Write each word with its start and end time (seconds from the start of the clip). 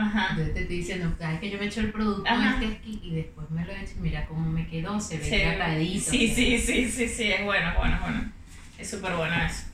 Ajá. 0.00 0.28
Entonces 0.30 0.54
te 0.54 0.60
estoy 0.62 0.76
diciendo, 0.78 1.14
cada 1.18 1.32
vez 1.32 1.40
que 1.40 1.50
yo 1.50 1.58
me 1.58 1.66
echo 1.66 1.80
el 1.80 1.92
producto 1.92 2.24
este 2.30 2.66
aquí 2.66 3.00
y 3.02 3.14
después 3.14 3.50
me 3.50 3.64
lo 3.64 3.72
echo, 3.72 3.92
mira 4.00 4.26
cómo 4.26 4.48
me 4.50 4.66
quedó, 4.66 4.98
se 5.00 5.18
ve 5.18 5.24
Sí, 5.24 5.34
hidratadito. 5.36 6.10
sí, 6.10 6.28
sí, 6.28 6.58
sí, 6.58 6.88
sí, 6.90 7.08
sí, 7.08 7.32
es 7.32 7.44
bueno, 7.44 7.68
es 7.70 7.76
bueno, 7.76 7.98
bueno. 8.00 8.32
Es 8.78 8.90
súper 8.90 9.14
bueno 9.14 9.34
eso. 9.44 9.64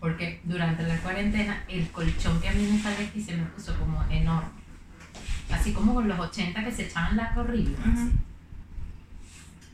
Porque 0.00 0.40
durante 0.44 0.82
la 0.84 0.96
cuarentena 0.98 1.64
el 1.68 1.88
colchón 1.90 2.40
que 2.40 2.48
a 2.48 2.52
mí 2.52 2.62
me 2.70 2.78
sale 2.78 3.06
aquí 3.06 3.20
se 3.20 3.36
me 3.36 3.44
puso 3.46 3.76
como 3.78 4.04
enorme. 4.10 4.50
Así 5.50 5.72
como 5.72 5.94
con 5.94 6.06
los 6.08 6.18
80 6.18 6.62
que 6.64 6.70
se 6.70 6.86
echaban 6.86 7.16
la 7.16 7.32
horrible. 7.36 7.74
Ujú. 7.80 7.90
así. 7.90 8.12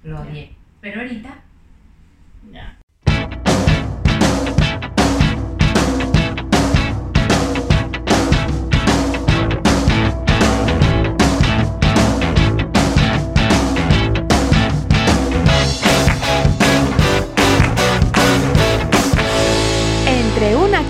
Lo 0.04 0.20
odié. 0.20 0.52
Pero 0.80 1.00
ahorita 1.00 1.34
Ya. 2.52 2.78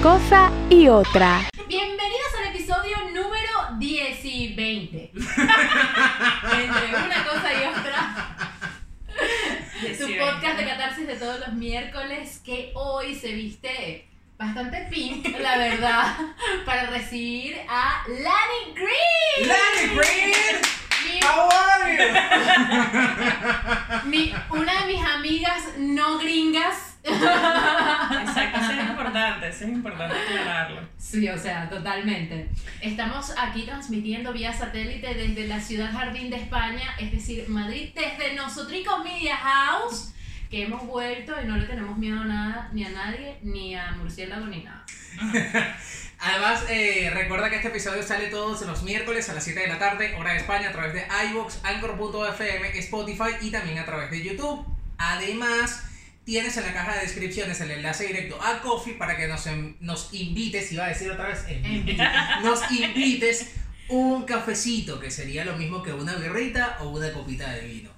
Cosa 0.05 0.53
y 0.69 0.87
otra. 0.89 1.41
Bienvenidos 1.67 2.29
al 2.39 2.49
episodio 2.55 2.95
número 3.15 3.51
10 3.79 4.25
y 4.27 4.53
20. 4.55 5.13
Entre 5.15 6.97
una 7.07 7.25
cosa 7.25 7.55
y 7.55 7.65
otra. 7.65 8.37
Tu 9.99 10.19
podcast 10.19 10.59
de 10.59 10.67
catarsis 10.67 11.07
de 11.07 11.15
todos 11.17 11.41
los 11.41 11.55
miércoles 11.55 12.43
que 12.45 12.73
hoy 12.75 13.15
se 13.15 13.33
viste 13.33 14.07
bastante 14.37 14.87
pink, 14.91 15.27
la 15.41 15.57
verdad, 15.57 16.15
para 16.66 16.91
recibir 16.91 17.57
a 17.66 18.02
Lani 18.07 18.75
Green. 18.75 19.49
Lani 19.49 19.89
Green, 19.97 20.35
Mi- 21.07 21.21
how 21.23 21.49
are 21.51 21.97
you? 21.97 22.05
mi- 24.11 24.35
una 24.51 24.85
de 24.85 24.93
mis 24.93 25.02
amigas 25.07 25.63
no 25.79 26.18
gringas. 26.18 26.93
Exacto, 27.05 28.60
eso 28.60 28.73
es 28.73 28.79
importante, 28.88 29.49
eso 29.49 29.65
es 29.65 29.71
importante 29.71 30.15
aclararlo. 30.16 30.80
Sí, 30.99 31.29
o 31.29 31.38
sea, 31.38 31.69
totalmente. 31.69 32.49
Estamos 32.80 33.35
aquí 33.38 33.63
transmitiendo 33.65 34.33
vía 34.33 34.52
satélite 34.52 35.15
desde 35.15 35.46
la 35.46 35.61
ciudad 35.61 35.93
Jardín 35.93 36.30
de 36.30 36.37
España, 36.37 36.95
es 36.99 37.13
decir, 37.13 37.49
Madrid, 37.49 37.91
desde 37.95 38.35
Nosotricos 38.35 39.05
Media 39.05 39.37
House, 39.37 40.15
que 40.51 40.63
hemos 40.63 40.87
vuelto 40.87 41.35
y 41.43 41.46
no 41.46 41.57
le 41.57 41.66
tenemos 41.66 41.99
miedo 41.99 42.21
a 42.21 42.24
nada, 42.24 42.71
ni 42.73 42.85
a 42.85 42.91
nadie, 42.91 43.39
ni 43.43 43.74
a 43.74 43.93
murciélago, 43.93 44.46
ni 44.46 44.65
nada. 44.65 44.85
Además, 46.21 46.65
eh, 46.71 47.11
recuerda 47.13 47.51
que 47.51 47.57
este 47.57 47.68
episodio 47.68 48.02
sale 48.02 48.29
todos 48.29 48.63
los 48.63 48.83
miércoles 48.83 49.29
a 49.29 49.35
las 49.35 49.45
7 49.45 49.61
de 49.61 49.68
la 49.68 49.79
tarde, 49.79 50.15
hora 50.16 50.33
de 50.33 50.39
España, 50.39 50.71
a 50.71 50.73
través 50.73 50.95
de 50.95 51.07
iVoox, 51.30 51.63
Anchor.fm, 51.65 52.79
Spotify 52.79 53.37
y 53.43 53.51
también 53.51 53.79
a 53.79 53.85
través 53.85 54.11
de 54.11 54.23
YouTube. 54.23 54.65
Además, 54.96 55.85
tienes 56.25 56.57
en 56.57 56.65
la 56.65 56.73
caja 56.73 56.95
de 56.95 57.01
descripciones 57.03 57.61
el 57.61 57.71
enlace 57.71 58.07
directo 58.07 58.39
a 58.43 58.61
Coffee 58.61 58.95
para 58.95 59.17
que 59.17 59.29
nos, 59.29 59.47
em- 59.47 59.77
nos 59.80 60.13
invites, 60.15 60.73
iba 60.73 60.85
a 60.85 60.89
decir 60.89 61.11
otra 61.11 61.29
vez, 61.29 61.45
nos 62.43 62.71
invites 62.71 63.55
un 63.89 64.25
cafecito, 64.25 64.99
que 64.99 65.11
sería 65.11 65.45
lo 65.45 65.56
mismo 65.56 65.83
que 65.83 65.93
una 65.93 66.15
birrita 66.15 66.78
o 66.81 66.89
una 66.89 67.12
copita 67.12 67.50
de 67.53 67.67
vino. 67.67 67.91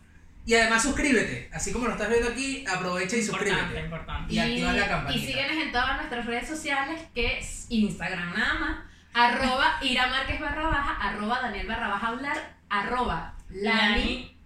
Y 0.44 0.54
además 0.54 0.82
suscríbete, 0.82 1.48
así 1.52 1.72
como 1.72 1.86
lo 1.86 1.92
estás 1.92 2.08
viendo 2.08 2.28
aquí, 2.28 2.64
aprovecha 2.68 3.16
y 3.16 3.20
Importante, 3.20 3.50
suscríbete. 3.54 3.84
importante. 3.84 4.34
Y 4.34 4.38
activa 4.38 4.72
la 4.72 4.88
campanita. 4.88 5.24
Y 5.24 5.26
síguenos 5.26 5.56
en 5.64 5.72
todas 5.72 5.96
nuestras 5.96 6.26
redes 6.26 6.48
sociales, 6.48 7.00
que 7.14 7.38
es 7.38 7.66
Instagram 7.68 8.32
nada 8.32 8.54
más, 8.54 8.76
arroba 9.12 9.78
Ira 9.82 10.06
Márquez 10.08 10.38
barra 10.40 10.68
baja, 10.68 10.92
arroba 11.00 11.40
Daniel 11.42 11.66
barra 11.66 11.88
baja 11.88 12.06
hablar, 12.08 12.56
arroba 12.68 13.34
Lani, 13.50 13.68
Lani 13.72 14.36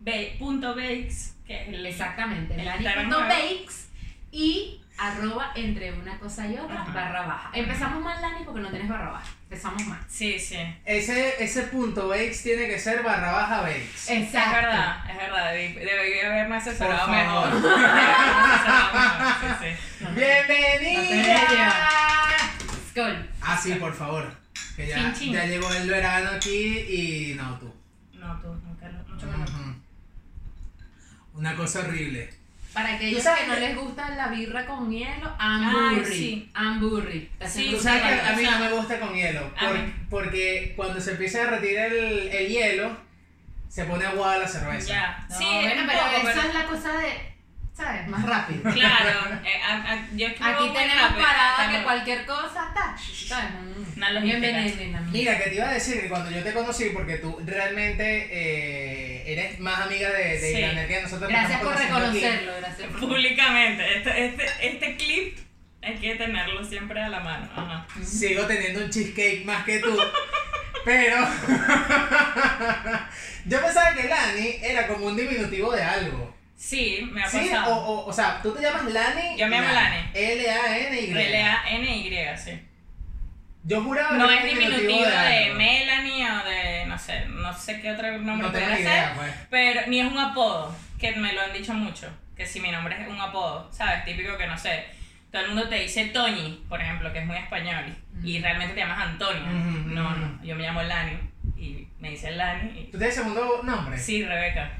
Ba- 0.00 0.38
punto 0.38 0.74
bakes, 0.74 1.33
el 1.48 1.86
exactamente, 1.86 2.56
nuevo. 2.56 3.20
bakes 3.20 3.88
y 4.30 4.80
arroba 4.96 5.50
entre 5.56 5.92
una 5.92 6.16
cosa 6.18 6.46
y 6.46 6.56
otra 6.56 6.82
Ajá. 6.82 6.92
barra 6.92 7.26
baja. 7.26 7.50
Empezamos 7.52 8.00
mal 8.02 8.20
Lani 8.22 8.44
porque 8.44 8.60
no 8.60 8.70
tienes 8.70 8.88
barra 8.88 9.10
baja, 9.10 9.26
empezamos 9.44 9.84
mal. 9.86 9.98
Sí, 10.08 10.38
sí. 10.38 10.56
Ese, 10.84 11.42
ese 11.42 11.62
punto 11.64 12.08
bakes 12.08 12.42
tiene 12.42 12.66
que 12.68 12.78
ser 12.78 13.02
barra 13.02 13.32
baja 13.32 13.60
bakes. 13.62 14.08
Es 14.10 14.32
verdad, 14.32 15.10
es 15.10 15.16
verdad. 15.16 15.52
Debí, 15.52 15.72
debí 15.74 16.20
haberme 16.24 16.56
asesorado 16.56 17.08
mejor. 17.08 17.50
sí, 19.60 19.66
sí. 19.98 20.04
¡Bienvenida! 20.14 21.72
Skol. 22.90 23.28
Ah, 23.42 23.56
sí, 23.60 23.74
por 23.74 23.92
favor. 23.94 24.32
Que 24.76 24.86
ya, 24.88 24.96
Chin, 24.96 25.12
chin. 25.14 25.32
ya 25.34 25.44
llegó 25.46 25.72
el 25.72 25.88
verano 25.88 26.30
aquí 26.36 26.78
y 26.78 27.34
no 27.34 27.58
tú. 27.58 27.72
No, 28.14 28.40
tú, 28.40 28.48
no, 28.48 28.76
Carlos, 28.80 29.06
mucho. 29.08 29.26
Ujú. 29.26 29.73
Una 31.34 31.54
cosa 31.56 31.80
horrible. 31.80 32.30
Para 32.72 32.94
aquellos 32.94 33.22
sabes 33.22 33.42
que 33.42 33.46
no 33.48 33.56
les 33.56 33.76
gusta 33.76 34.08
la 34.10 34.28
birra 34.28 34.66
con 34.66 34.90
hielo, 34.90 35.32
amburri. 35.38 36.04
Sí. 36.14 36.50
Amburri. 36.54 37.30
Sí, 37.46 37.70
Tú 37.70 37.80
sabes 37.80 38.02
que 38.02 38.20
a 38.20 38.32
mí 38.36 38.42
no 38.42 38.58
me 38.58 38.72
gusta 38.72 38.98
con 38.98 39.14
hielo. 39.14 39.52
a 39.56 39.60
por- 39.68 39.78
mí- 39.78 39.92
porque 40.10 40.72
cuando 40.76 41.00
se 41.00 41.12
empieza 41.12 41.42
a 41.42 41.46
retirar 41.50 41.92
el, 41.92 42.28
el 42.28 42.48
hielo, 42.48 42.96
se 43.68 43.84
pone 43.84 44.04
aguada 44.04 44.38
la 44.38 44.48
cerveza. 44.48 44.88
Ya. 44.88 45.26
No, 45.30 45.38
sí, 45.38 45.44
bueno, 45.44 45.82
un 45.82 45.86
pero 45.86 45.98
poco, 46.00 46.16
eso 46.16 46.26
pero- 46.34 46.48
es 46.48 46.54
la 46.54 46.66
cosa 46.66 46.92
de, 46.98 47.12
¿sabes? 47.76 48.08
Más 48.08 48.24
rápido. 48.26 48.62
Claro, 48.72 49.20
eh, 49.44 49.62
a- 49.64 49.92
a- 49.92 50.08
yo 50.16 50.26
escribo 50.26 50.50
Aquí 50.50 50.70
tenemos 50.72 51.02
rápido, 51.02 51.26
parada 51.26 51.70
que 51.70 51.82
cualquier 51.84 52.26
cosa 52.26 52.68
está. 52.68 52.96
¿sabes? 53.28 53.50
Mm. 53.52 53.96
Una 53.96 54.10
logística. 54.10 54.38
Bienvenida, 54.40 54.98
amiga. 54.98 55.10
Mira, 55.12 55.38
que 55.38 55.50
te 55.50 55.54
iba 55.54 55.68
a 55.68 55.72
decir 55.74 56.00
que 56.00 56.08
cuando 56.08 56.30
yo 56.32 56.42
te 56.42 56.52
conocí, 56.52 56.90
porque 56.92 57.18
tú 57.18 57.40
realmente 57.46 58.28
eh, 58.32 59.03
eres 59.26 59.58
más 59.60 59.80
amiga 59.86 60.10
de, 60.10 60.38
de 60.38 60.52
Sí. 60.52 60.58
Iraner 60.58 60.88
que 60.88 61.02
nosotros. 61.02 61.28
Gracias 61.30 61.52
estamos 61.60 61.74
por 61.74 61.82
conociendo 61.88 62.08
aquí. 62.10 62.20
reconocerlo, 62.20 62.52
gracias 62.60 62.88
por 62.90 63.00
Públicamente, 63.00 63.96
este, 63.96 64.26
este, 64.26 64.44
este 64.62 64.96
clip 64.96 65.38
hay 65.82 65.94
que 65.96 66.14
tenerlo 66.14 66.64
siempre 66.64 67.00
a 67.00 67.08
la 67.08 67.20
mano. 67.20 67.48
Ajá. 67.54 67.86
Sigo 68.02 68.46
teniendo 68.46 68.84
un 68.84 68.90
cheesecake 68.90 69.44
más 69.44 69.64
que 69.64 69.78
tú. 69.80 69.96
Pero 70.84 71.16
yo 73.46 73.60
pensaba 73.62 73.94
que 73.94 74.08
Lani 74.08 74.56
era 74.62 74.86
como 74.86 75.06
un 75.06 75.16
diminutivo 75.16 75.72
de 75.72 75.82
algo. 75.82 76.34
Sí, 76.56 77.08
me 77.12 77.22
ha 77.22 77.28
¿Sí? 77.28 77.38
O, 77.38 77.50
pasado. 77.50 77.74
o, 77.76 78.06
o 78.06 78.12
sea, 78.12 78.40
tú 78.42 78.52
te 78.54 78.62
llamas 78.62 78.84
Lani. 78.92 79.36
Yo 79.38 79.46
me 79.48 79.60
llamo 79.60 79.72
Lani. 79.72 79.96
L-A-N-Y. 80.14 81.10
L-A-N-Y, 81.10 82.38
sí. 82.38 82.60
Yo 83.64 83.82
juraba 83.82 84.16
No 84.16 84.30
es 84.30 84.44
diminutivo 84.44 85.06
de. 85.06 85.54
Melanie 85.54 86.30
o 86.30 86.44
de, 86.44 86.86
no 86.86 86.98
sé, 86.98 87.26
no 87.26 87.52
sé 87.52 87.80
qué 87.80 87.92
otro 87.92 88.18
nombre 88.18 88.48
No 88.48 88.76
ni 88.76 88.82
ser. 88.82 89.12
pues. 89.16 89.32
Pero 89.50 89.80
ni 89.86 90.00
es 90.00 90.06
un 90.06 90.18
apodo, 90.18 90.74
que 90.98 91.12
me 91.12 91.32
lo 91.32 91.40
han 91.40 91.52
dicho 91.52 91.72
mucho. 91.72 92.08
Que 92.36 92.46
si 92.46 92.60
mi 92.60 92.70
nombre 92.70 93.00
es 93.00 93.08
un 93.08 93.20
apodo, 93.20 93.70
¿sabes? 93.72 94.04
Típico 94.04 94.36
que 94.36 94.46
no 94.46 94.58
sé. 94.58 94.84
Todo 95.30 95.42
el 95.42 95.48
mundo 95.48 95.68
te 95.68 95.80
dice 95.80 96.06
Toñi, 96.06 96.64
por 96.68 96.80
ejemplo, 96.80 97.12
que 97.12 97.20
es 97.20 97.26
muy 97.26 97.36
español. 97.36 97.84
Y 98.22 98.40
realmente 98.40 98.74
te 98.74 98.80
llamas 98.80 99.08
Antonio. 99.08 99.42
No, 99.42 100.14
no. 100.14 100.44
Yo 100.44 100.54
me 100.54 100.62
llamo 100.62 100.82
Lani. 100.82 101.18
Y 101.56 101.88
me 101.98 102.10
dicen 102.10 102.36
Lani. 102.36 102.88
¿Tú 102.92 102.98
tienes 102.98 103.14
segundo 103.14 103.60
nombre? 103.64 103.96
Y... 103.96 103.98
Sí, 103.98 104.24
Rebeca. 104.24 104.70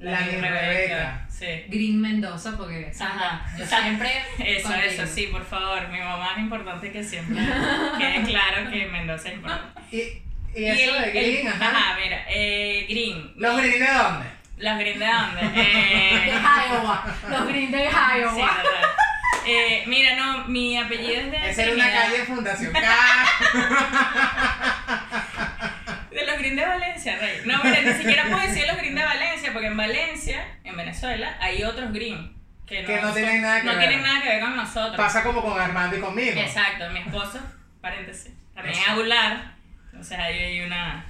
Lani 0.00 0.36
Rebeca. 0.36 1.26
Sí. 1.28 1.64
Green 1.68 2.00
Mendoza, 2.00 2.56
porque 2.56 2.90
Ajá. 3.00 3.42
yo 3.58 3.64
siempre. 3.66 4.10
Eso, 4.38 4.68
contigo. 4.68 4.86
eso, 4.92 5.06
sí, 5.06 5.26
por 5.28 5.44
favor. 5.44 5.88
Mi 5.88 5.98
mamá 5.98 6.32
es 6.36 6.40
importante 6.40 6.90
que 6.92 7.02
siempre 7.04 7.40
quede 7.98 8.22
claro 8.24 8.70
que 8.70 8.86
Mendoza 8.86 9.28
es 9.28 9.34
importante. 9.36 9.80
Y, 9.92 10.22
y 10.60 10.64
eso 10.66 10.96
el- 10.96 11.02
de 11.04 11.10
Green, 11.12 11.46
el- 11.46 11.52
ajá. 11.62 11.96
mira, 12.02 12.24
eh, 12.28 12.86
Green. 12.88 13.32
¿Los 13.36 13.56
Green 13.58 13.78
de 13.78 13.86
dónde? 13.92 14.26
¿Los 14.58 14.78
Green 14.78 14.98
de 14.98 15.06
dónde? 15.06 15.48
De 15.48 15.62
Eh, 15.62 16.32
Iowa. 16.70 17.04
Los 17.28 17.46
Green 17.48 17.70
de 17.70 17.88
sí, 17.88 17.94
Iowa. 18.18 18.48
total. 18.48 18.64
Eh, 19.46 19.84
mira, 19.86 20.16
no, 20.16 20.44
mi 20.48 20.76
apellido 20.76 21.20
es 21.22 21.30
de. 21.30 21.50
Esa 21.50 21.62
era 21.62 21.72
una 21.72 21.90
calle 21.90 22.24
Fundación 22.26 22.72
K. 22.72 22.80
De 26.10 26.26
los 26.26 26.38
Green 26.38 26.56
de 26.56 26.66
Valencia, 26.66 27.18
Rey. 27.18 27.40
No, 27.44 27.62
mira, 27.62 27.80
ni 27.82 27.92
siquiera 27.94 28.24
puedo 28.24 28.40
decir 28.40 28.66
los 28.66 28.76
Green 28.76 28.94
de 28.94 29.02
Valencia, 29.04 29.52
porque 29.52 29.68
en 29.68 29.76
Valencia, 29.76 30.58
en 30.64 30.76
Venezuela, 30.76 31.36
hay 31.40 31.62
otros 31.62 31.92
Green. 31.92 32.36
Que 32.66 32.82
no, 32.82 32.86
Que 32.88 32.96
no 32.96 33.02
son- 33.02 33.14
tienen 33.14 33.42
nada 33.42 33.60
que 33.60 33.66
no 33.66 33.72
ver. 33.72 33.80
tienen 33.88 34.02
nada 34.02 34.22
que 34.22 34.28
ver 34.28 34.40
con 34.40 34.56
nosotros. 34.56 34.96
Pasa 34.96 35.22
como 35.22 35.42
con 35.42 35.60
Armando 35.60 35.96
y 35.96 36.00
conmigo. 36.00 36.40
Exacto, 36.40 36.88
mi 36.90 37.00
esposo, 37.00 37.40
paréntesis, 37.80 38.32
también 38.54 38.76
es. 38.78 38.88
Aguilar, 38.88 39.54
entonces 39.86 40.18
ahí 40.18 40.38
hay 40.38 40.60
una, 40.62 41.04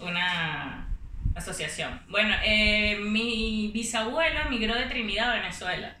una 0.00 0.88
asociación. 1.34 2.00
Bueno, 2.08 2.34
eh, 2.44 2.96
mi 3.02 3.70
bisabuela 3.74 4.44
migró 4.44 4.74
de 4.74 4.86
Trinidad 4.86 5.30
a 5.32 5.34
Venezuela 5.34 5.96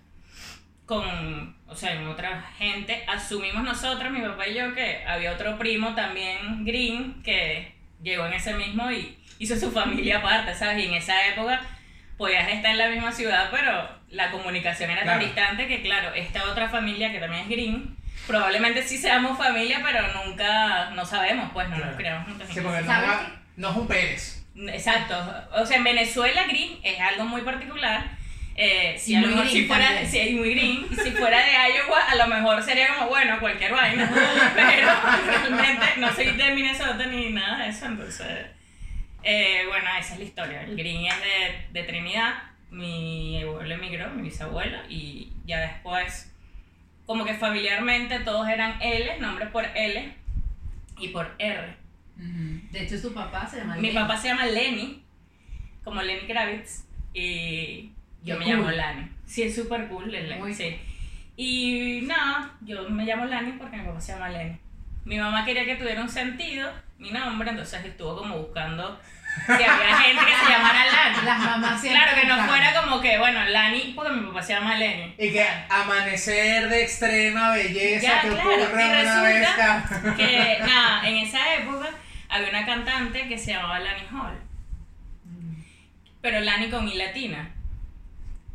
con, 0.86 1.56
o 1.66 1.74
sea, 1.76 1.92
en 1.94 2.06
otra 2.06 2.42
gente. 2.58 3.04
Asumimos 3.08 3.62
nosotros, 3.64 4.10
mi 4.12 4.20
papá 4.20 4.46
y 4.46 4.54
yo, 4.54 4.74
que 4.74 5.04
había 5.06 5.32
otro 5.32 5.58
primo 5.58 5.94
también 5.94 6.64
green 6.64 7.22
que 7.22 7.73
llegó 8.04 8.26
en 8.26 8.34
ese 8.34 8.54
mismo 8.54 8.90
y 8.92 9.18
hizo 9.40 9.56
su 9.56 9.72
familia 9.72 10.18
aparte, 10.18 10.54
¿sabes? 10.54 10.78
Y 10.84 10.86
en 10.88 10.94
esa 10.94 11.26
época 11.26 11.60
podías 12.16 12.48
estar 12.48 12.70
en 12.70 12.78
la 12.78 12.88
misma 12.88 13.10
ciudad, 13.10 13.48
pero 13.50 13.88
la 14.10 14.30
comunicación 14.30 14.90
era 14.90 15.00
tan 15.00 15.18
Claro. 15.18 15.24
distante 15.26 15.66
que, 15.66 15.82
claro, 15.82 16.14
esta 16.14 16.44
otra 16.44 16.68
familia 16.68 17.10
que 17.10 17.18
también 17.18 17.42
es 17.42 17.48
green 17.48 17.96
probablemente 18.28 18.82
sí 18.82 18.96
seamos 18.96 19.36
familia, 19.36 19.80
pero 19.84 20.00
nunca, 20.24 20.90
no 20.90 21.04
sabemos, 21.04 21.50
pues 21.52 21.68
no 21.68 21.74
Claro. 21.76 21.90
nos 21.90 22.00
creamos 22.00 22.28
juntos. 22.28 22.48
Sí, 22.52 22.60
porque 22.60 22.80
no, 22.82 23.16
no 23.56 23.70
es 23.70 23.76
un 23.76 23.86
Pérez. 23.88 24.46
Exacto. 24.68 25.14
O 25.52 25.66
sea, 25.66 25.76
en 25.78 25.84
Venezuela 25.84 26.44
green 26.44 26.78
es 26.84 27.00
algo 27.00 27.24
muy 27.24 27.42
particular. 27.42 28.04
Eh, 28.56 28.94
si 28.96 29.12
Y 29.12 29.16
a 29.16 29.20
lo 29.22 29.26
mejor 29.26 29.48
si 29.48 29.66
fuera, 29.66 30.06
si 30.06 30.20
es 30.20 30.30
muy 30.30 30.50
green, 30.54 30.86
si 31.02 31.10
fuera 31.10 31.38
de 31.44 31.52
Iowa, 31.74 32.00
a 32.08 32.14
lo 32.14 32.28
mejor 32.28 32.62
sería 32.62 32.94
como, 32.94 33.08
bueno, 33.08 33.38
cualquier 33.40 33.72
vaina. 33.72 34.08
Pero 34.54 34.88
realmente 35.56 35.86
no 35.98 36.12
soy 36.12 36.32
de 36.32 36.54
Minnesota 36.54 37.06
ni 37.06 37.30
nada 37.30 37.64
de 37.64 37.68
eso, 37.70 37.86
entonces. 37.86 38.46
eh, 39.22 39.64
bueno, 39.68 39.86
esa 39.98 40.12
es 40.14 40.18
la 40.18 40.24
historia. 40.24 40.62
El 40.62 40.76
green 40.76 41.06
es 41.06 41.14
de, 41.20 41.80
de 41.80 41.86
Trinidad. 41.86 42.34
Mi 42.70 43.40
abuelo 43.42 43.74
emigró, 43.74 44.10
mi 44.10 44.22
bisabuelo, 44.22 44.78
y 44.88 45.32
ya 45.46 45.60
después, 45.60 46.32
como 47.06 47.24
que 47.24 47.34
familiarmente 47.34 48.18
todos 48.20 48.48
eran 48.48 48.80
L, 48.82 49.18
nombres 49.20 49.48
por 49.50 49.64
L 49.64 50.12
y 50.98 51.08
por 51.08 51.34
R. 51.38 51.76
De 52.16 52.82
hecho, 52.82 52.98
su 52.98 53.14
papá 53.14 53.46
se 53.46 53.58
llama 53.58 53.76
Mi 53.76 53.82
Lenny. 53.82 53.94
papá 53.94 54.16
se 54.16 54.28
llama 54.28 54.46
Lenny, 54.46 55.02
como 55.84 56.02
Lenny 56.02 56.26
Kravitz, 56.26 56.84
y 57.12 57.92
yo 58.24 58.38
Qué 58.38 58.44
me 58.44 58.44
cool. 58.46 58.54
llamo 58.56 58.70
Lani. 58.72 59.08
Sí, 59.26 59.42
es 59.44 59.54
súper 59.54 59.86
cool 59.88 60.12
el 60.14 60.28
Lenny, 60.28 60.40
Muy 60.40 60.52
sí. 60.54 60.76
Y 61.36 62.00
nada, 62.06 62.54
yo 62.62 62.88
me 62.90 63.04
llamo 63.04 63.24
Lani 63.26 63.52
porque 63.52 63.76
mi 63.76 63.84
papá 63.86 64.00
se 64.00 64.12
llama 64.12 64.28
Lenny. 64.30 64.56
Mi 65.04 65.18
mamá 65.18 65.44
quería 65.44 65.64
que 65.64 65.76
tuviera 65.76 66.00
un 66.00 66.08
sentido, 66.08 66.70
mi 66.98 67.10
nombre, 67.10 67.50
entonces 67.50 67.84
estuvo 67.84 68.16
como 68.16 68.38
buscando 68.38 68.98
si 69.46 69.52
había 69.52 69.96
gente 69.98 70.24
que 70.24 70.32
se 70.46 70.50
llamara 70.52 70.86
Lani. 70.86 71.24
Las 71.24 71.38
mamás 71.40 71.80
siempre 71.80 72.02
Claro, 72.02 72.20
que 72.20 72.26
no 72.26 72.34
buscan. 72.36 72.48
fuera 72.48 72.80
como 72.82 73.00
que, 73.00 73.18
bueno, 73.18 73.44
Lani, 73.44 73.92
porque 73.94 74.12
mi 74.12 74.26
papá 74.28 74.42
se 74.42 74.54
llama 74.54 74.76
Lenny. 74.76 75.14
Y 75.18 75.32
que 75.32 75.46
amanecer 75.68 76.68
de 76.68 76.82
extrema 76.82 77.50
belleza 77.50 78.06
Ya, 78.06 78.20
que 78.22 78.28
claro, 78.28 78.48
ocurre 78.48 78.62
y 78.62 78.90
una 78.90 79.22
vez 79.22 79.38
resulta 79.40 79.56
cada... 79.90 80.16
Que 80.16 80.58
nada, 80.60 81.08
en 81.08 81.16
esa 81.16 81.54
época 81.56 81.88
había 82.28 82.48
una 82.48 82.64
cantante 82.66 83.28
que 83.28 83.36
se 83.38 83.52
llamaba 83.52 83.80
Lani 83.80 84.02
Hall. 84.12 84.38
pero 86.22 86.40
Lani 86.40 86.70
con 86.70 86.88
I 86.88 86.94
latina. 86.94 87.50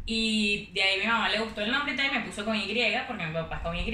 Y 0.05 0.71
de 0.73 0.81
ahí 0.81 0.99
mi 1.01 1.05
mamá 1.05 1.29
le 1.29 1.39
gustó 1.39 1.61
el 1.61 1.71
nombre 1.71 1.93
y 1.93 1.95
tal, 1.95 2.07
y 2.07 2.11
me 2.11 2.21
puso 2.21 2.43
con 2.43 2.55
Y, 2.55 2.73
porque 3.07 3.25
mi 3.27 3.33
papá 3.33 3.57
es 3.57 3.61
con 3.61 3.75
Y. 3.75 3.91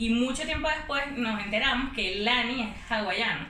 Y 0.00 0.08
mucho 0.08 0.44
tiempo 0.44 0.66
después 0.66 1.02
nos 1.14 1.44
enteramos 1.44 1.92
que 1.92 2.20
Lani 2.20 2.62
es 2.62 2.90
hawaiano, 2.90 3.46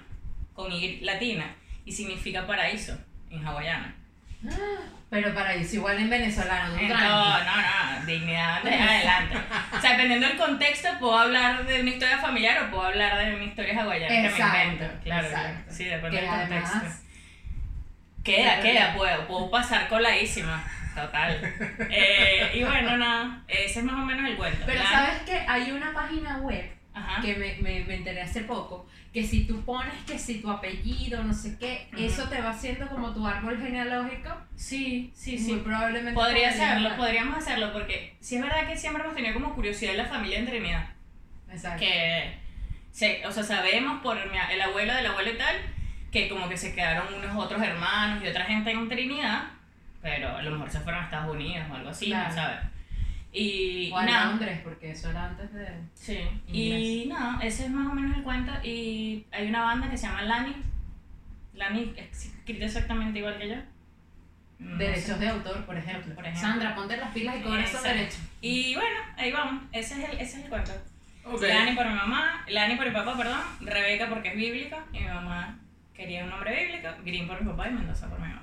con 0.53 0.73
Y 0.73 0.99
latina, 0.99 1.55
y 1.85 1.93
significa 1.93 2.45
paraíso 2.45 2.99
en 3.31 3.47
hawaiano. 3.47 3.87
Pero 5.11 5.33
para 5.33 5.55
eso 5.55 5.77
igual 5.77 5.99
en 5.99 6.11
venezolano, 6.11 6.75
no 6.75 6.89
No, 6.89 7.39
no, 7.39 7.57
no, 7.57 8.05
dignidad 8.05 8.65
de 8.65 8.75
adelante. 8.75 9.39
O 9.79 9.81
sea, 9.81 9.93
dependiendo 9.93 10.27
del 10.27 10.37
contexto, 10.37 10.89
puedo 10.99 11.17
hablar 11.17 11.65
de 11.65 11.83
una 11.83 11.91
historia 11.91 12.19
familiar 12.19 12.65
o 12.65 12.71
puedo 12.73 12.83
hablar 12.83 13.25
de 13.25 13.37
una 13.37 13.45
historia 13.45 13.81
hawaiana 13.81 14.09
que 14.09 14.43
me 14.43 14.45
invento. 14.45 15.01
Claro, 15.05 15.29
exacto. 15.29 15.73
sí, 15.73 15.85
depende 15.85 16.21
del 16.21 16.31
contexto. 16.31 16.79
Queda, 18.25 18.61
queda, 18.61 18.95
puedo, 18.97 19.25
puedo 19.29 19.51
pasar 19.53 19.89
coladísima. 19.89 20.65
Total. 20.95 21.55
Eh, 21.91 22.51
y 22.55 22.63
bueno, 22.65 22.97
nada, 22.97 23.43
ese 23.49 23.81
es 23.81 23.85
más 23.85 23.95
o 23.97 24.05
menos 24.05 24.29
el 24.29 24.37
cuento. 24.37 24.63
Pero 24.67 24.79
La- 24.83 24.91
sabes 24.91 25.23
que 25.23 25.35
hay 25.49 25.71
una 25.73 25.93
página 25.93 26.39
web 26.39 26.71
Ajá. 26.95 27.21
que 27.23 27.35
me, 27.37 27.55
me, 27.63 27.85
me 27.85 27.95
enteré 27.97 28.23
hace 28.23 28.43
poco, 28.43 28.87
que 29.13 29.25
si 29.25 29.45
tú 29.45 29.65
pones 29.65 29.95
que 30.07 30.19
si 30.19 30.41
tu 30.41 30.51
apellido, 30.51 31.23
no 31.23 31.33
sé 31.33 31.57
qué, 31.59 31.89
Ujú. 31.93 32.03
eso 32.05 32.29
te 32.29 32.41
va 32.41 32.51
haciendo 32.51 32.89
como 32.89 33.13
tu 33.15 33.27
árbol 33.27 33.59
genealógico. 33.61 34.31
Sí, 34.57 35.11
sí, 35.15 35.33
Muy 35.33 35.39
sí. 35.45 35.61
probablemente. 35.65 36.13
Podría 36.13 36.51
hacerlo, 36.51 36.97
podríamos 36.97 37.37
hacerlo, 37.39 37.73
porque 37.73 38.17
sí 38.21 38.37
es 38.37 38.43
verdad 38.43 38.67
que 38.69 38.77
siempre 38.77 39.03
hemos 39.03 39.15
tenido 39.17 39.35
como 39.35 39.55
curiosidad 39.55 39.93
en 39.93 39.99
la 39.99 40.07
familia 40.07 40.39
en 40.39 40.47
Trinidad. 40.47 40.87
Exacto. 41.51 41.81
que 41.81 42.39
o 43.27 43.33
sea, 43.33 43.43
sabemos 43.45 44.03
por 44.03 44.19
el 44.19 44.61
abuelo 44.61 44.95
del 44.95 45.07
abuelo 45.07 45.31
y 45.33 45.39
tal, 45.39 45.57
que 46.13 46.29
como 46.29 46.49
que 46.49 46.57
se 46.57 46.75
quedaron 46.75 47.15
unos 47.15 47.37
otros 47.37 47.63
hermanos 47.63 48.23
y 48.23 48.29
otra 48.29 48.45
gente 48.45 48.71
en 48.73 48.89
Trinidad, 48.89 49.45
pero 50.03 50.37
a 50.37 50.43
lo 50.43 50.51
mejor 50.53 50.71
se 50.71 50.81
fueron 50.81 51.03
a 51.03 51.05
Estados 51.05 51.35
Unidos 51.35 51.67
o 51.71 51.75
algo 51.75 51.91
así, 51.91 52.07
Claro. 52.07 52.29
no 52.29 52.35
sabes. 52.35 52.59
Y 53.33 53.91
O 53.93 53.99
a 53.99 54.05
nada, 54.05 54.27
Londres, 54.31 54.61
porque 54.65 54.91
eso 54.91 55.11
era 55.11 55.27
antes 55.27 55.53
de. 55.55 55.69
sí, 55.95 56.19
y 56.49 57.07
nada, 57.09 57.39
ese 57.43 57.65
es 57.67 57.71
más 57.71 57.87
o 57.87 57.95
menos 57.95 58.17
el 58.17 58.23
cuento 58.25 58.51
y 58.65 59.25
hay 59.31 59.49
una 59.49 59.63
banda 59.63 59.89
que 59.89 59.97
se 59.97 60.07
llama 60.09 60.23
Lani, 60.23 60.57
Lani 61.55 61.93
es 61.97 62.27
escrita 62.27 62.65
exactamente 62.65 63.19
igual 63.19 63.39
que 63.39 63.49
yo. 63.51 63.57
No 64.59 64.77
Derechos 64.77 65.03
sé. 65.05 65.19
de 65.19 65.29
autor, 65.29 65.65
por 65.65 65.77
ejemplo. 65.77 66.15
Por 66.15 66.25
ejemplo. 66.25 66.41
Sandra, 66.49 66.75
ponte 66.75 66.97
las 66.97 67.13
pilas 67.15 67.37
y 67.39 67.43
cobra 67.43 67.63
esos 67.63 67.83
derechos. 67.83 68.21
Y 68.43 68.75
bueno, 68.75 68.99
ahí 69.17 69.33
vamos, 69.33 69.63
ese 69.73 70.03
es 70.03 70.09
el, 70.11 70.19
ese 70.19 70.39
es 70.39 70.45
el 70.45 70.51
cuento. 70.51 70.73
Ok. 71.25 71.41
Lani 71.43 71.73
por 71.77 71.87
mi 71.87 71.95
mamá, 71.95 72.45
Lani 72.49 72.75
por 72.77 72.87
mi 72.87 72.93
papá, 72.93 73.17
perdón, 73.17 73.41
Rebeca 73.61 74.09
porque 74.09 74.31
es 74.31 74.37
bíblica 74.37 74.85
y 74.93 74.99
mi 75.01 75.07
mamá 75.07 75.59
quería 75.95 76.25
un 76.25 76.31
nombre 76.31 76.65
bíblico, 76.67 76.89
Green 77.05 77.27
por 77.29 77.41
mi 77.43 77.51
papá 77.51 77.69
y 77.69 77.73
Mendoza 77.73 78.09
por 78.09 78.19
mi 78.21 78.29
mamá. 78.29 78.43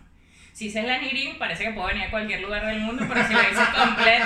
Si 0.58 0.66
dices 0.66 0.86
Lani 0.86 1.10
Green, 1.10 1.38
parece 1.38 1.66
que 1.66 1.70
puedo 1.70 1.86
venir 1.86 2.06
a 2.06 2.10
cualquier 2.10 2.42
lugar 2.42 2.66
del 2.66 2.80
mundo, 2.80 3.06
pero 3.08 3.28
si 3.28 3.32
lo 3.32 3.40
dices 3.42 3.68
completo, 3.68 4.26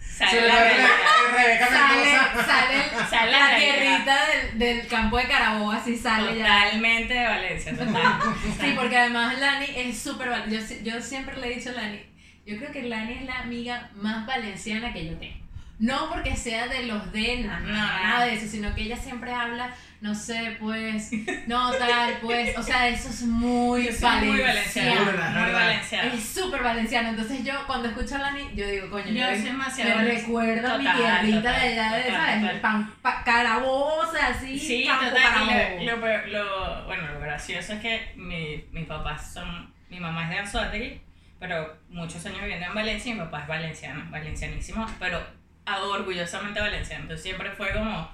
sale 0.00 0.46
la 0.48 0.64
realidad. 0.64 0.88
Rebeca 1.36 1.66
Sale, 1.68 2.16
sale, 2.46 3.06
Sale 3.10 3.32
la 3.32 3.50
la 3.50 3.56
tierrita 3.58 4.16
del, 4.28 4.58
del 4.58 4.86
campo 4.86 5.18
de 5.18 5.28
Carabobo, 5.28 5.70
así 5.72 5.94
sale 5.94 6.38
ya. 6.38 6.64
Totalmente 6.64 7.12
de 7.12 7.22
Valencia, 7.22 7.76
total. 7.76 8.18
Sí, 8.58 8.72
porque 8.74 8.96
además 8.96 9.38
Lani 9.38 9.66
es 9.76 9.98
súper 9.98 10.30
yo, 10.48 10.58
yo 10.82 11.02
siempre 11.02 11.36
le 11.36 11.52
he 11.52 11.56
dicho 11.56 11.68
a 11.68 11.72
Lani, 11.72 12.00
yo 12.46 12.56
creo 12.56 12.72
que 12.72 12.84
Lani 12.84 13.12
es 13.12 13.22
la 13.26 13.40
amiga 13.40 13.90
más 13.94 14.24
valenciana 14.24 14.94
que 14.94 15.04
yo 15.04 15.18
tengo. 15.18 15.36
No 15.78 16.08
porque 16.10 16.34
sea 16.36 16.66
de 16.66 16.86
los 16.86 17.12
de 17.12 17.42
na- 17.44 17.60
No, 17.60 17.72
nada 17.72 18.24
de 18.24 18.34
eso, 18.34 18.48
sino 18.48 18.74
que 18.74 18.82
ella 18.82 18.96
siempre 18.96 19.32
habla, 19.32 19.70
no 20.00 20.12
sé, 20.14 20.56
pues, 20.58 21.10
no 21.46 21.70
tal, 21.72 22.18
pues, 22.20 22.56
o 22.58 22.62
sea, 22.64 22.88
eso 22.88 23.08
es 23.10 23.22
muy 23.22 23.84
Yo 23.86 23.92
soy 23.92 24.26
muy 24.26 24.40
valenciano. 24.40 24.46
valenciana, 24.48 25.04
Verdad, 25.04 25.30
muy 25.34 25.42
verdad. 25.44 25.60
valenciana. 25.66 26.14
Es 26.14 26.24
súper 26.28 26.62
valenciano, 26.64 27.08
entonces 27.10 27.44
yo 27.44 27.52
cuando 27.68 27.88
escucho 27.88 28.16
a 28.16 28.18
Lani, 28.18 28.50
yo 28.56 28.66
digo, 28.66 28.90
coño, 28.90 29.06
Yo 29.06 29.24
soy 29.28 29.38
demasiado 29.42 29.98
me 30.00 30.04
recuerda 30.04 30.74
a 30.74 30.78
mi 30.78 30.84
tierrita 30.84 31.36
total, 31.52 31.60
de 31.60 31.68
allá 31.68 31.96
de, 31.96 32.02
total, 32.02 32.16
¿sabes? 32.26 32.40
total. 32.42 32.60
Pan- 32.60 32.94
pa- 33.00 33.22
Carabobo, 33.24 33.96
o 33.98 34.12
sea, 34.12 34.28
así, 34.28 34.58
Sí, 34.58 34.84
campo 34.84 35.04
total. 35.06 35.80
Y 35.80 35.84
lo, 35.86 35.96
lo, 35.96 36.26
lo- 36.26 36.84
bueno, 36.86 37.12
lo 37.12 37.20
gracioso 37.20 37.74
es 37.74 37.80
que 37.80 38.12
mi, 38.16 38.64
mis 38.72 38.86
papás 38.86 39.32
son. 39.32 39.72
Mi 39.90 40.00
mamá 40.00 40.24
es 40.24 40.30
de 40.30 40.38
Anzoátegui, 40.40 41.00
pero 41.38 41.78
muchos 41.88 42.26
años 42.26 42.40
viviendo 42.40 42.66
en 42.66 42.74
Valencia 42.74 43.10
y 43.10 43.14
mi 43.14 43.20
papá 43.20 43.42
es 43.42 43.46
valenciano, 43.46 44.04
valencianísimo, 44.10 44.84
pero 44.98 45.37
orgullosamente 45.76 46.60
valenciano. 46.60 47.02
Entonces 47.02 47.22
siempre 47.24 47.50
fue 47.52 47.72
como 47.72 48.10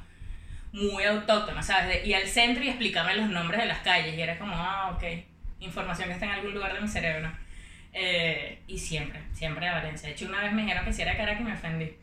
muy 0.73 1.05
autóctono, 1.05 1.63
¿sabes? 1.63 1.89
De- 2.03 2.07
y 2.09 2.15
al 2.15 2.27
centro 2.27 2.63
y 2.65 2.69
explicarme 2.69 3.15
los 3.17 3.29
nombres 3.29 3.61
de 3.61 3.67
las 3.67 3.79
calles. 3.79 4.17
Y 4.17 4.21
era 4.23 4.39
como, 4.39 4.55
ah, 4.57 4.91
ok, 4.95 5.05
información 5.61 6.09
que 6.09 6.15
está 6.15 6.27
en 6.27 6.33
algún 6.33 6.55
lugar 6.55 6.75
de 6.75 6.81
mi 6.81 6.89
cerebro. 6.89 7.31
Eh, 7.93 8.61
y 8.67 8.77
siempre, 8.79 9.23
siempre 9.33 9.67
de 9.67 9.73
Valencia. 9.73 10.09
De 10.09 10.15
hecho, 10.15 10.27
una 10.27 10.41
vez 10.41 10.53
me 10.53 10.63
dijeron 10.63 10.85
que 10.85 10.93
si 10.93 11.03
era 11.03 11.17
Caracas 11.17 11.41
y 11.41 11.45
me 11.45 11.53
ofendí. 11.55 11.97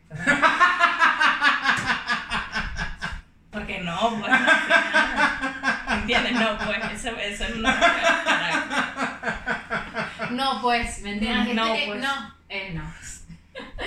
Porque 3.51 3.79
no, 3.79 4.17
pues. 4.19 4.31
no, 4.31 5.93
¿Entiendes? 5.95 6.31
No, 6.33 6.57
pues. 6.59 6.77
Eso, 6.93 7.09
eso 7.17 7.45
no 7.57 7.69
es 7.69 7.75
Caracas. 7.75 8.65
No, 10.31 10.61
pues, 10.61 11.01
¿me 11.01 11.11
entiendes? 11.13 11.53
No, 11.53 11.75
pues. 11.85 12.01
no, 12.01 12.33
eh, 12.47 12.71
no. 12.73 12.93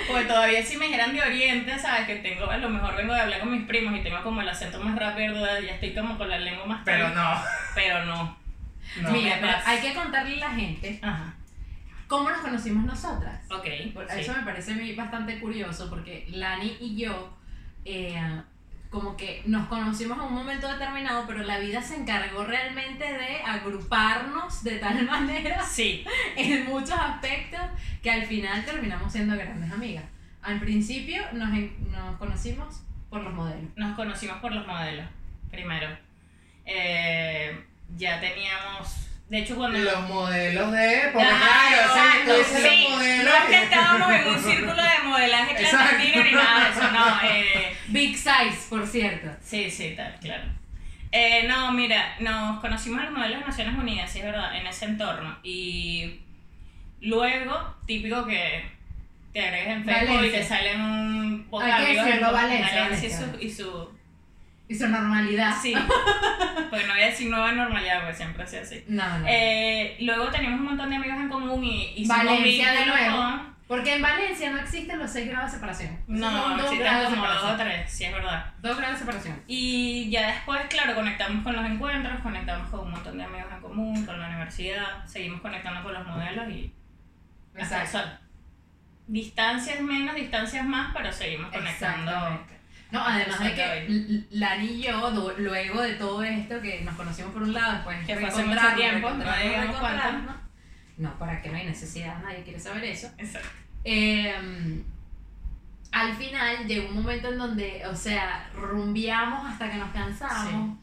Pues 0.07 0.27
todavía 0.27 0.63
si 0.63 0.77
me 0.77 0.85
dijeran 0.85 1.13
de 1.13 1.21
Oriente, 1.21 1.77
¿sabes? 1.79 2.05
Que 2.05 2.17
tengo, 2.17 2.49
a 2.49 2.57
lo 2.57 2.69
mejor 2.69 2.95
vengo 2.95 3.13
de 3.13 3.21
hablar 3.21 3.39
con 3.39 3.51
mis 3.51 3.65
primos 3.67 3.97
y 3.99 4.03
tengo 4.03 4.21
como 4.23 4.41
el 4.41 4.49
acento 4.49 4.79
más 4.79 4.95
rápido, 4.97 5.33
ya 5.61 5.73
estoy 5.73 5.93
como 5.95 6.17
con 6.17 6.29
la 6.29 6.37
lengua 6.37 6.65
más 6.65 6.81
Pero 6.85 7.05
tal, 7.11 7.15
no. 7.15 7.41
Pero 7.73 8.05
no. 8.05 8.37
no. 9.01 9.09
Mira, 9.11 9.37
pero 9.41 9.53
hay 9.65 9.79
que 9.79 9.93
contarle 9.93 10.35
a 10.35 10.49
la 10.49 10.55
gente 10.55 10.99
Ajá. 11.01 11.33
cómo 12.07 12.29
nos 12.29 12.39
conocimos 12.41 12.85
nosotras. 12.85 13.41
Ok. 13.51 13.65
Por- 13.93 14.09
sí. 14.09 14.19
Eso 14.21 14.33
me 14.33 14.43
parece 14.43 14.73
a 14.73 14.75
mí 14.75 14.93
bastante 14.93 15.39
curioso 15.39 15.89
porque 15.89 16.25
Lani 16.29 16.77
y 16.79 16.95
yo 17.01 17.35
eh, 17.85 18.21
como 18.95 19.17
que 19.17 19.43
nos 19.45 19.67
conocimos 19.67 20.17
en 20.17 20.23
un 20.23 20.33
momento 20.33 20.69
determinado, 20.71 21.25
pero 21.27 21.43
la 21.43 21.59
vida 21.59 21.81
se 21.81 21.97
encargó 21.97 22.45
realmente 22.45 23.03
de 23.03 23.41
agruparnos 23.45 24.63
de 24.63 24.77
tal 24.77 25.05
manera 25.11 25.61
Sí. 25.65 26.05
en 26.37 26.63
muchos 26.65 26.93
aspectos 26.97 27.59
que 28.01 28.09
al 28.09 28.25
final 28.25 28.63
terminamos 28.63 29.11
siendo 29.11 29.35
grandes 29.35 29.69
amigas. 29.69 30.05
Al 30.41 30.61
principio 30.61 31.21
nos, 31.33 31.49
nos 31.91 32.15
conocimos 32.17 32.83
por 33.09 33.21
los 33.21 33.33
modelos. 33.33 33.69
Nos 33.75 33.97
conocimos 33.97 34.37
por 34.37 34.53
los 34.53 34.65
modelos, 34.65 35.05
primero. 35.51 35.89
Eh, 36.65 37.65
ya 37.97 38.21
teníamos. 38.21 39.04
De 39.29 39.39
hecho, 39.39 39.55
cuando. 39.55 39.79
Los 39.79 40.01
modelos 40.07 40.71
de. 40.71 41.01
Ah, 41.07 41.11
claro, 41.11 41.81
exacto, 41.81 42.31
tú 42.31 42.37
dices 42.37 42.61
sí. 42.61 42.83
los 42.83 42.91
modelos. 42.91 43.25
No 43.25 43.37
es 43.37 43.45
que 43.45 43.63
estábamos 43.63 44.11
en 44.11 44.27
un 44.27 44.39
círculo 44.43 44.83
de 44.83 45.03
modelaje 45.03 45.55
clandestino 45.55 46.23
ni 46.23 46.31
nada 46.31 46.63
de 46.63 46.69
eso, 46.71 46.91
no. 46.91 47.29
Eh, 47.29 47.77
Big 47.87 48.15
Size, 48.15 48.69
por 48.69 48.85
cierto. 48.85 49.29
Sí, 49.41 49.69
sí, 49.71 49.93
tal, 49.95 50.15
claro. 50.19 50.43
Eh, 51.11 51.45
no, 51.47 51.71
mira, 51.71 52.15
nos 52.19 52.59
conocimos 52.59 52.99
en 52.99 53.05
los 53.05 53.17
modelos 53.17 53.39
de 53.39 53.45
Naciones 53.45 53.77
Unidas, 53.77 54.11
sí 54.11 54.19
es 54.19 54.25
verdad, 54.25 54.55
en 54.57 54.67
ese 54.67 54.85
entorno. 54.85 55.37
Y 55.43 56.19
luego, 57.01 57.75
típico 57.87 58.25
que 58.25 58.65
te 59.33 59.41
agregues 59.41 59.77
en 59.77 59.85
Facebook 59.85 60.25
y 60.25 60.29
te 60.29 60.43
salen 60.43 60.81
un 60.81 61.47
poco 61.49 61.63
de 61.65 61.71
Hay 61.71 61.85
que 61.85 61.93
decirlo, 61.93 62.27
en 62.27 62.33
Valencia, 62.33 62.83
Valencia 62.83 63.09
y 63.09 63.11
Valencia. 63.11 63.39
su, 63.39 63.45
y 63.45 63.49
su 63.49 63.89
Y 64.67 64.75
su 64.75 64.87
normalidad. 64.87 65.53
sí 65.61 65.73
porque 66.69 66.87
no 66.87 66.93
voy 66.93 67.03
a 67.03 67.05
decir 67.07 67.29
nueva 67.29 67.51
normalidad 67.51 67.99
porque 68.01 68.15
siempre 68.15 68.43
ha 68.43 68.47
sido 68.47 68.63
así 68.63 68.83
No, 68.87 69.19
no. 69.19 69.25
eh, 69.27 69.97
luego 70.01 70.27
teníamos 70.29 70.59
un 70.59 70.65
montón 70.67 70.89
de 70.89 70.95
amigos 70.95 71.17
en 71.17 71.29
común 71.29 71.63
y 71.63 71.91
hicimos 71.95 72.17
Valencia 72.25 72.71
de 72.71 72.85
nuevo. 72.87 73.55
Porque 73.67 73.95
en 73.95 74.01
Valencia 74.03 74.51
no 74.51 74.59
existen 74.59 74.99
los 74.99 75.09
6 75.11 75.27
grados 75.29 75.51
de 75.51 75.57
separación. 75.57 75.99
No 76.07 76.29
dos 76.55 76.71
existen 76.71 76.87
como 76.87 77.03
dos 77.05 77.07
o 77.07 77.15
separación. 77.15 77.57
tres 77.57 77.91
sí 77.91 78.03
es 78.05 78.13
verdad 78.13 78.53
Dos 78.59 78.77
grados 78.77 78.93
de 78.95 78.99
separación. 79.05 79.43
Y 79.47 80.07
ya 80.11 80.27
después, 80.27 80.61
claro, 80.69 80.93
conectamos 80.93 81.43
con 81.43 81.55
los 81.55 81.65
encuentros, 81.65 82.19
conectamos 82.21 82.69
con 82.69 82.81
un 82.81 82.91
montón 82.91 83.17
de 83.17 83.23
amigos 83.23 83.47
en 83.51 83.61
común, 83.61 84.05
con 84.05 84.19
la 84.19 84.27
universidad, 84.27 85.03
seguimos 85.07 85.41
conectando 85.41 85.81
con 85.83 85.93
los 85.93 86.05
modelos 86.05 86.47
y 86.49 86.71
hasta 87.59 87.81
Exacto. 87.83 88.19
Distancias 89.07 89.79
menos, 89.81 90.15
distancias 90.15 90.65
más, 90.65 90.91
pero 90.95 91.11
seguimos 91.11 91.51
conectando. 91.51 92.45
No, 92.91 93.01
además 93.05 93.39
de 93.39 93.53
que 93.53 94.23
Lani 94.31 94.67
y 94.67 94.81
yo, 94.83 95.33
luego 95.37 95.81
de 95.81 95.93
todo 95.95 96.23
esto, 96.23 96.61
que 96.61 96.81
nos 96.81 96.95
conocimos 96.95 97.33
por 97.33 97.43
un 97.43 97.53
lado, 97.53 97.73
después 97.73 98.05
Que 98.05 98.15
fue 98.15 98.27
hace 98.27 98.43
mucho 98.43 98.75
tiempo, 98.75 99.09
no 100.97 101.19
para 101.19 101.41
que 101.41 101.49
no 101.49 101.57
hay 101.57 101.65
necesidad, 101.65 102.21
nadie 102.23 102.43
quiere 102.43 102.59
saber 102.59 102.85
eso. 102.85 103.09
Exacto. 103.17 103.49
Eh, 103.83 104.83
al 105.91 106.13
final 106.15 106.67
llegó 106.67 106.89
un 106.89 106.95
momento 106.95 107.31
en 107.31 107.37
donde, 107.37 107.85
o 107.87 107.95
sea, 107.95 108.49
rumbiamos 108.53 109.45
hasta 109.45 109.71
que 109.71 109.77
nos 109.77 109.91
cansamos. 109.91 110.77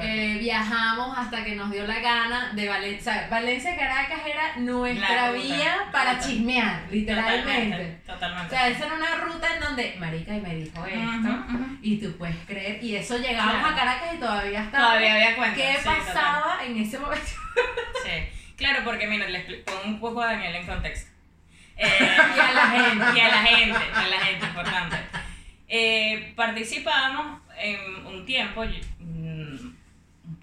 Eh, 0.00 0.36
viajamos 0.40 1.16
hasta 1.18 1.44
que 1.44 1.54
nos 1.54 1.70
dio 1.70 1.86
la 1.86 2.00
gana 2.00 2.52
de 2.54 2.68
Valencia. 2.68 3.28
Valencia 3.30 3.76
Caracas 3.76 4.20
era 4.26 4.56
nuestra 4.56 5.26
La 5.26 5.32
vía 5.32 5.76
para 5.92 6.14
ruta. 6.14 6.26
chismear, 6.26 6.82
literalmente. 6.90 8.00
Totalmente. 8.06 8.46
O 8.46 8.50
sea, 8.50 8.68
esa 8.68 8.86
era 8.86 8.94
una 8.94 9.14
ruta 9.16 9.48
en 9.54 9.60
donde, 9.60 9.94
Marica, 9.98 10.34
y 10.34 10.40
me 10.40 10.54
dijo 10.56 10.84
esto, 10.86 11.46
y 11.82 11.96
tú 11.98 12.16
puedes 12.16 12.36
creer, 12.46 12.82
y 12.82 12.96
eso 12.96 13.18
llegamos 13.18 13.54
Claro. 13.54 13.68
a 13.68 13.74
Caracas 13.74 14.14
y 14.14 14.18
todavía 14.18 14.62
estaba. 14.64 14.84
Todavía 14.86 15.14
había 15.14 15.36
cuentas. 15.36 15.58
¿Qué 15.60 15.72
sí, 15.78 15.84
total. 15.84 15.98
pasaba 16.06 16.64
en 16.64 16.78
ese 16.78 16.98
momento? 16.98 17.26
Sí. 18.04 18.10
Claro, 18.56 18.80
porque 18.84 19.06
mira, 19.06 19.26
le 19.28 19.46
expli- 19.46 19.64
pongo 19.64 19.82
un 19.84 19.98
poco 20.00 20.20
a 20.22 20.26
Daniel 20.26 20.54
en 20.56 20.66
contexto. 20.66 21.10
Eh, 21.76 21.86
Y 22.36 22.40
a 22.40 22.52
la 22.52 22.66
gente. 22.68 23.04
y 23.16 23.20
a 23.20 23.28
la 23.28 23.38
gente, 23.42 23.78
a 23.94 24.06
la 24.06 24.18
gente, 24.20 24.46
importante. 24.46 24.96
Eh, 25.68 26.32
participábamos 26.36 27.40
en 27.58 28.06
un 28.06 28.24
tiempo, 28.26 28.64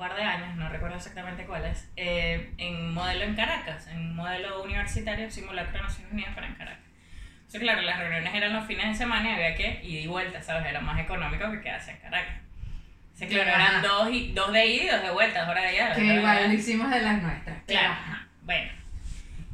par 0.01 0.15
de 0.15 0.23
años, 0.23 0.55
no 0.55 0.67
recuerdo 0.67 0.97
exactamente 0.97 1.45
cuáles, 1.45 1.87
eh, 1.95 2.51
en 2.57 2.91
modelo 2.91 3.23
en 3.23 3.35
Caracas, 3.35 3.87
en 3.87 4.15
modelo 4.15 4.63
universitario, 4.63 5.29
simulacro 5.29 5.73
de 5.73 5.83
Naciones 5.83 6.11
Unidas 6.11 6.33
para 6.33 6.47
en 6.47 6.55
Caracas. 6.55 6.85
Entonces, 7.37 7.61
claro, 7.61 7.81
las 7.83 7.99
reuniones 7.99 8.33
eran 8.33 8.53
los 8.53 8.65
fines 8.65 8.87
de 8.87 8.95
semana 8.95 9.29
y 9.29 9.33
había 9.33 9.55
que 9.55 9.79
ir 9.83 10.01
y 10.01 10.07
vuelta, 10.07 10.41
¿sabes? 10.41 10.65
Era 10.65 10.81
más 10.81 10.99
económico 10.99 11.51
que 11.51 11.61
quedarse 11.61 11.91
en 11.91 11.97
Caracas. 11.97 12.35
Entonces, 13.13 13.27
claro, 13.29 13.51
Ajá. 13.51 13.69
eran 13.69 13.81
dos, 13.83 14.09
y, 14.11 14.31
dos 14.31 14.51
de 14.51 14.65
ida 14.65 14.83
y 14.83 14.87
dos 14.87 15.03
de 15.03 15.11
vuelta, 15.11 15.47
hora 15.47 15.61
de 15.61 15.67
allá. 15.67 15.93
Que 15.93 16.15
igual 16.15 16.47
lo 16.47 16.53
hicimos 16.53 16.89
de 16.89 17.01
las 17.01 17.21
nuestras. 17.21 17.63
Claro, 17.67 17.91
ajá. 17.91 18.27
bueno. 18.41 18.71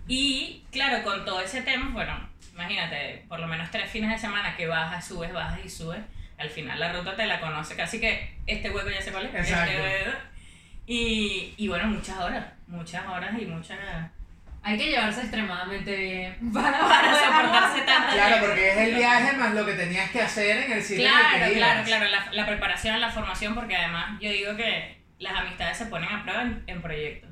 Y 0.08 0.64
claro, 0.72 1.04
con 1.04 1.26
todo 1.26 1.42
ese 1.42 1.62
tema, 1.64 1.90
bueno, 1.92 2.30
imagínate, 2.54 3.26
por 3.28 3.42
lo 3.42 3.48
menos 3.48 3.70
tres 3.70 3.92
fines 3.92 4.12
de 4.12 4.18
semana 4.18 4.56
que 4.56 4.66
bajas, 4.66 5.06
subes, 5.06 5.34
bajas 5.34 5.60
y 5.66 5.70
subes. 5.70 6.00
Al 6.38 6.50
final 6.50 6.80
la 6.80 6.94
ruta 6.94 7.18
te 7.18 7.26
la 7.26 7.42
conoce, 7.42 7.76
casi 7.76 8.00
que 8.00 8.38
este 8.46 8.70
hueco 8.70 8.90
ya 8.90 9.02
se 9.02 9.12
cuál 9.12 9.26
es. 9.26 9.36
este 9.36 9.82
hueco. 9.82 10.18
Y, 10.88 11.54
y 11.58 11.68
bueno, 11.68 11.86
muchas 11.88 12.18
horas, 12.18 12.46
muchas 12.68 13.06
horas 13.06 13.32
y 13.40 13.46
muchas... 13.46 13.78
Hay 14.64 14.78
que 14.78 14.90
llevarse 14.90 15.22
extremadamente 15.22 15.96
bien 15.96 16.52
para, 16.54 16.80
Para 16.80 17.14
soportarse 17.16 17.82
tanto. 17.82 18.14
Claro, 18.14 18.38
porque 18.48 18.72
es 18.72 18.78
el 18.78 18.96
viaje 18.96 19.34
más 19.38 19.54
lo 19.54 19.66
que 19.66 19.74
tenías 19.74 20.10
que 20.12 20.22
hacer 20.22 20.58
en 20.66 20.72
el 20.74 20.84
sitio 20.84 21.06
en 21.08 21.12
el 21.14 21.18
Claro, 21.20 21.46
que 21.48 21.58
claro, 21.58 21.74
ibas. 21.76 21.88
claro, 21.88 22.06
la, 22.10 22.32
la 22.34 22.46
preparación, 22.46 23.00
la 23.00 23.10
formación, 23.12 23.54
porque 23.56 23.76
además 23.76 24.20
yo 24.20 24.30
digo 24.32 24.56
que 24.58 24.98
las 25.20 25.34
amistades 25.36 25.78
se 25.78 25.86
ponen 25.86 26.12
a 26.12 26.24
prueba 26.24 26.42
en, 26.42 26.64
en 26.68 26.82
proyectos. 26.82 27.30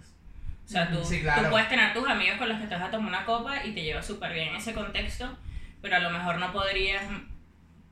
O 0.65 0.67
sea, 0.67 0.89
tú, 0.89 1.03
Sí, 1.03 1.21
claro. 1.21 1.43
tú 1.43 1.49
puedes 1.49 1.67
tener 1.69 1.93
tus 1.93 2.07
amigos 2.07 2.37
con 2.37 2.47
los 2.49 2.59
que 2.59 2.67
te 2.67 2.75
vas 2.75 2.85
a 2.85 2.91
tomar 2.91 3.09
una 3.09 3.25
copa 3.25 3.65
y 3.65 3.73
te 3.73 3.83
llevas 3.83 4.05
súper 4.05 4.31
bien 4.33 4.49
en 4.49 4.55
ese 4.55 4.73
contexto, 4.73 5.37
pero 5.81 5.97
a 5.97 5.99
lo 5.99 6.09
mejor 6.11 6.37
no 6.37 6.51
podrías 6.53 7.03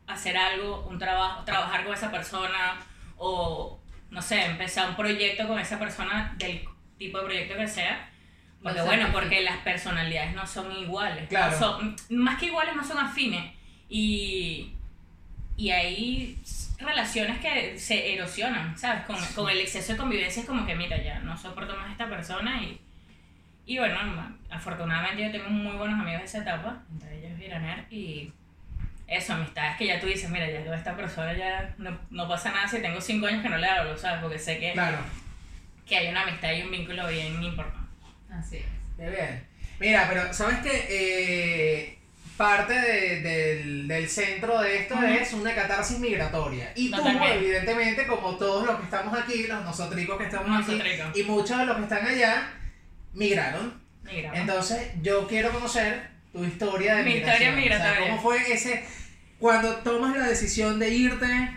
hacer 0.08 0.38
algo, 0.38 0.88
un 0.90 0.98
trabajo, 0.98 1.44
trabajar 1.44 1.84
con 1.84 1.94
esa 1.94 2.12
persona 2.12 2.78
o, 3.18 3.80
no 4.14 4.22
sé, 4.22 4.46
empezar 4.46 4.90
un 4.90 4.96
proyecto 4.96 5.48
con 5.48 5.60
esa 5.60 5.78
persona 5.80 6.34
del 6.38 6.64
tipo 6.98 7.18
de 7.20 7.26
proyecto 7.26 7.56
que 7.58 7.68
sea. 7.68 8.10
Porque 8.62 8.80
Lo 8.80 8.86
bueno, 8.86 9.10
porque 9.12 9.42
las 9.42 9.58
personalidades 9.58 10.34
no 10.36 10.48
son 10.48 10.72
iguales. 10.72 11.28
Claro. 11.28 11.52
No 11.52 11.58
son- 11.60 11.96
más 12.12 12.40
que 12.40 12.46
iguales, 12.46 12.76
no 12.76 12.84
son 12.84 12.98
afines. 13.00 13.52
Y, 13.90 14.72
y 15.58 15.70
hay 15.72 16.38
relaciones 16.80 17.40
que 17.40 17.78
se 17.78 18.14
erosionan, 18.14 18.78
¿sabes? 18.78 19.04
Con, 19.06 19.18
con 19.36 19.50
el 19.50 19.60
exceso 19.60 19.92
de 19.94 19.98
convivencia 19.98 20.42
es 20.42 20.48
como 20.48 20.66
que, 20.66 20.76
mira, 20.76 21.02
ya 21.04 21.20
no 21.20 21.38
soporto 21.38 21.76
más 21.76 21.90
a 21.90 21.92
esta 21.92 22.08
persona 22.08 22.62
y, 22.64 22.80
y 23.66 23.78
bueno, 23.80 23.98
afortunadamente 24.50 25.24
yo 25.24 25.32
tengo 25.32 25.50
muy 25.50 25.76
buenos 25.76 26.00
amigos 26.00 26.22
de 26.22 26.26
esa 26.26 26.38
etapa, 26.40 26.84
entre 26.92 27.18
ellos 27.20 27.40
Iraner 27.40 27.86
y 27.90 28.32
eso, 29.08 29.34
amistades 29.34 29.78
que 29.78 29.86
ya 29.88 30.00
tú 30.00 30.08
dices, 30.08 30.30
mira, 30.30 30.50
ya 30.50 30.64
con 30.64 30.74
esta 30.74 30.96
persona 30.96 31.34
ya 31.34 31.74
no, 31.78 31.98
no 32.10 32.28
pasa 32.28 32.52
nada 32.52 32.68
si 32.68 32.80
tengo 32.82 33.00
cinco 33.02 33.28
años 33.28 33.44
que 33.44 33.50
no 33.50 33.58
le 33.58 33.68
hablo, 33.68 33.98
¿sabes? 33.98 34.22
Porque 34.22 34.40
sé 34.40 34.58
que, 34.60 34.72
Claro. 34.74 34.98
que 35.86 35.98
hay 35.98 36.08
una 36.08 36.22
amistad 36.24 36.52
y 36.54 36.62
un 36.64 36.72
vínculo 36.72 37.08
bien 37.08 37.44
importante. 37.44 37.90
Así 38.32 38.58
es. 38.58 38.66
Qué 38.98 39.10
bien. 39.10 39.48
Mira, 39.80 40.08
pero 40.10 40.34
¿sabes 40.34 40.60
qué? 40.60 42.00
parte 42.38 42.74
de- 42.74 43.22
del, 43.22 43.88
del 43.88 44.10
centro 44.10 44.60
de 44.60 44.78
esto 44.80 44.96
Ujú. 44.96 45.04
es 45.06 45.34
una 45.34 45.54
catarsis 45.54 46.00
migratoria. 46.00 46.72
Y 46.76 46.90
tú, 46.90 46.98
Totalmente. 46.98 47.36
evidentemente, 47.36 48.08
como 48.08 48.36
todos 48.38 48.66
los 48.66 48.78
que 48.80 48.86
estamos 48.86 49.16
aquí, 49.18 49.46
los 49.46 49.64
nosotricos 49.64 50.18
que 50.18 50.24
estamos 50.26 50.64
aquí, 50.68 50.82
y 51.14 51.24
muchos 51.24 51.58
de 51.60 51.66
los 51.68 51.78
que 51.78 51.84
están 51.84 52.06
allá, 52.08 52.50
migraron. 53.14 53.80
Mira, 54.04 54.32
Entonces, 54.34 54.92
yo 55.02 55.28
quiero 55.28 55.52
conocer 55.52 56.10
tu 56.34 56.44
historia 56.44 56.96
de 56.96 57.04
Mi 57.04 57.14
migración. 57.14 57.36
historia 57.36 57.50
O 57.50 57.54
sea, 57.54 57.62
migratoria. 57.62 58.10
¿Cómo 58.10 58.22
fue 58.22 58.52
ese, 58.54 58.84
cuando 59.40 59.76
tomas 59.78 60.18
la 60.18 60.28
decisión 60.28 60.80
de 60.80 60.90
irte, 60.90 61.50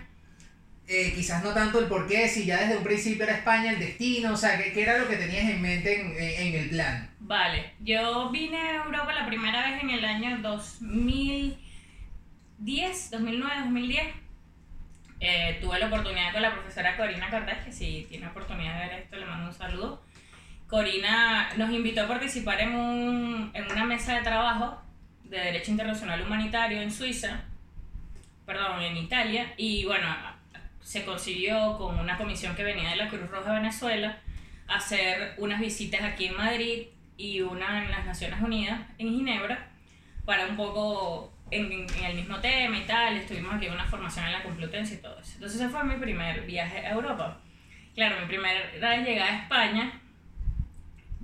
eh, 0.88 1.12
quizás 1.16 1.42
no 1.42 1.52
tanto 1.52 1.80
el 1.80 1.86
por 1.86 2.06
qué, 2.06 2.28
si 2.28 2.44
ya 2.44 2.58
desde 2.60 2.76
un 2.76 2.84
principio 2.84 3.24
era 3.24 3.34
España 3.38 3.72
el 3.72 3.80
destino, 3.80 4.34
o 4.34 4.36
sea, 4.36 4.56
¿qué, 4.62 4.72
qué 4.72 4.82
era 4.82 4.98
lo 4.98 5.08
que 5.08 5.16
tenías 5.16 5.48
en 5.50 5.60
mente 5.60 6.00
en, 6.00 6.12
en- 6.12 6.54
en 6.54 6.62
el 6.62 6.68
plan? 6.70 7.10
Vale, 7.20 7.72
yo 7.80 8.30
vine 8.30 8.56
a 8.58 8.84
Europa 8.84 9.12
la 9.12 9.26
primera 9.26 9.68
vez 9.70 9.82
en 9.82 9.90
el 9.90 10.04
año 10.04 10.38
2010, 10.42 13.10
2009, 13.10 13.52
2010. 13.64 14.06
Eh, 15.18 15.58
tuve 15.62 15.78
la 15.78 15.86
oportunidad 15.86 16.30
con 16.32 16.42
la 16.42 16.52
profesora 16.52 16.96
Corina 16.96 17.30
Cortés, 17.30 17.58
que 17.64 17.72
si 17.72 18.06
tiene 18.08 18.26
oportunidad 18.28 18.74
de 18.80 18.86
ver 18.88 18.98
esto 19.00 19.16
le 19.16 19.26
mando 19.26 19.48
un 19.48 19.54
saludo. 19.54 20.02
Corina 20.66 21.50
nos 21.56 21.70
invitó 21.70 22.02
a 22.02 22.08
participar 22.08 22.60
en, 22.60 22.74
un, 22.74 23.50
en 23.54 23.70
una 23.70 23.84
mesa 23.84 24.16
de 24.16 24.22
trabajo 24.22 24.82
de 25.24 25.38
Derecho 25.38 25.70
Internacional 25.70 26.22
Humanitario 26.22 26.80
en 26.80 26.90
Suiza, 26.90 27.44
perdón, 28.44 28.82
en 28.82 28.96
Italia, 28.96 29.54
y 29.56 29.84
bueno, 29.84 30.06
se 30.80 31.04
consiguió 31.04 31.76
con 31.78 31.98
una 31.98 32.16
comisión 32.16 32.54
que 32.54 32.62
venía 32.62 32.90
de 32.90 32.96
la 32.96 33.08
Cruz 33.08 33.28
Roja 33.28 33.50
de 33.50 33.60
Venezuela 33.60 34.18
hacer 34.68 35.34
unas 35.38 35.60
visitas 35.60 36.02
aquí 36.02 36.26
en 36.26 36.36
Madrid 36.36 36.86
y 37.16 37.40
una 37.40 37.84
en 37.84 37.90
las 37.90 38.04
Naciones 38.04 38.40
Unidas, 38.40 38.80
en 38.98 39.08
Ginebra, 39.08 39.68
para 40.24 40.46
un 40.46 40.56
poco 40.56 41.32
en, 41.50 41.86
el 42.04 42.14
mismo 42.14 42.38
tema 42.38 42.78
y 42.78 42.84
tal. 42.84 43.16
Estuvimos 43.16 43.54
aquí 43.54 43.66
en 43.66 43.72
una 43.72 43.86
formación 43.86 44.26
en 44.26 44.32
la 44.32 44.42
Complutense 44.42 44.94
y 44.94 44.98
todo 44.98 45.18
eso. 45.20 45.32
Entonces 45.34 45.60
ese 45.60 45.70
fue 45.70 45.84
mi 45.84 45.96
primer 45.96 46.42
viaje 46.42 46.86
a 46.86 46.92
Europa. 46.92 47.40
Claro, 47.94 48.20
mi 48.20 48.26
primera 48.26 48.96
llegada 48.98 49.30
a 49.30 49.42
España, 49.42 50.00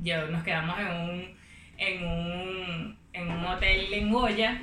yo 0.02 0.26
nos 0.28 0.42
quedamos 0.42 0.78
en 0.78 0.86
un, 0.88 1.38
en 1.78 2.04
un, 2.06 2.98
en 3.12 3.30
un 3.30 3.44
hotel 3.46 3.92
en 3.92 4.10
Goya. 4.10 4.62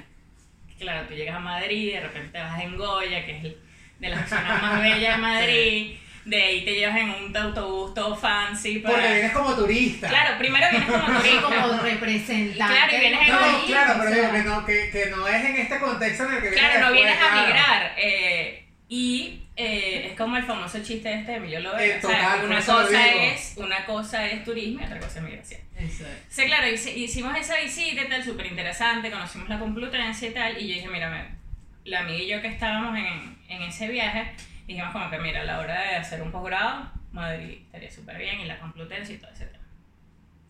Claro, 0.79 1.07
tú 1.07 1.13
llegas 1.13 1.35
a 1.35 1.39
Madrid 1.39 1.77
y 1.89 1.91
de 1.91 1.99
repente 2.01 2.29
te 2.29 2.39
vas 2.39 2.61
en 2.61 2.77
Goya, 2.77 3.25
que 3.25 3.37
es 3.37 3.43
el- 3.45 3.57
de 3.99 4.09
las 4.09 4.29
zonas 4.29 4.61
más 4.61 4.81
bellas 4.83 5.15
de 5.17 5.21
Madrid. 5.21 5.97
De 6.25 6.41
ahí 6.43 6.63
te 6.63 6.75
llevas 6.75 6.97
en 6.97 7.09
un 7.09 7.35
autobús 7.35 7.93
todo 7.93 8.15
fancy. 8.15 8.79
Para... 8.79 8.95
Porque 8.95 9.13
vienes 9.13 9.31
como 9.33 9.55
turista. 9.55 10.07
Claro, 10.09 10.37
primero 10.37 10.67
vienes 10.69 10.89
como 10.89 11.05
turista. 11.19 11.41
como 11.41 11.79
representante. 11.81 12.55
Claro, 12.75 12.95
y 12.95 12.99
vienes 12.99 13.21
en 13.21 13.27
No, 13.33 13.39
país, 13.39 13.63
claro, 13.67 13.93
o 13.93 13.97
pero 13.99 14.09
sea, 14.11 14.21
digo 14.21 14.31
que 14.31 14.43
no, 14.49 14.65
que, 14.65 14.89
que 14.91 15.05
no 15.09 15.27
es 15.27 15.45
en 15.45 15.55
este 15.57 15.79
contexto 15.79 16.23
en 16.25 16.29
el 16.35 16.41
que 16.41 16.49
vienes 16.49 16.69
Claro, 16.71 16.85
no 16.87 16.93
vienes 16.93 17.17
a 17.19 17.35
migrar. 17.41 17.93
eh, 17.97 18.68
y 18.91 19.43
eh, 19.55 20.07
es 20.07 20.17
como 20.17 20.35
el 20.35 20.43
famoso 20.43 20.79
chiste 20.81 21.13
este 21.13 21.31
de 21.31 21.37
Emilio 21.37 21.59
Lovera. 21.59 21.85
Eh, 21.85 21.99
o 22.03 22.07
sea, 22.07 22.37
total, 22.37 22.45
una, 22.45 22.55
cosa 22.57 23.07
es, 23.07 23.53
una 23.57 23.85
cosa 23.85 24.25
es 24.25 24.43
turismo 24.43 24.81
y 24.81 24.83
otra 24.83 24.99
cosa 24.99 25.19
es 25.19 25.25
migración. 25.25 25.61
Es. 25.77 26.01
O 26.01 26.05
sea, 26.27 26.45
claro, 26.45 26.67
hicimos 26.67 27.37
esa 27.37 27.61
visita 27.61 28.01
y 28.01 28.09
tal, 28.09 28.23
súper 28.23 28.47
interesante, 28.47 29.11
conocimos 29.11 29.47
la 29.47 29.59
Complutense 29.59 30.29
y 30.29 30.33
tal, 30.33 30.59
y 30.59 30.67
yo 30.67 30.73
dije, 30.73 30.87
mira, 30.87 31.37
la 31.85 31.99
amiga 31.99 32.17
y 32.17 32.27
yo 32.27 32.41
que 32.41 32.47
estábamos 32.47 32.97
en, 32.97 33.37
en 33.47 33.61
ese 33.61 33.87
viaje, 33.89 34.31
dijimos 34.65 34.91
como 34.91 35.07
que, 35.11 35.19
mira, 35.19 35.41
a 35.41 35.45
la 35.45 35.59
hora 35.59 35.79
de 35.79 35.95
hacer 35.97 36.23
un 36.23 36.31
posgrado, 36.31 36.91
Madrid 37.11 37.59
estaría 37.65 37.91
súper 37.91 38.17
bien, 38.17 38.39
y 38.39 38.45
la 38.45 38.59
Complutense 38.59 39.13
y 39.13 39.17
todo 39.17 39.29
ese 39.31 39.45
tema. 39.45 39.65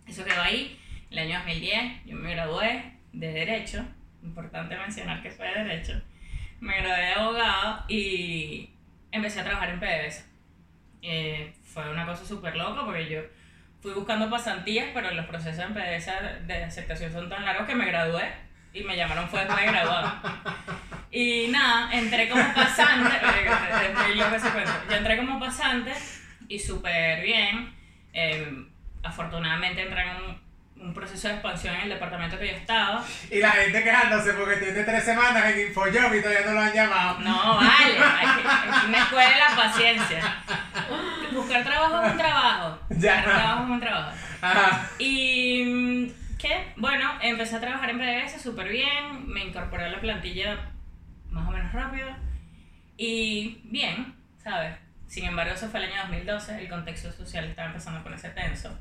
Eso 0.08 0.24
quedó 0.24 0.42
ahí, 0.42 0.80
el 1.12 1.20
año 1.20 1.40
2010, 1.40 2.06
yo 2.06 2.16
me 2.16 2.32
gradué 2.32 2.94
de 3.12 3.34
Derecho, 3.34 3.86
importante 4.24 4.78
mencionar 4.78 5.22
que 5.22 5.30
fue 5.30 5.46
de 5.50 5.66
Derecho, 5.66 6.02
me 6.60 6.78
gradué 6.82 7.06
de 7.06 7.14
abogado 7.14 7.86
y 7.88 8.70
empecé 9.12 9.42
a 9.42 9.44
trabajar 9.44 9.70
en 9.70 9.80
PDVSA. 9.80 10.26
Eh, 11.02 11.54
fue 11.64 11.90
una 11.90 12.06
cosa 12.06 12.26
súper 12.26 12.56
loca 12.56 12.84
porque 12.86 13.10
yo 13.10 13.22
fui 13.82 13.94
buscando 13.94 14.30
pasantías, 14.30 14.88
pero 14.94 15.12
los 15.12 15.26
procesos 15.26 15.64
en 15.64 15.74
PDVSA 15.74 16.22
de 16.46 16.64
aceptación 16.64 17.12
son 17.12 17.30
tan 17.30 17.46
largos 17.46 17.68
que 17.68 17.76
me 17.76 17.86
gradué 17.86 18.30
y 18.74 18.84
me 18.84 18.96
llamaron 18.96 19.28
fue 19.28 19.40
después 19.40 19.66
de 19.66 19.72
graduado. 19.72 20.12
Y 21.12 21.48
nada, 21.48 21.92
entré 21.92 22.30
como 22.30 22.54
pasante. 22.54 23.16
Yo 24.90 24.96
entré 24.96 25.18
como 25.18 25.40
pasante 25.40 25.94
y 26.48 26.60
súper 26.60 27.24
bien. 27.24 27.74
Eh, 28.14 28.66
afortunadamente 29.04 29.82
entré 29.82 30.02
en 30.02 30.49
un, 30.80 30.94
proceso 30.94 31.28
de 31.28 31.36
expansión 31.36 31.76
en 31.76 31.82
el 31.82 31.90
departamento 31.90 32.38
que 32.38 32.48
yo 32.48 32.54
estaba. 32.54 33.04
Y 33.30 33.40
la 33.40 33.52
gente 33.52 33.84
quejándose 33.84 34.34
porque 34.34 34.58
tiene 34.58 34.84
tres 34.84 35.04
semanas 35.04 35.46
en 35.46 35.68
InfoJob 35.68 36.14
y 36.14 36.22
todavía 36.22 36.46
no 36.46 36.52
lo 36.54 36.62
han 36.62 36.74
llamado. 36.74 37.20
No, 37.20 37.58
vale, 37.58 37.98
hay 38.00 38.42
que- 38.42 38.78
es 38.78 38.84
una 38.88 38.98
escuela 39.00 39.30
de 39.30 39.40
la 39.40 39.56
paciencia. 39.56 40.44
Buscar 41.34 41.64
trabajo 41.64 42.04
es 42.04 42.12
un 42.12 42.18
trabajo. 42.18 42.80
Ya. 42.90 43.16
Buscar 43.18 43.24
trabajo 43.24 43.64
es 43.64 43.70
un 43.70 43.80
trabajo. 43.80 44.12
Ajá. 44.42 44.90
Y 45.00 45.64
mm, 45.66 46.38
¿qué? 46.38 46.74
Bueno, 46.78 47.12
empecé 47.22 47.56
a 47.56 47.60
trabajar 47.60 47.90
en 47.90 48.00
PDVSA 48.00 48.40
súper 48.40 48.70
bien, 48.70 49.28
me 49.28 49.44
incorporé 49.46 49.86
a 49.86 49.90
la 49.90 50.00
plantilla 50.00 50.58
más 51.30 51.48
o 51.48 51.52
menos 51.52 51.72
rápido 51.72 52.08
y 52.98 53.62
bien, 53.66 54.16
¿sabes? 54.44 54.76
Sin 55.08 55.26
embargo, 55.26 55.54
eso 55.54 55.68
fue 55.70 55.80
el 55.84 55.92
año 55.92 56.02
2012, 56.04 56.60
el 56.60 56.70
contexto 56.70 57.12
social 57.12 57.46
estaba 57.46 57.70
empezando 57.70 58.00
a 58.00 58.04
ponerse 58.04 58.30
tenso. 58.30 58.78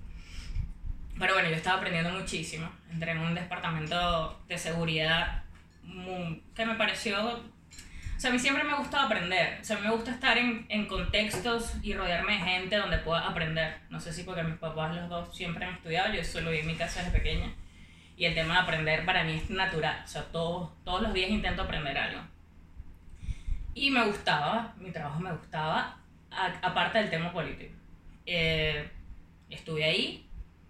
Pero 1.18 1.34
bueno, 1.34 1.48
yo 1.48 1.56
estaba 1.56 1.78
aprendiendo 1.78 2.10
muchísimo. 2.10 2.70
Entré 2.90 3.12
en 3.12 3.18
un 3.18 3.34
departamento 3.34 4.40
de 4.48 4.58
seguridad 4.58 5.42
que 6.54 6.66
me 6.66 6.74
pareció... 6.74 7.42
O 8.16 8.20
sea, 8.20 8.30
a 8.30 8.32
mí 8.32 8.38
siempre 8.40 8.64
me 8.64 8.74
gusta 8.74 9.04
aprender. 9.04 9.58
O 9.60 9.64
sea, 9.64 9.78
me 9.78 9.90
gusta 9.90 10.10
estar 10.10 10.36
en, 10.36 10.66
en 10.68 10.86
contextos 10.86 11.74
y 11.82 11.94
rodearme 11.94 12.32
de 12.32 12.38
gente 12.38 12.76
donde 12.76 12.98
pueda 12.98 13.28
aprender. 13.28 13.78
No 13.90 14.00
sé 14.00 14.12
si 14.12 14.24
porque 14.24 14.42
mis 14.42 14.58
papás 14.58 14.94
los 14.94 15.08
dos 15.08 15.36
siempre 15.36 15.64
han 15.64 15.74
estudiado, 15.74 16.12
yo 16.12 16.24
solo 16.24 16.50
viví 16.50 16.62
en 16.62 16.66
mi 16.66 16.74
casa 16.74 17.00
desde 17.00 17.16
pequeña. 17.16 17.54
Y 18.16 18.24
el 18.24 18.34
tema 18.34 18.54
de 18.54 18.60
aprender 18.60 19.04
para 19.04 19.22
mí 19.22 19.34
es 19.34 19.48
natural. 19.50 20.02
O 20.04 20.08
sea, 20.08 20.22
todos, 20.24 20.70
todos 20.84 21.02
los 21.02 21.14
días 21.14 21.30
intento 21.30 21.62
aprender 21.62 21.96
algo. 21.96 22.20
Y 23.72 23.92
me 23.92 24.04
gustaba, 24.04 24.74
mi 24.78 24.90
trabajo 24.90 25.20
me 25.20 25.30
gustaba, 25.30 25.96
aparte 26.30 26.98
del 26.98 27.10
tema 27.10 27.32
político. 27.32 27.72
Eh, 28.26 28.90
estuve 29.48 29.84
ahí, 29.84 30.27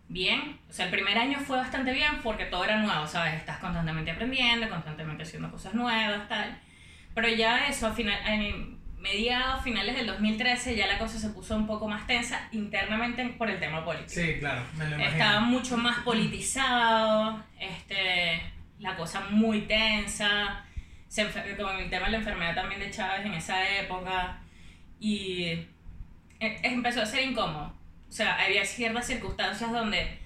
bien. 0.08 0.58
O 0.68 0.72
sea, 0.72 0.86
el 0.86 0.90
primer 0.90 1.16
año 1.18 1.38
fue 1.40 1.56
bastante 1.56 1.92
bien 1.92 2.20
porque 2.22 2.46
todo 2.46 2.64
era 2.64 2.78
nuevo, 2.78 3.06
¿sabes? 3.06 3.34
Estás 3.34 3.58
constantemente 3.58 4.10
aprendiendo, 4.10 4.68
constantemente 4.68 5.22
haciendo 5.22 5.50
cosas 5.50 5.74
nuevas, 5.74 6.28
tal. 6.28 6.58
Pero 7.14 7.28
ya 7.28 7.66
eso, 7.66 7.86
a 7.86 7.92
final, 7.92 8.18
en 8.26 8.78
mediados, 8.98 9.62
finales 9.62 9.96
del 9.96 10.06
2013, 10.06 10.76
ya 10.76 10.86
la 10.86 10.98
cosa 10.98 11.18
se 11.18 11.30
puso 11.30 11.56
un 11.56 11.66
poco 11.66 11.88
más 11.88 12.06
tensa 12.06 12.48
internamente 12.52 13.24
por 13.38 13.48
el 13.48 13.60
tema 13.60 13.84
político. 13.84 14.10
Sí, 14.10 14.36
claro, 14.38 14.62
me 14.76 14.84
lo 14.88 14.96
imagino. 14.96 15.12
Estaba 15.12 15.40
mucho 15.40 15.76
más 15.76 15.98
politizado, 16.00 17.42
este, 17.60 18.42
la 18.78 18.96
cosa 18.96 19.20
muy 19.30 19.62
tensa, 19.62 20.64
se 21.06 21.26
con 21.56 21.76
el 21.76 21.90
tema 21.90 22.06
de 22.06 22.12
la 22.12 22.18
enfermedad 22.18 22.54
también 22.54 22.80
de 22.80 22.90
Chávez 22.90 23.24
en 23.24 23.34
esa 23.34 23.68
época, 23.78 24.40
y 25.00 25.44
e- 26.40 26.60
empezó 26.62 27.02
a 27.02 27.06
ser 27.06 27.22
incómodo. 27.22 27.77
O 28.08 28.12
sea, 28.12 28.36
había 28.42 28.64
ciertas 28.64 29.06
circunstancias 29.06 29.70
donde, 29.70 30.18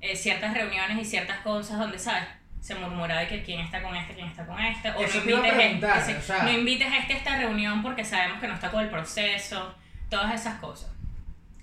eh, 0.00 0.16
ciertas 0.16 0.52
reuniones 0.54 0.98
y 1.00 1.04
ciertas 1.04 1.38
cosas 1.40 1.78
donde, 1.78 1.98
¿sabes? 1.98 2.24
Se 2.60 2.74
murmuraba 2.74 3.22
de 3.22 3.28
que 3.28 3.42
quién 3.42 3.60
está 3.60 3.82
con 3.82 3.96
este, 3.96 4.14
quién 4.14 4.28
está 4.28 4.46
con 4.46 4.58
este, 4.62 4.90
o 4.90 5.00
Eso 5.00 5.18
no 5.24 5.44
invites, 5.46 5.84
a- 5.90 5.98
ese- 5.98 6.16
o 6.16 6.20
sea- 6.22 6.42
no 6.44 6.52
invites 6.52 6.88
a 6.92 6.98
este 6.98 7.14
a 7.14 7.16
esta 7.16 7.36
reunión 7.38 7.82
porque 7.82 8.04
sabemos 8.04 8.40
que 8.40 8.46
no 8.48 8.54
está 8.54 8.70
con 8.70 8.82
el 8.84 8.90
proceso, 8.90 9.74
todas 10.10 10.34
esas 10.34 10.60
cosas. 10.60 10.90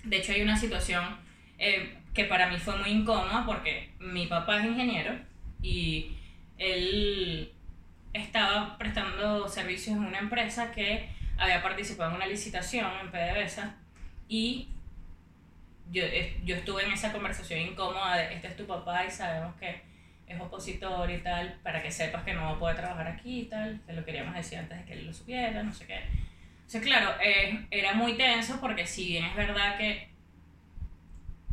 De 0.04 0.16
hecho, 0.18 0.32
hay 0.32 0.42
una 0.42 0.56
situación 0.56 1.04
eh, 1.58 1.96
que 2.14 2.24
para 2.24 2.48
mí 2.48 2.58
fue 2.58 2.76
muy 2.78 2.88
incómoda 2.90 3.44
porque 3.46 3.90
mi 4.00 4.26
papá 4.26 4.58
es 4.60 4.64
ingeniero 4.66 5.14
y 5.62 6.16
él 6.58 7.52
estaba 8.12 8.76
prestando 8.78 9.48
servicios 9.48 9.96
en 9.96 10.04
una 10.04 10.18
empresa 10.18 10.72
que 10.72 11.08
había 11.38 11.62
participado 11.62 12.10
en 12.10 12.16
una 12.16 12.26
licitación 12.26 12.86
en 13.00 13.10
PDVSA 13.10 13.74
y 14.28 14.68
yo, 15.90 16.02
yo 16.44 16.56
estuve 16.56 16.84
en 16.84 16.92
esa 16.92 17.12
conversación 17.12 17.60
incómoda 17.60 18.16
de 18.16 18.34
este 18.34 18.48
es 18.48 18.56
tu 18.56 18.66
papá 18.66 19.04
y 19.06 19.10
sabemos 19.10 19.54
que 19.56 19.82
es 20.26 20.40
opositor 20.40 21.10
y 21.10 21.18
tal, 21.18 21.58
para 21.62 21.82
que 21.82 21.90
sepas 21.90 22.22
que 22.22 22.32
no 22.34 22.42
va 22.42 22.50
a 22.52 22.58
poder 22.58 22.76
trabajar 22.76 23.08
aquí 23.08 23.40
y 23.40 23.44
tal, 23.46 23.80
que 23.86 23.92
lo 23.92 24.04
queríamos 24.04 24.34
decir 24.34 24.58
antes 24.58 24.78
de 24.78 24.84
que 24.84 24.92
él 24.92 25.06
lo 25.06 25.12
supiera, 25.12 25.62
no 25.62 25.72
sé 25.72 25.86
qué. 25.86 26.00
Entonces, 26.58 26.82
claro, 26.82 27.10
eh, 27.20 27.66
era 27.72 27.94
muy 27.94 28.14
tenso 28.16 28.60
porque 28.60 28.86
si 28.86 29.08
bien 29.08 29.24
es 29.24 29.34
verdad 29.34 29.76
que 29.76 30.08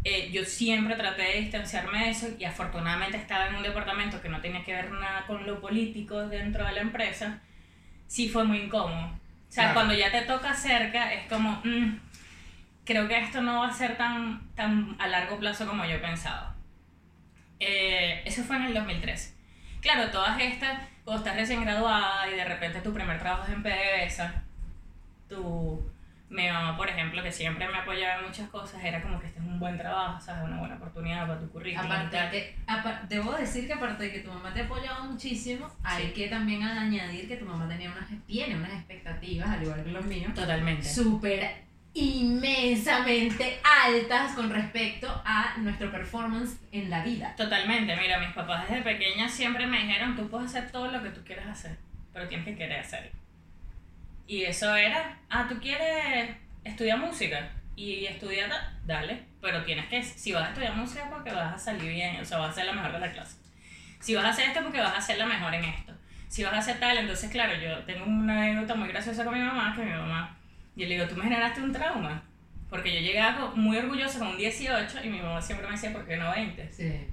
eh, 0.04 0.30
yo 0.32 0.46
siempre 0.46 0.96
traté 0.96 1.24
de 1.24 1.42
distanciarme 1.42 2.06
de 2.06 2.10
eso 2.12 2.28
y 2.38 2.46
afortunadamente 2.46 3.18
estaba 3.18 3.48
en 3.48 3.56
un 3.56 3.64
departamento 3.64 4.22
que 4.22 4.30
no 4.30 4.40
tenía 4.42 4.64
que 4.64 4.74
ver 4.74 4.92
nada 4.92 5.26
con 5.26 5.46
lo 5.48 5.60
político 5.60 6.28
dentro 6.28 6.64
de 6.66 6.72
la 6.74 6.82
empresa, 6.82 7.42
sí 8.06 8.30
fue 8.30 8.44
muy 8.44 8.60
incómodo. 8.60 9.08
O 9.08 9.52
sea, 9.52 9.64
Claro. 9.66 9.74
cuando 9.74 9.94
ya 9.96 10.12
te 10.12 10.22
toca 10.22 10.54
cerca 10.54 11.12
es 11.14 11.26
como, 11.28 11.62
mm, 11.64 12.00
creo 12.88 13.08
que 13.08 13.20
esto 13.20 13.42
no 13.42 13.60
va 13.60 13.68
a 13.68 13.74
ser 13.74 13.98
tan, 13.98 14.50
tan 14.56 14.96
a 14.98 15.08
largo 15.08 15.38
plazo 15.38 15.68
como 15.68 15.86
yo 15.86 16.02
pensaba. 16.02 16.56
Eh, 17.60 18.22
eso 18.26 18.44
fue 18.44 18.56
en 18.56 18.64
el 18.64 18.74
2013. 18.74 19.36
Claro, 19.82 20.10
todas 20.10 20.40
estas, 20.40 20.80
cuando 21.04 21.24
estás 21.24 21.36
recién 21.36 21.64
graduada 21.64 22.30
y 22.30 22.36
de 22.36 22.46
repente 22.46 22.82
tu 22.82 22.94
primer 22.94 23.20
trabajo 23.20 23.44
es 23.44 23.50
en 23.50 23.62
PDVSA, 23.62 24.44
tu, 25.28 25.92
mi 26.30 26.48
mamá, 26.48 26.78
por 26.78 26.90
ejemplo, 26.90 27.22
que 27.22 27.32
siempre 27.32 27.68
me 27.68 27.78
apoyaba 27.78 28.20
en 28.20 28.28
muchas 28.28 28.50
cosas, 28.50 28.82
era 28.84 29.02
como 29.02 29.20
que 29.20 29.28
este 29.28 29.40
es 29.40 29.46
un 29.46 29.60
buen 29.60 29.78
trabajo, 29.78 30.22
¿sabes? 30.22 30.46
Una 30.46 30.60
buena 30.60 30.76
oportunidad 30.76 31.28
para 31.28 31.40
tu 31.42 31.50
currículum. 31.50 31.92
Aparte 31.92 32.18
que, 32.32 32.56
debo 33.10 33.34
decir 33.34 33.68
que 33.68 33.74
aparte 33.74 34.06
de 34.06 34.12
que 34.14 34.20
tu 34.22 34.32
mamá 34.32 34.54
te 34.54 34.62
ha 34.62 34.66
apoyado 34.66 35.04
muchísimo, 35.06 35.70
hay 35.84 36.14
que 36.14 36.30
también 36.30 36.64
añadir 36.64 37.28
que 37.28 37.36
tu 37.36 37.46
mamá 37.46 37.68
tenía 37.68 37.92
unas, 37.92 38.08
tiene 38.26 38.56
unas 38.56 38.72
expectativas, 38.72 39.50
al 39.50 39.64
igual 39.64 39.84
que 39.84 39.92
los 39.92 40.06
míos, 40.06 40.34
Totalmente. 40.34 40.88
súper 40.88 41.67
inmensamente 41.98 43.60
altas 43.64 44.34
con 44.34 44.52
respecto 44.52 45.10
a 45.26 45.56
nuestro 45.58 45.92
performance 45.92 46.58
en 46.72 46.90
la 46.90 47.04
vida. 47.04 47.36
Totalmente, 47.36 47.96
mira, 47.96 48.20
mis 48.20 48.34
papás 48.34 48.70
desde 48.70 48.84
pequeña 48.84 49.28
siempre 49.28 49.66
me 49.66 49.80
dijeron, 49.80 50.16
tú 50.16 50.30
puedes 50.30 50.56
hacer 50.56 50.72
todo 50.72 50.92
lo 50.92 51.02
que 51.02 51.10
tú 51.10 51.24
quieras 51.24 51.48
hacer, 51.48 51.78
pero 52.14 52.28
tienes 52.28 52.46
que 52.46 52.56
querer 52.56 52.82
hacerlo. 52.82 53.12
Y 54.28 54.44
eso 54.44 54.76
era, 54.76 55.18
ah, 55.30 55.48
tú 55.50 55.60
quieres 55.60 56.36
estudiar 56.64 57.00
música 57.00 57.50
y 57.76 58.06
estudiar, 58.06 58.52
dale, 58.86 59.24
pero 59.42 59.64
tienes 59.64 59.88
que, 59.88 60.04
si 60.04 60.34
vas 60.34 60.44
a 60.44 60.50
estudiar 60.50 60.76
música 60.76 61.10
porque 61.10 61.32
vas 61.32 61.56
a 61.56 61.58
salir 61.58 61.94
bien, 61.94 62.20
o 62.22 62.26
sea, 62.26 62.38
vas 62.38 62.52
a 62.52 62.54
ser 62.54 62.66
la 62.66 62.74
mejor 62.74 62.92
de 62.92 63.00
la 63.00 63.12
clase. 63.12 63.38
Si 64.00 64.14
vas 64.14 64.26
a 64.26 64.30
hacer 64.30 64.50
esto 64.50 64.62
porque 64.62 64.80
vas 64.80 64.96
a 64.96 65.02
ser 65.02 65.18
la 65.18 65.26
mejor 65.26 65.54
en 65.54 65.66
esto. 65.66 65.94
Si 66.28 66.44
vas 66.44 66.54
a 66.54 66.58
hacer 66.60 66.80
tal, 66.80 66.98
entonces 66.98 67.32
claro, 67.32 67.56
yo 67.60 67.84
tengo 67.86 68.06
una 68.06 68.44
anécdota 68.44 68.76
muy 68.76 68.90
graciosa 68.90 69.24
con 69.24 69.34
mi 69.34 69.40
mamá, 69.40 69.74
que 69.76 69.84
mi 69.84 69.92
mamá, 69.92 70.37
yo 70.78 70.88
le 70.88 70.96
digo, 70.96 71.08
tú 71.08 71.16
me 71.16 71.24
generaste 71.24 71.62
un 71.62 71.72
trauma, 71.74 72.24
porque 72.70 72.94
yo 72.94 73.00
llegaba 73.02 73.52
muy 73.56 73.78
orgullosa 73.78 74.20
con 74.20 74.30
un 74.30 74.38
18 74.38 75.00
y 75.04 75.10
mi 75.10 75.20
mamá 75.22 75.42
siempre 75.42 75.68
me 75.68 75.74
decía, 75.74 75.92
¿por 75.92 76.06
qué 76.06 76.18
no 76.18 76.32
20? 76.32 76.72
Sí. 76.72 77.08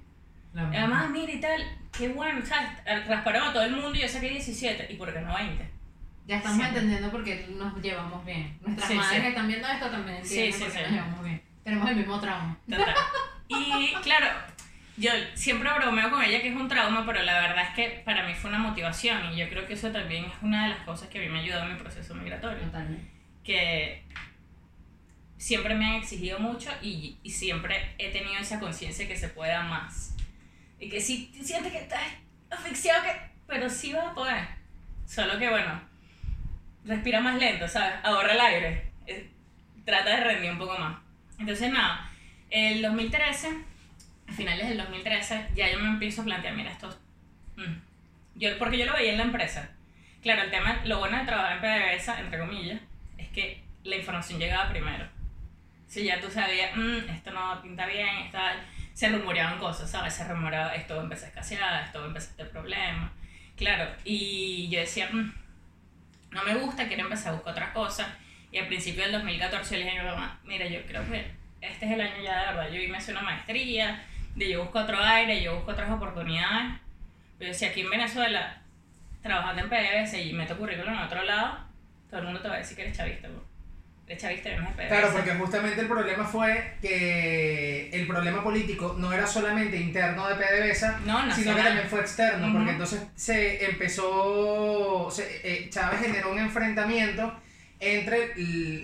Y 0.54 0.58
además, 0.76 1.10
mira 1.10 1.32
y 1.32 1.40
tal, 1.40 1.62
qué 1.96 2.08
bueno, 2.08 2.44
¿sabes? 2.46 2.68
Rasparon 3.08 3.48
a 3.48 3.52
todo 3.52 3.64
el 3.64 3.72
mundo 3.72 3.94
y 3.94 4.02
yo 4.02 4.08
saqué 4.08 4.28
17, 4.28 4.86
¿y 4.92 4.96
por 4.96 5.12
qué 5.12 5.20
no 5.20 5.34
20? 5.34 5.68
Ya 6.26 6.36
estamos 6.36 6.58
Sí. 6.58 6.68
entendiendo 6.68 7.10
por 7.10 7.24
qué 7.24 7.46
nos 7.50 7.82
llevamos 7.82 8.24
bien. 8.24 8.56
Nuestras 8.62 8.88
Sí, 8.88 8.94
madres 8.94 9.16
sí. 9.16 9.22
que 9.22 9.28
están 9.28 9.48
viendo 9.48 9.68
esto 9.68 9.90
también 9.90 10.16
entienden 10.18 10.52
Sí, 10.52 10.58
sí, 10.58 10.64
por 10.64 10.72
qué 10.72 10.78
sí. 10.78 10.82
nos 10.84 10.92
llevamos 10.92 11.24
bien. 11.24 11.42
Tenemos 11.64 11.90
el 11.90 11.96
mismo 11.96 12.20
trauma. 12.20 12.56
Total. 12.70 12.94
Y 13.48 13.94
claro, 14.02 14.26
yo 14.96 15.10
siempre 15.34 15.68
bromeo 15.76 16.10
con 16.10 16.22
ella 16.22 16.40
que 16.40 16.48
es 16.48 16.56
un 16.56 16.68
trauma, 16.68 17.04
pero 17.04 17.22
la 17.22 17.34
verdad 17.40 17.64
es 17.68 17.74
que 17.74 18.02
para 18.04 18.26
mí 18.26 18.34
fue 18.34 18.48
una 18.50 18.58
motivación 18.60 19.32
y 19.32 19.36
yo 19.36 19.48
creo 19.48 19.66
que 19.66 19.74
eso 19.74 19.90
también 19.90 20.24
es 20.26 20.32
una 20.40 20.64
de 20.64 20.68
las 20.70 20.78
cosas 20.84 21.08
que 21.08 21.18
a 21.18 21.22
mí 21.22 21.28
me 21.28 21.40
ayudó 21.40 21.62
en 21.64 21.72
mi 21.74 21.78
proceso 21.78 22.14
migratorio. 22.14 22.58
Totalmente. 22.60 23.10
Que 23.44 24.02
siempre 25.36 25.74
me 25.74 25.84
han 25.86 25.94
exigido 25.94 26.38
mucho 26.38 26.70
y, 26.82 27.18
y 27.22 27.30
siempre 27.30 27.94
he 27.98 28.10
tenido 28.10 28.36
esa 28.40 28.58
conciencia 28.58 29.06
que 29.06 29.16
se 29.16 29.28
pueda 29.28 29.62
más. 29.62 30.14
Y 30.80 30.88
que 30.88 31.00
si 31.00 31.26
sientes 31.42 31.72
que 31.72 31.78
estás 31.78 32.02
asfixiado, 32.50 33.02
que, 33.04 33.10
pero 33.46 33.68
sí 33.68 33.92
vas 33.92 34.06
a 34.06 34.14
poder. 34.14 34.46
Solo 35.06 35.38
que 35.38 35.50
bueno, 35.50 35.80
respira 36.84 37.20
más 37.20 37.38
lento, 37.38 37.68
¿sabes? 37.68 37.94
Ahorra 38.02 38.32
el 38.32 38.40
aire. 38.40 38.90
Trata 39.84 40.10
de 40.16 40.24
rendir 40.24 40.50
un 40.50 40.58
poco 40.58 40.78
más. 40.78 40.96
Entonces 41.38 41.70
nada, 41.70 42.10
el 42.50 42.80
2013, 42.80 43.48
a 44.28 44.32
finales 44.32 44.68
del 44.68 44.78
2013, 44.78 45.48
ya 45.54 45.70
yo 45.70 45.78
me 45.78 45.88
empiezo 45.88 46.22
a 46.22 46.24
plantear, 46.24 46.54
mira, 46.54 46.70
esto... 46.70 46.98
mm, 47.56 47.74
Yo, 48.36 48.58
porque 48.58 48.78
yo 48.78 48.86
lo 48.86 48.94
veía 48.94 49.12
en 49.12 49.18
la 49.18 49.24
empresa. 49.24 49.70
Claro, 50.22 50.42
el 50.42 50.50
tema, 50.50 50.80
lo 50.86 51.00
bueno 51.00 51.18
de 51.18 51.24
trabajar 51.26 51.56
en 51.56 51.60
PDVSA, 51.98 52.20
entre 52.20 52.38
comillas, 52.38 52.80
es 53.18 53.28
que 53.28 53.62
la 53.84 53.96
información 53.96 54.38
llegaba 54.38 54.70
primero. 54.70 55.06
Si 55.86 56.04
ya 56.04 56.20
tú 56.20 56.30
sabías, 56.30 56.76
"Mm, 56.76 57.08
esto 57.10 57.30
no 57.30 57.62
pinta 57.62 57.86
bien, 57.86 58.08
está, 58.26 58.56
se 58.92 59.08
rumoreaban 59.08 59.58
cosas, 59.58 59.90
¿sabes? 59.90 60.14
Se 60.14 60.26
rumoreaba, 60.26 60.74
esto 60.74 60.96
va 60.96 61.08
a 61.08 61.14
escasear, 61.14 61.84
esto 61.84 61.98
va 62.00 62.04
a 62.06 62.08
empezar 62.08 62.32
a 62.32 62.36
tener 62.36 62.52
problemas. 62.52 63.10
Claro, 63.56 63.90
y 64.04 64.68
yo 64.70 64.80
decía, 64.80 65.08
"Mm, 65.12 65.32
no 66.34 66.42
me 66.42 66.54
gusta, 66.56 66.88
quiero 66.88 67.04
empezar 67.04 67.32
a 67.32 67.36
buscar 67.36 67.52
otras 67.52 67.70
cosas. 67.70 68.08
Y 68.50 68.58
al 68.58 68.66
principio 68.66 69.02
del 69.02 69.12
2014 69.12 69.78
le 69.78 69.84
dije 69.84 69.98
a 69.98 70.02
mi 70.02 70.10
mamá, 70.10 70.40
mira, 70.44 70.66
yo 70.66 70.84
creo 70.86 71.08
que 71.08 71.30
este 71.60 71.86
es 71.86 71.92
el 71.92 72.00
año 72.00 72.22
ya 72.22 72.40
de 72.40 72.46
verdad. 72.46 72.68
Yo 72.70 72.92
me 72.92 72.98
hice 72.98 73.12
una 73.12 73.22
maestría, 73.22 74.04
de 74.34 74.50
yo 74.50 74.62
busco 74.62 74.80
otro 74.80 75.02
aire, 75.02 75.42
yo 75.42 75.54
busco 75.56 75.72
otras 75.72 75.90
oportunidades. 75.90 76.74
Pero 77.38 77.54
si 77.54 77.64
aquí 77.64 77.80
en 77.80 77.90
Venezuela, 77.90 78.62
trabajando 79.22 79.62
en 79.62 79.68
PDVSA 79.68 80.18
y 80.18 80.32
meto 80.32 80.56
currículum 80.56 80.94
en 80.94 81.00
otro 81.00 81.22
lado, 81.24 81.58
todo 82.14 82.20
el 82.20 82.26
mundo 82.28 82.40
te 82.42 82.48
va 82.48 82.54
a 82.54 82.58
decir 82.58 82.76
que 82.76 82.82
eres 82.82 82.96
chavista. 82.96 83.26
bro. 83.26 83.42
Eres 84.06 84.22
chavista 84.22 84.50
y 84.50 84.56
no 84.56 84.62
es 84.62 84.68
de 84.68 84.74
PDVSA. 84.84 84.88
Claro, 84.88 85.12
porque 85.14 85.30
justamente 85.34 85.80
el 85.80 85.88
problema 85.88 86.24
fue 86.24 86.74
que 86.80 87.90
el 87.90 88.06
problema 88.06 88.40
político 88.44 88.94
no 88.98 89.12
era 89.12 89.26
solamente 89.26 89.76
interno 89.78 90.28
de 90.28 90.34
PDVSA, 90.36 91.00
No, 91.06 91.34
sino 91.34 91.56
que 91.56 91.62
también 91.62 91.88
fue 91.88 92.00
externo, 92.02 92.52
porque 92.52 92.70
entonces 92.70 93.02
se 93.16 93.64
empezó, 93.64 95.08
se- 95.10 95.40
eh, 95.42 95.68
Chávez 95.70 96.00
generó 96.02 96.30
un 96.30 96.38
enfrentamiento 96.38 97.34
entre 97.80 98.34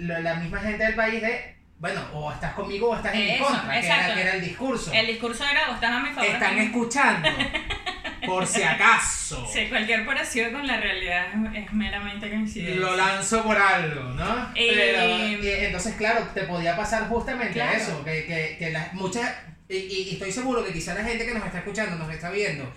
la 0.02 0.34
misma 0.34 0.58
gente 0.60 0.84
del 0.84 0.94
país 0.94 1.22
de, 1.22 1.54
bueno, 1.78 2.00
o 2.14 2.32
estás 2.32 2.54
conmigo 2.54 2.90
o 2.90 2.96
estás 2.96 3.14
en 3.14 3.20
mi 3.26 3.38
contra, 3.38 3.80
que 3.80 3.86
era, 3.86 4.14
que 4.14 4.20
era 4.22 4.34
el 4.34 4.40
discurso. 4.42 4.90
El 4.92 5.06
discurso 5.06 5.44
era, 5.44 5.70
o 5.70 5.74
estás 5.74 5.90
a 5.92 6.00
mi 6.00 6.08
favor. 6.10 6.24
Están 6.30 6.58
escuchando, 6.58 7.28
por 8.26 8.46
si 8.46 8.62
acaso. 8.62 9.46
Sí, 9.52 9.66
cualquier 9.68 10.04
parecido 10.06 10.50
con 10.52 10.66
la 10.66 10.80
realidad 10.80 11.26
es, 11.54 11.72
meramente 11.72 12.28
coincidencia. 12.30 12.80
Lo 12.80 12.96
lanzo 12.96 13.42
por 13.44 13.56
algo, 13.56 14.02
¿no? 14.14 14.50
Eh, 14.54 14.72
Pero, 14.74 15.42
y 15.42 15.48
entonces, 15.66 15.94
claro, 15.96 16.26
te 16.34 16.42
podía 16.44 16.76
pasar 16.76 17.08
justamente 17.08 17.54
Claro. 17.54 17.76
eso, 17.76 18.04
que, 18.04 18.24
que, 18.26 18.56
que 18.58 18.70
las 18.70 18.92
muchas, 18.94 19.30
y, 19.68 19.76
y- 19.76 20.10
estoy 20.14 20.32
seguro 20.32 20.64
que 20.64 20.72
quizá 20.72 20.94
la 20.94 21.04
gente 21.04 21.24
que 21.26 21.34
nos 21.34 21.44
está 21.44 21.58
escuchando, 21.58 21.96
nos 21.96 22.12
está 22.12 22.30
viendo, 22.30 22.72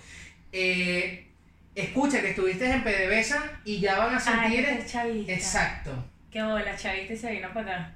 eh, 0.52 1.26
escucha 1.74 2.20
que 2.20 2.30
estuviste 2.30 2.70
en 2.70 2.84
PDVSA 2.84 3.60
y 3.64 3.80
ya 3.80 3.98
van 3.98 4.14
a 4.14 4.18
Ay, 4.18 4.22
sentir... 4.22 4.60
eres 4.64 4.92
chavista. 4.92 5.32
Exacto. 5.32 6.04
Qué 6.30 6.42
bola, 6.42 6.76
chavista 6.76 7.12
y 7.12 7.16
se 7.16 7.30
vino 7.32 7.52
para 7.52 7.72
acá. 7.76 7.92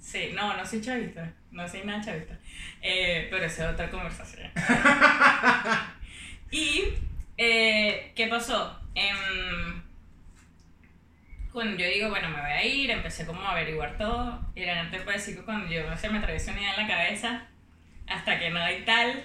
Sí, 0.00 0.30
no, 0.34 0.54
no 0.56 0.66
soy 0.66 0.80
chavista. 0.82 1.32
No 1.50 1.66
soy 1.68 1.82
nada 1.84 2.02
chavista. 2.04 2.34
Eh, 2.82 3.28
pero 3.30 3.44
esa 3.44 3.66
es 3.68 3.72
otra 3.74 3.90
conversación. 3.90 4.50
y, 6.52 6.94
eh, 7.38 8.12
¿qué 8.14 8.28
pasó? 8.28 8.78
Em, 8.94 9.82
cuando 11.52 11.76
yo 11.76 11.86
digo, 11.86 12.08
bueno, 12.08 12.28
me 12.28 12.40
voy 12.40 12.50
a 12.50 12.64
ir, 12.64 12.90
empecé 12.90 13.26
como 13.26 13.42
a 13.42 13.52
averiguar 13.52 13.98
todo. 13.98 14.40
Y 14.54 14.64
puede 15.04 15.18
decir 15.18 15.36
que 15.36 15.42
cuando 15.42 15.68
yo 15.68 15.96
se 15.96 16.08
me 16.08 16.18
atraviesa 16.18 16.52
una 16.52 16.60
idea 16.60 16.74
en 16.74 16.82
la 16.82 16.88
cabeza, 16.88 17.46
hasta 18.06 18.38
que 18.38 18.50
no 18.50 18.60
hay 18.60 18.84
tal. 18.84 19.24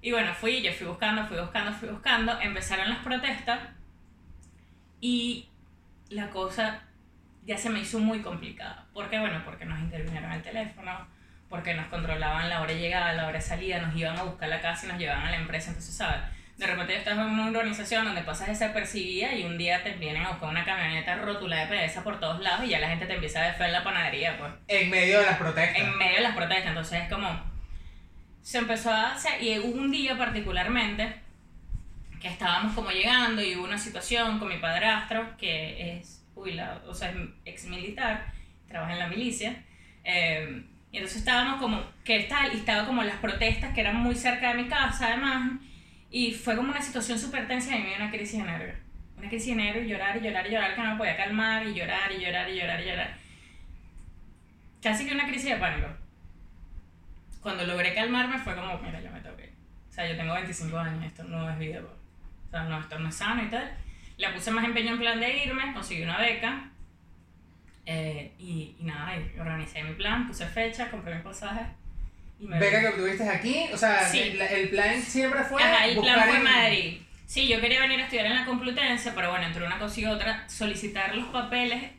Y 0.00 0.12
bueno, 0.12 0.32
fui, 0.34 0.62
yo 0.62 0.72
fui 0.72 0.86
buscando, 0.86 1.26
fui 1.26 1.38
buscando, 1.38 1.72
fui 1.72 1.88
buscando. 1.88 2.40
Empezaron 2.40 2.88
las 2.88 2.98
protestas. 2.98 3.60
Y 5.00 5.48
la 6.10 6.30
cosa 6.30 6.82
ya 7.44 7.56
se 7.58 7.70
me 7.70 7.80
hizo 7.80 7.98
muy 7.98 8.20
complicada. 8.20 8.86
¿Por 8.92 9.08
qué? 9.10 9.18
Bueno, 9.18 9.42
porque 9.44 9.64
nos 9.64 9.78
intervinieron 9.78 10.32
el 10.32 10.42
teléfono, 10.42 11.06
porque 11.48 11.74
nos 11.74 11.86
controlaban 11.86 12.48
la 12.48 12.60
hora 12.60 12.72
de 12.72 12.80
llegada, 12.80 13.12
la 13.12 13.24
hora 13.26 13.38
de 13.38 13.40
salida, 13.40 13.80
nos 13.80 13.94
iban 13.96 14.16
a 14.18 14.22
buscar 14.24 14.48
la 14.48 14.60
casa 14.60 14.86
y 14.86 14.88
nos 14.88 14.98
llevaban 14.98 15.26
a 15.26 15.30
la 15.30 15.36
empresa. 15.36 15.68
Entonces, 15.68 15.94
¿sabes? 15.96 16.20
De 16.56 16.66
repente 16.66 16.96
estás 16.96 17.18
en 17.18 17.24
una 17.24 17.46
organización 17.46 18.06
donde 18.06 18.22
pasas 18.22 18.48
desapercibida 18.48 19.34
y 19.34 19.44
un 19.44 19.58
día 19.58 19.82
te 19.82 19.92
vienen 19.92 20.24
a 20.24 20.30
buscar 20.30 20.48
una 20.48 20.64
camioneta 20.64 21.16
rótula 21.16 21.56
de 21.56 21.66
PDVSA 21.66 22.02
por 22.02 22.18
todos 22.18 22.40
lados 22.40 22.64
y 22.64 22.70
ya 22.70 22.78
la 22.78 22.88
gente 22.88 23.04
te 23.06 23.12
empieza 23.12 23.42
a 23.42 23.66
en 23.66 23.72
la 23.72 23.84
panadería, 23.84 24.38
pues 24.38 24.52
En 24.68 24.88
medio 24.90 25.20
de 25.20 25.26
las 25.26 25.36
protestas. 25.36 25.78
en 25.78 25.98
medio 25.98 26.16
de 26.16 26.22
las 26.22 26.34
protestas. 26.34 26.68
Entonces 26.68 27.02
es 27.02 27.12
como. 27.12 27.28
Se 28.42 28.58
empezó 28.58 28.90
a 28.90 29.12
hacer. 29.12 29.42
Y 29.42 29.58
hubo 29.58 29.78
un 29.78 29.90
día 29.90 30.16
particularmente 30.16 31.16
que 32.20 32.28
estábamos 32.28 32.74
como 32.74 32.90
llegando 32.90 33.42
y 33.42 33.54
hubo 33.54 33.64
una 33.64 33.78
situación 33.78 34.38
con 34.38 34.48
mi 34.48 34.56
padrastro 34.56 35.36
que 35.36 35.98
es 35.98 36.24
jubilado, 36.34 36.88
o 36.90 36.94
sea, 36.94 37.10
es 37.10 37.16
ex 37.44 37.64
militar, 37.66 38.32
trabaja 38.68 38.92
en 38.94 38.98
la 38.98 39.08
milicia. 39.08 39.62
eh, 40.04 40.64
entonces 40.96 41.18
estábamos 41.18 41.60
como. 41.60 41.82
que 42.04 42.20
tal, 42.24 42.52
y 42.54 42.58
estaba 42.58 42.86
como 42.86 43.02
las 43.02 43.16
protestas 43.16 43.74
que 43.74 43.80
eran 43.80 43.96
muy 43.96 44.14
cerca 44.14 44.54
de 44.54 44.62
mi 44.62 44.68
casa 44.68 45.08
además. 45.08 45.52
Y 46.10 46.32
fue 46.32 46.56
como 46.56 46.70
una 46.70 46.82
situación 46.82 47.18
súper 47.18 47.48
tensa 47.48 47.76
y 47.76 47.82
me 47.82 47.88
dio 47.88 47.96
una 47.96 48.10
crisis 48.10 48.38
de 48.38 48.44
nervios. 48.44 48.76
Una 49.18 49.28
crisis 49.28 49.56
de 49.56 49.62
nervios, 49.62 49.86
llorar 49.86 50.16
y 50.16 50.20
llorar 50.20 50.46
y 50.46 50.50
llorar, 50.50 50.74
que 50.74 50.82
no 50.82 50.92
me 50.92 50.98
podía 50.98 51.16
calmar, 51.16 51.66
y 51.66 51.74
llorar 51.74 52.12
y 52.12 52.24
llorar 52.24 52.48
y 52.50 52.58
llorar 52.58 52.80
y 52.80 52.84
llorar 52.84 53.26
casi 54.86 55.04
que 55.04 55.14
una 55.14 55.26
crisis 55.26 55.50
de 55.50 55.56
pánico. 55.56 55.88
Cuando 57.40 57.64
logré 57.64 57.92
calmarme 57.92 58.38
fue 58.38 58.54
como, 58.54 58.78
mira, 58.78 59.00
yo 59.00 59.10
me 59.10 59.20
toqué. 59.20 59.52
O 59.88 59.92
sea, 59.92 60.08
yo 60.08 60.16
tengo 60.16 60.34
25 60.34 60.78
años, 60.78 61.04
esto 61.04 61.24
no 61.24 61.50
es 61.50 61.58
vida. 61.58 61.80
pues. 61.80 61.92
O 62.46 62.50
sea, 62.50 62.64
no, 62.64 62.78
esto 62.78 62.98
no 62.98 63.08
es 63.08 63.14
sano 63.16 63.42
y 63.42 63.48
tal. 63.48 63.76
Le 64.16 64.30
puse 64.30 64.50
más 64.52 64.64
empeño 64.64 64.92
en 64.92 64.98
plan 64.98 65.18
de 65.18 65.44
irme, 65.44 65.72
conseguí 65.72 66.02
una 66.02 66.18
beca. 66.18 66.70
Eh, 67.86 68.32
y, 68.38 68.74
y 68.80 68.84
nada, 68.84 69.16
y 69.16 69.38
organicé 69.38 69.82
mi 69.84 69.94
plan, 69.94 70.26
puse 70.26 70.44
fecha, 70.46 70.90
compré 70.90 71.14
mi 71.14 71.22
pasaje. 71.22 71.62
Y 72.38 72.46
me 72.46 72.58
Beca 72.58 72.78
vine. 72.78 72.90
que 72.90 72.94
obtuviste 72.96 73.28
aquí, 73.28 73.66
o 73.72 73.76
sea, 73.76 74.06
Sí. 74.08 74.18
el, 74.20 74.40
el 74.40 74.68
plan 74.68 75.00
siempre 75.00 75.42
fue 75.44 75.62
Ajá, 75.62 75.86
el 75.86 75.98
plan 75.98 76.20
fue 76.28 76.36
en- 76.36 76.42
Madrid. 76.44 76.98
Sí, 77.26 77.48
yo 77.48 77.60
quería 77.60 77.80
venir 77.80 77.98
a 78.00 78.04
estudiar 78.04 78.26
en 78.26 78.34
la 78.36 78.44
Complutense, 78.44 79.10
pero 79.12 79.30
bueno, 79.30 79.46
entre 79.46 79.64
una 79.66 79.78
cosa 79.78 80.00
y 80.00 80.04
otra, 80.06 80.48
solicitar 80.48 81.14
los 81.16 81.26
papeles 81.28 81.90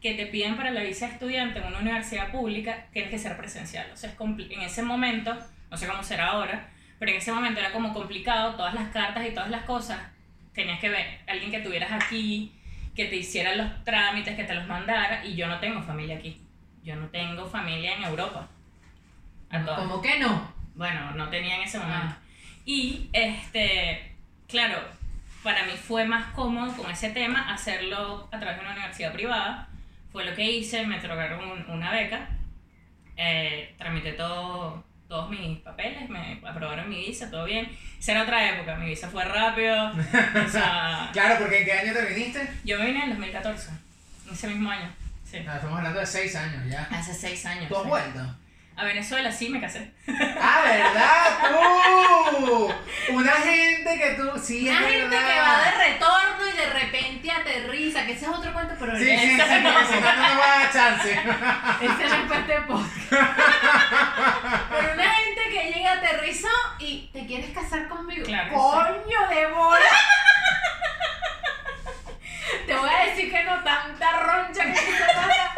que 0.00 0.14
te 0.14 0.26
piden 0.26 0.56
para 0.56 0.70
la 0.70 0.82
visa 0.82 1.06
estudiante 1.06 1.58
en 1.58 1.66
una 1.66 1.78
universidad 1.80 2.30
pública 2.30 2.86
tienes 2.92 3.10
que 3.10 3.18
ser 3.18 3.36
presencial. 3.36 3.90
O 3.92 3.96
sea, 3.96 4.10
es 4.10 4.16
en 4.18 4.60
ese 4.60 4.82
momento, 4.82 5.36
no 5.70 5.76
sé 5.76 5.86
cómo 5.86 6.02
será 6.02 6.28
ahora, 6.28 6.68
pero 6.98 7.10
en 7.10 7.18
ese 7.18 7.32
momento 7.32 7.58
era 7.60 7.72
como 7.72 7.92
complicado, 7.92 8.54
todas 8.56 8.74
las 8.74 8.90
cartas 8.90 9.26
y 9.26 9.30
todas 9.32 9.50
las 9.50 9.64
cosas, 9.64 9.98
tenías 10.54 10.78
que 10.80 10.88
ver 10.88 11.18
alguien 11.26 11.50
que 11.50 11.60
tuvieras 11.60 11.90
aquí, 11.92 12.52
que 13.00 13.06
te 13.06 13.16
hiciera 13.16 13.54
los 13.54 13.82
trámites, 13.84 14.36
que 14.36 14.44
te 14.44 14.54
los 14.54 14.66
mandara, 14.66 15.24
y 15.24 15.34
yo 15.34 15.46
no 15.46 15.58
tengo 15.58 15.80
familia 15.82 16.16
aquí. 16.18 16.38
Yo 16.82 16.96
no 16.96 17.06
tengo 17.08 17.46
familia 17.46 17.94
en 17.96 18.04
Europa. 18.04 18.46
A 19.50 19.60
todas. 19.64 19.80
¿Cómo 19.80 20.02
que 20.02 20.18
no? 20.18 20.52
Bueno, 20.74 21.12
no 21.12 21.28
tenía 21.30 21.56
en 21.56 21.62
ese 21.62 21.78
momento. 21.78 22.06
Ah. 22.08 22.18
Y, 22.66 23.08
este, 23.12 24.14
claro, 24.46 24.78
para 25.42 25.64
mí 25.64 25.72
fue 25.72 26.04
más 26.04 26.32
cómodo 26.32 26.74
con 26.76 26.90
ese 26.90 27.10
tema 27.10 27.50
hacerlo 27.52 28.28
a 28.30 28.38
través 28.38 28.56
de 28.58 28.64
una 28.66 28.72
universidad 28.74 29.12
privada. 29.14 29.68
Fue 30.12 30.24
lo 30.24 30.34
que 30.34 30.44
hice, 30.50 30.86
me 30.86 30.98
otorgaron 30.98 31.42
un- 31.50 31.70
una 31.70 31.90
beca, 31.90 32.28
eh, 33.16 33.74
tramité 33.78 34.12
todo, 34.12 34.84
todos 35.10 35.28
mis 35.28 35.58
papeles, 35.58 36.08
me 36.08 36.40
aprobaron 36.48 36.88
mi 36.88 37.04
visa, 37.04 37.28
todo 37.28 37.44
bien. 37.44 37.68
Esa 37.98 38.12
era 38.12 38.22
otra 38.22 38.48
época, 38.48 38.76
mi 38.76 38.86
visa 38.86 39.08
fue 39.08 39.24
rápido. 39.24 39.90
o 39.90 40.48
sea, 40.48 41.10
Claro, 41.12 41.36
porque 41.40 41.58
¿en 41.58 41.64
qué 41.64 41.72
año 41.72 41.92
te 41.92 42.04
viniste? 42.14 42.48
yo 42.64 42.78
me 42.78 42.86
vine 42.86 42.98
en 42.98 43.04
el 43.04 43.10
2014, 43.10 43.70
ese 44.32 44.46
mismo 44.46 44.70
año. 44.70 44.88
Sí. 45.28 45.38
Ah, 45.48 45.56
estamos 45.56 45.78
hablando 45.78 45.98
de 45.98 46.06
seis 46.06 46.34
años 46.36 46.64
ya. 46.70 46.86
Hace 46.92 47.12
seis 47.12 47.44
años. 47.44 47.68
¿Tú 47.68 47.76
has 47.76 47.82
sí. 47.82 47.88
vuelto? 47.88 48.36
A 48.76 48.84
Venezuela 48.84 49.30
sí 49.32 49.48
me 49.50 49.60
casé. 49.60 49.90
Ah, 50.42 50.62
¿verdad? 50.64 51.50
¡Tú! 51.50 52.72
Una 53.12 53.32
gente 53.32 53.98
que 53.98 54.10
tú. 54.14 54.30
Sí, 54.42 54.68
Una 54.68 54.80
es 54.80 54.86
gente 54.92 55.08
verdad. 55.08 55.28
que 55.28 55.40
va 55.40 55.64
de 55.64 55.92
retorno 55.92 56.48
y 56.54 56.56
de 56.56 56.70
repente 56.80 57.30
aterriza, 57.30 58.06
que 58.06 58.12
ese 58.12 58.24
es 58.24 58.30
otro 58.30 58.52
cuento, 58.52 58.74
pero 58.78 58.96
Sí, 58.96 59.04
sí, 59.04 59.16
sí, 59.18 59.30
si 59.30 59.36
no, 59.36 59.72
no 59.72 59.80
nos 59.80 59.90
va 60.04 60.54
a 60.54 60.58
dar 60.60 60.72
chance. 60.72 61.12
ese 61.82 62.08
no 62.08 62.14
es 62.14 62.28
para 62.28 62.40
este 62.40 62.60
podcast. 62.62 63.10
Pero 63.90 64.94
una 64.94 65.10
gente 65.14 65.40
que 65.50 65.72
llega, 65.72 65.92
aterrizó 65.92 66.48
y 66.78 67.10
te 67.12 67.26
quieres 67.26 67.50
casar 67.50 67.88
conmigo. 67.88 68.24
Claro 68.24 68.52
¡Coño 68.54 69.28
de 69.28 69.46
bola! 69.46 69.80
Te 72.66 72.74
voy 72.76 72.88
a 72.90 73.04
decir 73.06 73.30
que 73.30 73.44
no 73.44 73.62
tanta 73.62 74.12
roncha 74.20 74.64
que 74.64 74.76
se 74.76 74.90
pasa. 74.92 75.50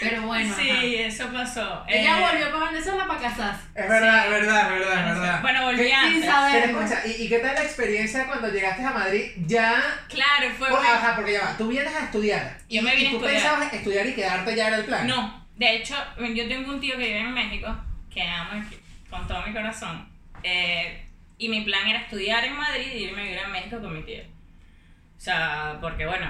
Pero 0.00 0.22
bueno, 0.22 0.54
sí, 0.54 0.70
ajá. 0.70 0.82
eso 0.84 1.28
pasó. 1.32 1.84
ella 1.88 2.18
Eh, 2.18 2.22
volvió 2.30 2.52
para 2.52 2.70
Venezuela 2.70 3.06
para 3.06 3.20
casarse. 3.20 3.62
Es 3.74 3.88
verdad, 3.88 4.22
Sí. 4.22 4.26
es 4.26 4.30
verdad, 4.40 4.62
es 4.62 4.68
verdad, 4.78 4.98
es 4.98 5.04
verdad. 5.20 5.42
Bueno, 5.42 5.62
volví 5.64 5.86
¿Qué- 5.86 5.94
antes. 5.94 6.12
sin 6.12 6.20
Pero 6.22 6.32
saber. 6.34 6.64
escucha, 6.70 7.06
¿y, 7.06 7.10
y 7.22 7.28
qué 7.28 7.38
tal 7.38 7.54
la 7.54 7.62
experiencia 7.62 8.26
cuando 8.26 8.48
llegaste 8.48 8.84
a 8.84 8.90
Madrid? 8.90 9.30
Ya. 9.46 9.82
Claro, 10.08 10.50
fue 10.58 10.68
ajá, 10.68 11.16
porque 11.16 11.32
ya 11.32 11.42
va. 11.44 11.56
Tú 11.56 11.68
vienes 11.68 11.94
a 11.96 12.04
estudiar. 12.04 12.58
Yo 12.68 12.80
y, 12.80 12.84
me 12.84 12.94
vine 12.94 13.04
y 13.04 13.06
a 13.06 13.10
tú 13.10 13.16
estudiar. 13.26 13.42
pensabas 13.42 13.72
estudiar 13.72 14.06
y 14.06 14.14
quedarte 14.14 14.54
ya 14.54 14.66
era 14.68 14.76
el 14.76 14.84
plan. 14.84 15.06
No, 15.06 15.45
de 15.56 15.76
hecho, 15.76 15.94
yo 16.18 16.48
tengo 16.48 16.70
un 16.72 16.80
tío 16.80 16.96
que 16.96 17.06
vive 17.06 17.20
en 17.20 17.32
México, 17.34 17.74
que 18.12 18.22
amo 18.22 18.62
con 19.10 19.26
todo 19.26 19.42
mi 19.46 19.52
corazón. 19.52 20.08
eh, 20.42 21.02
y 21.38 21.48
mi 21.50 21.60
plan 21.62 21.86
era 21.86 21.98
estudiar 22.00 22.44
en 22.46 22.56
Madrid 22.56 22.86
y 22.94 23.04
irme 23.04 23.20
a 23.20 23.24
vivir 23.24 23.38
en 23.44 23.52
México 23.52 23.78
con 23.80 23.92
mi 23.94 24.02
tío. 24.02 24.22
O 24.22 25.20
sea, 25.20 25.76
porque 25.82 26.06
bueno, 26.06 26.26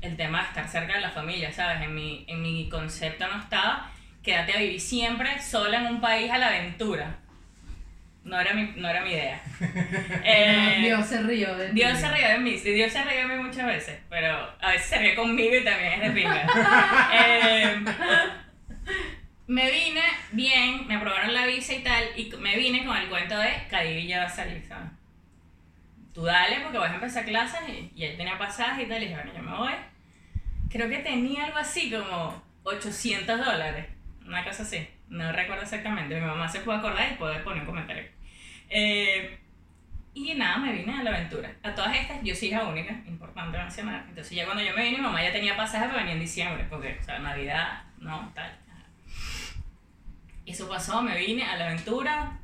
el 0.00 0.16
tema 0.16 0.40
de 0.42 0.48
estar 0.48 0.68
cerca 0.68 0.94
de 0.94 1.00
la 1.00 1.10
familia, 1.10 1.52
¿sabes? 1.52 1.82
En 1.82 1.94
mi, 1.94 2.24
en 2.26 2.40
mi 2.40 2.68
concepto 2.70 3.26
no 3.26 3.38
estaba, 3.38 3.90
quédate 4.22 4.54
a 4.54 4.58
vivir 4.58 4.80
siempre 4.80 5.40
sola 5.42 5.78
en 5.80 5.86
un 5.86 6.00
país 6.00 6.30
a 6.30 6.38
la 6.38 6.48
aventura. 6.48 7.18
No 8.24 8.40
era 8.40 8.54
mi, 8.54 8.72
no 8.76 8.88
era 8.88 9.02
mi 9.02 9.10
idea. 9.10 9.40
Eh, 10.24 10.78
Dios 10.80 11.06
se 11.06 11.22
rió 11.22 11.54
de 11.56 11.68
ti. 11.68 11.74
Dios 11.74 11.98
se 11.98 12.10
ríe 12.10 12.28
de 12.28 12.38
mí, 12.38 12.58
sí, 12.58 12.72
Dios 12.72 12.92
se 12.92 13.04
ríe 13.04 13.18
de 13.18 13.26
mí 13.26 13.42
muchas 13.42 13.66
veces, 13.66 14.00
pero 14.08 14.36
a 14.60 14.70
veces 14.70 14.86
se 14.88 14.98
ríe 14.98 15.14
conmigo 15.14 15.54
y 15.54 15.64
también 15.64 15.92
es 15.92 16.00
de 16.00 16.10
pinga. 16.10 16.46
Eh, 17.12 17.76
me 19.46 19.70
vine 19.70 20.02
bien, 20.32 20.86
me 20.86 20.96
aprobaron 20.96 21.34
la 21.34 21.46
visa 21.46 21.74
y 21.74 21.82
tal, 21.82 22.04
y 22.16 22.30
me 22.36 22.56
vine 22.56 22.84
con 22.84 22.96
el 22.96 23.08
cuento 23.08 23.38
de 23.38 23.66
Cadivi 23.68 24.06
ya 24.06 24.20
va 24.20 24.26
a 24.26 24.30
salir, 24.30 24.64
¿sabes? 24.66 24.90
tú 26.16 26.24
dale 26.24 26.60
porque 26.60 26.78
vas 26.78 26.90
a 26.90 26.94
empezar 26.94 27.26
clases 27.26 27.60
y, 27.68 27.92
y 27.94 28.16
tenía 28.16 28.38
pasaje 28.38 28.84
y 28.84 28.86
tal, 28.86 29.02
y 29.02 29.08
dije, 29.08 29.16
bueno, 29.16 29.34
yo 29.36 29.42
me 29.42 29.54
voy. 29.54 29.72
Creo 30.70 30.88
que 30.88 30.98
tenía 31.00 31.44
algo 31.44 31.58
así 31.58 31.90
como 31.90 32.42
800 32.62 33.38
dólares, 33.38 33.86
una 34.26 34.42
cosa 34.42 34.62
así, 34.62 34.88
no 35.08 35.30
recuerdo 35.30 35.64
exactamente, 35.64 36.18
mi 36.18 36.26
mamá 36.26 36.48
se 36.48 36.60
puede 36.60 36.78
acordar 36.78 37.12
y 37.12 37.16
puede 37.16 37.40
poner 37.40 37.60
un 37.60 37.66
comentario. 37.66 38.04
Eh, 38.70 39.38
y 40.14 40.34
nada, 40.34 40.56
me 40.56 40.72
vine 40.72 40.98
a 40.98 41.02
la 41.02 41.10
aventura. 41.10 41.54
A 41.62 41.74
todas 41.74 41.94
estas, 41.94 42.22
yo 42.22 42.34
soy 42.34 42.48
hija 42.48 42.64
única, 42.64 42.92
importante 43.06 43.58
mencionar. 43.58 44.06
Entonces 44.08 44.34
ya 44.34 44.46
cuando 44.46 44.62
yo 44.62 44.74
me 44.74 44.84
vine, 44.84 44.96
mi 44.96 45.02
mamá 45.02 45.22
ya 45.22 45.32
tenía 45.32 45.54
pasaje, 45.54 45.84
pero 45.84 45.98
venía 45.98 46.14
en 46.14 46.20
diciembre, 46.20 46.64
porque, 46.70 46.96
o 46.98 47.04
sea, 47.04 47.18
Navidad, 47.18 47.82
no, 47.98 48.32
tal. 48.34 48.50
Eso 50.46 50.68
pasó, 50.68 51.02
me 51.02 51.16
vine 51.18 51.42
a 51.42 51.56
la 51.56 51.66
aventura, 51.66 52.38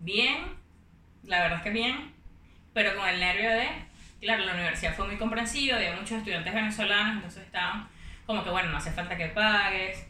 bien, 0.00 0.36
la 1.24 1.40
verdad 1.40 1.58
es 1.58 1.64
que 1.64 1.70
bien, 1.70 2.12
pero 2.74 2.94
con 2.94 3.08
el 3.08 3.18
nervio 3.18 3.50
de, 3.50 3.68
claro, 4.20 4.44
la 4.44 4.54
universidad 4.54 4.94
fue 4.94 5.06
muy 5.06 5.16
comprensiva, 5.16 5.76
había 5.76 5.92
muchos 5.92 6.18
estudiantes 6.18 6.52
venezolanos, 6.52 7.16
entonces 7.16 7.44
estaban 7.44 7.88
como 8.26 8.44
que, 8.44 8.50
bueno, 8.50 8.70
no 8.70 8.76
hace 8.76 8.92
falta 8.92 9.16
que 9.16 9.28
pagues, 9.28 10.06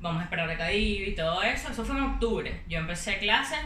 vamos 0.00 0.20
a 0.20 0.24
esperar 0.24 0.50
a 0.50 0.56
Cadiv 0.56 1.08
y 1.08 1.14
todo 1.14 1.42
eso. 1.42 1.70
Eso 1.70 1.84
fue 1.84 1.96
en 1.96 2.02
octubre. 2.02 2.62
Yo 2.68 2.78
empecé 2.78 3.18
clases, 3.18 3.60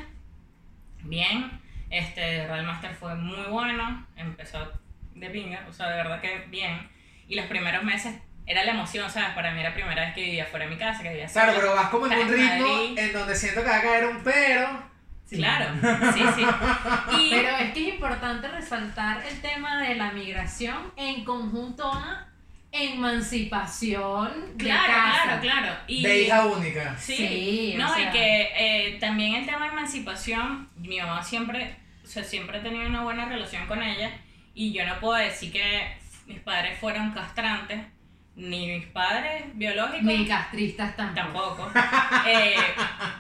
bien, 1.03 1.61
este, 1.91 2.47
Real 2.47 2.67
Master 2.67 2.95
fue 2.95 3.15
muy 3.15 3.45
bueno, 3.51 4.07
empezó 4.17 4.73
de 5.15 5.31
pinga, 5.31 5.67
o 5.69 5.73
sea, 5.73 5.89
de 5.89 5.97
verdad 5.97 6.21
que 6.21 6.45
bien. 6.51 6.89
Y 7.29 7.37
los 7.37 7.47
primeros 7.47 7.83
meses 7.83 8.21
era 8.47 8.65
la 8.65 8.73
emoción, 8.73 9.11
¿sabes? 9.11 9.31
Para 9.31 9.53
mí 9.53 9.61
era 9.61 9.71
la 9.71 9.75
primera 9.75 10.05
vez 10.05 10.15
que 10.15 10.23
vivía 10.23 10.45
fuera 10.47 10.67
de 10.67 10.71
mi 10.73 10.77
casa, 10.79 11.03
que 11.03 11.09
vivía 11.11 11.27
Claro, 11.27 11.53
pero 11.57 11.75
vas 11.75 11.89
como 11.89 12.07
en 12.07 12.13
un 12.19 12.29
ritmo 12.29 12.67
Madrid. 12.69 12.99
en 12.99 13.13
donde 13.13 13.35
siento 13.35 13.63
que 13.63 13.69
va 13.71 13.77
a 13.79 13.83
caer 13.83 14.07
un 14.07 14.23
pero. 14.23 14.95
Claro, 15.31 15.67
sí, 16.15 16.23
sí. 16.37 16.43
Y, 17.19 17.31
Pero 17.31 17.49
es 17.57 17.73
que 17.73 17.89
es 17.89 17.95
importante 17.95 18.47
resaltar 18.47 19.25
el 19.27 19.41
tema 19.41 19.81
de 19.83 19.95
la 19.97 20.13
migración 20.13 20.93
en 20.97 21.25
conjunto 21.25 21.91
a 21.91 22.29
emancipación 22.71 24.57
de 24.57 24.65
claro, 24.65 24.93
casa. 24.93 25.23
claro, 25.25 25.41
claro. 25.41 25.77
Y, 25.87 26.03
De 26.03 26.23
hija 26.23 26.47
única. 26.47 26.97
Sí, 26.99 27.17
Sí, 27.17 27.73
o 27.77 27.79
no, 27.79 27.95
sea. 27.95 28.09
y 28.09 28.13
que 28.13 28.53
eh, 28.57 28.99
también 29.01 29.35
el 29.37 29.47
tema 29.47 29.67
de 29.67 29.73
emancipación, 29.73 30.69
mi 30.77 30.99
mamá 31.01 31.23
siempre, 31.23 31.77
o 32.03 32.07
sea, 32.07 32.23
siempre 32.25 32.59
ha 32.59 32.63
tenido 32.63 32.87
una 32.89 33.03
buena 33.03 33.25
relación 33.27 33.67
con 33.67 33.83
ella 33.83 34.11
y 34.55 34.73
yo 34.73 34.85
no 34.87 34.99
puedo 35.01 35.15
decir 35.19 35.53
que 35.53 35.97
mis 36.27 36.41
padres 36.41 36.79
fueron 36.79 37.13
castrantes, 37.13 37.81
ni 38.37 38.67
mis 38.67 38.87
padres 38.87 39.45
biológicos, 39.55 40.03
Ni 40.03 40.27
castristas 40.27 40.97
tampoco. 40.97 41.67
tampoco, 41.67 41.73
eh, 42.27 42.57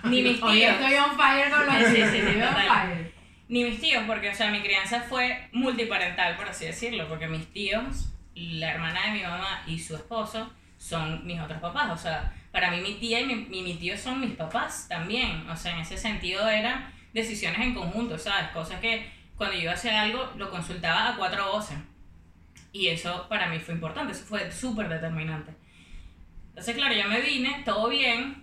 ni 0.04 0.22
mis 0.22 0.42
Hoy 0.42 0.58
tíos, 0.58 0.72
estoy 0.72 0.94
on 0.96 1.16
fire 1.16 1.50
con 1.50 1.66
los 1.66 1.76
Sí, 1.90 1.96
sí, 1.96 2.20
sí, 2.20 2.40
fire. 2.40 3.12
ni 3.48 3.64
mis 3.64 3.80
tíos, 3.80 4.02
porque, 4.06 4.30
o 4.30 4.34
sea, 4.34 4.50
mi 4.50 4.60
crianza 4.60 5.00
fue 5.02 5.48
multiparental, 5.52 6.36
por 6.36 6.48
así 6.48 6.66
decirlo, 6.66 7.08
porque 7.08 7.28
mis 7.28 7.52
tíos, 7.52 8.10
la 8.34 8.72
hermana 8.72 9.06
de 9.06 9.10
mi 9.12 9.22
mamá 9.22 9.62
y 9.66 9.78
su 9.78 9.94
esposo 9.94 10.52
son 10.78 11.24
mis 11.26 11.40
otros 11.40 11.60
papás, 11.60 11.90
o 11.92 11.96
sea, 11.96 12.32
para 12.50 12.70
mí 12.70 12.80
mi 12.80 12.94
tía 12.94 13.20
y 13.20 13.26
mi, 13.26 13.34
mi, 13.36 13.62
mi 13.62 13.74
tío 13.74 13.96
son 13.96 14.20
mis 14.20 14.32
papás 14.32 14.86
también, 14.88 15.48
o 15.48 15.56
sea, 15.56 15.72
en 15.74 15.80
ese 15.80 15.96
sentido 15.96 16.48
eran 16.48 16.92
decisiones 17.12 17.60
en 17.60 17.74
conjunto, 17.74 18.18
¿sabes? 18.18 18.48
Cosas 18.50 18.80
que 18.80 19.08
cuando 19.36 19.54
yo 19.56 19.62
iba 19.62 19.72
a 19.72 19.74
hacer 19.74 19.94
algo 19.94 20.32
lo 20.36 20.50
consultaba 20.50 21.08
a 21.10 21.16
cuatro 21.16 21.52
voces. 21.52 21.76
Y 22.74 22.88
eso 22.88 23.28
para 23.28 23.46
mí 23.46 23.60
fue 23.60 23.72
importante, 23.72 24.12
eso 24.12 24.24
fue 24.24 24.50
súper 24.50 24.88
determinante. 24.88 25.52
Entonces, 26.48 26.74
claro, 26.74 26.92
yo 26.92 27.08
me 27.08 27.20
vine, 27.20 27.62
todo 27.64 27.88
bien, 27.88 28.42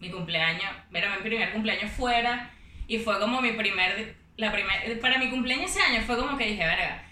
mi 0.00 0.10
cumpleaños, 0.10 0.70
era 0.92 1.16
mi 1.16 1.22
primer 1.22 1.50
cumpleaños 1.50 1.90
fuera, 1.90 2.50
y 2.86 2.98
fue 2.98 3.18
como 3.18 3.40
mi 3.40 3.52
primer, 3.52 4.16
la 4.36 4.52
primer, 4.52 5.00
para 5.00 5.16
mi 5.16 5.30
cumpleaños 5.30 5.70
ese 5.70 5.80
año 5.80 6.02
fue 6.02 6.18
como 6.18 6.36
que 6.36 6.46
dije, 6.46 6.62
verga, 6.62 7.06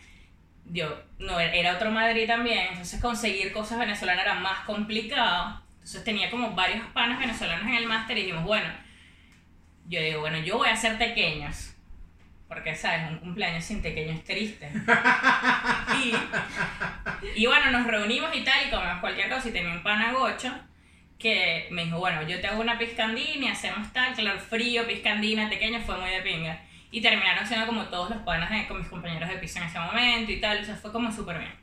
yo, 0.66 1.02
no, 1.18 1.40
era 1.40 1.74
otro 1.74 1.90
Madrid 1.90 2.26
también, 2.26 2.66
entonces 2.68 3.00
conseguir 3.00 3.50
cosas 3.50 3.78
venezolanas 3.78 4.22
era 4.22 4.34
más 4.34 4.60
complicado, 4.66 5.62
entonces 5.72 6.04
tenía 6.04 6.30
como 6.30 6.50
varios 6.50 6.84
panos 6.88 7.18
venezolanos 7.18 7.66
en 7.66 7.76
el 7.76 7.86
máster 7.86 8.18
y 8.18 8.24
dijimos, 8.24 8.44
bueno, 8.44 8.68
yo 9.88 10.02
digo, 10.02 10.20
bueno, 10.20 10.38
yo 10.40 10.58
voy 10.58 10.68
a 10.68 10.74
hacer 10.74 10.98
pequeños. 10.98 11.71
Porque, 12.52 12.74
¿sabes? 12.74 13.08
Un 13.10 13.18
cumpleaños 13.18 13.64
sin 13.64 13.80
pequeños 13.80 14.16
es 14.18 14.24
triste. 14.24 14.70
y, 16.02 16.14
y 17.42 17.46
bueno, 17.46 17.70
nos 17.70 17.86
reunimos 17.86 18.34
y 18.34 18.42
tal, 18.44 18.66
y 18.66 18.70
comemos 18.70 19.00
cualquier 19.00 19.28
cosa. 19.30 19.48
Y 19.48 19.52
tenía 19.52 19.72
un 19.72 19.82
pana 19.82 20.12
gocho 20.12 20.52
que 21.18 21.68
me 21.70 21.84
dijo, 21.84 21.98
bueno, 21.98 22.22
yo 22.22 22.40
te 22.40 22.46
hago 22.48 22.60
una 22.60 22.78
piscandina 22.78 23.46
y 23.46 23.48
hacemos 23.48 23.92
tal. 23.92 24.12
Claro, 24.14 24.38
frío, 24.40 24.86
piscandina, 24.86 25.48
pequeño, 25.48 25.80
fue 25.80 25.96
muy 25.98 26.10
de 26.10 26.20
pinga. 26.22 26.60
Y 26.90 27.00
terminaron 27.00 27.46
siendo 27.46 27.66
como 27.66 27.84
todos 27.86 28.10
los 28.10 28.18
panas 28.18 28.50
de- 28.50 28.66
con 28.66 28.78
mis 28.78 28.88
compañeros 28.88 29.28
de 29.28 29.36
piso 29.36 29.58
en 29.58 29.64
ese 29.64 29.78
momento 29.80 30.30
y 30.30 30.40
tal. 30.40 30.58
O 30.60 30.64
sea, 30.64 30.74
fue 30.76 30.92
como 30.92 31.10
súper 31.10 31.38
bien. 31.38 31.54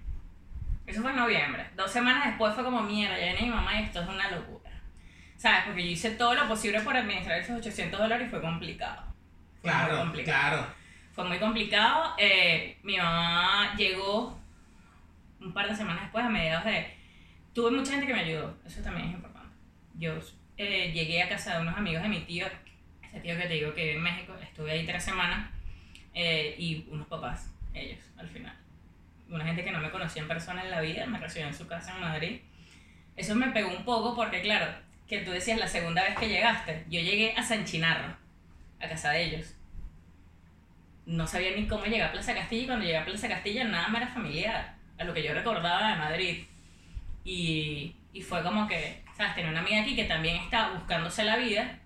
Eso 0.88 1.02
fue 1.04 1.12
en 1.12 1.18
noviembre. 1.18 1.68
Dos 1.76 1.92
semanas 1.92 2.26
después 2.26 2.56
fue 2.56 2.64
como 2.64 2.82
mierda, 2.82 3.16
ya 3.18 3.26
viene 3.26 3.42
mi 3.44 3.50
mamá 3.50 3.80
y 3.80 3.84
esto 3.84 4.02
es 4.02 4.08
una 4.08 4.32
locura. 4.32 4.72
¿Sabes? 5.38 5.60
Porque 5.68 5.84
yo 5.86 5.92
hice 5.92 6.12
todo 6.12 6.34
lo 6.34 6.48
posible 6.48 6.82
por 6.82 6.98
administrar 6.98 7.38
esos 7.40 7.58
800 7.60 8.00
dólares 8.00 8.28
y 8.28 8.30
fue 8.32 8.42
complicado. 8.42 9.04
Claro, 9.62 10.00
complicado. 10.00 10.50
claro. 10.58 10.79
Fue 11.14 11.24
muy 11.26 11.40
complicado. 11.40 12.16
eh, 12.18 12.78
mi 12.84 12.98
mamá 12.98 13.76
llegó 13.76 14.40
un 15.42 15.54
par 15.54 15.70
de 15.70 15.76
semanas 15.76 16.04
después, 16.04 16.26
a 16.26 16.30
mediados 16.30 16.66
de... 16.66 16.94
Tuve 17.54 17.72
mucha 17.72 17.92
gente 17.92 18.08
que 18.08 18.14
me 18.14 18.22
ayudó, 18.22 18.56
eso 18.66 18.82
también 18.82 19.10
es 19.10 19.14
importante. 19.16 19.56
Yo 19.96 20.14
eh, 20.58 20.92
llegué 20.94 21.22
a 21.24 21.30
casa 21.30 21.56
de 21.56 21.62
unos 21.62 21.78
amigos 21.78 22.04
de 22.04 22.10
mi 22.10 22.22
tío, 22.22 22.46
ese 23.02 23.20
tío 23.22 23.36
que 23.36 23.48
te 23.48 23.54
digo 23.56 23.74
que 23.74 23.84
vive 23.84 23.96
en 23.96 24.04
México, 24.04 24.34
estuve 24.42 24.72
ahí 24.72 24.86
tres 24.86 25.04
semanas, 25.04 25.50
eh, 26.14 26.56
y 26.58 26.86
unos 26.90 27.08
papás, 27.08 27.54
ellos, 27.74 28.00
al 28.18 28.28
final. 28.28 28.56
Una 29.30 29.46
gente 29.46 29.64
que 29.64 29.72
no 29.72 29.80
me 29.80 29.92
conocía 29.92 30.22
en 30.22 30.28
persona 30.28 30.64
en 30.64 30.72
la 30.72 30.82
vida, 30.82 31.06
me 31.06 31.20
recibió 31.20 31.48
en 31.48 31.54
su 31.54 31.68
casa 31.68 31.96
en 31.96 32.02
Madrid. 32.02 32.42
Eso 33.16 33.36
me 33.36 33.48
pegó 33.48 33.70
un 33.70 33.84
poco 33.84 34.16
porque, 34.16 34.42
claro, 34.42 34.72
que 35.08 35.20
tú 35.20 35.32
decías 35.32 35.60
la 35.60 35.68
segunda 35.68 36.04
vez 36.04 36.16
que 36.18 36.30
llegaste, 36.30 36.86
yo 36.90 37.02
llegué 37.02 37.34
a 37.36 37.44
San 37.44 37.66
Chinarro, 37.66 38.16
a 38.80 38.88
casa 38.88 39.12
de 39.12 39.24
ellos 39.24 39.59
no 41.10 41.26
sabía 41.26 41.56
ni 41.56 41.68
cómo 41.68 41.86
llegar 41.86 42.10
a 42.10 42.12
Plaza 42.12 42.36
Castilla 42.36 42.64
y 42.64 42.66
cuando 42.68 42.86
llegué 42.86 42.98
a 42.98 43.06
Plaza 43.06 43.28
Castilla 43.28 43.64
nada 43.64 43.88
me 43.88 43.98
era 43.98 44.08
familiar 44.08 44.76
a 45.00 45.04
lo 45.04 45.14
que 45.14 45.24
yo 45.24 45.34
recordaba 45.34 45.90
de 45.90 45.96
Madrid. 45.96 46.44
Y, 47.26 47.96
y 48.14 48.22
fue 48.22 48.44
como 48.44 48.68
que, 48.68 49.02
¿sabes? 49.18 49.34
Tenía 49.34 49.50
una 49.50 49.62
amiga 49.62 49.82
aquí 49.82 49.96
que 49.96 50.04
también 50.04 50.36
estaba 50.36 50.76
buscándose 50.76 51.24
la 51.24 51.38
vida 51.38 51.80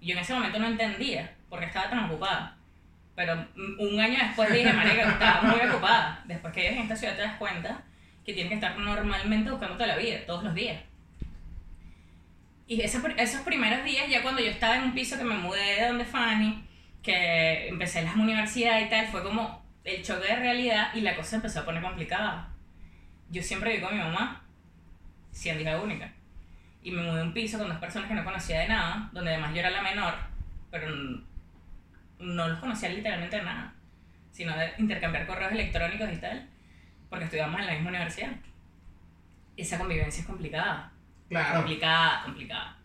y 0.00 0.06
yo 0.06 0.12
en 0.14 0.20
ese 0.20 0.32
momento 0.32 0.58
no 0.58 0.66
entendía 0.66 1.30
porque 1.50 1.66
estaba 1.66 1.90
tan 1.90 2.04
ocupada. 2.04 2.56
Pero 3.14 3.46
un 3.54 4.00
año 4.00 4.18
después 4.18 4.50
dije, 4.50 4.72
marica, 4.72 5.10
estaba 5.10 5.42
muy 5.42 5.60
ocupada. 5.60 6.22
Después 6.24 6.54
que 6.54 6.60
vives 6.60 6.76
en 6.76 6.82
esta 6.84 6.96
ciudad 6.96 7.16
te 7.16 7.22
das 7.22 7.36
cuenta 7.36 7.82
que 8.24 8.32
tienes 8.32 8.48
que 8.48 8.54
estar 8.54 8.78
normalmente 8.78 9.50
buscándote 9.50 9.86
la 9.86 9.96
vida, 9.96 10.20
todos 10.26 10.42
los 10.42 10.54
días. 10.54 10.80
Y 12.66 12.80
esos, 12.80 13.02
esos 13.18 13.42
primeros 13.42 13.84
días, 13.84 14.08
ya 14.08 14.22
cuando 14.22 14.40
yo 14.40 14.50
estaba 14.50 14.76
en 14.76 14.84
un 14.84 14.94
piso 14.94 15.18
que 15.18 15.24
me 15.24 15.34
mudé 15.34 15.80
de 15.80 15.88
donde 15.88 16.04
Fanny, 16.06 16.64
que 17.02 17.68
empecé 17.68 18.02
las 18.02 18.16
universidades 18.16 18.86
y 18.86 18.90
tal, 18.90 19.06
fue 19.06 19.22
como 19.22 19.64
el 19.84 20.02
choque 20.02 20.28
de 20.28 20.36
realidad 20.36 20.94
y 20.94 21.00
la 21.00 21.16
cosa 21.16 21.36
empezó 21.36 21.60
a 21.60 21.64
poner 21.64 21.82
complicada. 21.82 22.48
Yo 23.30 23.42
siempre 23.42 23.70
viví 23.70 23.82
con 23.82 23.96
mi 23.96 24.02
mamá, 24.02 24.42
siendo 25.30 25.62
hija 25.62 25.80
única. 25.80 26.12
Y 26.82 26.90
me 26.90 27.02
mudé 27.02 27.20
a 27.20 27.24
un 27.24 27.32
piso 27.32 27.58
con 27.58 27.68
dos 27.68 27.78
personas 27.78 28.08
que 28.08 28.14
no 28.14 28.24
conocía 28.24 28.60
de 28.60 28.68
nada, 28.68 29.10
donde 29.12 29.30
además 29.30 29.52
yo 29.52 29.60
era 29.60 29.70
la 29.70 29.82
menor, 29.82 30.14
pero 30.70 30.88
no 32.18 32.48
los 32.48 32.58
conocía 32.58 32.88
literalmente 32.88 33.36
de 33.36 33.42
nada, 33.42 33.74
sino 34.30 34.56
de 34.56 34.72
intercambiar 34.78 35.26
correos 35.26 35.52
electrónicos 35.52 36.12
y 36.12 36.16
tal, 36.16 36.48
porque 37.08 37.24
estudiábamos 37.26 37.60
en 37.60 37.66
la 37.66 37.72
misma 37.72 37.90
universidad. 37.90 38.30
Esa 39.56 39.78
convivencia 39.78 40.20
es 40.20 40.26
complicada. 40.26 40.92
Claro. 41.28 41.58
Complicada, 41.58 42.22
complicada. 42.24 42.76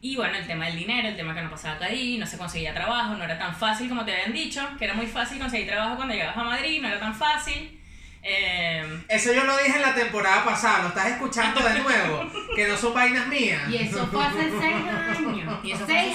Y 0.00 0.14
bueno, 0.16 0.36
el 0.36 0.46
tema 0.46 0.66
del 0.66 0.76
dinero, 0.76 1.08
el 1.08 1.16
tema 1.16 1.34
que 1.34 1.42
no 1.42 1.50
pasaba 1.50 1.76
acá 1.76 1.86
ahí, 1.86 2.18
no 2.18 2.26
se 2.26 2.38
conseguía 2.38 2.74
trabajo, 2.74 3.14
no 3.14 3.24
era 3.24 3.38
tan 3.38 3.54
fácil 3.54 3.88
como 3.88 4.04
te 4.04 4.12
habían 4.12 4.32
dicho, 4.32 4.60
que 4.78 4.84
era 4.84 4.94
muy 4.94 5.06
fácil 5.06 5.38
conseguir 5.38 5.66
trabajo 5.68 5.96
cuando 5.96 6.14
llegabas 6.14 6.36
a 6.36 6.44
Madrid, 6.44 6.80
no 6.82 6.88
era 6.88 7.00
tan 7.00 7.14
fácil. 7.14 7.80
Eh, 8.22 8.84
Eso 9.08 9.32
yo 9.32 9.44
lo 9.44 9.56
dije 9.56 9.76
en 9.76 9.82
la 9.82 9.94
temporada 9.94 10.44
pasada, 10.44 10.82
lo 10.82 10.88
estás 10.88 11.06
escuchando 11.06 11.60
de 11.60 11.78
nuevo, 11.80 12.30
que 12.56 12.66
no 12.66 12.76
son 12.76 12.92
vainas 12.92 13.26
mías. 13.28 13.62
Y 13.70 13.76
eso 13.76 14.06
fue 14.08 14.24
hace 14.24 14.50
seis 14.50 14.74
años. 14.74 15.35
Y 15.62 15.72
eso 15.72 15.86
¡Seis 15.86 16.14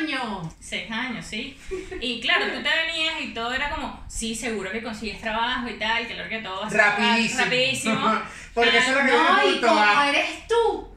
años! 0.00 0.52
seis 0.60 0.90
años, 0.90 1.24
sí. 1.24 1.56
Y 2.00 2.20
claro, 2.20 2.46
tú 2.46 2.62
te 2.62 2.68
venías 2.68 3.20
y 3.20 3.34
todo 3.34 3.52
era 3.52 3.70
como, 3.70 4.04
sí, 4.08 4.34
seguro 4.34 4.70
que 4.70 4.82
consigues 4.82 5.20
trabajo 5.20 5.68
y 5.68 5.74
tal, 5.78 6.06
que 6.06 6.14
lo 6.14 6.28
que 6.28 6.38
todo 6.38 6.60
va 6.60 6.66
a 6.66 6.70
ser 6.70 6.78
Rapidísimo. 6.80 7.44
rapidísimo. 7.44 8.22
Porque 8.54 8.78
eso 8.78 8.90
es 8.90 8.96
lo 8.96 9.02
que 9.04 9.10
yo 9.12 9.22
No, 9.22 9.34
me 9.36 9.38
y 9.46 9.58
pregunto, 9.58 9.66
como 9.68 10.02
eres 10.02 10.46
tú, 10.48 10.94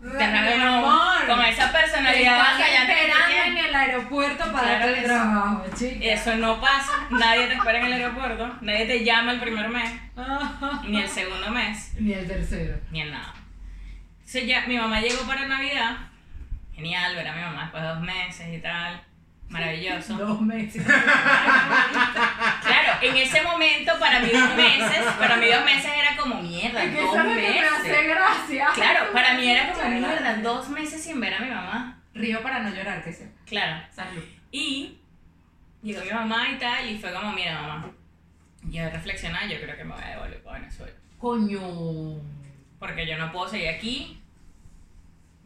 amor. 0.61 1.27
con 1.27 1.41
esa 1.45 1.71
personalidad 1.71 2.57
que 2.57 2.63
esperando 2.63 3.43
en 3.45 3.57
el 3.65 3.75
aeropuerto 3.75 4.51
para 4.51 4.63
Claro 4.77 4.85
darte 4.85 4.93
el 4.93 5.01
sí. 5.01 5.05
trabajo, 5.05 5.65
chica. 5.77 6.05
Eso 6.05 6.35
no 6.37 6.59
pasa, 6.61 7.07
nadie 7.11 7.47
te 7.47 7.53
espera 7.53 7.79
en 7.79 7.85
el 7.85 7.93
aeropuerto, 7.93 8.57
nadie 8.61 8.85
te 8.85 9.03
llama 9.03 9.33
el 9.33 9.39
primer 9.39 9.69
mes, 9.69 9.91
ni 10.87 11.01
el 11.01 11.07
segundo 11.09 11.49
mes, 11.51 11.93
Ni 11.99 12.13
el 12.13 12.27
tercero. 12.27 12.75
ni 12.91 13.01
el 13.01 13.11
nada. 13.11 13.33
Entonces 14.19 14.47
ya 14.47 14.65
mi 14.65 14.77
mamá 14.77 14.99
llegó 14.99 15.21
para 15.27 15.45
Navidad, 15.47 15.95
genial 16.75 17.15
ver 17.15 17.27
a 17.27 17.35
mi 17.35 17.41
mamá 17.41 17.63
después 17.63 17.83
de 17.83 17.89
dos 17.89 18.01
meses 18.01 18.47
y 18.53 18.59
tal, 18.61 19.01
maravilloso. 19.49 20.17
Dos 20.27 20.41
meses. 20.41 20.83
Claro, 20.83 21.01
en 23.01 23.17
ese 23.17 23.41
momento, 23.43 23.93
para 23.99 24.19
mí 24.19 24.29
dos 24.31 24.55
meses, 24.55 25.03
para 25.19 25.37
mí 25.37 25.47
dos 25.47 25.63
meses 25.65 25.91
era 25.95 26.15
como 26.17 26.41
mierda, 26.41 26.83
Es 26.83 26.95
que 26.95 27.01
dos 27.01 27.09
eso 27.15 27.19
es 27.19 27.25
lo 27.25 27.35
que 27.35 27.41
me 27.41 27.59
hace 27.59 27.89
meses. 27.89 28.07
gracia. 28.07 28.67
Claro, 28.73 29.11
para 29.13 29.33
mí 29.35 29.47
era 29.49 29.71
como 29.73 29.89
mierda, 29.89 30.37
dos 30.37 30.69
meses 30.69 31.03
sin 31.03 31.19
ver 31.19 31.33
a 31.35 31.39
mi 31.39 31.49
mamá. 31.49 31.99
Río 32.13 32.41
para 32.43 32.59
no 32.59 32.69
llorar, 32.73 33.03
que 33.03 33.11
sea. 33.11 33.27
Claro. 33.45 33.83
Salud. 33.91 34.23
Y 34.51 34.99
llegó 35.81 36.01
mi 36.03 36.11
mamá 36.11 36.49
y 36.49 36.57
tal, 36.57 36.89
y 36.89 36.97
fue 36.97 37.11
como, 37.13 37.31
mira 37.33 37.61
mamá, 37.61 37.91
yo 38.63 38.89
reflexioné, 38.89 39.49
yo 39.49 39.59
creo 39.59 39.75
que 39.75 39.83
me 39.83 39.93
voy 39.93 40.03
a 40.03 40.09
devolver 40.11 40.41
para 40.43 40.59
Venezuela. 40.59 40.93
Coño. 41.19 42.21
Porque 42.79 43.05
yo 43.07 43.17
no 43.17 43.31
puedo 43.31 43.49
seguir 43.49 43.69
aquí 43.69 44.21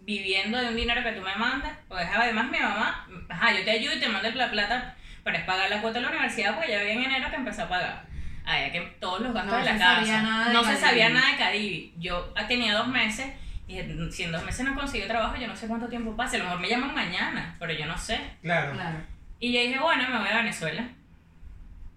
viviendo 0.07 0.57
de 0.57 0.69
un 0.69 0.75
dinero 0.75 1.03
que 1.03 1.11
tú 1.11 1.21
me 1.21 1.35
mandas. 1.35 1.73
Porque 1.87 2.03
además 2.05 2.49
mi 2.49 2.57
mamá, 2.57 3.07
ajá, 3.29 3.51
yo 3.53 3.63
te 3.63 3.69
ayudo 3.71 3.93
y 3.95 3.99
te 3.99 4.09
mando 4.09 4.27
la 4.31 4.49
plata 4.49 4.95
para 5.23 5.45
pagar 5.45 5.69
la 5.69 5.81
cuota 5.81 5.99
de 5.99 6.05
la 6.05 6.09
universidad, 6.11 6.55
porque 6.55 6.71
ya 6.71 6.79
había 6.79 6.93
en 6.93 7.03
enero 7.03 7.29
que 7.29 7.35
empezó 7.35 7.63
a 7.63 7.69
pagar. 7.69 8.05
Había 8.45 8.71
que 8.71 8.79
todos 9.01 9.19
los 9.19 9.33
gastos 9.33 9.51
No 9.51 9.59
de 9.59 9.65
la 9.65 9.71
se 9.73 9.77
casa. 9.77 9.95
sabía 9.99 10.21
nada 10.21 10.47
de 10.47 10.53
no 10.53 10.59
se 10.63 10.65
Cadivi. 10.69 10.81
sabía 10.87 11.09
nada 11.09 11.31
de 11.31 11.37
Cadivi. 11.37 11.93
Yo 11.99 12.33
tenía 12.47 12.73
dos 12.75 12.87
meses 12.87 13.27
y 13.67 13.75
dije, 13.81 14.11
si 14.11 14.23
en 14.23 14.31
dos 14.31 14.43
meses 14.45 14.65
no 14.65 14.73
consigo 14.73 15.05
trabajo, 15.05 15.35
yo 15.35 15.45
no 15.47 15.55
sé 15.55 15.67
cuánto 15.67 15.89
tiempo 15.89 16.15
pase. 16.15 16.37
A 16.37 16.39
lo 16.39 16.45
mejor 16.45 16.61
me 16.61 16.69
llaman 16.69 16.95
mañana, 16.95 17.55
pero 17.59 17.73
yo 17.73 17.85
no 17.85 17.97
sé. 17.97 18.17
Claro. 18.41 18.71
Claro. 18.71 18.97
Y 19.41 19.51
yo 19.51 19.59
dije, 19.59 19.77
bueno, 19.79 20.07
me 20.09 20.17
voy 20.19 20.29
a 20.29 20.37
Venezuela. 20.37 20.87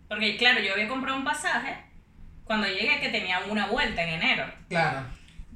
Porque 0.09 0.37
claro, 0.37 0.61
yo 0.61 0.73
había 0.73 0.89
comprado 0.89 1.17
un 1.17 1.25
pasaje 1.25 1.77
cuando 2.45 2.67
llegué 2.67 2.99
que 3.01 3.11
tenía 3.11 3.39
una 3.49 3.67
vuelta 3.67 4.03
en 4.03 4.21
enero. 4.21 4.45
Claro. 4.69 5.07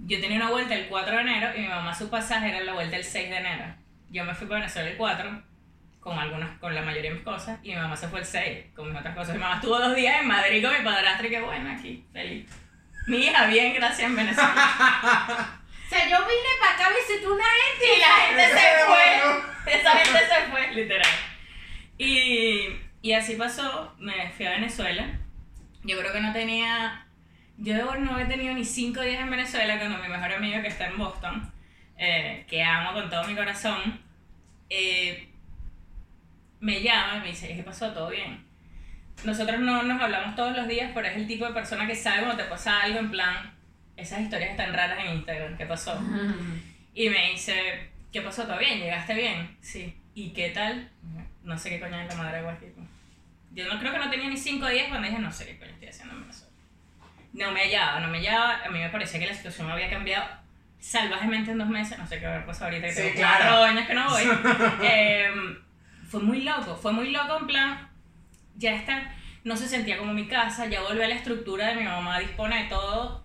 Yo 0.07 0.21
tenía 0.21 0.37
una 0.37 0.51
vuelta 0.51 0.75
el 0.75 0.89
4 0.89 1.15
de 1.15 1.21
enero 1.21 1.51
y 1.57 1.61
mi 1.61 1.69
mamá 1.69 1.95
su 1.95 2.11
pasaje 2.11 2.49
era 2.49 2.61
la 2.61 2.75
vuelta 2.75 2.97
el 2.97 3.05
6 3.05 3.31
de 3.31 3.37
enero. 3.37 3.65
Yo 4.11 4.25
me 4.25 4.35
fui 4.35 4.47
para 4.47 4.61
Venezuela 4.61 4.91
el 4.91 4.97
4 4.97 5.43
con 6.01 6.19
algunas, 6.19 6.59
con 6.59 6.75
la 6.75 6.83
mayoría 6.83 7.11
de 7.11 7.17
mis 7.17 7.25
cosas 7.25 7.59
y 7.63 7.71
mi 7.71 7.77
mamá 7.77 7.97
se 7.97 8.09
fue 8.09 8.21
el 8.21 8.27
6 8.27 8.67
con 8.75 8.89
mis 8.89 8.99
otras 8.99 9.15
cosas. 9.15 9.35
Mi 9.35 9.41
mamá 9.41 9.57
estuvo 9.57 9.79
dos 9.79 9.97
días 9.97 10.21
en 10.21 10.29
Madrid 10.29 10.65
con 10.65 10.77
mi 10.77 10.85
padrastro 10.85 11.27
y 11.27 11.31
que 11.31 11.41
bueno, 11.41 11.71
aquí, 11.71 12.05
feliz. 12.13 12.47
Mi 13.07 13.19
hija, 13.19 13.47
bien, 13.47 13.75
gracias 13.75 14.09
en 14.09 14.17
Venezuela. 14.17 15.61
O 15.85 15.97
sea, 15.97 16.09
yo 16.09 16.17
vine 16.27 16.49
para 16.59 16.75
acá, 16.75 16.89
visité 16.97 17.27
una 17.27 17.45
gente 17.45 17.97
Y 17.97 18.01
la 18.01 18.07
gente 18.07 18.59
se 18.59 18.85
fue. 18.87 19.79
Esa 19.79 19.91
gente 19.93 20.19
se 20.19 20.51
fue, 20.51 20.75
literal. 20.75 21.13
Y, 21.99 22.69
y 23.03 23.13
así 23.13 23.37
pasó, 23.37 23.95
me 23.99 24.31
fui 24.31 24.47
a 24.47 24.53
Venezuela. 24.53 25.07
Yo 25.83 25.99
creo 25.99 26.13
que 26.13 26.21
no 26.21 26.33
tenía. 26.33 27.04
Yo 27.57 27.95
no 27.97 28.15
haber 28.15 28.29
tenido 28.29 28.53
ni 28.55 28.65
cinco 28.65 29.01
días 29.01 29.23
en 29.23 29.31
Venezuela 29.31 29.79
cuando 29.79 29.99
mi 29.99 30.09
mejor 30.09 30.33
amigo 30.33 30.61
que 30.61 30.69
está 30.69 30.87
en 30.89 30.99
Boston, 30.99 31.53
eh, 31.97 32.45
que 32.49 32.63
amo 32.63 32.93
con 32.93 33.09
todo 33.09 33.25
mi 33.25 33.35
corazón, 33.35 34.01
eh, 34.69 35.29
me 36.61 36.83
llama 36.83 37.17
y 37.17 37.21
me 37.21 37.27
dice: 37.29 37.55
¿Qué 37.55 37.63
pasó? 37.63 37.93
¿Todo 37.93 38.11
bien? 38.11 38.45
Nosotros 39.25 39.61
no 39.61 39.83
nos 39.85 40.03
hablamos 40.03 40.35
todos 40.35 40.57
los 40.57 40.67
días, 40.67 40.91
pero 40.95 41.07
es 41.07 41.17
el 41.17 41.27
tipo 41.27 41.47
de 41.47 41.53
persona 41.53 41.87
que 41.87 41.95
sabe 41.95 42.25
cuando 42.25 42.43
te 42.43 42.51
pasa 42.51 42.83
algo 42.83 42.99
en 42.99 43.11
plan. 43.11 43.55
Esas 43.97 44.21
historias 44.21 44.51
están 44.51 44.75
raras 44.75 44.99
en 45.05 45.15
Instagram. 45.15 45.57
¿Qué 45.57 45.67
pasó? 45.67 45.99
Y 46.97 47.09
me 47.11 47.33
dice, 47.33 47.91
¿qué 48.13 48.21
pasó? 48.21 48.45
¿Todo 48.45 48.57
bien? 48.59 48.79
¿Llegaste 48.79 49.15
bien? 49.15 49.57
Sí. 49.61 49.93
¿Y 50.15 50.31
qué 50.31 50.51
tal? 50.51 50.89
No 51.43 51.59
sé 51.59 51.71
qué 51.71 51.81
coño 51.81 52.01
es 52.01 52.09
la 52.09 52.15
madre 52.15 52.41
de. 52.41 52.73
Yo 53.53 53.73
no 53.73 53.81
creo 53.81 53.93
que 53.93 53.99
no 53.99 54.11
tenía 54.11 54.29
ni 54.29 54.37
cinco 54.37 54.69
días 54.69 54.87
cuando 54.89 55.09
dije, 55.09 55.21
no 55.21 55.33
sé 55.33 55.45
qué 55.47 55.59
coño 55.59 55.73
estoy 55.73 55.89
haciendo 55.89 56.15
en 56.15 56.21
Venezuela. 56.21 56.44
No 57.35 57.51
me 57.51 57.61
hallaba, 57.61 58.01
no 58.01 58.09
me 58.09 58.19
hallaba. 58.19 58.61
A 58.65 58.69
mí 58.71 58.79
me 58.79 58.89
parecía 58.89 59.21
que 59.21 59.27
la 59.27 59.35
situación 59.35 59.71
había 59.71 59.91
cambiado 59.91 60.25
salvajemente 60.79 61.51
en 61.51 61.59
dos 61.59 61.69
meses. 61.69 61.99
No 61.99 62.07
sé 62.07 62.19
qué 62.21 62.27
haber 62.27 62.47
pasado 62.47 62.67
ahorita 62.67 62.87
que 62.87 62.93
Sí, 62.95 63.01
tengo 63.03 63.15
claro. 63.17 63.45
cuatro 63.45 63.65
años 63.65 63.87
que 63.87 63.95
no 63.95 64.09
voy. 64.11 64.23
Em, 64.83 65.59
fue 66.09 66.21
muy 66.21 66.43
loco, 66.43 66.77
fue 66.77 66.93
muy 66.93 67.11
loco 67.11 67.39
en 67.41 67.47
plan, 67.47 67.89
ya 68.57 68.75
está, 68.75 69.13
no 69.43 69.57
se 69.57 69.67
sentía 69.69 69.99
como 69.99 70.13
mi 70.15 70.29
casa, 70.29 70.67
ya 70.67 70.81
volví 70.83 71.03
a 71.03 71.09
la 71.09 71.15
estructura 71.17 71.69
de 71.69 71.75
mi 71.77 71.83
mamá, 71.85 72.21
dispone 72.21 72.63
de 72.65 72.69
todo. 72.69 73.25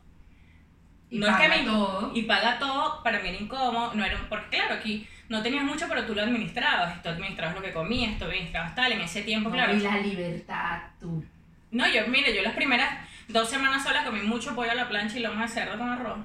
Y 1.11 1.17
no 1.19 1.27
es 1.27 1.35
que 1.37 1.43
paga 1.47 1.57
me, 1.57 1.63
todo. 1.69 2.11
y 2.15 2.21
paga 2.23 2.59
todo, 2.59 3.03
para 3.03 3.19
mí 3.19 3.29
era 3.29 3.37
incómodo, 3.37 3.93
no 3.95 4.03
era, 4.05 4.17
porque 4.29 4.57
claro, 4.57 4.75
aquí 4.75 5.07
no 5.27 5.41
tenías 5.43 5.63
mucho, 5.63 5.87
pero 5.89 6.05
tú 6.05 6.13
lo 6.15 6.21
administrabas, 6.23 7.01
tú 7.03 7.09
administrabas 7.09 7.55
lo 7.55 7.61
que 7.61 7.71
comías, 7.71 8.17
tú 8.17 8.25
administrabas 8.25 8.73
tal, 8.75 8.91
en 8.91 9.01
ese 9.01 9.21
tiempo, 9.23 9.49
No, 9.49 9.55
claro. 9.55 9.75
y 9.75 9.79
la 9.81 9.97
libertad, 9.97 10.81
tú. 10.99 11.23
No, 11.71 11.87
yo, 11.87 12.07
mire, 12.07 12.33
yo 12.35 12.41
las 12.41 12.53
primeras 12.53 12.89
dos 13.29 13.49
semanas 13.49 13.83
sola 13.83 14.03
comí 14.03 14.21
mucho 14.21 14.53
pollo 14.55 14.71
a 14.71 14.75
la 14.75 14.89
plancha 14.89 15.17
y 15.17 15.21
lomo 15.21 15.41
de 15.41 15.47
cerdo 15.47 15.77
con 15.77 15.89
arroz. 15.89 16.19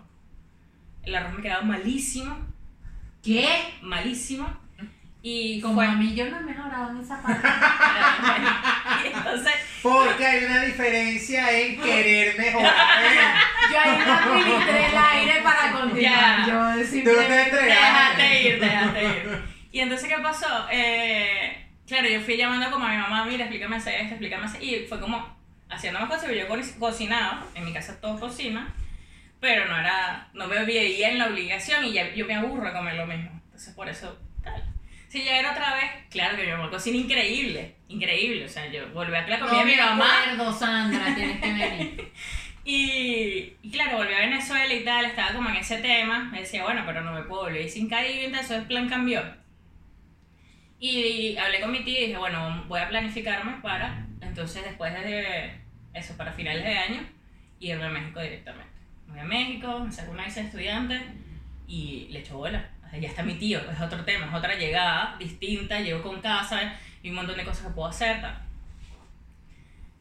El 1.05 1.14
arroz 1.14 1.33
me 1.35 1.43
quedaba 1.43 1.62
malísimo, 1.62 2.37
¿Qué? 3.23 3.49
malísimo. 3.83 4.62
Y 5.27 5.59
Como 5.62 5.77
fue- 5.77 5.87
a 5.87 5.93
mí 5.93 6.14
yo 6.14 6.29
no 6.31 6.37
he 6.38 6.43
mejorado 6.43 6.90
en 6.90 6.99
esa 7.01 7.23
parte. 7.23 7.49
y 9.05 9.07
entonces, 9.14 9.53
Porque 9.83 10.27
hay 10.27 10.45
una 10.45 10.62
diferencia 10.64 11.51
en 11.51 11.81
querer 11.81 12.38
mejorar. 12.38 12.75
Yo 13.73 13.81
ahí 13.81 13.99
no 14.07 14.12
administré 14.12 14.87
el 14.88 14.97
aire 14.99 15.40
para 15.43 15.73
continuar. 15.73 16.47
Ya. 16.47 16.47
Yo 16.47 16.85
Tú 16.85 17.11
te 17.17 17.43
entregaste. 17.43 17.64
Déjate 17.64 18.43
ir, 18.49 18.61
déjate 18.61 19.05
ir. 19.05 19.43
Y 19.73 19.81
entonces, 19.81 20.07
¿qué 20.09 20.19
pasó? 20.23 20.67
Eh, 20.71 21.67
claro, 21.87 22.07
yo 22.09 22.21
fui 22.21 22.37
llamando 22.37 22.71
como 22.71 22.85
a 22.85 22.90
mi 22.90 22.99
mamá, 22.99 23.25
mira, 23.25 23.45
explícame 23.45 23.77
hacer 23.77 23.95
esto, 23.95 24.11
explícame 24.17 24.45
hacer. 24.45 24.62
Y 24.62 24.87
fue 24.87 25.01
como 25.01 25.35
haciendo 25.70 26.00
más 26.00 26.09
cosas, 26.09 26.31
yo 26.35 26.46
co- 26.48 26.57
cocinaba, 26.79 27.44
en 27.55 27.64
mi 27.64 27.72
casa 27.72 28.00
todo 28.00 28.18
cocina, 28.20 28.72
pero 29.40 29.66
no 29.66 29.79
era, 29.79 30.29
no 30.35 30.46
me 30.46 30.64
veía 30.64 31.11
en 31.11 31.18
la 31.18 31.27
obligación 31.27 31.85
y 31.85 31.92
ya 31.92 32.14
yo 32.14 32.27
me 32.27 32.35
aburro 32.35 32.66
de 32.66 32.72
comer 32.72 32.94
lo 32.94 33.07
mismo. 33.07 33.31
Entonces, 33.46 33.74
por 33.74 33.88
eso, 33.88 34.18
tal. 34.42 34.62
Si 35.09 35.22
ya 35.24 35.38
era 35.38 35.53
otra 35.53 35.74
vez, 35.77 35.85
claro 36.11 36.37
que 36.37 36.44
mi 36.44 36.50
mamá 36.53 36.70
cocina 36.70 36.96
increíble, 36.96 37.77
increíble. 37.88 38.44
O 38.46 38.48
sea, 38.48 38.66
yo 38.66 38.88
volví 38.92 39.14
a 39.14 39.27
la 39.29 39.38
comida 39.38 39.53
No 39.53 39.59
de 39.61 39.64
mi 39.64 39.77
mamá. 39.77 40.22
acuerdo, 40.22 40.53
Sandra, 40.53 41.14
tienes 41.14 41.40
que 41.40 41.53
venir. 41.53 42.12
Y, 42.66 43.53
y 43.61 43.70
claro, 43.70 43.98
volví 43.98 44.14
a 44.14 44.20
Venezuela 44.20 44.72
y 44.72 44.83
tal, 44.85 45.05
estaba 45.05 45.35
como 45.35 45.50
en 45.50 45.57
ese 45.57 45.77
tema. 45.83 46.31
Me 46.33 46.40
decía, 46.40 46.62
bueno, 46.62 46.83
pero 46.87 47.03
no 47.03 47.12
me 47.12 47.20
puedo 47.24 47.42
volver 47.42 47.68
sin 47.68 47.90
Caribe, 47.90 48.24
entonces 48.24 48.53
el 48.53 48.64
plan 48.64 48.88
cambió. 48.88 49.22
Y 50.81 51.37
hablé 51.37 51.61
con 51.61 51.72
mi 51.72 51.81
tía 51.85 52.00
y 52.00 52.07
dije, 52.07 52.18
bueno, 52.18 52.64
voy 52.66 52.81
a 52.81 52.88
planificarme 52.88 53.61
para, 53.62 54.07
entonces 54.26 54.64
después 54.64 54.92
de 54.92 55.60
eso, 55.94 56.16
para 56.16 56.32
finales 56.32 56.64
de 56.64 56.76
año, 56.76 57.00
irme 57.60 57.84
a 57.84 57.90
México 57.90 58.20
directamente. 58.20 58.72
Me 59.06 59.12
voy 59.12 59.20
a 59.20 59.24
México, 59.24 59.80
me 59.80 59.92
saco 59.92 60.12
una 60.12 60.24
visa 60.24 60.40
de 60.40 60.46
estudiante 60.46 61.00
y 61.66 62.08
le 62.10 62.20
echo 62.20 62.37
bola. 62.37 62.68
O 62.84 62.90
sea, 62.90 62.98
ya 62.98 63.08
está 63.08 63.22
mi 63.22 63.34
tío, 63.34 63.60
es 63.70 63.80
otro 63.80 64.04
tema, 64.04 64.26
es 64.26 64.34
otra 64.34 64.54
llegada 64.54 65.16
distinta, 65.18 65.80
llego 65.80 66.02
con 66.02 66.20
casa 66.20 66.74
y 67.02 67.10
un 67.10 67.16
montón 67.16 67.37
de 67.37 67.44
cosas 67.44 67.66
que 67.66 67.72
puedo 67.72 67.88
hacer. 67.88 68.20
tal. 68.20 68.38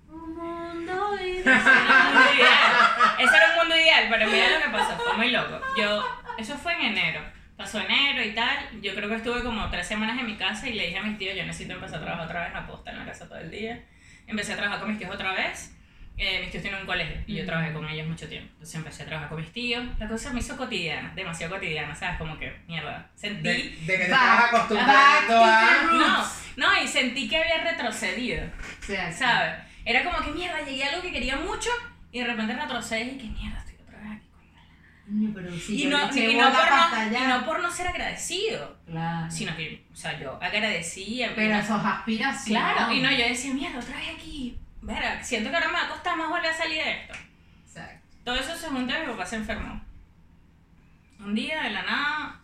Un 0.10 0.36
mundo 0.36 1.16
Ese 1.20 1.42
era 1.42 1.58
un 1.58 2.14
mundo 2.14 2.34
ideal. 2.36 3.20
Ese 3.20 3.36
era 3.36 3.50
un 3.50 3.56
mundo 3.58 3.76
ideal, 3.76 4.08
pero 4.10 4.28
mira 4.28 4.50
lo 4.50 4.66
que 4.66 4.70
pasó, 4.70 4.98
fue 4.98 5.18
muy 5.18 5.32
loco. 5.32 5.60
Yo, 5.78 6.04
eso 6.38 6.56
fue 6.56 6.74
en 6.74 6.82
enero. 6.98 7.22
Pasó 7.58 7.80
enero 7.80 8.24
y 8.24 8.34
tal. 8.34 8.82
Yo 8.82 8.96
creo 8.96 9.10
que 9.10 9.16
estuve 9.16 9.44
como 9.44 9.70
tres 9.70 9.88
semanas 9.88 10.20
en 10.20 10.26
mi 10.26 10.36
casa 10.36 10.68
y 10.68 10.74
le 10.74 10.88
dije 10.88 11.00
a 11.00 11.04
mis 11.04 11.18
tíos, 11.18 11.36
yo 11.36 11.46
necesito 11.46 11.74
empezar 11.74 12.00
a 12.00 12.04
trabajar 12.04 12.26
otra 12.26 12.42
vez, 12.42 12.52
puedo 12.66 12.80
estar 12.80 12.94
en 12.94 13.00
la 13.00 13.06
casa 13.06 13.28
todo 13.28 13.40
el 13.40 13.52
día. 13.52 13.84
Empecé 14.28 14.54
a 14.54 14.56
trabajar 14.58 14.80
con 14.80 14.90
mis 14.90 14.98
tíos 14.98 15.14
otra 15.14 15.34
vez. 15.34 15.76
Eh, 16.16 16.42
mis 16.42 16.52
tíos 16.52 16.62
tienen 16.62 16.82
un 16.82 16.86
colegio 16.86 17.24
y 17.26 17.36
yo 17.36 17.46
trabajé 17.46 17.74
con 17.74 17.90
ellos 17.90 18.08
mucho 18.08 18.28
tiempo. 18.28 18.50
Entonces 18.54 18.76
empecé 18.76 19.04
a 19.04 19.06
trabajar 19.08 19.30
con 19.30 19.42
mis 19.42 19.52
tíos. 19.52 19.84
La 19.98 20.08
cosa 20.08 20.32
me 20.32 20.40
hizo 20.40 20.56
cotidiana, 20.56 21.12
demasiado 21.16 21.56
cotidiana, 21.56 21.96
¿sabes? 21.96 22.18
Como 22.18 22.38
que, 22.38 22.56
mierda, 22.68 23.10
sentí... 23.16 23.42
De, 23.42 23.54
de 23.54 23.94
que 23.94 23.98
te 23.98 24.04
estabas 24.04 24.46
acostumbrando 24.46 25.44
a. 25.44 25.84
No, 25.92 26.24
no, 26.58 26.84
y 26.84 26.88
sentí 26.88 27.28
que 27.28 27.38
había 27.38 27.64
retrocedido. 27.64 28.44
Sea, 28.82 29.12
¿sabes? 29.12 29.56
Era 29.86 30.04
como 30.04 30.24
que 30.24 30.32
mierda, 30.32 30.62
llegué 30.64 30.84
a 30.84 30.90
algo 30.90 31.02
que 31.02 31.12
quería 31.12 31.36
mucho 31.38 31.70
y 32.12 32.20
de 32.20 32.28
repente 32.28 32.56
retrocedes 32.56 33.14
y 33.14 33.18
que 33.18 33.26
mierda, 33.26 33.58
estoy 33.58 33.76
otra 33.82 33.98
vez 34.00 34.12
aquí. 34.12 34.30
Y, 35.70 35.86
no, 35.88 35.98
y, 36.16 36.36
no 36.36 36.52
por 36.52 36.70
no, 36.70 36.96
allá. 36.96 37.20
y 37.24 37.28
no 37.28 37.46
por 37.46 37.62
no 37.62 37.72
ser 37.72 37.88
agradecido, 37.88 38.78
Claro. 38.86 39.30
sino 39.32 39.56
que, 39.56 39.84
o 39.92 39.96
sea, 39.96 40.20
yo 40.20 40.38
agradecía. 40.42 41.34
Pero 41.36 41.56
no- 41.56 41.60
eso 41.62 41.78
es 41.78 41.86
aspiración. 41.86 42.60
claro, 42.60 42.92
y 42.94 43.02
no, 43.02 43.12
yo 43.12 43.18
decía, 43.28 43.54
mierda, 43.54 43.80
otra 43.80 43.98
vez 43.98 44.10
aquí. 44.16 44.58
Verá, 44.82 45.24
siento 45.24 45.50
que 45.50 45.56
ahora 45.56 45.68
me 45.68 45.74
va 45.76 45.86
a 45.86 45.90
costar 45.90 46.18
más 46.18 46.30
volver 46.30 46.52
a 46.52 46.54
salir 46.58 46.84
de 46.84 46.92
esto. 46.92 47.14
Exacto. 47.66 48.06
Todo 48.26 48.36
eso 48.36 48.56
se 48.56 48.68
junta 48.68 48.98
y 48.98 49.02
mi 49.06 49.12
papá 49.14 49.26
se 49.26 49.36
enfermó. 49.38 49.82
Un 51.20 51.36
día, 51.36 51.64
de 51.64 51.70
la 51.70 51.84
nada, 51.84 52.40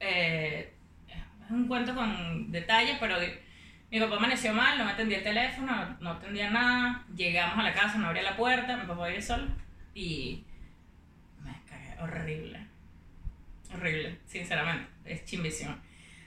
eh, 0.00 0.72
es 1.08 1.50
un 1.50 1.66
cuento 1.66 1.94
con 1.94 2.50
detalles, 2.52 2.96
pero 3.00 3.16
mi 3.90 4.00
papá 4.00 4.16
amaneció 4.16 4.52
mal, 4.52 4.78
no 4.78 4.84
me 4.84 4.92
atendía 4.92 5.18
el 5.18 5.24
teléfono, 5.24 5.96
no 6.00 6.10
atendía 6.10 6.50
nada. 6.50 7.04
Llegamos 7.16 7.58
a 7.58 7.62
la 7.62 7.72
casa, 7.72 7.98
no 7.98 8.06
abría 8.08 8.22
la 8.22 8.36
puerta, 8.36 8.76
mi 8.76 8.86
papá 8.86 9.08
vive 9.08 9.22
solo 9.22 9.46
y 9.94 10.44
horrible. 12.00 12.60
Horrible, 13.74 14.18
sinceramente, 14.26 14.88
es 15.04 15.24
chimbísimo. 15.24 15.74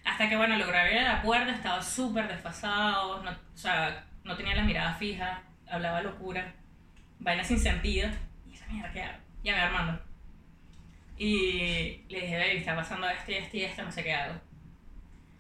Hasta 0.05 0.29
que, 0.29 0.35
bueno, 0.35 0.57
logré 0.57 0.79
abrir 0.79 1.01
la 1.03 1.21
puerta, 1.21 1.51
estaba 1.51 1.81
súper 1.81 2.27
desfasado, 2.27 3.23
no, 3.23 3.31
o 3.31 3.57
sea, 3.57 4.05
no 4.23 4.35
tenía 4.35 4.55
la 4.55 4.63
mirada 4.63 4.93
fija, 4.95 5.41
hablaba 5.69 6.01
locura, 6.01 6.53
vaina 7.19 7.43
sin 7.43 7.59
sentido. 7.59 8.09
Y 8.49 8.53
esa 8.53 8.65
mierda, 8.67 8.91
¿qué 8.91 9.03
hago? 9.03 9.17
Llamé 9.43 9.59
a 9.59 9.65
Armando. 9.67 10.01
Y 11.17 12.01
le 12.07 12.21
dije, 12.21 12.37
baby, 12.37 12.57
está 12.57 12.75
pasando 12.75 13.09
esto 13.09 13.31
y 13.31 13.35
esto 13.35 13.57
y 13.57 13.63
esto, 13.63 13.83
no 13.83 13.91
sé 13.91 14.03
qué 14.03 14.13
hago. 14.13 14.39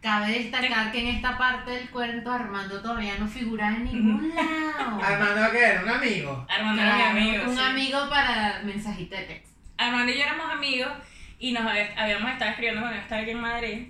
Cabe 0.01 0.31
destacar 0.31 0.91
que 0.93 1.01
en 1.01 1.15
esta 1.15 1.37
parte 1.37 1.71
del 1.71 1.89
cuento 1.89 2.31
Armando 2.31 2.81
todavía 2.81 3.17
no 3.17 3.27
figura 3.27 3.67
en 3.67 3.83
ningún 3.83 4.33
lado. 4.33 5.03
Armando, 5.03 5.51
¿qué 5.51 5.63
era? 5.65 5.83
¿Un 5.83 5.89
amigo? 5.89 6.45
Armando 6.49 6.81
era 6.81 6.95
mi 6.95 7.01
amigo. 7.01 7.49
un 7.49 7.57
sí. 7.57 7.61
amigo 7.61 8.09
para 8.09 8.61
mensajito 8.63 9.15
de 9.15 9.23
texto. 9.23 9.48
Armando 9.79 10.11
y 10.11 10.17
yo 10.17 10.23
éramos 10.23 10.51
amigos 10.51 10.91
y 11.39 11.51
nos 11.53 11.65
había- 11.65 11.93
habíamos 11.97 12.31
estado 12.31 12.51
escribiendo 12.51 12.81
cuando 12.81 12.97
yo 12.97 13.01
estaba 13.03 13.21
aquí 13.21 13.31
en 13.31 13.41
Madrid. 13.41 13.87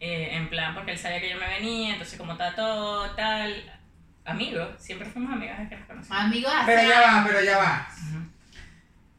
eh, 0.00 0.36
en 0.36 0.50
plan, 0.50 0.74
porque 0.74 0.90
él 0.92 0.98
sabía 0.98 1.18
que 1.20 1.30
yo 1.30 1.38
me 1.38 1.46
venía, 1.48 1.92
entonces 1.92 2.18
como 2.18 2.32
está 2.32 2.54
todo, 2.54 3.10
tal. 3.12 3.72
Amigos, 4.26 4.68
siempre 4.78 5.08
fuimos 5.08 5.32
amigos 5.32 5.56
desde 5.56 5.70
que 5.70 5.76
nos 5.76 5.86
conocimos. 5.86 6.18
Amigos 6.20 6.52
hace 6.54 6.66
Pero 6.66 6.88
ya 6.90 7.00
va, 7.00 7.24
pero 7.26 7.40
ya 7.42 7.56
va. 7.58 7.88
Ujú. 8.10 8.30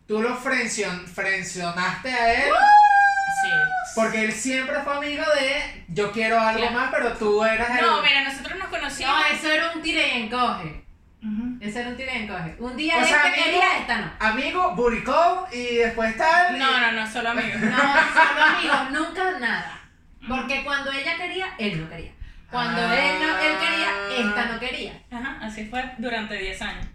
Tú 0.07 0.21
lo 0.21 0.37
frencion- 0.37 1.07
frencionaste 1.07 2.09
a 2.11 2.33
él 2.33 2.51
Sí. 2.51 3.49
porque 3.95 4.25
él 4.25 4.31
siempre 4.31 4.79
fue 4.81 4.95
amigo 4.97 5.23
de 5.39 5.85
yo 5.87 6.11
quiero 6.11 6.39
algo 6.39 6.59
Claro. 6.59 6.75
más, 6.75 6.91
pero 6.91 7.13
tú 7.13 7.43
eras 7.43 7.79
el. 7.79 7.85
No, 7.85 8.01
mira, 8.03 8.23
nosotros 8.23 8.59
nos 8.59 8.67
conocimos. 8.67 9.11
No, 9.11 9.25
eso 9.35 9.51
era 9.51 9.71
un 9.71 9.81
tire 9.81 10.07
y 10.07 10.21
encoge. 10.23 10.84
Eso 11.61 11.79
era 11.79 11.89
un 11.89 11.99
y 11.99 12.03
encoge. 12.03 12.55
Un 12.59 12.77
día 12.77 12.97
O 12.97 12.99
este 12.99 13.09
sea, 13.13 13.23
amigo- 13.23 13.43
quería, 13.43 13.77
esta 13.79 13.97
no. 13.97 14.11
Amigo, 14.19 14.75
buricón 14.75 15.45
y 15.51 15.75
después 15.77 16.15
tal. 16.17 16.59
No, 16.59 16.79
no, 16.79 16.91
no, 16.91 17.11
solo 17.11 17.29
amigos. 17.31 17.55
No, 17.61 17.77
solo 17.77 18.43
amigos, 18.57 18.91
nunca 18.91 19.31
nada. 19.39 19.79
Porque 20.27 20.63
cuando 20.63 20.91
ella 20.91 21.15
quería, 21.17 21.47
él 21.57 21.81
no 21.81 21.89
quería. 21.89 22.11
Cuando 22.51 22.79
Ah. 22.81 22.95
él, 22.95 23.15
no, 23.19 23.37
él 23.39 23.55
quería, 23.59 23.89
esta 24.29 24.45
no 24.45 24.59
quería. 24.59 24.93
Ajá, 25.11 25.39
así 25.41 25.65
fue 25.65 25.83
durante 25.97 26.35
10 26.37 26.61
años. 26.61 26.85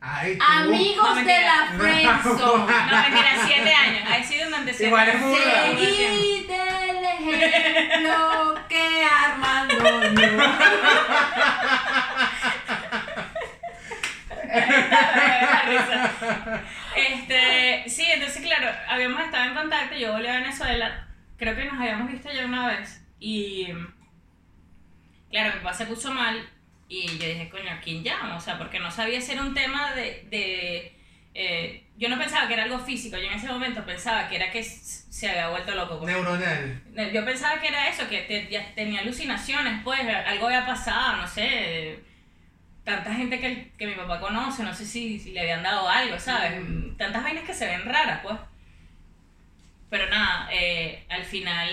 Ay. 0.00 0.36
Amigos 0.44 1.14
No, 1.14 1.24
de 1.24 1.40
la 1.40 1.66
friendzone. 1.78 2.72
No, 2.72 3.02
mentira, 3.02 3.30
7 3.46 3.72
años. 3.74 4.02
Ahí 4.10 4.24
sí 4.24 4.38
durante 4.44 4.72
7 4.72 4.86
Igual 4.86 5.08
es 5.08 5.14
años. 5.14 5.28
burda. 5.28 5.66
Seguid 5.78 6.50
el 6.50 7.04
ejemplo 7.04 8.54
que 8.68 9.04
Armando 9.04 10.00
dio. 10.10 10.28
Este, 16.96 17.84
sí, 17.88 18.04
entonces 18.12 18.42
claro, 18.42 18.68
habíamos 18.88 19.20
estado 19.22 19.44
en 19.48 19.54
contacto, 19.54 19.96
yo 19.96 20.12
volví 20.12 20.26
a 20.26 20.34
Venezuela, 20.40 21.08
creo 21.38 21.56
que 21.56 21.64
nos 21.64 21.80
habíamos 21.80 22.10
visto 22.12 22.30
ya 22.32 22.44
una 22.46 22.66
vez 22.68 23.02
y 23.18 23.68
claro, 25.30 25.54
mi 25.54 25.60
papá 25.60 25.72
se 25.74 25.86
puso 25.86 26.12
mal 26.12 26.48
y 26.88 27.06
yo 27.18 27.26
dije, 27.26 27.48
coño, 27.50 27.70
¿a 27.72 27.80
quién 27.80 28.02
llamo? 28.04 28.36
O 28.36 28.40
sea, 28.40 28.58
porque 28.58 28.78
no 28.78 28.90
sabía 28.90 29.20
si 29.20 29.32
era 29.32 29.42
un 29.42 29.54
tema 29.54 29.92
de... 29.94 30.26
de 30.30 30.98
eh, 31.34 31.86
yo 31.96 32.10
no 32.10 32.18
pensaba 32.18 32.46
que 32.46 32.52
era 32.54 32.64
algo 32.64 32.78
físico, 32.78 33.16
yo 33.16 33.24
en 33.28 33.32
ese 33.34 33.46
momento 33.46 33.86
pensaba 33.86 34.28
que 34.28 34.36
era 34.36 34.50
que 34.50 34.62
se 34.62 35.30
había 35.30 35.48
vuelto 35.48 35.74
loco. 35.74 35.98
porque- 35.98 36.12
Neuronal. 36.12 36.82
yo 37.12 37.24
pensaba 37.24 37.58
que 37.60 37.68
era 37.68 37.88
eso, 37.88 38.06
que 38.08 38.20
te- 38.22 38.48
ya 38.50 38.74
tenía 38.74 39.00
alucinaciones, 39.00 39.80
pues 39.82 40.00
algo 40.26 40.46
había 40.46 40.66
pasado, 40.66 41.16
no 41.16 41.26
sé. 41.26 42.00
Tanta 42.84 43.14
gente 43.14 43.38
que, 43.38 43.72
que 43.78 43.86
mi 43.86 43.94
papá 43.94 44.18
conoce, 44.18 44.64
no 44.64 44.74
sé 44.74 44.84
si, 44.84 45.18
si 45.18 45.32
le 45.32 45.40
habían 45.40 45.62
dado 45.62 45.88
algo, 45.88 46.18
¿sabes? 46.18 46.60
Tantas 46.98 47.22
vainas 47.22 47.44
que 47.44 47.54
se 47.54 47.66
ven 47.66 47.84
raras, 47.84 48.20
pues. 48.22 48.36
Pero 49.92 50.08
nada, 50.08 50.48
eh, 50.50 51.04
al 51.10 51.22
final 51.22 51.68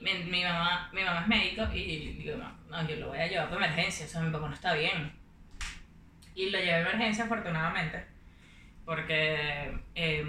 mi, 0.00 0.14
mi 0.30 0.42
mamá, 0.42 0.88
mi 0.94 1.04
mamá 1.04 1.20
es 1.20 1.28
médico 1.28 1.68
y 1.74 2.14
digo, 2.14 2.38
no, 2.38 2.50
no, 2.70 2.88
yo 2.88 2.96
lo 2.96 3.08
voy 3.08 3.18
a 3.18 3.26
llevar 3.26 3.50
para 3.50 3.66
emergencia, 3.66 4.06
o 4.06 4.08
sea, 4.08 4.22
mi 4.22 4.32
papá 4.32 4.48
no 4.48 4.54
está 4.54 4.72
bien. 4.72 5.12
Y 6.34 6.48
lo 6.48 6.58
llevé 6.58 6.72
a 6.72 6.80
emergencia 6.80 7.24
afortunadamente, 7.24 8.06
porque 8.86 9.78
eh, 9.94 10.24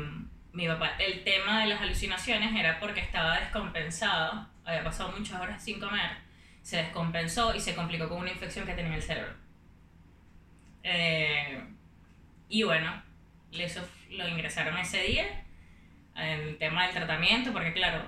mi 0.51 0.67
papá, 0.67 0.97
el 0.99 1.23
tema 1.23 1.61
de 1.61 1.67
las 1.67 1.81
alucinaciones 1.81 2.53
era 2.53 2.79
porque 2.79 2.99
estaba 2.99 3.39
descompensado, 3.39 4.47
había 4.65 4.83
pasado 4.83 5.13
muchas 5.17 5.39
horas 5.39 5.63
sin 5.63 5.79
comer, 5.79 6.17
se 6.61 6.77
descompensó 6.77 7.55
y 7.55 7.61
se 7.61 7.75
complicó 7.75 8.09
con 8.09 8.19
una 8.19 8.31
infección 8.31 8.65
que 8.65 8.73
tenía 8.73 8.89
en 8.89 8.95
el 8.95 9.03
cerebro. 9.03 9.40
Eh, 10.83 11.63
y 12.49 12.63
bueno, 12.63 13.01
eso 13.51 13.81
lo 14.09 14.27
ingresaron 14.27 14.77
ese 14.77 15.01
día, 15.03 15.25
el 16.15 16.57
tema 16.57 16.83
del 16.85 16.93
tratamiento, 16.95 17.53
porque 17.53 17.73
claro, 17.73 18.03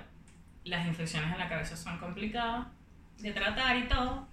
las 0.64 0.86
infecciones 0.86 1.32
en 1.32 1.38
la 1.38 1.48
cabeza 1.48 1.76
son 1.76 1.98
complicadas 1.98 2.66
de 3.18 3.32
tratar 3.32 3.76
y 3.76 3.84
todo. 3.84 4.28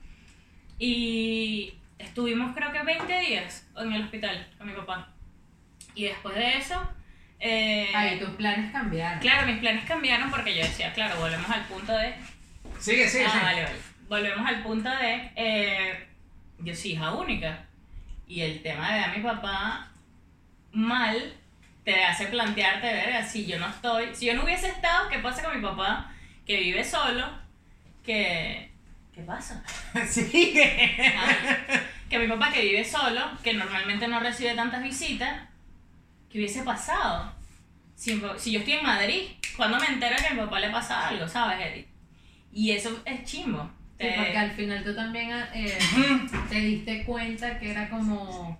Y 0.80 1.74
estuvimos 2.00 2.56
creo 2.56 2.72
que 2.72 2.82
20 2.84 3.20
días 3.20 3.70
en 3.78 3.94
el 3.94 4.04
hospital 4.04 4.48
con 4.58 4.68
mi 4.68 4.74
papá. 4.74 5.14
Y 5.94 6.06
después 6.06 6.36
de 6.36 6.58
eso... 6.58 6.82
eh, 7.40 7.92
Ay, 7.94 8.20
tus 8.20 8.30
planes 8.32 8.72
cambiaron. 8.72 9.20
Claro, 9.20 9.48
mis 9.48 9.60
planes 9.60 9.86
cambiaron 9.86 10.32
porque 10.32 10.56
yo 10.56 10.62
decía, 10.64 10.92
claro, 10.94 11.20
volvemos 11.20 11.50
al 11.50 11.66
punto 11.66 11.94
de... 11.96 12.14
Sigue, 12.80 13.08
sigue, 13.08 13.26
ah, 13.26 13.30
sigue. 13.32 13.44
vale, 13.44 13.64
vale. 13.64 13.76
Volvemos 14.08 14.48
al 14.48 14.64
punto 14.64 14.90
de... 14.90 15.32
eh, 15.36 16.08
yo 16.60 16.76
soy 16.76 16.92
hija 16.92 17.14
única. 17.14 17.66
Y 18.32 18.42
el 18.44 18.62
tema 18.62 18.94
de 18.94 19.00
a 19.02 19.10
mi 19.10 19.22
papá 19.22 19.90
mal 20.72 21.34
te 21.84 22.02
hace 22.02 22.28
plantearte, 22.28 22.88
ver 22.88 23.26
si 23.26 23.46
yo 23.46 23.60
no 23.60 23.68
estoy... 23.68 24.16
Si 24.16 24.26
yo 24.26 24.36
no 24.36 24.46
hubiese 24.46 24.70
estado, 24.70 25.10
¿qué 25.10 25.20
pasa 25.20 25.44
con 25.44 25.54
mi 25.54 25.62
papá? 25.62 26.10
Que 26.48 26.62
vive 26.62 26.82
solo, 26.82 27.26
que... 28.06 28.72
¿Qué 29.14 29.22
pasa? 29.24 29.62
Ah, 29.94 30.06
que 32.10 32.20
mi 32.20 32.28
papá 32.30 32.54
que 32.54 32.62
vive 32.62 32.86
solo, 32.86 33.20
que 33.44 33.54
normalmente 33.54 34.08
no 34.08 34.22
recibe 34.22 34.56
tantas 34.56 34.82
visitas, 34.82 35.42
¿qué 36.30 36.38
hubiese 36.38 36.64
pasado? 36.64 37.34
Si, 37.96 38.18
yo 38.18 38.38
estoy 38.38 38.74
en 38.76 38.84
Madrid, 38.84 39.24
cuando 39.58 39.78
me 39.78 39.88
entero 39.88 40.16
que 40.16 40.28
a 40.28 40.34
mi 40.34 40.40
papá 40.40 40.62
le 40.62 40.70
pasa 40.70 41.10
algo, 41.10 41.28
¿sabes, 41.28 41.68
Eddie? 41.68 41.88
Y 42.54 42.72
eso 42.72 42.98
es 43.04 43.26
chimbo. 43.26 43.70
Sí, 44.02 44.08
Te- 44.08 44.14
porque 44.18 44.38
al 44.38 44.52
final 44.52 44.84
tú 44.84 44.96
también 44.96 45.32
eh, 45.54 45.78
te 46.50 46.56
diste 46.56 47.04
cuenta 47.04 47.60
que 47.60 47.72
era 47.72 47.90
como. 47.90 48.60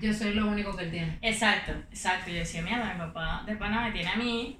Yo 0.00 0.12
soy 0.14 0.34
lo 0.34 0.46
único 0.46 0.76
que 0.76 0.84
él 0.84 0.90
tiene. 0.92 1.18
Exacto, 1.22 1.72
exacto. 1.90 2.30
Yo 2.30 2.36
decía, 2.36 2.62
mierda, 2.62 2.92
mi 2.94 3.00
papá 3.00 3.42
de 3.46 3.56
pana 3.56 3.82
me 3.82 3.90
tiene 3.92 4.08
a 4.10 4.16
mí. 4.16 4.58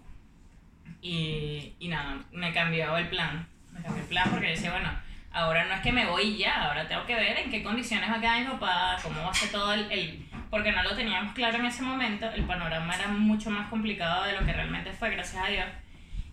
Y, 1.00 1.74
y 1.78 1.88
nada, 1.88 2.18
me 2.32 2.52
cambió 2.52 2.96
el 2.98 3.08
plan. 3.08 3.46
Me 3.72 3.80
cambió 3.80 4.02
el 4.02 4.08
plan 4.08 4.28
porque 4.30 4.46
yo 4.46 4.52
decía, 4.54 4.72
bueno, 4.72 4.90
ahora 5.30 5.64
no 5.66 5.74
es 5.74 5.80
que 5.80 5.92
me 5.92 6.06
voy 6.06 6.36
ya, 6.36 6.64
ahora 6.66 6.88
tengo 6.88 7.06
que 7.06 7.14
ver 7.14 7.38
en 7.38 7.50
qué 7.50 7.62
condiciones 7.62 8.10
va 8.10 8.16
a 8.16 8.20
quedar 8.20 8.40
mi 8.40 8.46
papá, 8.46 8.96
cómo 9.02 9.20
va 9.22 9.30
a 9.30 9.34
ser 9.34 9.50
todo 9.50 9.72
el, 9.74 9.90
el- 9.92 10.26
Porque 10.50 10.72
no 10.72 10.82
lo 10.82 10.96
teníamos 10.96 11.32
claro 11.34 11.58
en 11.58 11.66
ese 11.66 11.82
momento, 11.82 12.28
el 12.30 12.42
panorama 12.44 12.94
era 12.96 13.06
mucho 13.08 13.50
más 13.50 13.68
complicado 13.68 14.24
de 14.24 14.32
lo 14.32 14.44
que 14.44 14.52
realmente 14.52 14.90
fue, 14.92 15.10
gracias 15.10 15.44
a 15.44 15.48
Dios. 15.48 15.66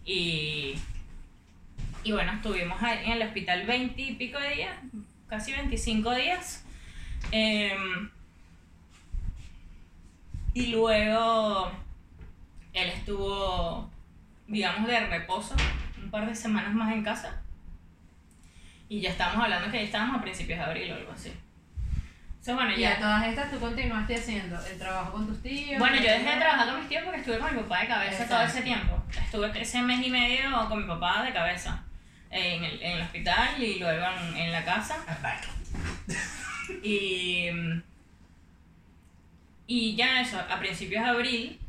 Y, 0.04 0.76
y 2.06 2.12
bueno, 2.12 2.34
estuvimos 2.34 2.80
en 2.84 3.14
el 3.14 3.22
hospital 3.24 3.66
20 3.66 4.00
y 4.02 4.14
pico 4.14 4.40
de 4.40 4.50
días, 4.52 4.78
casi 5.28 5.54
25 5.54 6.14
días. 6.14 6.64
Em, 7.32 8.10
y 10.54 10.68
luego 10.68 11.72
él 12.74 12.90
estuvo, 12.90 13.90
digamos, 14.48 14.88
de 14.88 15.00
reposo 15.08 15.56
un 16.02 16.12
par 16.12 16.28
de 16.28 16.36
semanas 16.36 16.76
más 16.76 16.94
en 16.94 17.04
casa. 17.04 17.42
Y 18.88 19.02
ya 19.02 19.10
estábamos 19.10 19.44
hablando 19.46 19.72
que 19.72 19.78
ya 19.80 19.84
estábamos 19.86 20.20
a 20.20 20.22
principios 20.22 20.60
de 20.60 20.66
abril 20.66 20.92
o 20.92 20.96
algo 20.98 21.12
así. 21.12 21.30
Entonces, 21.30 22.54
bueno, 22.54 22.70
Y 22.78 22.86
a 22.86 22.92
ya. 22.92 23.00
todas 23.00 23.26
estas 23.28 23.50
tú 23.50 23.60
continuaste 23.60 24.16
haciendo 24.16 24.64
el 24.64 24.78
trabajo 24.78 25.12
con 25.14 25.26
tus 25.26 25.42
tíos. 25.42 25.80
Bueno, 25.80 25.96
yo 25.96 26.04
dejé 26.04 26.30
de 26.36 26.40
trabajar 26.40 26.68
con 26.70 26.80
mis 26.82 26.88
tíos 26.90 27.02
porque 27.04 27.20
estuve 27.22 27.40
con 27.40 27.56
mi 27.56 27.64
papá 27.64 27.82
de 27.82 27.88
cabeza 27.88 28.28
todo 28.28 28.42
ese 28.42 28.60
Exacto. 28.60 28.64
tiempo. 28.64 29.04
Estuve 29.20 29.60
ese 29.60 29.82
mes 29.82 30.06
y 30.06 30.12
medio 30.12 30.70
con 30.70 30.80
mi 30.84 30.88
papá 30.88 31.24
de 31.24 31.34
cabeza 31.34 31.84
en 32.32 32.64
el, 32.64 32.82
en 32.82 32.92
el 32.98 33.02
hospital 33.04 33.62
y 33.64 33.80
luego 33.80 34.06
en, 34.06 34.38
en 34.38 34.52
la 34.52 34.64
casa. 34.66 34.98
Y, 36.84 37.50
y 39.68 39.96
ya 39.96 40.22
eso, 40.22 40.40
a 40.40 40.60
principios 40.60 41.04
de 41.04 41.10
abril, 41.10 41.60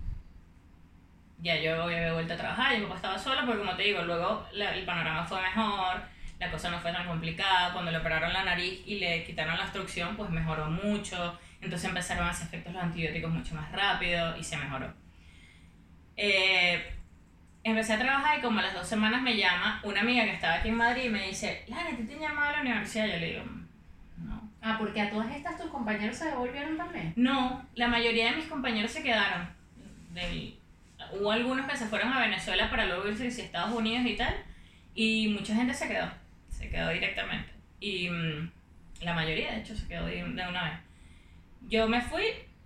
ya 1.41 1.57
yo 1.61 1.83
había 1.83 2.13
vuelto 2.13 2.35
a 2.35 2.37
trabajar, 2.37 2.75
y 2.75 2.79
mi 2.79 2.85
papá 2.85 2.97
estaba 2.97 3.19
solo, 3.19 3.41
porque 3.47 3.59
como 3.61 3.77
te 3.77 3.83
digo, 3.85 4.03
luego 4.03 4.47
la- 4.53 4.75
el 4.75 4.85
panorama 4.85 5.25
fue 5.25 5.41
mejor, 5.43 6.03
la 6.39 6.51
cosa 6.51 6.71
no 6.71 6.81
fue 6.81 6.93
tan 6.93 7.07
complicada, 7.07 7.73
cuando 7.73 7.91
le 7.91 7.99
operaron 7.99 8.33
la 8.33 8.45
nariz 8.45 8.81
y 8.87 8.99
le 8.99 9.25
quitaron 9.25 9.57
la 9.57 9.65
obstrucción, 9.65 10.17
pues 10.17 10.31
mejoró 10.31 10.67
mucho, 10.71 11.39
entonces 11.61 11.89
empezaron 11.89 12.27
a 12.27 12.31
hacer 12.31 12.47
efectos 12.49 12.73
los 12.73 12.83
antibióticos 12.83 13.31
mucho 13.31 13.55
más 13.55 13.71
rápido 13.73 14.37
y 14.37 14.45
se 14.45 14.57
mejoró. 14.57 14.93
Eh, 16.17 16.96
empecé 17.71 17.95
a 17.95 17.99
trabajar 17.99 18.39
y 18.39 18.43
como 18.43 18.61
a 18.61 18.63
las 18.63 18.75
dos 18.75 18.87
semanas 18.87 19.23
me 19.23 19.37
llama 19.37 19.81
una 19.83 20.01
amiga 20.01 20.25
que 20.25 20.33
estaba 20.35 20.55
aquí 20.55 20.69
en 20.69 20.77
Madrid 20.77 21.05
y 21.05 21.09
me 21.09 21.27
dice, 21.29 21.65
Lana, 21.69 21.91
¿te 21.97 22.15
han 22.15 22.21
llamado 22.21 22.49
a 22.49 22.53
la 22.53 22.61
universidad? 22.61 23.07
Yo 23.07 23.17
le 23.19 23.27
digo, 23.33 23.43
no. 24.19 24.51
Ah, 24.63 24.77
porque 24.79 25.01
a 25.01 25.11
todas 25.11 25.35
estas 25.35 25.59
tus 25.59 25.71
compañeros 25.71 26.17
se 26.17 26.27
devolvieron 26.27 26.77
también. 26.77 27.13
No, 27.17 27.67
la 27.75 27.89
mayoría 27.89 28.31
de 28.31 28.37
mis 28.37 28.47
compañeros 28.47 28.91
se 28.91 29.03
quedaron. 29.03 29.49
Del- 30.11 30.57
hubo 31.21 31.31
algunos 31.31 31.69
que 31.71 31.77
se 31.77 31.87
fueron 31.87 32.13
a 32.13 32.21
Venezuela 32.21 32.69
para 32.71 32.87
luego 32.87 33.09
irse 33.09 33.25
a 33.25 33.29
Estados 33.45 33.75
Unidos 33.75 34.07
y 34.07 34.17
tal. 34.17 34.35
Y 34.95 35.29
mucha 35.29 35.55
gente 35.55 35.75
se 35.75 35.89
quedó. 35.89 36.11
Se 36.51 36.69
quedó 36.71 36.89
directamente. 36.91 37.53
Y 37.81 38.09
mm, 38.09 38.51
la 39.03 39.13
mayoría, 39.15 39.53
de 39.53 39.59
hecho, 39.61 39.77
se 39.77 39.87
quedó 39.87 40.07
de, 40.07 40.17
de 40.17 40.23
una 40.49 40.65
vez. 40.65 40.73
Yo 41.69 41.87
me 41.89 42.01
fui. 42.01 42.25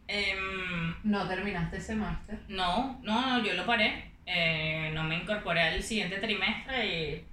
em, 0.09 0.94
No 1.05 1.26
terminaste 1.26 1.78
ese 1.78 1.94
máster. 1.96 2.38
no, 2.48 2.98
no, 3.03 3.20
no, 3.38 3.44
yo 3.44 3.55
lo 3.55 3.64
paré. 3.66 4.09
Eh, 4.33 4.93
no 4.95 5.03
me 5.03 5.16
incorporé 5.16 5.61
al 5.61 5.83
siguiente 5.83 6.18
trimestre 6.18 6.87
y 6.87 7.24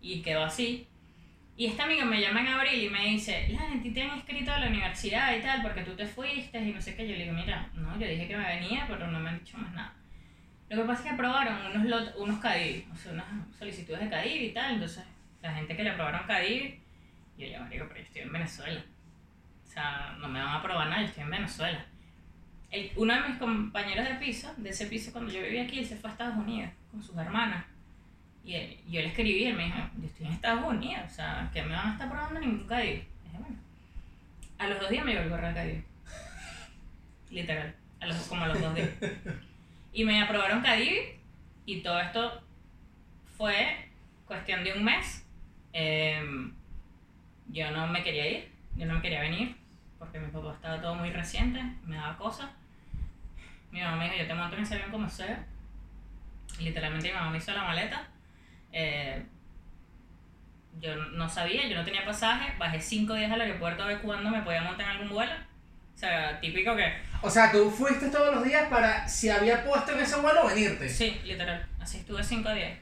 Y 0.00 0.22
quedó 0.22 0.44
así. 0.44 0.88
Y 1.54 1.66
esta 1.66 1.84
amiga 1.84 2.04
me 2.04 2.20
llama 2.20 2.40
en 2.40 2.48
abril 2.48 2.84
y 2.84 2.88
me 2.90 3.06
dice, 3.06 3.48
la 3.48 3.62
a 3.62 3.82
ti 3.82 3.90
te 3.90 4.02
han 4.02 4.18
escrito 4.18 4.52
a 4.52 4.58
la 4.58 4.68
universidad 4.68 5.36
y 5.36 5.40
tal, 5.40 5.62
porque 5.62 5.82
tú 5.82 5.92
te 5.94 6.06
fuiste 6.06 6.58
y 6.58 6.72
no 6.72 6.80
sé 6.80 6.94
qué. 6.94 7.08
Yo 7.08 7.16
le 7.16 7.24
digo, 7.24 7.34
mira, 7.34 7.70
no, 7.74 7.98
yo 7.98 8.06
dije 8.06 8.28
que 8.28 8.36
me 8.36 8.46
venía, 8.46 8.84
pero 8.88 9.06
no 9.08 9.18
me 9.18 9.30
han 9.30 9.38
dicho 9.38 9.58
más 9.58 9.72
nada. 9.72 9.94
Lo 10.68 10.76
que 10.76 10.82
pasa 10.82 11.00
es 11.00 11.08
que 11.08 11.14
aprobaron 11.14 11.58
unos, 11.74 11.84
lot, 11.86 12.16
unos 12.16 12.40
CADIV, 12.40 12.92
o 12.92 12.96
sea, 12.96 13.12
unas 13.12 13.26
solicitudes 13.58 14.00
de 14.00 14.10
CADIV 14.10 14.42
y 14.42 14.52
tal. 14.52 14.74
Entonces, 14.74 15.04
la 15.42 15.54
gente 15.54 15.76
que 15.76 15.82
le 15.82 15.90
aprobaron 15.90 16.26
CADIV, 16.26 16.78
yo 17.38 17.46
ya, 17.46 17.60
marico, 17.60 17.86
pero 17.88 18.00
yo 18.00 18.06
estoy 18.06 18.22
en 18.22 18.32
Venezuela. 18.32 18.84
O 19.64 19.66
sea, 19.66 20.16
no 20.20 20.28
me 20.28 20.40
van 20.40 20.48
a 20.48 20.56
aprobar 20.56 20.88
nada, 20.88 21.02
yo 21.02 21.08
estoy 21.08 21.24
en 21.24 21.30
Venezuela. 21.30 21.86
El- 22.70 22.90
uno 22.96 23.14
de 23.14 23.28
mis 23.28 23.38
compañeros 23.38 24.04
de 24.08 24.14
piso, 24.16 24.52
de 24.56 24.70
ese 24.70 24.86
piso 24.86 25.12
cuando 25.12 25.32
yo 25.32 25.40
vivía 25.42 25.62
aquí, 25.64 25.78
él 25.78 25.86
se 25.86 25.96
fue 25.96 26.10
a 26.10 26.12
Estados 26.12 26.36
Unidos 26.36 26.70
con 26.90 27.02
sus 27.02 27.16
hermanas. 27.16 27.64
Y 28.44 28.52
yo 28.88 29.00
le 29.00 29.06
escribí 29.08 29.38
y 29.42 29.46
él 29.46 29.56
me 29.56 29.64
dijo, 29.64 29.78
yo 29.98 30.06
estoy 30.06 30.26
en 30.26 30.32
Estados 30.32 30.64
Unidos, 30.64 31.02
o 31.10 31.14
sea, 31.14 31.50
que 31.52 31.62
me 31.62 31.74
van 31.74 31.88
a 31.88 31.92
estar 31.92 32.08
probando 32.08 32.40
ningún 32.40 32.66
CADIV. 32.66 33.02
Dije, 33.24 33.38
bueno. 33.38 33.56
A 34.58 34.68
los 34.68 34.80
dos 34.80 34.90
días 34.90 35.04
me 35.04 35.12
llegó 35.12 35.24
el 35.24 35.30
correo 35.30 35.54
CADIV. 35.54 35.84
Literal, 37.30 37.74
a 38.00 38.06
los, 38.06 38.16
como 38.28 38.44
a 38.44 38.48
los 38.48 38.60
dos 38.60 38.74
días. 38.74 38.90
Y 39.92 40.04
me 40.04 40.20
aprobaron 40.22 40.62
CADIV 40.62 41.18
y 41.66 41.80
todo 41.80 41.98
esto 42.00 42.42
fue 43.36 43.88
cuestión 44.26 44.62
de 44.62 44.74
un 44.74 44.84
mes. 44.84 45.24
Em, 45.72 46.52
yo 47.48 47.70
no 47.70 47.86
me 47.88 48.02
quería 48.04 48.30
ir, 48.30 48.48
yo 48.76 48.86
no 48.86 48.94
me 48.94 49.02
quería 49.02 49.20
venir, 49.20 49.56
porque 49.98 50.18
mi 50.18 50.28
papá 50.28 50.52
estaba 50.52 50.80
todo 50.80 50.94
muy 50.94 51.10
reciente, 51.10 51.62
me 51.84 51.96
daba 51.96 52.16
cosas. 52.16 52.50
Mi 53.70 53.80
mamá 53.80 53.96
me 53.96 54.04
dijo, 54.04 54.16
yo 54.18 54.26
te 54.26 54.34
monto 54.34 54.56
en 54.56 54.62
ese 54.62 54.74
avión 54.74 54.90
como 54.90 55.08
sea. 55.08 55.44
Literalmente 56.60 57.08
mi 57.08 57.14
mamá 57.14 57.30
me 57.30 57.38
hizo 57.38 57.52
la 57.52 57.64
maleta. 57.64 58.08
Eh, 58.72 59.24
yo 60.80 60.94
no 60.94 61.28
sabía, 61.28 61.66
yo 61.66 61.76
no 61.76 61.84
tenía 61.84 62.04
pasaje, 62.04 62.52
bajé 62.58 62.80
cinco 62.80 63.14
días 63.14 63.32
al 63.32 63.40
aeropuerto 63.40 63.82
a 63.82 63.86
ver 63.86 64.00
cuándo 64.00 64.30
me 64.30 64.42
podía 64.42 64.62
montar 64.62 64.86
en 64.86 64.92
algún 64.92 65.08
vuelo. 65.10 65.32
O 65.94 65.98
sea, 65.98 66.38
típico 66.40 66.76
que, 66.76 66.92
O 67.22 67.30
sea, 67.30 67.50
tú 67.50 67.70
fuiste 67.70 68.10
todos 68.10 68.34
los 68.34 68.44
días 68.44 68.68
para 68.68 69.08
si 69.08 69.30
había 69.30 69.64
puesto 69.64 69.92
en 69.92 70.00
ese 70.00 70.20
vuelo 70.20 70.46
venirte. 70.46 70.86
sí, 70.88 71.18
literal, 71.24 71.66
así 71.80 71.98
estuve 71.98 72.22
cinco 72.22 72.50
días, 72.50 72.78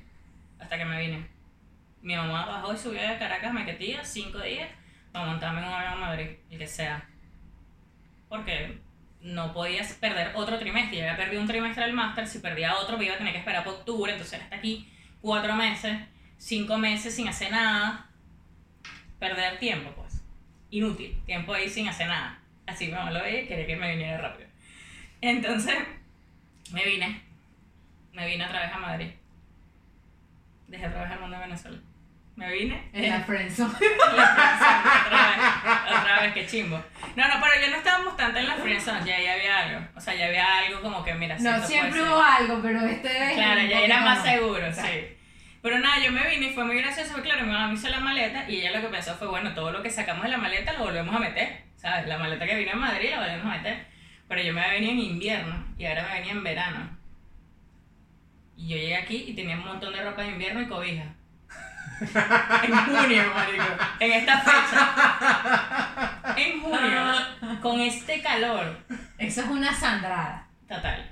hasta 0.58 0.76
que 0.76 0.84
me 0.84 0.98
vine. 1.00 1.24
Mi 2.02 2.16
mamá 2.16 2.44
bajó 2.44 2.74
y 2.74 2.76
subió 2.76 3.00
de 3.00 3.16
Caracas 3.16 3.50
a 3.50 3.52
Mequetía, 3.52 4.04
cinco 4.04 4.40
días, 4.40 4.68
para 5.14 5.26
montarme 5.26 5.60
en 5.60 5.68
un 5.68 5.72
avión 5.72 5.92
a 5.92 5.96
Madrid, 5.96 6.26
el 6.50 6.58
que 6.58 6.66
sea. 6.66 7.08
Porque 8.28 8.80
no 9.20 9.54
podías 9.54 9.92
perder 9.92 10.32
otro 10.34 10.58
trimestre, 10.58 10.96
ya 10.96 11.04
había 11.04 11.16
perdido 11.16 11.40
un 11.40 11.46
trimestre 11.46 11.84
del 11.84 11.92
máster, 11.92 12.26
si 12.26 12.40
perdía 12.40 12.74
otro 12.74 12.98
me 12.98 13.04
iba 13.04 13.14
a 13.14 13.18
tener 13.18 13.32
que 13.32 13.38
esperar 13.38 13.62
por 13.62 13.74
octubre, 13.74 14.10
entonces 14.10 14.42
hasta 14.42 14.56
aquí 14.56 14.92
cuatro 15.20 15.54
meses, 15.54 16.00
cinco 16.36 16.78
meses 16.78 17.14
sin 17.14 17.28
hacer 17.28 17.52
nada, 17.52 18.10
perder 19.20 19.60
tiempo 19.60 19.92
pues, 19.94 20.20
inútil, 20.70 21.16
tiempo 21.26 21.54
ahí 21.54 21.70
sin 21.70 21.88
hacer 21.88 22.08
nada. 22.08 22.40
Así 22.66 22.88
mamá 22.88 23.12
lo 23.12 23.22
veía 23.22 23.42
y 23.42 23.46
quería 23.46 23.66
que 23.68 23.76
me 23.76 23.92
viniera 23.92 24.18
rápido. 24.18 24.48
Entonces, 25.20 25.76
me 26.72 26.84
vine, 26.84 27.22
me 28.12 28.26
vine 28.26 28.44
otra 28.44 28.62
vez 28.62 28.72
a 28.72 28.78
Madrid, 28.78 29.10
dejé 30.66 30.88
otra 30.88 31.04
vez 31.04 31.12
el 31.12 31.20
mundo 31.20 31.36
de 31.36 31.42
Venezuela. 31.44 31.78
Me 32.36 32.52
vine. 32.52 32.88
En 32.92 33.10
la 33.10 33.20
friendzone. 33.20 33.72
La 34.16 34.26
friendzone, 34.34 35.06
otra 35.06 35.28
vez, 35.28 35.98
otra 36.00 36.20
vez, 36.20 36.34
qué 36.34 36.46
chimbo. 36.46 36.82
No, 37.14 37.28
no, 37.28 37.34
pero 37.40 37.60
ya 37.60 37.70
no 37.70 37.76
estábamos 37.76 38.16
tanto 38.16 38.38
en 38.40 38.48
la 38.48 38.56
friendzone, 38.56 39.04
ya, 39.04 39.20
ya 39.20 39.34
había 39.34 39.58
algo. 39.58 39.86
O 39.94 40.00
sea, 40.00 40.14
ya 40.14 40.26
había 40.26 40.58
algo 40.58 40.80
como 40.82 41.04
que, 41.04 41.14
mira, 41.14 41.36
No, 41.38 41.64
siempre 41.64 42.02
hubo 42.02 42.20
algo, 42.20 42.60
pero 42.60 42.80
este 42.80 43.08
vez. 43.08 43.34
Claro, 43.34 43.62
ya 43.62 43.80
era 43.80 44.00
más 44.00 44.22
seguro, 44.24 44.72
sí. 44.72 45.16
Pero 45.62 45.78
nada, 45.78 45.98
yo 46.04 46.12
me 46.12 46.28
vine 46.28 46.48
y 46.48 46.52
fue 46.52 46.64
muy 46.64 46.76
gracioso, 46.76 47.12
porque 47.12 47.28
claro, 47.28 47.46
mi 47.46 47.52
mamá 47.52 47.68
me 47.68 47.74
hizo 47.74 47.88
la 47.88 48.00
maleta 48.00 48.50
y 48.50 48.60
ella 48.60 48.72
lo 48.72 48.82
que 48.82 48.88
pensó 48.88 49.14
fue, 49.14 49.28
bueno, 49.28 49.54
todo 49.54 49.70
lo 49.72 49.82
que 49.82 49.90
sacamos 49.90 50.24
de 50.24 50.30
la 50.30 50.36
maleta 50.36 50.72
lo 50.74 50.80
volvemos 50.80 51.14
a 51.14 51.20
meter, 51.20 51.62
¿sabes? 51.76 52.06
La 52.06 52.18
maleta 52.18 52.44
que 52.44 52.56
vino 52.56 52.72
en 52.72 52.78
Madrid 52.80 53.10
la 53.10 53.20
volvemos 53.20 53.46
a 53.46 53.56
meter. 53.56 53.86
Pero 54.28 54.42
yo 54.42 54.52
me 54.52 54.68
venía 54.68 54.90
en 54.90 54.98
invierno 54.98 55.64
y 55.78 55.86
ahora 55.86 56.02
me 56.08 56.14
venía 56.18 56.32
en 56.32 56.44
verano. 56.44 56.98
Y 58.56 58.68
yo 58.68 58.76
llegué 58.76 58.96
aquí 58.96 59.24
y 59.28 59.34
tenía 59.34 59.56
un 59.56 59.64
montón 59.64 59.92
de 59.92 60.02
ropa 60.02 60.22
de 60.22 60.28
invierno 60.28 60.60
y 60.60 60.66
cobija. 60.66 61.04
En 62.00 62.74
junio, 62.76 63.22
marico. 63.34 63.64
En 64.00 64.12
esta 64.12 64.38
fecha. 64.40 66.34
En 66.36 66.60
junio. 66.60 67.60
Con 67.62 67.80
este 67.80 68.20
calor. 68.22 68.78
Eso 69.18 69.40
es 69.42 69.46
una 69.48 69.72
sandrada. 69.74 70.46
Total. 70.68 71.08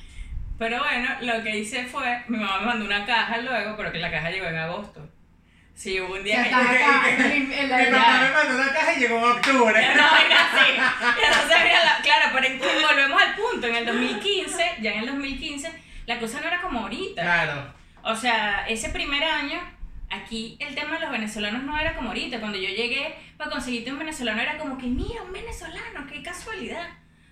Pero 0.59 0.79
bueno, 0.79 1.09
lo 1.21 1.43
que 1.43 1.59
hice 1.59 1.85
fue, 1.87 2.23
mi 2.29 2.39
mamá 2.39 2.61
me 2.61 2.67
mandó 2.67 2.85
una 2.85 3.05
caja 3.05 3.39
luego, 3.39 3.77
pero 3.77 3.91
que 3.93 3.99
la 3.99 4.11
caja 4.11 4.31
llegó 4.31 4.47
en 4.47 4.57
agosto. 4.59 5.09
Sí, 5.75 5.99
hubo 6.01 6.15
un 6.15 6.23
día 6.23 6.43
que... 6.43 6.51
está 6.51 6.61
acá, 6.71 7.03
en, 7.35 7.53
en 7.53 7.69
la 7.69 7.79
Mi 7.79 7.85
papá 7.87 8.21
me 8.21 8.31
mandó 8.31 8.55
una 8.63 8.73
caja 8.73 8.93
y 8.93 9.01
llegó 9.01 9.19
en 9.19 9.25
octubre. 9.25 9.81
Ya 9.81 9.95
no, 9.95 10.17
era 10.19 10.37
así. 10.53 10.77
Ya 10.77 11.31
no 11.31 11.49
sabía 11.49 11.85
la... 11.85 12.03
Claro, 12.03 12.31
pero 12.35 12.47
en- 12.47 12.59
volvemos 12.59 13.23
al 13.23 13.35
punto. 13.35 13.67
En 13.67 13.77
el 13.77 13.87
2015, 13.87 14.77
ya 14.81 14.93
en 14.93 14.99
el 15.01 15.07
2015, 15.07 15.73
la 16.07 16.19
cosa 16.21 16.41
no 16.41 16.47
era 16.49 16.61
como 16.61 16.81
ahorita. 16.81 17.23
Claro. 17.23 17.75
O 18.05 18.15
sea, 18.15 18.67
ese 18.69 18.91
primer 18.91 19.25
año, 19.25 19.59
aquí 20.13 20.57
el 20.61 20.75
tema 20.75 20.95
de 20.95 21.01
los 21.01 21.11
venezolanos 21.11 21.63
no 21.65 21.79
era 21.79 21.95
como 21.95 22.09
ahorita. 22.09 22.41
Cuando 22.41 22.59
yo 22.59 22.69
llegué 22.69 23.15
para 23.37 23.51
conseguirte 23.51 23.93
un 23.93 23.99
venezolano, 23.99 24.41
era 24.41 24.59
como 24.59 24.79
que, 24.79 24.87
mira, 24.87 25.23
un 25.23 25.33
venezolano, 25.33 26.07
qué 26.11 26.23
casualidad. 26.23 26.89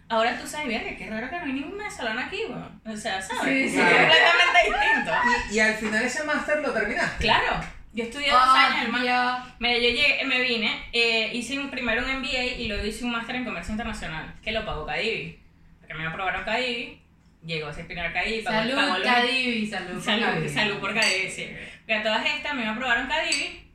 Ahora 0.09 0.37
tú 0.39 0.47
sabes, 0.47 0.67
verga, 0.69 0.97
qué 0.97 1.09
raro 1.09 1.31
que 1.31 1.37
no 1.37 1.45
hay 1.45 1.53
ningún 1.53 1.79
venezolano 1.79 2.21
aquí, 2.21 2.39
weón. 2.49 2.81
O 2.85 2.97
sea, 2.97 3.23
¿sabes? 3.23 3.45
Sí, 3.45 3.63
Es 3.63 3.73
sí. 3.73 3.79
completamente 3.79 4.61
distinto. 4.65 5.13
Y, 5.51 5.55
y 5.55 5.61
al 5.61 5.75
final 5.75 6.05
ese 6.05 6.25
máster 6.25 6.59
lo 6.61 6.73
terminaste. 6.73 7.23
Claro, 7.25 7.61
yo 7.93 8.05
estudié 8.05 8.31
dos 8.31 8.41
años, 8.43 8.85
hermano. 8.87 9.05
Mira, 9.61 9.75
yo 9.75 9.81
llegué, 9.91 10.25
me 10.25 10.41
vine, 10.43 10.83
eh, 10.93 11.31
hice 11.33 11.59
un, 11.61 11.71
primero 11.71 12.03
un 12.05 12.19
MBA 12.21 12.43
y 12.59 12.67
luego 12.67 12.85
hice 12.85 13.05
un 13.05 13.13
máster 13.13 13.37
en 13.37 13.45
comercio 13.45 13.71
internacional, 13.73 14.35
que 14.43 14.51
lo 14.51 14.65
pagó 14.67 14.85
Cadivi. 14.85 15.39
Porque 15.79 15.95
me 15.95 16.07
aprobaron 16.07 16.43
Cadivi, 16.45 17.01
llegó 17.45 17.69
a 17.69 17.73
ser 17.73 17.87
primer 17.87 18.13
Cadivi, 18.13 18.43
pagó, 18.43 18.57
Salud, 18.59 19.03
Cadivi, 19.05 19.67
salud. 19.69 19.93
por 19.95 20.03
Salud, 20.03 20.49
salud 20.49 20.79
por 20.79 20.93
Cadivi, 20.95 21.31
sí. 21.31 21.51
Porque 21.91 22.03
a 22.03 22.05
todas 22.05 22.25
estas 22.25 22.55
me 22.55 22.69
aprobaron 22.69 23.09
Cadivi. 23.09 23.69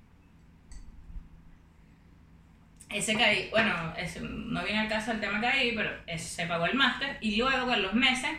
Ese 2.89 3.17
Cadivi, 3.17 3.49
bueno, 3.49 3.93
ese- 3.97 4.21
no 4.21 4.63
viene 4.63 4.79
al 4.79 4.87
caso 4.87 5.11
el 5.11 5.19
tema 5.19 5.41
Cadivi, 5.41 5.75
pero 5.75 5.89
ese 6.07 6.25
se 6.29 6.45
pagó 6.47 6.65
el 6.65 6.75
máster 6.75 7.17
y 7.19 7.35
luego 7.35 7.65
con 7.67 7.81
los 7.81 7.93
meses, 7.93 8.29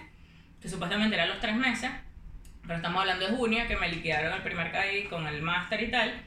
que 0.62 0.68
supuestamente 0.70 1.14
eran 1.16 1.28
los 1.28 1.40
tres 1.40 1.54
meses, 1.56 1.90
pero 2.62 2.76
estamos 2.76 3.02
hablando 3.02 3.28
de 3.28 3.36
junio, 3.36 3.68
que 3.68 3.76
me 3.76 3.90
liquidaron 3.90 4.32
el 4.32 4.40
primer 4.40 4.72
Cadivi 4.72 5.08
con 5.08 5.26
el 5.26 5.42
máster 5.42 5.82
y 5.82 5.90
tal, 5.90 6.22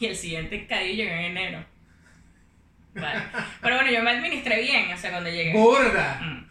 y 0.00 0.06
el 0.06 0.16
siguiente 0.16 0.66
Cadivi 0.66 0.96
llegó 0.96 1.12
en 1.14 1.20
enero. 1.20 1.64
Vale. 2.96 3.22
Pero 3.60 3.76
bueno, 3.76 3.92
yo 3.92 4.02
me 4.02 4.10
administré 4.10 4.60
bien, 4.60 4.92
o 4.92 4.96
sea, 4.96 5.12
cuando 5.12 5.30
llegué. 5.30 5.52
Burda. 5.52 6.18
Mm. 6.20 6.50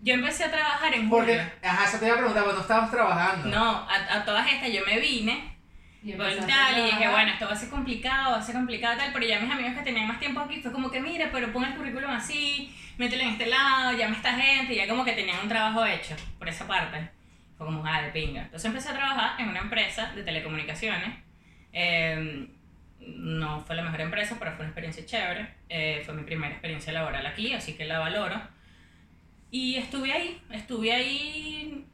Yo 0.00 0.14
empecé 0.14 0.44
a 0.44 0.50
trabajar 0.50 0.94
en 0.94 1.10
Porque, 1.10 1.32
julio. 1.38 1.50
ajá, 1.62 1.84
eso 1.84 1.98
te 1.98 2.06
iba 2.06 2.14
a 2.14 2.18
preguntar, 2.18 2.46
no 2.46 2.60
estabas 2.62 2.90
trabajando. 2.90 3.48
No, 3.48 3.86
a, 3.90 3.94
a 4.14 4.24
todas 4.24 4.50
estas 4.50 4.72
yo 4.72 4.80
me 4.86 4.98
vine 5.00 5.54
Y 6.02 6.12
tal 6.12 6.78
y 6.78 6.82
dije, 6.82 7.08
bueno, 7.08 7.32
esto 7.32 7.46
va 7.46 7.52
a 7.52 7.56
ser 7.56 7.68
complicado, 7.68 8.32
va 8.32 8.38
a 8.38 8.42
ser 8.42 8.54
complicado 8.54 8.96
tal, 8.96 9.12
pero 9.12 9.26
ya 9.26 9.40
mis 9.40 9.50
amigos 9.50 9.74
que 9.74 9.82
tenían 9.82 10.06
más 10.06 10.20
tiempo 10.20 10.40
aquí 10.40 10.60
fue 10.60 10.70
como 10.70 10.90
que, 10.90 11.00
mira, 11.00 11.30
pero 11.32 11.52
pon 11.52 11.64
el 11.64 11.74
currículum 11.74 12.10
así, 12.10 12.72
mételo 12.96 13.22
en 13.22 13.30
este 13.30 13.46
lado, 13.46 13.96
llama 13.96 14.14
a 14.14 14.16
esta 14.16 14.32
gente, 14.34 14.74
y 14.74 14.76
ya 14.76 14.88
como 14.88 15.04
que 15.04 15.12
tenían 15.12 15.38
un 15.42 15.48
trabajo 15.48 15.84
hecho 15.84 16.14
por 16.38 16.48
esa 16.48 16.66
parte. 16.66 17.10
Fue 17.56 17.66
como, 17.66 17.84
ah, 17.86 18.02
de 18.02 18.10
pinga. 18.10 18.42
Entonces 18.42 18.66
empecé 18.66 18.90
a 18.90 18.94
trabajar 18.94 19.40
en 19.40 19.48
una 19.48 19.60
empresa 19.60 20.12
de 20.14 20.22
telecomunicaciones. 20.22 21.18
Eh, 21.72 22.48
no 23.00 23.60
fue 23.60 23.76
la 23.76 23.82
mejor 23.82 24.00
empresa, 24.02 24.36
pero 24.38 24.52
fue 24.52 24.60
una 24.60 24.68
experiencia 24.68 25.06
chévere. 25.06 25.48
Eh, 25.68 26.02
fue 26.04 26.14
mi 26.14 26.22
primera 26.22 26.52
experiencia 26.52 26.92
laboral 26.92 27.24
aquí, 27.26 27.52
así 27.52 27.74
que 27.74 27.84
la 27.84 27.98
valoro. 27.98 28.40
Y 29.50 29.76
estuve 29.76 30.12
ahí, 30.12 30.40
estuve 30.50 30.92
ahí 30.92 31.84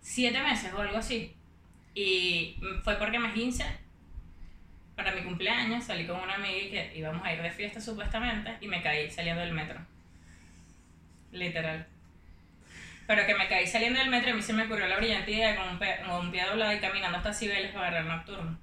siete 0.00 0.42
meses 0.42 0.72
o 0.72 0.80
algo 0.80 0.98
así. 0.98 1.34
Y 2.02 2.56
fue 2.82 2.94
porque 2.96 3.18
me 3.18 3.30
quince 3.34 3.62
para 4.96 5.12
mi 5.14 5.20
cumpleaños, 5.22 5.84
salí 5.84 6.06
con 6.06 6.18
una 6.18 6.34
amiga 6.36 6.56
y 6.56 6.70
que 6.70 6.92
íbamos 6.96 7.22
a 7.26 7.34
ir 7.34 7.42
de 7.42 7.50
fiesta 7.50 7.78
supuestamente 7.78 8.56
y 8.62 8.68
me 8.68 8.82
caí 8.82 9.10
saliendo 9.10 9.42
del 9.42 9.52
metro. 9.52 9.78
Literal. 11.32 11.86
Pero 13.06 13.26
que 13.26 13.34
me 13.34 13.48
caí 13.48 13.66
saliendo 13.66 13.98
del 14.00 14.08
metro 14.08 14.30
y 14.30 14.32
a 14.32 14.36
mí 14.36 14.40
se 14.42 14.54
me 14.54 14.62
ocurrió 14.64 14.86
la 14.86 14.96
brillante 14.96 15.30
idea 15.30 15.50
de 15.50 15.56
con 15.58 15.68
un, 15.68 15.78
pe- 15.78 16.00
con 16.06 16.26
un 16.26 16.30
pie 16.32 16.44
doblado 16.46 16.72
y 16.72 16.78
caminando 16.80 17.18
hasta 17.18 17.34
Cibeles 17.34 17.72
para 17.72 17.88
agarrar 17.88 18.06
nocturno. 18.16 18.58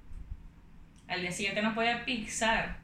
Al 1.06 1.20
día 1.20 1.30
siguiente 1.30 1.62
no 1.62 1.74
podía 1.76 2.04
pisar. 2.04 2.78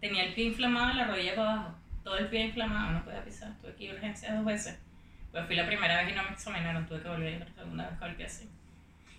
Tenía 0.00 0.22
el 0.24 0.34
pie 0.34 0.44
inflamado 0.44 0.92
y 0.92 0.96
la 0.98 1.06
rodilla 1.08 1.34
para 1.34 1.52
abajo. 1.52 1.74
Todo 2.04 2.16
el 2.16 2.28
pie 2.28 2.42
inflamado, 2.46 2.92
no 2.92 3.04
podía 3.04 3.24
pisar. 3.24 3.52
Tuve 3.60 3.74
que 3.74 3.84
ir 3.84 3.90
a 3.90 3.94
urgencias 3.94 4.34
dos 4.36 4.44
veces. 4.44 4.78
Pues 5.32 5.46
fui 5.46 5.56
la 5.56 5.66
primera 5.66 6.02
vez 6.02 6.12
y 6.12 6.16
no 6.16 6.22
me 6.22 6.30
examinaron, 6.30 6.86
tuve 6.86 7.02
que 7.02 7.08
volver 7.08 7.26
a 7.28 7.30
ir 7.32 7.40
la 7.40 7.46
segunda 7.54 7.88
vez 7.88 7.98
con 7.98 8.08
el 8.10 8.16
pie 8.16 8.26
así. 8.26 8.48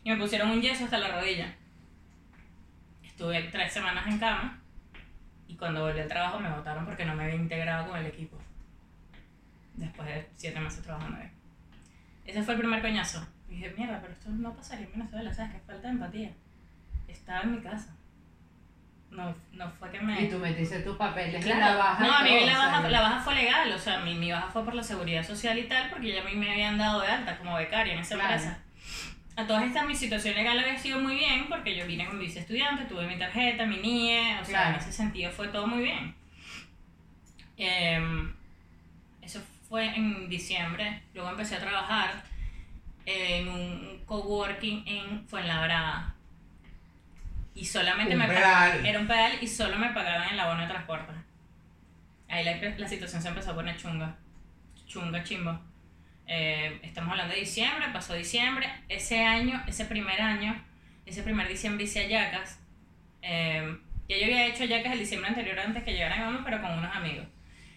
Y 0.03 0.09
me 0.09 0.17
pusieron 0.17 0.49
un 0.51 0.61
yeso 0.61 0.85
hasta 0.85 0.97
la 0.97 1.19
rodilla. 1.19 1.53
Estuve 3.03 3.41
tres 3.43 3.71
semanas 3.71 4.05
en 4.07 4.17
cama 4.17 4.59
y 5.47 5.55
cuando 5.55 5.81
volví 5.81 5.99
al 5.99 6.07
trabajo 6.07 6.39
me 6.39 6.49
votaron 6.49 6.85
porque 6.85 7.05
no 7.05 7.13
me 7.15 7.23
había 7.25 7.35
integrado 7.35 7.87
con 7.89 7.99
el 7.99 8.05
equipo. 8.07 8.37
Después 9.75 10.07
de 10.07 10.27
siete 10.35 10.59
meses 10.59 10.81
trabajando 10.83 11.17
ahí. 11.17 11.29
Ese 12.25 12.41
fue 12.43 12.53
el 12.55 12.59
primer 12.59 12.81
coñazo. 12.81 13.25
Y 13.49 13.55
dije, 13.55 13.73
mierda, 13.77 13.99
pero 14.01 14.13
esto 14.13 14.29
no 14.29 14.53
pasaría 14.55 14.85
en 14.85 14.91
Venezuela, 14.93 15.33
¿sabes? 15.33 15.53
Que 15.53 15.59
falta 15.59 15.87
de 15.87 15.93
empatía. 15.93 16.31
Estaba 17.07 17.41
en 17.41 17.51
mi 17.55 17.61
casa. 17.61 17.93
no, 19.11 19.35
no 19.51 19.69
fue 19.71 19.91
que 19.91 19.99
me... 19.99 20.21
Y 20.21 20.29
tú 20.29 20.37
metiste 20.39 20.79
tus 20.79 20.95
papeles 20.97 21.43
Claro. 21.43 21.59
la 21.59 21.75
baja. 21.75 22.05
no, 22.07 22.13
a 22.13 22.23
mí 22.23 22.45
la 22.45 22.57
baja, 22.57 22.89
la 22.89 23.01
baja 23.01 23.19
fue 23.19 23.35
legal, 23.35 23.69
o 23.73 23.77
sea, 23.77 23.99
mi, 23.99 24.15
mi 24.15 24.31
baja 24.31 24.47
fue 24.49 24.63
por 24.63 24.73
la 24.73 24.81
seguridad 24.83 25.21
social 25.23 25.57
y 25.59 25.63
tal, 25.63 25.89
porque 25.89 26.13
ya 26.13 26.21
a 26.21 26.23
mí 26.25 26.33
me 26.35 26.49
habían 26.49 26.77
dado 26.77 27.01
de 27.01 27.07
alta 27.07 27.37
como 27.37 27.55
becaria 27.57 27.93
en 27.93 27.99
esa 27.99 28.15
Claro. 28.15 28.33
empresa. 28.35 28.59
A 29.38 29.47
todas 29.47 29.63
estas, 29.63 29.86
mi 29.88 29.95
situación 29.95 30.36
legal 30.36 30.59
había 30.59 30.77
sido 30.77 30.99
muy 30.99 31.15
bien, 31.15 31.47
porque 31.47 31.75
yo 31.75 31.88
vine 31.88 32.05
con 32.05 32.17
mi 32.19 32.25
visa 32.25 32.41
estudiante, 32.41 32.86
tuve 32.86 33.07
mi 33.07 33.17
tarjeta, 33.17 33.65
mi 33.65 33.77
NIE, 33.77 34.39
o 34.41 34.45
sea, 34.45 34.53
Claro. 34.53 34.75
en 34.75 34.82
ese 34.82 34.91
sentido 34.91 35.32
fue 35.32 35.47
todo 35.47 35.67
muy 35.67 35.84
bien. 35.84 36.13
Em, 37.57 38.34
eso 39.21 39.41
fue 39.69 39.86
en 39.95 40.27
diciembre, 40.29 41.01
luego 41.13 41.29
empecé 41.32 41.55
a 41.55 41.59
trabajar 41.59 42.23
en 43.05 43.47
un 43.49 44.01
coworking 44.05 44.84
en 44.88 45.27
Fuenlabrada. 45.27 46.13
Y 47.55 47.65
solamente 47.65 48.13
Un 48.13 48.19
me 48.19 48.25
era 48.25 48.99
un 48.99 49.07
pedal 49.07 49.34
y 49.41 49.47
solo 49.47 49.77
me 49.77 49.89
pagaban 49.89 50.29
el 50.34 50.39
abono 50.39 50.61
de 50.61 50.67
transporte. 50.67 51.13
Ahí 52.29 52.43
la, 52.45 52.57
la 52.77 52.88
situación 52.88 53.21
se 53.21 53.27
empezó 53.27 53.51
a 53.51 53.55
poner 53.55 53.75
chunga. 53.77 54.15
Chunga, 54.88 55.23
chimbo. 55.23 55.59
Eh, 56.34 56.79
estamos 56.84 57.11
hablando 57.11 57.34
de 57.34 57.41
diciembre, 57.41 57.88
pasó 57.91 58.13
diciembre. 58.13 58.65
Ese 58.88 59.21
año, 59.21 59.61
ese 59.67 59.84
primer 59.84 60.21
año, 60.21 60.55
ese 61.05 61.23
primer 61.23 61.45
diciembre 61.49 61.84
hice 61.84 61.99
Ayacas. 62.05 62.57
Eh, 63.21 63.77
ya 64.07 64.17
yo 64.17 64.23
había 64.23 64.47
hecho 64.47 64.63
Ayacas 64.63 64.93
el 64.93 64.99
diciembre 64.99 65.27
anterior 65.27 65.59
antes 65.59 65.84
que 65.84 65.91
llegara 65.91 66.15
mi 66.15 66.23
mamá, 66.23 66.41
pero 66.45 66.61
con 66.61 66.71
unos 66.71 66.95
amigos. 66.95 67.25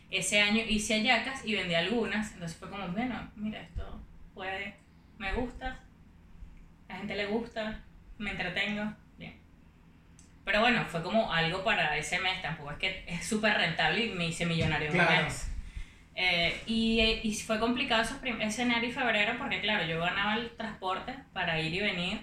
Ese 0.09 0.41
año 0.41 0.63
hice 0.69 0.95
Ayacas 0.95 1.45
y 1.45 1.57
vendí 1.57 1.75
algunas. 1.75 2.33
Entonces 2.35 2.57
fue 2.57 2.71
como, 2.71 2.87
bueno, 2.91 3.29
mira, 3.35 3.61
esto 3.61 4.01
puede, 4.35 4.77
me 5.19 5.33
gusta, 5.33 5.81
a 6.89 6.93
la 6.93 6.99
gente 6.99 7.17
le 7.17 7.27
gusta, 7.27 7.81
me 8.19 8.31
entretengo. 8.31 8.85
Bien. 9.19 9.35
Pero 10.45 10.61
bueno, 10.61 10.85
fue 10.85 11.03
como 11.03 11.33
algo 11.33 11.65
para 11.65 11.97
ese 11.97 12.21
mes, 12.21 12.41
tampoco 12.41 12.71
es 12.71 12.79
que 12.79 13.05
es 13.09 13.27
súper 13.27 13.55
rentable 13.57 14.05
y 14.07 14.11
me 14.11 14.29
hice 14.29 14.47
millonario 14.47 14.91
en 14.93 15.01
un 15.01 15.05
Claro. 15.07 15.25
mes. 15.25 15.51
Eh, 16.17 16.63
y, 16.67 17.01
y 17.01 17.35
fue 17.35 17.59
complicado 17.59 18.03
esos 18.03 18.19
ese 18.23 18.63
enero 18.63 18.87
y 18.87 18.93
febrero 18.93 19.35
porque 19.37 19.61
claro, 19.61 19.85
yo 19.85 19.99
ganaba 19.99 20.37
el 20.37 20.51
transporte 20.51 21.13
para 21.33 21.61
ir 21.61 21.75
y 21.75 21.81
venir, 21.81 22.21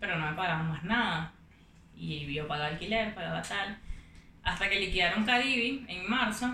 pero 0.00 0.16
no 0.16 0.26
me 0.26 0.36
pagaban 0.36 0.68
más 0.68 0.82
nada. 0.82 1.32
Y 1.96 2.32
yo 2.32 2.48
pagaba 2.48 2.70
alquiler, 2.70 3.14
pagaba 3.14 3.42
tal. 3.42 3.78
Hasta 4.42 4.68
que 4.68 4.80
liquidaron 4.80 5.24
Cadivi 5.24 5.84
en 5.86 6.08
marzo 6.08 6.50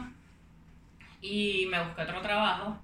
y 1.20 1.66
me 1.70 1.82
busqué 1.82 2.02
otro 2.02 2.20
trabajo. 2.20 2.78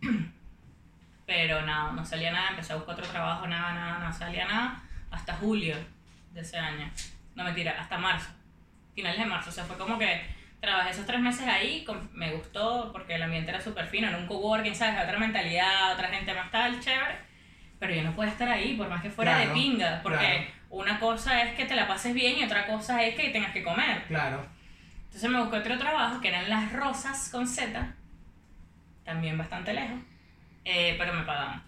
Pero 1.26 1.62
nada, 1.62 1.92
no 1.92 2.04
salía 2.04 2.30
nada, 2.30 2.50
empecé 2.50 2.72
a 2.72 2.76
buscar 2.76 2.94
otro 2.94 3.08
trabajo, 3.08 3.48
nada, 3.48 3.74
nada, 3.74 3.98
no 4.06 4.12
salía 4.12 4.46
nada, 4.46 4.82
hasta 5.10 5.34
julio 5.34 5.74
de 6.32 6.40
ese 6.40 6.56
año. 6.56 6.88
No 7.34 7.42
mentira, 7.42 7.80
hasta 7.80 7.98
marzo, 7.98 8.30
finales 8.94 9.18
de 9.18 9.26
marzo. 9.26 9.50
O 9.50 9.52
sea, 9.52 9.64
fue 9.64 9.76
como 9.76 9.98
que 9.98 10.35
trabajé 10.60 10.90
esos 10.90 11.06
tres 11.06 11.20
meses 11.20 11.46
ahí, 11.46 11.84
con- 11.84 12.10
me 12.12 12.32
gustó 12.32 12.90
porque 12.92 13.14
el 13.14 13.22
ambiente 13.22 13.50
era 13.50 13.60
súper 13.60 13.86
fino, 13.86 14.08
era 14.08 14.16
un 14.18 14.26
coworking, 14.26 14.74
¿sabes? 14.74 15.02
Otra 15.02 15.18
mentalidad, 15.18 15.92
otra 15.92 16.08
gente 16.08 16.34
más 16.34 16.50
tal, 16.50 16.80
chévere. 16.80 17.16
Pero 17.78 17.94
yo 17.94 18.02
no 18.02 18.12
puedo 18.16 18.28
estar 18.30 18.48
ahí, 18.48 18.74
por 18.74 18.88
más 18.88 19.02
que 19.02 19.10
fuera 19.10 19.34
Claro, 19.36 19.48
de 19.48 19.54
pinga, 19.54 20.00
porque 20.02 20.18
claro. 20.18 20.44
una 20.70 20.98
cosa 20.98 21.42
es 21.42 21.54
que 21.54 21.66
te 21.66 21.76
la 21.76 21.86
pases 21.86 22.14
bien 22.14 22.38
y 22.38 22.44
otra 22.44 22.66
cosa 22.66 23.02
es 23.02 23.14
que 23.14 23.28
tengas 23.30 23.52
que 23.52 23.62
comer. 23.62 24.02
Claro. 24.08 24.46
Entonces 25.04 25.30
me 25.30 25.38
busqué 25.40 25.56
otro 25.58 25.78
trabajo 25.78 26.20
que 26.20 26.28
eran 26.28 26.48
Las 26.48 26.72
Rosas 26.72 27.28
con 27.30 27.46
Z, 27.46 27.94
también 29.04 29.36
bastante 29.38 29.72
lejos, 29.74 30.00
eh, 30.64 30.94
pero 30.98 31.12
me 31.12 31.22
pagaban. 31.22 31.62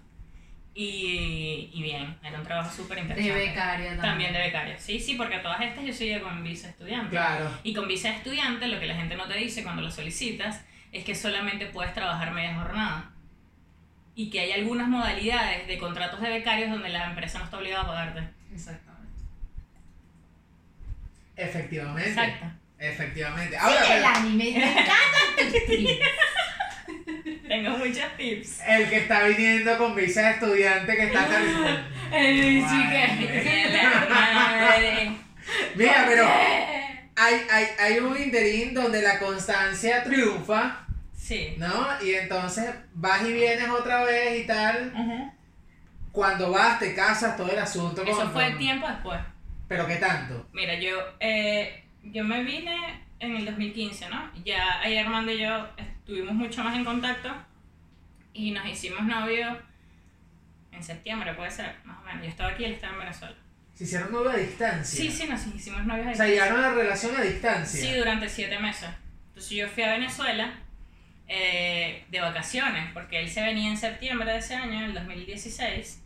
Y, 0.80 1.70
y 1.74 1.82
bien, 1.82 2.16
era 2.22 2.38
un 2.38 2.44
trabajo 2.44 2.70
súper 2.72 2.98
De 2.98 3.02
interesante. 3.02 3.46
becaria 3.48 3.86
también. 3.96 4.00
También 4.00 4.32
de 4.32 4.38
becaria. 4.38 4.78
Sí, 4.78 5.00
sí, 5.00 5.16
porque 5.16 5.38
todas 5.38 5.60
estas 5.60 5.84
yo 5.84 5.92
soy 5.92 6.20
con 6.20 6.44
visa 6.44 6.68
estudiante. 6.68 7.10
Claro. 7.10 7.50
Y 7.64 7.74
con 7.74 7.88
visa 7.88 8.10
estudiante 8.10 8.68
lo 8.68 8.78
que 8.78 8.86
la 8.86 8.94
gente 8.94 9.16
no 9.16 9.26
te 9.26 9.36
dice 9.36 9.64
cuando 9.64 9.82
lo 9.82 9.90
solicitas 9.90 10.64
es 10.92 11.02
que 11.02 11.16
solamente 11.16 11.66
puedes 11.66 11.92
trabajar 11.94 12.30
media 12.30 12.54
jornada. 12.54 13.10
Y 14.14 14.30
que 14.30 14.38
hay 14.38 14.52
algunas 14.52 14.86
modalidades 14.86 15.66
de 15.66 15.78
contratos 15.78 16.20
de 16.20 16.30
becarios 16.30 16.70
donde 16.70 16.90
la 16.90 17.06
empresa 17.06 17.40
no 17.40 17.46
está 17.46 17.58
obligada 17.58 17.82
a 17.82 17.86
pagarte. 17.88 18.28
Exactamente. 18.54 19.12
Efectivamente. 21.34 22.08
Exacto. 22.08 22.46
Efectivamente. 22.78 23.56
Ahora, 23.56 23.96
el 23.98 24.04
anime, 24.04 24.44
me 24.54 25.66
tips. 25.66 25.90
Tengo 27.48 27.70
muchos 27.78 28.16
tips. 28.16 28.60
el 28.66 28.88
que 28.90 28.96
está 28.98 29.24
viniendo 29.24 29.76
con 29.78 29.94
visa 29.94 30.22
de 30.22 30.30
estudiante 30.32 30.96
que 30.96 31.04
está 31.04 31.22
aterrizando. 31.24 31.80
El 32.12 32.62
Madre. 34.10 35.10
Mira, 35.74 36.04
pero 36.06 36.26
hay, 37.16 37.34
hay, 37.50 37.66
hay 37.78 37.98
un 37.98 38.16
interín 38.16 38.74
donde 38.74 39.02
la 39.02 39.18
constancia 39.18 40.02
triunfa, 40.04 40.84
Sí. 41.16 41.54
¿no? 41.58 41.88
Y 42.02 42.14
entonces 42.14 42.70
vas 42.94 43.22
y 43.26 43.32
vienes 43.32 43.68
otra 43.68 44.04
vez 44.04 44.40
y 44.44 44.46
tal. 44.46 44.92
Ujú. 44.94 45.32
Cuando 46.12 46.50
vas, 46.50 46.78
te 46.78 46.94
casas, 46.94 47.36
todo 47.36 47.50
el 47.52 47.58
asunto. 47.58 48.02
Eso 48.02 48.16
con- 48.16 48.32
fue 48.32 48.48
con- 48.50 48.58
tiempo 48.58 48.88
después. 48.88 49.20
Pero 49.68 49.86
¿qué 49.86 49.96
tanto? 49.96 50.48
Mira, 50.52 50.74
yo, 50.80 50.96
eh, 51.20 51.84
yo 52.04 52.24
me 52.24 52.42
vine 52.42 53.02
en 53.20 53.36
el 53.36 53.44
2015, 53.44 54.08
¿no? 54.08 54.30
Ya 54.44 54.80
ahí 54.80 54.96
Armando 54.96 55.30
y 55.32 55.40
yo 55.42 55.68
estuvimos 56.08 56.34
mucho 56.34 56.64
más 56.64 56.74
en 56.74 56.86
contacto 56.86 57.28
y 58.32 58.50
nos 58.52 58.64
hicimos 58.66 59.02
novios 59.02 59.58
en 60.72 60.82
septiembre, 60.82 61.34
puede 61.34 61.50
ser, 61.50 61.74
más 61.84 61.98
o 61.98 62.02
menos. 62.02 62.22
Yo 62.22 62.28
estaba 62.30 62.50
aquí 62.52 62.62
y 62.62 62.66
él 62.66 62.72
estaba 62.72 62.94
en 62.94 63.00
Venezuela. 63.00 63.34
Se 63.74 63.84
hicieron 63.84 64.10
novio 64.10 64.30
a 64.30 64.36
distancia. 64.36 64.98
Sí, 64.98 65.10
sí, 65.10 65.28
nos 65.28 65.46
hicimos 65.46 65.84
novios 65.84 66.06
ahí. 66.06 66.12
O 66.14 66.16
sea, 66.16 66.26
llegaron 66.26 66.60
a 66.60 66.70
la 66.70 66.74
relación 66.74 67.14
a 67.14 67.20
distancia. 67.20 67.78
Sí, 67.82 67.94
durante 67.94 68.26
siete 68.26 68.58
meses. 68.58 68.88
Entonces 69.28 69.50
yo 69.50 69.68
fui 69.68 69.82
a 69.82 69.92
Venezuela 69.92 70.54
eh, 71.28 72.06
de 72.08 72.20
vacaciones, 72.20 72.90
porque 72.94 73.20
él 73.20 73.28
se 73.28 73.42
venía 73.42 73.68
en 73.68 73.76
septiembre 73.76 74.32
de 74.32 74.38
ese 74.38 74.54
año, 74.54 74.86
el 74.86 74.94
2016, 74.94 76.02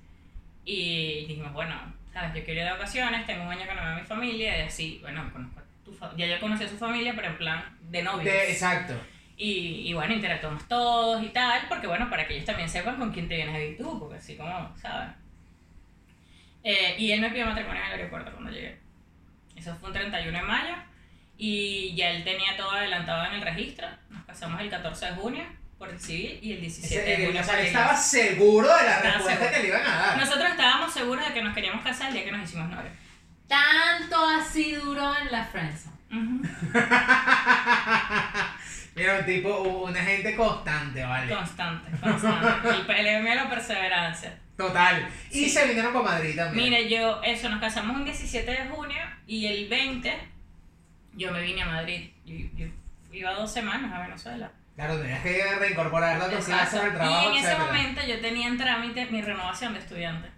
y 0.65 1.27
dijimos, 1.29 1.53
bueno, 1.53 1.77
sabes, 2.13 2.35
yo 2.35 2.45
quiero 2.45 2.59
ir 2.63 2.67
de 2.67 2.73
vacaciones, 2.73 3.25
tengo 3.25 3.45
un 3.45 3.53
año 3.53 3.69
que 3.69 3.75
no 3.77 3.83
veo 3.83 3.93
a 3.93 4.01
mi 4.01 4.05
familia, 4.05 4.59
y 4.59 4.63
así, 4.63 4.99
bueno, 5.01 5.33
conozco 5.33 5.61
a 5.61 5.63
tu 5.85 6.17
ya 6.17 6.27
yo 6.27 6.41
conocí 6.41 6.65
a 6.65 6.69
su 6.69 6.77
familia, 6.77 7.13
pero 7.15 7.29
en 7.29 7.39
plan 7.39 7.79
de 7.89 8.03
novios. 8.03 8.25
De- 8.25 8.51
exacto. 8.51 8.95
Y, 9.37 9.89
y 9.89 9.93
bueno, 9.95 10.15
interactuamos 10.15 10.67
todos 10.69 11.23
y 11.23 11.29
tal, 11.31 11.63
porque 11.69 11.87
bueno, 11.87 12.09
para 12.11 12.27
que 12.27 12.35
ellos 12.35 12.47
también 12.47 12.69
sepan 12.69 12.97
con 12.97 13.13
quién 13.13 13.29
te 13.29 13.37
vienes 13.37 13.55
a 13.55 13.59
vivir 13.59 13.79
tú, 13.79 13.99
porque 13.99 14.17
así 14.19 14.37
como, 14.37 14.73
¿sabes? 14.81 15.09
Eh, 16.63 16.95
y 16.99 17.11
él 17.11 17.21
me 17.21 17.31
pidió 17.31 17.47
matrimonio 17.47 17.81
en 17.83 17.87
el 17.89 17.93
aeropuerto 17.99 18.31
cuando 18.33 18.51
llegué. 18.53 18.79
Eso 19.57 19.75
fue 19.77 19.89
un 19.89 19.95
31 19.95 20.39
de 20.39 20.45
mayo 20.45 20.75
y 21.37 21.95
ya 21.97 22.11
él 22.11 22.23
tenía 22.25 22.57
todo 22.57 22.71
adelantado 22.71 23.27
en 23.27 23.33
el 23.35 23.43
registro. 23.43 23.89
Nos 24.11 24.25
casamos 24.25 24.61
el 24.61 24.71
14 24.71 25.07
de 25.07 25.13
junio 25.13 25.45
por 25.79 25.89
el 25.89 25.99
civil 25.99 26.39
y 26.41 26.53
el 26.53 26.61
17 26.61 27.01
Ese- 27.01 27.11
de 27.21 27.27
junio 27.27 27.41
o 27.41 27.45
sea, 27.45 27.61
estaba 27.61 27.97
seguro 27.97 28.69
de 28.77 28.85
la 28.85 28.97
Estaba 28.99 29.15
respuesta 29.15 29.39
seguro. 29.41 29.57
que 29.57 29.63
le 29.63 29.69
iban 29.69 29.83
a 29.87 29.97
dar. 30.07 30.19
Nosotros 30.19 30.51
estábamos 30.51 30.93
seguros 30.93 31.27
de 31.27 31.35
que 31.35 31.43
nos 31.43 31.55
queríamos 31.55 31.83
casar 31.85 32.09
el 32.09 32.15
día 32.15 32.25
que 32.25 32.33
nos 32.33 32.49
hicimos 32.49 32.69
novios. 32.69 32.93
Tanto 33.49 34.25
así 34.25 34.75
duró 34.77 35.17
en 35.19 35.33
la 35.33 35.45
friendzone. 35.45 35.93
Ujú. 36.13 36.43
Mira, 38.95 39.19
un 39.21 39.25
tipo, 39.27 39.59
una 39.63 40.03
gente 40.03 40.37
constante, 40.37 41.03
¿vale? 41.03 41.35
Constante, 41.35 41.91
constante. 41.99 42.69
El 42.69 42.87
premio 42.87 43.35
la 43.35 43.49
perseverancia. 43.49 44.39
Total. 44.57 45.09
Y 45.31 45.45
Sí. 45.45 45.51
se 45.51 45.67
vinieron 45.67 45.93
para 45.93 46.05
Madrid 46.05 46.37
también. 46.37 46.65
Mire, 46.71 46.89
yo, 46.89 47.23
eso, 47.23 47.49
nos 47.49 47.59
casamos 47.61 47.97
un 47.97 48.05
17 48.05 48.51
de 48.51 48.69
junio 48.69 49.03
y 49.27 49.47
el 49.47 49.69
20 49.69 50.13
yo 51.15 51.33
me 51.33 51.41
vine 51.41 51.63
a 51.63 51.67
Madrid. 51.67 52.11
Yo, 52.27 52.35
yo 52.55 52.67
iba 53.13 53.33
dos 53.33 53.51
semanas 53.51 53.91
a 53.93 54.01
Venezuela. 54.03 54.51
Claro, 54.77 54.99
tenías 54.99 55.23
que 55.23 55.43
reincorporarlo 55.59 56.25
a 56.25 56.29
tus 56.31 56.39
Exacto. 56.49 56.71
clases, 56.71 56.81
al 56.81 56.95
trabajo, 56.95 57.23
y 57.35 57.39
en 57.39 57.45
ese 57.45 57.57
momento 57.59 58.01
yo 58.07 58.21
tenía 58.21 58.49
en 58.49 58.57
trámite 58.59 59.07
mi 59.07 59.21
renovación 59.23 59.73
de 59.75 59.81
estudiante. 59.81 60.29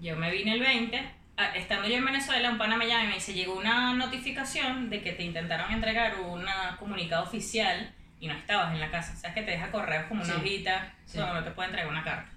Yo 0.00 0.16
me 0.16 0.30
vine 0.30 0.54
el 0.54 0.60
20. 0.60 1.10
Ah, 1.42 1.56
Estando 1.56 1.88
yo 1.88 1.96
en 1.96 2.04
Venezuela, 2.04 2.50
un 2.50 2.58
pana 2.58 2.76
me 2.76 2.86
llama 2.86 3.04
y 3.04 3.08
me 3.08 3.14
dice, 3.14 3.34
llegó 3.34 3.58
una 3.58 3.92
notificación 3.94 4.88
de 4.90 5.02
que 5.02 5.12
te 5.12 5.22
intentaron 5.24 5.72
entregar 5.72 6.18
un 6.20 6.44
comunicado 6.78 7.24
oficial 7.24 7.92
y 8.20 8.28
no 8.28 8.34
estabas 8.34 8.72
en 8.72 8.80
la 8.80 8.90
casa. 8.90 9.14
Sabes 9.16 9.34
que 9.34 9.42
te 9.42 9.50
deja 9.52 9.70
correos 9.70 10.06
como 10.06 10.22
una 10.22 10.34
Sí. 10.34 10.40
hojita 10.40 10.92
Sí. 11.04 11.18
donde 11.18 11.34
no 11.34 11.44
te 11.44 11.50
puede 11.50 11.68
entregar 11.70 11.90
una 11.90 12.04
carta. 12.04 12.30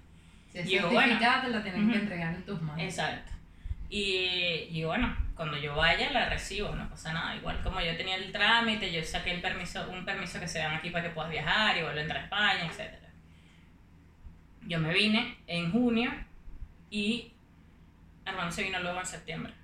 Si 0.52 0.58
es 0.58 0.66
Y 0.66 0.70
yo, 0.76 0.90
certificada, 0.90 1.42
te 1.42 1.48
la 1.48 1.62
tienen 1.62 1.82
que 1.90 1.96
Ujú. 1.96 2.02
entregar 2.04 2.34
en 2.34 2.44
tus 2.44 2.60
manos. 2.62 2.82
Exacto. 2.82 3.32
Y, 3.88 4.66
y 4.70 4.82
bueno, 4.84 5.16
cuando 5.36 5.56
yo 5.56 5.76
vaya 5.76 6.10
la 6.10 6.28
recibo, 6.28 6.74
no 6.74 6.88
pasa 6.90 7.12
nada. 7.12 7.36
Igual 7.36 7.62
como 7.62 7.80
yo 7.80 7.96
tenía 7.96 8.16
el 8.16 8.32
trámite, 8.32 8.90
yo 8.92 9.02
saqué 9.04 9.30
el 9.32 9.40
permiso, 9.40 9.88
un 9.90 10.04
permiso 10.04 10.40
que 10.40 10.48
se 10.48 10.58
dan 10.58 10.74
aquí 10.74 10.90
para 10.90 11.04
que 11.04 11.10
puedas 11.10 11.30
viajar 11.30 11.76
y 11.76 11.82
volver 11.82 11.98
a 11.98 12.02
entrar 12.02 12.20
a 12.20 12.24
España, 12.24 12.66
etc. 12.66 12.94
Yo 14.62 14.80
me 14.80 14.92
vine 14.92 15.36
en 15.46 15.70
junio 15.70 16.12
y 16.90 17.32
Armando 18.26 18.52
se 18.52 18.64
vino 18.64 18.78
luego 18.80 19.00
en 19.00 19.06
septiembre. 19.06 19.54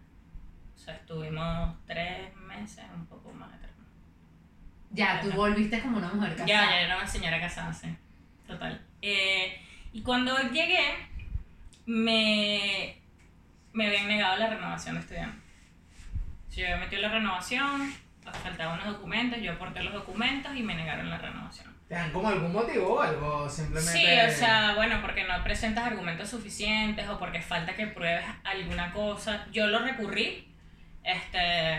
O 0.74 0.78
sea, 0.78 0.94
estuvimos 0.94 1.76
tres 1.86 2.34
meses, 2.36 2.84
un 2.94 3.06
poco 3.06 3.32
más 3.32 3.52
de 3.52 3.58
tres 3.58 3.76
meses. 3.76 3.94
Ya, 4.90 5.20
tú 5.20 5.30
volviste 5.32 5.80
como 5.80 5.98
una 5.98 6.08
mujer 6.12 6.30
casada. 6.30 6.46
Ya, 6.46 6.70
ya 6.70 6.80
era 6.80 6.96
una 6.96 7.06
señora 7.06 7.40
casada, 7.40 7.72
sí. 7.72 7.94
Total. 8.46 8.80
Eh, 9.02 9.60
y 9.92 10.02
cuando 10.02 10.36
llegué, 10.50 10.96
me, 11.86 12.96
me 13.72 13.86
habían 13.86 14.08
negado 14.08 14.36
la 14.36 14.48
renovación 14.48 14.94
de 14.94 15.00
estudiante. 15.02 15.38
Yo 16.54 16.64
había 16.64 16.78
metido 16.78 17.02
la 17.02 17.08
renovación, 17.08 17.92
faltaban 18.42 18.80
unos 18.80 18.94
documentos, 18.94 19.40
yo 19.40 19.52
aporté 19.52 19.82
los 19.82 19.92
documentos 19.92 20.54
y 20.54 20.62
me 20.62 20.74
negaron 20.74 21.08
la 21.08 21.18
renovación. 21.18 21.74
¿Te 21.92 21.98
dan 21.98 22.10
como 22.10 22.26
algún 22.26 22.50
motivo 22.50 22.94
o 22.94 23.02
algo? 23.02 23.46
Simplemente. 23.50 23.92
Sí, 23.92 24.06
o 24.26 24.30
sea, 24.30 24.74
bueno, 24.76 25.02
porque 25.02 25.24
no 25.24 25.44
presentas 25.44 25.84
argumentos 25.84 26.30
suficientes 26.30 27.06
o 27.06 27.18
porque 27.18 27.42
falta 27.42 27.74
que 27.74 27.86
pruebes 27.86 28.24
alguna 28.44 28.94
cosa. 28.94 29.46
Yo 29.52 29.66
lo 29.66 29.78
recurrí, 29.80 30.48
este, 31.04 31.78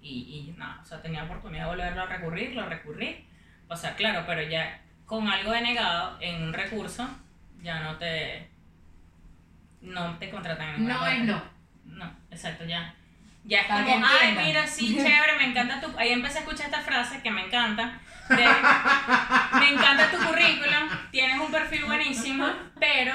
y, 0.00 0.48
y 0.50 0.54
nada, 0.58 0.80
o 0.82 0.84
sea, 0.84 1.00
tenía 1.00 1.22
oportunidad 1.22 1.66
de 1.66 1.70
volverlo 1.70 2.02
a 2.02 2.06
recurrir, 2.06 2.56
lo 2.56 2.66
recurrí. 2.66 3.24
O 3.68 3.76
sea, 3.76 3.94
claro, 3.94 4.24
pero 4.26 4.42
ya 4.42 4.82
con 5.04 5.28
algo 5.28 5.52
denegado 5.52 6.16
en 6.20 6.42
un 6.42 6.52
recurso, 6.52 7.08
ya 7.62 7.84
no 7.84 7.98
te, 7.98 8.50
no 9.82 10.18
te 10.18 10.30
contratan 10.30 10.74
en 10.74 10.88
No 10.88 11.06
es 11.06 11.20
no. 11.20 11.42
No, 11.84 12.12
exacto, 12.28 12.64
ya. 12.64 12.92
Ya 13.46 13.60
es 13.60 13.66
como, 13.66 13.78
ay, 13.78 14.28
entiendan". 14.28 14.44
mira, 14.44 14.66
sí, 14.66 14.96
chévere, 14.96 15.36
me 15.38 15.44
encanta 15.46 15.80
tu... 15.80 15.96
Ahí 15.98 16.10
empecé 16.10 16.38
a 16.38 16.40
escuchar 16.40 16.66
esta 16.66 16.80
frase 16.80 17.22
que 17.22 17.30
me 17.30 17.46
encanta. 17.46 18.00
de, 18.28 18.36
me 19.60 19.68
encanta 19.70 20.10
tu 20.10 20.18
currículum, 20.18 20.88
tienes 21.10 21.38
un 21.38 21.50
perfil 21.50 21.84
buenísimo, 21.84 22.46
pero... 22.78 23.14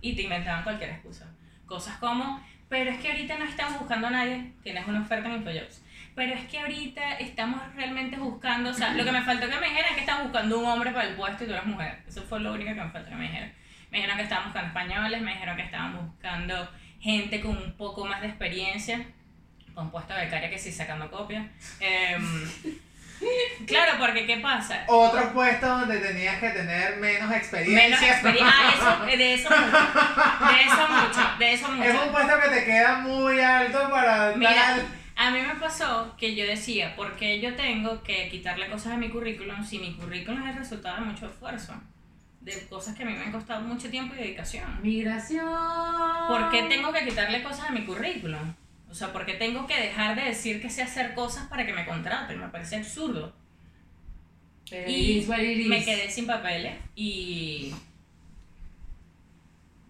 Y 0.00 0.14
te 0.14 0.22
inventaban 0.22 0.64
cualquier 0.64 0.90
excusa. 0.90 1.26
Cosas 1.66 1.96
como, 1.98 2.42
pero 2.68 2.90
es 2.90 2.98
que 2.98 3.10
ahorita 3.10 3.38
no 3.38 3.44
estamos 3.44 3.78
buscando 3.78 4.08
a 4.08 4.10
nadie, 4.10 4.52
tienes 4.62 4.86
una 4.86 5.00
oferta 5.00 5.28
en 5.28 5.36
InfoJobs. 5.36 5.82
Pero 6.14 6.34
es 6.34 6.44
que 6.48 6.60
ahorita 6.60 7.14
estamos 7.18 7.60
realmente 7.74 8.16
buscando, 8.16 8.70
o 8.70 8.74
sea, 8.74 8.94
lo 8.94 9.04
que 9.04 9.12
me 9.12 9.22
faltó 9.22 9.48
que 9.48 9.58
me 9.58 9.68
dijeran 9.68 9.90
es 9.90 9.94
que 9.94 10.00
están 10.00 10.22
buscando 10.22 10.58
un 10.58 10.66
hombre 10.66 10.92
para 10.92 11.08
el 11.08 11.16
puesto 11.16 11.44
y 11.44 11.46
tú 11.48 11.52
eres 11.52 11.66
mujer. 11.66 12.02
Eso 12.06 12.22
fue 12.22 12.40
lo 12.40 12.52
único 12.52 12.70
que 12.70 12.80
me 12.80 12.90
faltó 12.90 13.10
que 13.10 13.16
me 13.16 13.24
dijeran. 13.24 13.52
Me 13.90 13.98
dijeron 13.98 14.16
que 14.16 14.22
estaban 14.22 14.44
buscando 14.44 14.68
españoles, 14.68 15.22
me 15.22 15.32
dijeron 15.32 15.56
que 15.56 15.62
estaban 15.62 15.96
buscando 15.96 16.70
gente 17.00 17.40
con 17.40 17.56
un 17.56 17.72
poco 17.76 18.04
más 18.04 18.20
de 18.20 18.28
experiencia, 18.28 19.06
de 19.74 20.24
becaria 20.24 20.50
que 20.50 20.58
sí 20.58 20.72
sacando 20.72 21.10
copias. 21.10 21.46
Em, 21.80 22.48
claro, 23.66 23.92
porque 23.98 24.26
¿qué 24.26 24.38
pasa? 24.38 24.84
Otro 24.88 25.32
puesto 25.32 25.66
donde 25.66 25.98
tenías 25.98 26.38
que 26.38 26.50
tener 26.50 26.96
menos 26.98 27.32
experiencia. 27.32 27.84
Menos 27.88 28.02
experiencia. 28.02 28.54
Ah, 28.56 28.72
eso, 29.06 29.06
de 29.16 29.34
eso 29.34 29.50
mucho. 29.50 29.76
De 30.52 30.62
eso 30.62 30.88
mucho. 30.88 31.38
De 31.38 31.52
eso 31.52 31.66
Es 31.66 31.90
un 31.94 31.98
mucho. 32.00 32.12
puesto 32.12 32.40
que 32.40 32.48
te 32.48 32.64
queda 32.64 32.98
muy 32.98 33.40
alto 33.40 33.90
para 33.90 34.34
Mira, 34.36 34.54
tal. 34.54 34.86
a 35.16 35.30
mí 35.30 35.40
me 35.40 35.54
pasó 35.56 36.14
que 36.16 36.34
yo 36.34 36.46
decía, 36.46 36.94
¿por 36.96 37.16
qué 37.16 37.40
yo 37.40 37.54
tengo 37.56 38.02
que 38.02 38.28
quitarle 38.28 38.68
cosas 38.68 38.92
a 38.94 38.96
mi 38.96 39.08
currículum 39.10 39.64
si 39.64 39.78
mi 39.78 39.94
currículum 39.96 40.42
es 40.44 40.50
el 40.54 40.58
resultado 40.58 40.96
de 40.96 41.02
mucho 41.06 41.26
esfuerzo? 41.26 41.74
De 42.40 42.66
cosas 42.66 42.94
que 42.94 43.02
a 43.04 43.06
mí 43.06 43.12
me 43.14 43.24
han 43.24 43.32
costado 43.32 43.62
mucho 43.62 43.88
tiempo 43.88 44.14
y 44.14 44.18
dedicación. 44.18 44.64
Migración. 44.82 45.46
¿Por 46.28 46.50
qué 46.50 46.64
tengo 46.64 46.92
que 46.92 47.04
quitarle 47.06 47.42
cosas 47.42 47.70
a 47.70 47.72
mi 47.72 47.84
currículum? 47.86 48.54
O 48.94 48.96
sea, 48.96 49.12
¿por 49.12 49.26
qué 49.26 49.34
tengo 49.34 49.66
que 49.66 49.76
dejar 49.76 50.14
de 50.14 50.22
decir 50.22 50.62
que 50.62 50.70
sé 50.70 50.80
hacer 50.80 51.14
cosas 51.14 51.48
para 51.48 51.66
que 51.66 51.72
me 51.72 51.84
contraten? 51.84 52.38
Me 52.38 52.46
parece 52.46 52.76
absurdo. 52.76 53.34
Pero 54.70 54.88
Y 54.88 55.26
me 55.68 55.84
quedé 55.84 56.08
sin 56.08 56.28
papeles 56.28 56.76
y... 56.94 57.74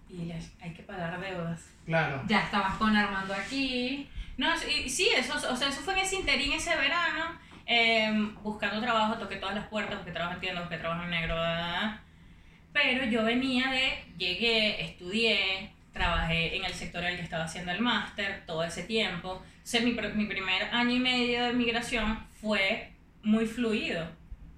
Y 0.08 0.32
hay 0.58 0.72
que 0.72 0.82
pagar 0.84 1.20
deudas. 1.20 1.68
Claro. 1.84 2.22
Ya 2.26 2.44
estabas 2.44 2.76
con 2.76 2.96
Armando 2.96 3.34
aquí. 3.34 4.08
No, 4.38 4.56
sí, 4.56 4.88
sí, 4.88 5.10
eso, 5.14 5.34
o 5.52 5.54
sea, 5.54 5.68
eso 5.68 5.82
fue 5.82 5.92
en 5.92 6.00
ese 6.00 6.16
interín, 6.16 6.54
ese 6.54 6.74
verano, 6.74 7.38
eh, 7.66 8.10
buscando 8.42 8.80
trabajo, 8.80 9.18
toqué 9.18 9.36
todas 9.36 9.54
las 9.54 9.66
puertas, 9.66 9.98
busqué 9.98 10.12
trabajo 10.12 10.36
en 10.36 10.40
tienda, 10.40 10.62
busqué 10.62 10.78
trabajo 10.78 11.02
en 11.04 11.10
negro, 11.10 11.36
pero 12.72 13.04
yo 13.04 13.22
venía 13.22 13.70
de, 13.70 14.02
llegué, 14.16 14.82
estudié, 14.82 15.73
trabajé 15.94 16.56
en 16.56 16.64
el 16.64 16.74
sector 16.74 17.02
en 17.04 17.12
el 17.12 17.16
que 17.16 17.22
estaba 17.22 17.44
haciendo 17.44 17.72
el 17.72 17.80
máster 17.80 18.42
todo 18.46 18.64
ese 18.64 18.82
tiempo, 18.82 19.42
mi, 19.82 19.92
mi 19.92 20.26
primer 20.26 20.64
año 20.72 20.90
y 20.90 20.98
medio 20.98 21.44
de 21.44 21.52
migración 21.54 22.18
fue 22.40 22.90
muy 23.22 23.46
fluido. 23.46 24.06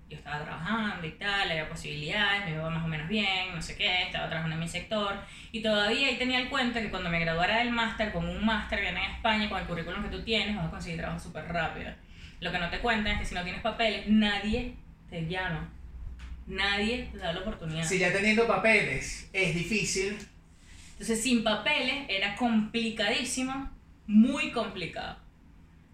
Yo 0.09 0.16
estaba 0.16 0.45
trabajando 0.45 1.07
y 1.07 1.12
tal, 1.12 1.51
había 1.51 1.68
posibilidades, 1.68 2.45
me 2.45 2.53
iba 2.53 2.70
más 2.70 2.84
o 2.84 2.89
menos 2.89 3.09
bien, 3.09 3.55
no 3.55 3.61
sé 3.61 3.76
qué, 3.76 4.05
estaba 4.05 4.28
trabajando 4.28 4.55
en 4.55 4.61
mi 4.61 4.68
sector, 4.68 5.16
y 5.51 5.62
todavía 5.62 6.07
ahí 6.07 6.16
tenía 6.16 6.39
el 6.39 6.49
cuento 6.49 6.80
que 6.80 6.91
cuando 6.91 7.11
me 7.11 7.18
graduara 7.18 7.59
del 7.59 7.72
máster, 7.72 8.12
con 8.12 8.28
un 8.28 8.45
máster 8.45 8.80
bien 8.80 8.97
en 8.97 9.11
España, 9.11 9.49
con 9.49 9.61
el 9.61 9.66
currículum 9.66 10.05
que 10.05 10.16
tú 10.16 10.22
tienes, 10.22 10.57
vas 10.57 10.66
a 10.66 10.70
conseguir 10.70 10.99
trabajo 10.99 11.20
súper 11.20 11.45
rápido. 11.47 11.93
Lo 12.39 12.53
que 12.53 12.59
no 12.59 12.70
te 12.70 12.78
cuentan 12.78 13.14
es 13.14 13.18
que 13.18 13.24
si 13.26 13.34
no 13.34 13.43
tienes 13.43 13.62
papeles, 13.62 14.07
nadie 14.07 14.74
te 15.11 15.26
llama. 15.26 15.72
Nadie 16.47 17.09
te 17.11 17.18
da 17.18 17.32
la 17.32 17.41
oportunidad. 17.41 17.84
Si 17.84 17.99
ya 17.99 18.12
teniendo 18.12 18.47
papeles 18.47 19.28
es 19.32 19.55
difícil, 19.55 20.16
Entonces, 20.99 21.22
sin 21.22 21.44
papeles 21.44 22.07
era 22.09 22.36
complicadísimo, 22.36 23.70
muy 24.07 24.51
complicado. 24.51 25.18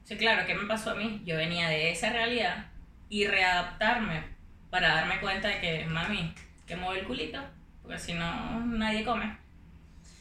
O 0.05 0.07
sea, 0.07 0.17
claro, 0.17 0.47
¿qué 0.47 0.55
me 0.55 0.69
pasó 0.69 0.93
a 0.93 0.95
mí? 0.95 1.21
Yo 1.25 1.37
venía 1.37 1.69
de 1.69 1.91
esa 1.91 2.11
realidad 2.11 2.67
y 3.09 3.27
readaptarme 3.27 4.23
para 4.71 4.95
darme 4.95 5.19
cuenta 5.19 5.49
de 5.49 5.61
que, 5.61 5.87
mami, 5.87 6.33
que 6.69 6.77
mueve 6.77 7.01
el 7.01 7.07
culito, 7.07 7.41
porque 7.83 7.99
si 7.99 8.15
no, 8.15 8.65
nadie 8.65 9.05
come. 9.05 9.37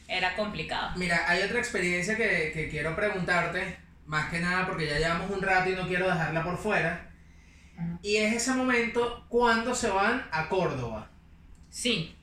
Era 0.08 0.36
complicado. 0.36 0.98
Mira, 0.98 1.30
hay 1.30 1.44
otra 1.44 1.60
experiencia 1.60 2.18
que, 2.18 2.52
que 2.52 2.68
quiero 2.68 2.96
preguntarte, 2.96 3.78
más 4.08 4.32
que 4.32 4.40
nada 4.40 4.66
porque 4.66 4.88
ya 4.88 4.98
llevamos 4.98 5.30
un 5.30 5.44
rato 5.44 5.70
y 5.70 5.76
no 5.76 5.88
quiero 5.88 6.08
dejarla 6.08 6.44
por 6.44 6.58
fuera. 6.58 7.08
Ajá. 7.78 8.00
Y 8.02 8.18
es 8.18 8.34
ese 8.34 8.54
momento 8.54 9.28
cuando 9.30 9.76
se 9.76 9.92
van 9.92 10.28
a 10.32 10.50
Córdoba. 10.50 11.08
Sí. 11.70 12.16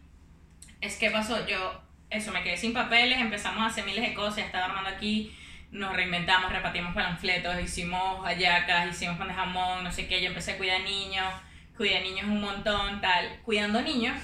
Es 0.80 0.96
que 0.96 1.10
pasó, 1.10 1.46
yo, 1.46 1.80
eso, 2.10 2.32
me 2.32 2.42
quedé 2.42 2.56
sin 2.56 2.72
papeles, 2.72 3.18
empezamos 3.20 3.60
a 3.62 3.66
hacer 3.66 3.84
miles 3.84 4.02
de 4.02 4.14
cosas, 4.14 4.38
estaba 4.38 4.66
armando 4.66 4.90
aquí, 4.90 5.34
nos 5.70 5.94
reinventamos, 5.94 6.50
repartimos 6.52 6.94
panfletos, 6.94 7.60
hicimos 7.62 8.24
hallacas, 8.24 8.88
hicimos 8.90 9.18
pan 9.18 9.28
de 9.28 9.34
jamón, 9.34 9.84
no 9.84 9.92
sé 9.92 10.06
qué, 10.08 10.20
yo 10.22 10.28
empecé 10.28 10.52
a 10.52 10.58
cuidar 10.58 10.80
niños, 10.82 11.26
cuidé 11.76 12.00
niños 12.00 12.26
un 12.26 12.40
montón, 12.40 13.00
tal. 13.00 13.38
Cuidando 13.44 13.82
niños, 13.82 14.16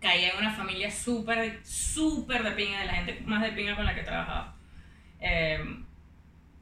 caí 0.00 0.24
en 0.24 0.36
una 0.36 0.50
familia 0.52 0.90
súper, 0.90 1.60
súper 1.64 2.42
de 2.42 2.50
pinga, 2.52 2.80
de 2.80 2.86
la 2.86 2.94
gente 2.94 3.22
más 3.24 3.42
de 3.42 3.52
pinga 3.52 3.74
con 3.76 3.86
la 3.86 3.94
que 3.94 4.00
he 4.00 4.04
trabajado. 4.04 4.52
Eh, 5.20 5.58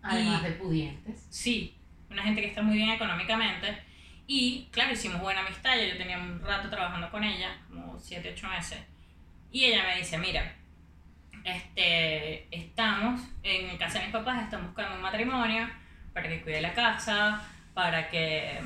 Además 0.03 0.41
Y- 0.41 0.45
de 0.45 0.51
pudientes. 0.53 1.27
Sí, 1.29 1.77
una 2.09 2.23
gente 2.23 2.41
que 2.41 2.47
está 2.49 2.63
muy 2.63 2.77
bien 2.77 2.89
económicamente. 2.91 3.83
Y 4.27 4.69
claro, 4.71 4.93
hicimos 4.93 5.21
buena 5.21 5.41
amistad. 5.41 5.73
Yo 5.77 5.99
tenía 5.99 6.17
un 6.19 6.41
rato 6.41 6.71
trabajando 6.71 7.11
con 7.11 7.23
ella, 7.23 7.59
como 7.69 7.99
7, 8.01 8.31
8 8.33 8.49
meses. 8.49 8.79
Y 9.51 9.65
ella 9.65 9.85
me 9.85 9.97
dice: 9.97 10.19
Mira, 10.19 10.55
este, 11.45 12.47
estamos 12.55 13.21
en 13.43 13.77
casa 13.79 13.99
de 13.99 14.07
mis 14.07 14.13
papás, 14.13 14.43
están 14.43 14.65
buscando 14.65 14.97
un 14.97 15.03
matrimonio 15.03 15.69
para 16.13 16.29
que 16.29 16.43
cuide 16.43 16.61
la 16.61 16.75
casa, 16.75 17.41
para 17.75 18.09
que 18.09 18.61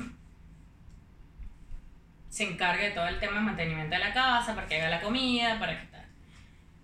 se 2.29 2.43
encargue 2.43 2.89
de 2.89 2.91
todo 2.91 3.07
el 3.07 3.19
tema 3.19 3.35
de 3.35 3.41
mantenimiento 3.41 3.95
de 3.95 3.99
la 3.99 4.13
casa, 4.13 4.55
para 4.55 4.67
que 4.67 4.75
haga 4.75 4.89
la 4.89 5.01
comida, 5.01 5.57
para 5.57 5.79
que 5.79 5.87
tal. 5.87 6.05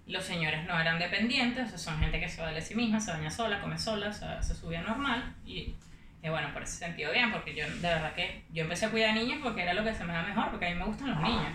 Los 0.07 0.23
señores 0.23 0.65
no 0.65 0.79
eran 0.79 0.97
dependientes, 0.97 1.73
o 1.73 1.77
son 1.77 1.99
gente 1.99 2.19
que 2.19 2.29
se 2.29 2.41
vale 2.41 2.59
a 2.59 2.61
sí 2.61 2.73
misma, 2.73 2.99
se 3.01 3.11
baña 3.11 3.29
sola, 3.29 3.59
come 3.59 3.77
sola, 3.77 4.09
o 4.09 4.13
sea, 4.13 4.41
se 4.41 4.55
subía 4.55 4.81
normal. 4.81 5.35
Y, 5.45 5.75
y 6.23 6.29
bueno, 6.29 6.53
por 6.53 6.63
ese 6.63 6.77
sentido 6.77 7.11
bien, 7.11 7.31
porque 7.31 7.53
yo 7.53 7.65
de 7.65 7.81
verdad 7.81 8.13
que 8.13 8.43
yo 8.53 8.63
empecé 8.63 8.85
a 8.85 8.91
cuidar 8.91 9.13
niños 9.13 9.39
porque 9.43 9.63
era 9.63 9.73
lo 9.73 9.83
que 9.83 9.93
se 9.93 10.05
me 10.05 10.13
da 10.13 10.23
mejor, 10.23 10.51
porque 10.51 10.67
a 10.67 10.69
mí 10.69 10.75
me 10.75 10.85
gustan 10.85 11.09
los 11.09 11.19
niños. 11.19 11.51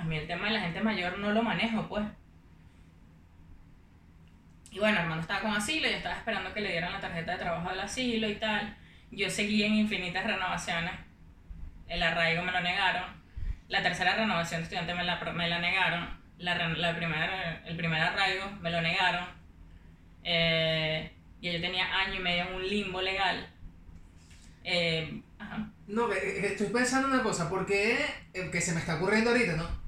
A 0.00 0.04
mí 0.04 0.16
el 0.16 0.26
tema 0.26 0.46
de 0.46 0.52
la 0.52 0.60
gente 0.62 0.80
mayor 0.80 1.18
no 1.18 1.30
lo 1.30 1.42
manejo, 1.42 1.86
pues. 1.86 2.02
Y 4.70 4.78
bueno, 4.78 4.98
hermano 4.98 5.20
estaba 5.20 5.40
con 5.40 5.52
asilo, 5.52 5.88
yo 5.88 5.96
estaba 5.96 6.16
esperando 6.16 6.54
que 6.54 6.62
le 6.62 6.70
dieran 6.70 6.92
la 6.92 7.00
tarjeta 7.00 7.32
de 7.32 7.38
trabajo 7.38 7.68
del 7.68 7.80
asilo 7.80 8.26
y 8.26 8.36
tal. 8.36 8.76
Yo 9.10 9.28
seguí 9.28 9.62
en 9.62 9.74
infinitas 9.74 10.24
renovaciones. 10.24 10.92
El 11.86 12.02
arraigo 12.02 12.42
me 12.42 12.52
lo 12.52 12.60
negaron. 12.62 13.04
La 13.68 13.82
tercera 13.82 14.14
renovación 14.14 14.60
de 14.60 14.64
estudiante 14.64 14.94
me 14.94 15.04
la, 15.04 15.16
me 15.32 15.48
la 15.48 15.58
negaron. 15.58 16.08
La, 16.38 16.68
la 16.68 16.96
primera, 16.96 17.62
el 17.66 17.76
primer 17.76 18.00
arraigo 18.00 18.50
me 18.62 18.70
lo 18.70 18.80
negaron. 18.80 19.26
Eh, 20.24 21.12
y 21.42 21.52
yo 21.52 21.60
tenía 21.60 21.94
año 21.98 22.14
y 22.14 22.20
medio 22.20 22.44
en 22.44 22.54
un 22.54 22.66
limbo 22.66 23.02
legal. 23.02 23.46
Eh, 24.64 25.20
ajá. 25.38 25.68
No, 25.88 26.10
estoy 26.10 26.68
pensando 26.68 27.08
una 27.08 27.22
cosa, 27.22 27.50
porque 27.50 27.98
eh, 28.32 28.48
que 28.50 28.60
se 28.62 28.72
me 28.72 28.80
está 28.80 28.96
ocurriendo 28.96 29.30
ahorita, 29.30 29.56
¿no? 29.56 29.80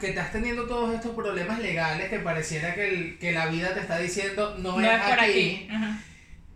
Que 0.00 0.08
estás 0.08 0.32
teniendo 0.32 0.66
todos 0.66 0.94
estos 0.94 1.14
problemas 1.14 1.58
legales 1.58 2.08
que 2.08 2.20
pareciera 2.20 2.74
que, 2.74 2.88
el- 2.88 3.18
que 3.18 3.32
la 3.32 3.46
vida 3.46 3.74
te 3.74 3.80
está 3.80 3.98
diciendo 3.98 4.56
no, 4.58 4.80
No 4.80 4.90
es, 4.90 5.00
por 5.02 5.20
aquí. 5.20 5.68
aquí. 5.70 5.70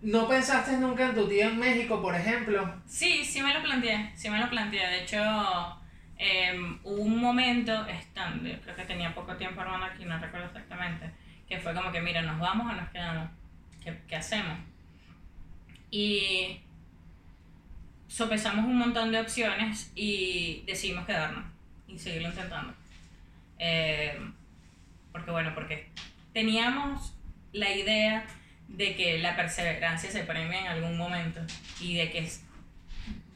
¿No 0.01 0.27
pensaste 0.27 0.79
nunca 0.79 1.05
en 1.11 1.15
tu 1.15 1.29
tía 1.29 1.49
en 1.49 1.59
México, 1.59 2.01
por 2.01 2.15
ejemplo? 2.15 2.75
Sí, 2.87 3.23
sí 3.25 3.43
me 3.43 3.53
lo 3.53 3.63
planteé, 3.63 4.11
sí 4.17 4.31
me 4.31 4.39
lo 4.41 4.49
planteé. 4.49 4.87
De 4.89 5.03
hecho, 5.03 5.19
em, 6.17 6.79
hubo 6.85 7.03
un 7.03 7.21
momento, 7.21 7.87
estando, 7.87 8.49
creo 8.63 8.75
que 8.77 8.85
tenía 8.85 9.15
poco 9.15 9.37
tiempo 9.37 9.61
hermano 9.61 9.85
aquí, 9.85 10.05
no 10.07 10.19
recuerdo 10.19 10.47
exactamente, 10.47 11.11
que 11.49 11.59
fue 11.61 11.75
como 11.75 11.93
que, 11.93 12.01
mira, 12.01 12.23
¿nos 12.23 12.41
vamos 12.41 12.73
o 12.73 12.75
nos 12.75 12.89
quedamos? 12.91 13.29
¿Qué, 13.85 13.97
qué 14.09 14.17
hacemos? 14.17 14.59
Y 15.91 16.61
sopesamos 18.09 18.65
un 18.65 18.79
montón 18.79 19.13
de 19.13 19.21
opciones 19.21 19.93
y 19.95 20.63
decidimos 20.67 21.05
quedarnos 21.07 21.45
y 21.87 21.99
seguirlo 21.99 22.29
intentando. 22.29 22.75
Em, 23.59 24.35
porque 25.13 25.31
bueno, 25.31 25.53
porque 25.55 25.89
teníamos 26.33 27.15
la 27.53 27.71
idea 27.71 28.25
de 28.69 28.97
que 28.97 29.19
la 29.19 29.37
perseverancia 29.37 30.11
se 30.11 30.25
premia 30.25 30.61
en 30.61 30.67
algún 30.69 30.97
momento 30.97 31.41
y 31.81 31.97
de 31.97 32.11
que 32.11 32.29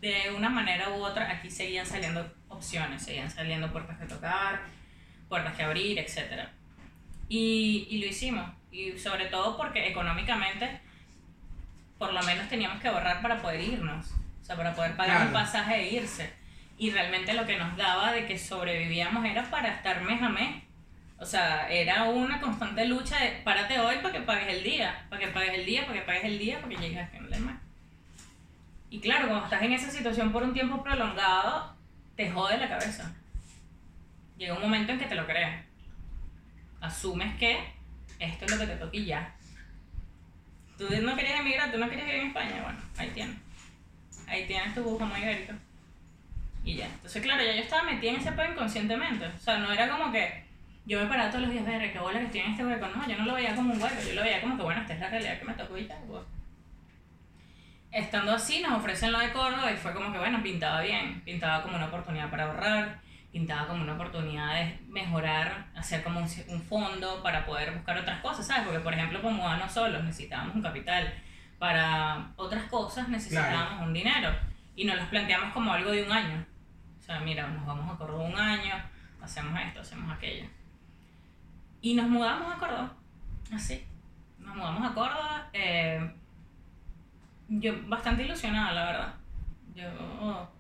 de 0.01 0.31
una 0.35 0.49
manera 0.49 0.91
u 0.91 1.03
otra 1.05 1.31
aquí 1.31 1.51
seguían 1.51 1.85
saliendo 1.87 2.33
opciones, 2.49 3.03
seguían 3.03 3.31
saliendo 3.31 3.71
puertas 3.73 3.99
que 3.99 4.07
tocar, 4.07 4.61
puertas 5.29 5.55
que 5.57 5.63
abrir, 5.63 5.99
etc. 5.99 6.49
Y, 7.29 7.87
y 7.91 7.99
lo 7.99 8.07
hicimos, 8.07 8.49
y 8.73 8.99
sobre 8.99 9.27
todo 9.27 9.57
porque 9.57 9.89
económicamente 9.89 10.81
por 11.99 12.13
lo 12.13 12.23
menos 12.23 12.49
teníamos 12.49 12.81
que 12.81 12.89
ahorrar 12.89 13.21
para 13.23 13.41
poder 13.43 13.61
irnos, 13.61 14.07
o 14.43 14.45
sea, 14.45 14.57
para 14.57 14.75
poder 14.75 14.97
pagar 14.97 15.23
un 15.27 15.31
Claro. 15.31 15.47
pasaje 15.47 15.75
e 15.77 15.95
irse. 15.95 16.31
Y 16.79 16.91
realmente 16.91 17.33
lo 17.33 17.47
que 17.47 17.57
nos 17.57 17.77
daba 17.77 18.13
de 18.13 18.27
que 18.27 18.39
sobrevivíamos 18.39 19.25
era 19.25 19.51
para 19.51 19.69
estar 19.69 20.03
mes 20.03 20.21
a 20.23 20.29
mes. 20.29 20.63
O 21.19 21.25
sea, 21.25 21.71
era 21.71 22.05
una 22.05 22.41
constante 22.41 22.85
lucha 22.85 23.19
de 23.19 23.41
párate 23.43 23.81
hoy 23.81 23.97
para 23.97 24.13
que 24.13 24.21
pagues 24.21 24.49
el 24.49 24.63
día, 24.63 25.07
para 25.09 25.21
que 25.21 25.29
pagues 25.29 25.55
el 25.55 25.65
día, 25.65 25.87
para 25.87 25.95
que 25.95 26.05
pagues 26.05 26.25
el 26.25 26.39
día, 26.39 26.61
para 26.61 26.69
que 26.69 26.77
llegues 26.77 27.03
a 27.03 27.07
final 27.07 27.31
de 27.31 27.39
mes. 27.39 27.57
Y 28.91 29.01
claro, 29.01 29.29
cuando 29.29 29.45
estás 29.45 29.63
en 29.63 29.73
esa 29.73 29.91
situación 29.91 30.33
por 30.33 30.43
un 30.43 30.53
tiempo 30.53 30.83
prolongado, 30.83 31.75
te 32.17 32.31
jode 32.31 32.59
la 32.59 32.69
cabeza. 32.69 33.15
Llega 34.37 34.55
un 34.55 34.61
momento 34.63 34.93
en 34.93 34.99
que 34.99 35.07
te 35.07 35.15
lo 35.15 35.27
crees. 35.27 35.65
Asumes 36.81 37.37
que 37.39 37.59
esto 38.19 38.45
es 38.45 38.51
lo 38.51 38.59
que 38.59 38.67
te 38.67 38.77
toca 38.77 38.97
y 38.97 39.07
ya. 39.07 39.35
Tú 40.77 40.85
no 41.03 41.17
querías 41.17 41.41
emigrar, 41.41 41.73
tú 41.73 41.79
no 41.79 41.89
querías 41.89 42.07
vivir 42.07 42.21
en 42.21 42.27
España, 42.29 42.63
bueno, 42.63 42.79
ahí 42.99 43.11
tienes. 43.15 43.37
Ahí 44.27 44.47
tienes 44.47 44.75
tu 44.75 44.99
jamón 44.99 45.23
ibérico. 45.23 45.55
Y 46.67 46.75
ya. 46.75 46.87
Entonces, 46.87 47.23
claro, 47.23 47.43
ya 47.45 47.53
yo 47.53 47.63
estaba 47.63 47.85
metida 47.85 48.11
en 48.11 48.17
ese 48.17 48.33
pedo 48.33 48.51
inconscientemente. 48.53 49.25
O 49.25 49.39
sea, 49.39 49.59
no 49.59 49.73
era 49.73 49.89
como 49.89 50.11
que 50.11 50.45
yo 50.85 51.01
me 51.01 51.07
paraba 51.07 51.31
todos 51.31 51.45
los 51.45 51.53
días, 51.53 51.65
ver 51.65 51.93
qué 51.93 51.99
bola 51.99 52.19
que 52.19 52.27
estoy 52.27 52.41
en 52.41 52.51
este 52.51 52.67
hueco. 52.67 52.89
No, 52.89 53.09
yo 53.09 53.17
no 53.17 53.25
lo 53.25 53.35
veía 53.35 53.55
como 53.55 53.73
un 53.73 53.81
hueco, 53.81 53.95
yo 54.07 54.15
lo 54.15 54.23
veía 54.23 54.41
como 54.41 54.57
que, 54.57 54.65
bueno, 54.65 54.81
esta 54.81 54.95
es 54.95 55.01
la 55.01 55.09
realidad 55.09 55.39
que 55.39 55.45
me 55.45 55.55
tocó 55.55 55.79
y 55.79 55.85
tal. 55.85 55.99
pues. 56.09 56.23
Estando 57.93 58.33
así, 58.33 58.61
nos 58.61 58.73
ofrecen 58.73 59.13
lo 59.13 59.21
de 59.21 59.33
Córdoba 59.33 59.73
y 59.73 59.77
fue 59.77 59.95
como 59.95 60.13
que, 60.13 60.19
bueno, 60.19 60.43
pintaba 60.43 60.81
bien. 60.81 61.23
Pintaba 61.25 61.63
como 61.63 61.77
una 61.77 61.87
oportunidad 61.87 62.31
para 62.31 62.47
ahorrar, 62.47 62.99
pintaba 63.31 63.69
como 63.69 63.85
una 63.85 63.95
oportunidad 63.95 64.55
de 64.55 64.79
mejorar, 64.89 65.67
hacer 65.77 66.03
como 66.03 66.19
un, 66.19 66.29
un 66.49 66.63
fondo 66.63 67.23
para 67.23 67.47
poder 67.47 67.73
buscar 67.75 67.97
otras 67.97 68.21
cosas, 68.21 68.45
¿sabes? 68.45 68.65
Porque, 68.65 68.81
por 68.81 68.93
ejemplo, 68.93 69.23
para 69.23 69.35
mudarnos 69.35 69.73
solos 69.73 70.03
necesitábamos 70.03 70.57
un 70.57 70.63
capital. 70.63 71.15
Para 71.61 72.33
otras 72.35 72.65
cosas 72.65 73.09
necesitábamos 73.09 73.87
un 73.87 73.95
dinero. 73.95 74.35
Y 74.75 74.85
nos 74.85 74.97
los 74.97 75.07
planteamos 75.07 75.53
como 75.55 75.73
algo 75.73 75.93
de 75.93 76.03
un 76.03 76.13
año. 76.13 76.45
Sea, 77.07 77.21
mira, 77.21 77.47
nos 77.47 77.65
vamos 77.65 77.95
a 77.95 77.97
Córdoba 77.97 78.25
un 78.25 78.37
año, 78.37 78.75
hacemos 79.23 79.59
esto, 79.61 79.81
hacemos 79.81 80.13
aquello. 80.13 80.49
Y 81.81 81.95
nos 81.95 82.09
mudamos 82.09 82.53
a 82.53 82.59
Córdoba. 82.59 82.93
Así. 83.55 83.87
Nos 84.41 84.57
mudamos 84.57 84.91
a 84.91 84.95
Córdoba. 84.95 85.49
eh, 85.53 86.13
yo 87.49 87.75
bastante 87.87 88.25
ilusionada, 88.25 88.73
la 88.73 88.85
verdad. 88.87 89.15
Yo 89.75 90.51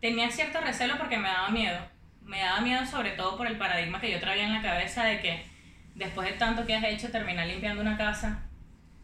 tenía 0.00 0.28
cierto 0.28 0.60
recelo 0.60 0.98
porque 0.98 1.18
me 1.18 1.28
daba 1.28 1.50
miedo. 1.50 1.78
Me 2.24 2.40
daba 2.40 2.60
miedo 2.60 2.84
sobre 2.84 3.12
todo 3.12 3.36
por 3.36 3.46
el 3.46 3.58
paradigma 3.58 4.00
que 4.00 4.10
yo 4.10 4.18
traía 4.18 4.44
en 4.44 4.54
la 4.54 4.62
cabeza 4.62 5.04
de 5.04 5.20
que 5.20 5.46
después 5.94 6.28
de 6.28 6.34
tanto 6.34 6.66
que 6.66 6.74
has 6.74 6.82
hecho, 6.84 7.12
terminar 7.12 7.46
limpiando 7.46 7.80
una 7.80 7.96
casa, 7.96 8.42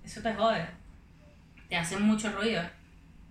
eso 0.03 0.21
te 0.21 0.35
jode. 0.35 0.67
Te 1.69 1.77
hace 1.77 1.97
mucho 1.97 2.33
ruido. 2.33 2.63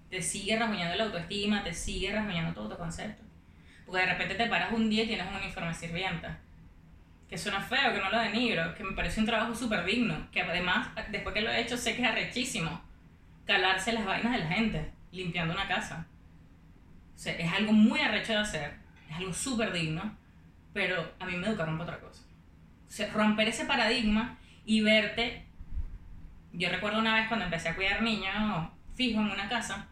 Te 0.09 0.21
sigue 0.21 0.57
rasguñando 0.57 0.95
la 0.95 1.03
autoestima, 1.05 1.63
te 1.63 1.73
sigue 1.73 2.13
rasguñando 2.13 2.53
todo 2.53 2.69
tu 2.69 2.77
concepto. 2.77 3.26
Porque 3.87 4.01
de 4.01 4.11
repente 4.11 4.35
te 4.35 4.47
paras 4.47 4.73
un 4.73 4.89
día 4.89 5.05
y 5.05 5.07
tienes 5.07 5.25
un 5.27 5.37
uniforme 5.37 5.73
sirvienta. 5.73 6.37
Que 7.29 7.37
suena 7.37 7.61
feo, 7.61 7.93
que 7.93 7.99
no 7.99 8.09
lo 8.09 8.19
denigro, 8.19 8.75
que 8.75 8.83
me 8.83 8.91
parece 8.91 9.21
un 9.21 9.25
trabajo 9.25 9.55
súper 9.55 9.85
digno. 9.85 10.29
Que 10.31 10.41
además, 10.41 10.89
después 11.09 11.33
que 11.33 11.41
lo 11.41 11.49
he 11.49 11.61
hecho, 11.61 11.77
sé 11.77 11.95
que 11.95 12.03
es 12.03 12.07
arrechísimo. 12.07 12.81
Calarse 13.45 13.93
las 13.93 14.05
vainas 14.05 14.33
de 14.33 14.39
la 14.39 14.47
gente, 14.47 14.91
limpiando 15.11 15.53
una 15.53 15.67
casa. 15.67 16.05
O 17.15 17.19
sea, 17.19 17.33
es 17.33 17.51
algo 17.51 17.71
muy 17.71 17.99
arrecho 17.99 18.33
de 18.33 18.39
hacer, 18.39 18.75
es 19.09 19.15
algo 19.15 19.33
súper 19.33 19.71
digno, 19.71 20.15
pero 20.73 21.13
a 21.19 21.25
mí 21.25 21.35
me 21.35 21.47
educaron 21.47 21.77
para 21.79 21.95
otra 21.95 22.07
cosa. 22.07 22.21
O 22.87 22.91
sea, 22.91 23.11
romper 23.11 23.47
ese 23.47 23.65
paradigma 23.65 24.37
y 24.65 24.81
verte. 24.81 25.43
Yo 26.53 26.69
recuerdo 26.69 26.99
una 26.99 27.15
vez 27.15 27.27
cuando 27.27 27.45
empecé 27.45 27.69
a 27.69 27.75
cuidar 27.75 28.03
niños 28.03 28.69
fijo 28.95 29.21
en 29.21 29.31
una 29.31 29.47
casa, 29.47 29.87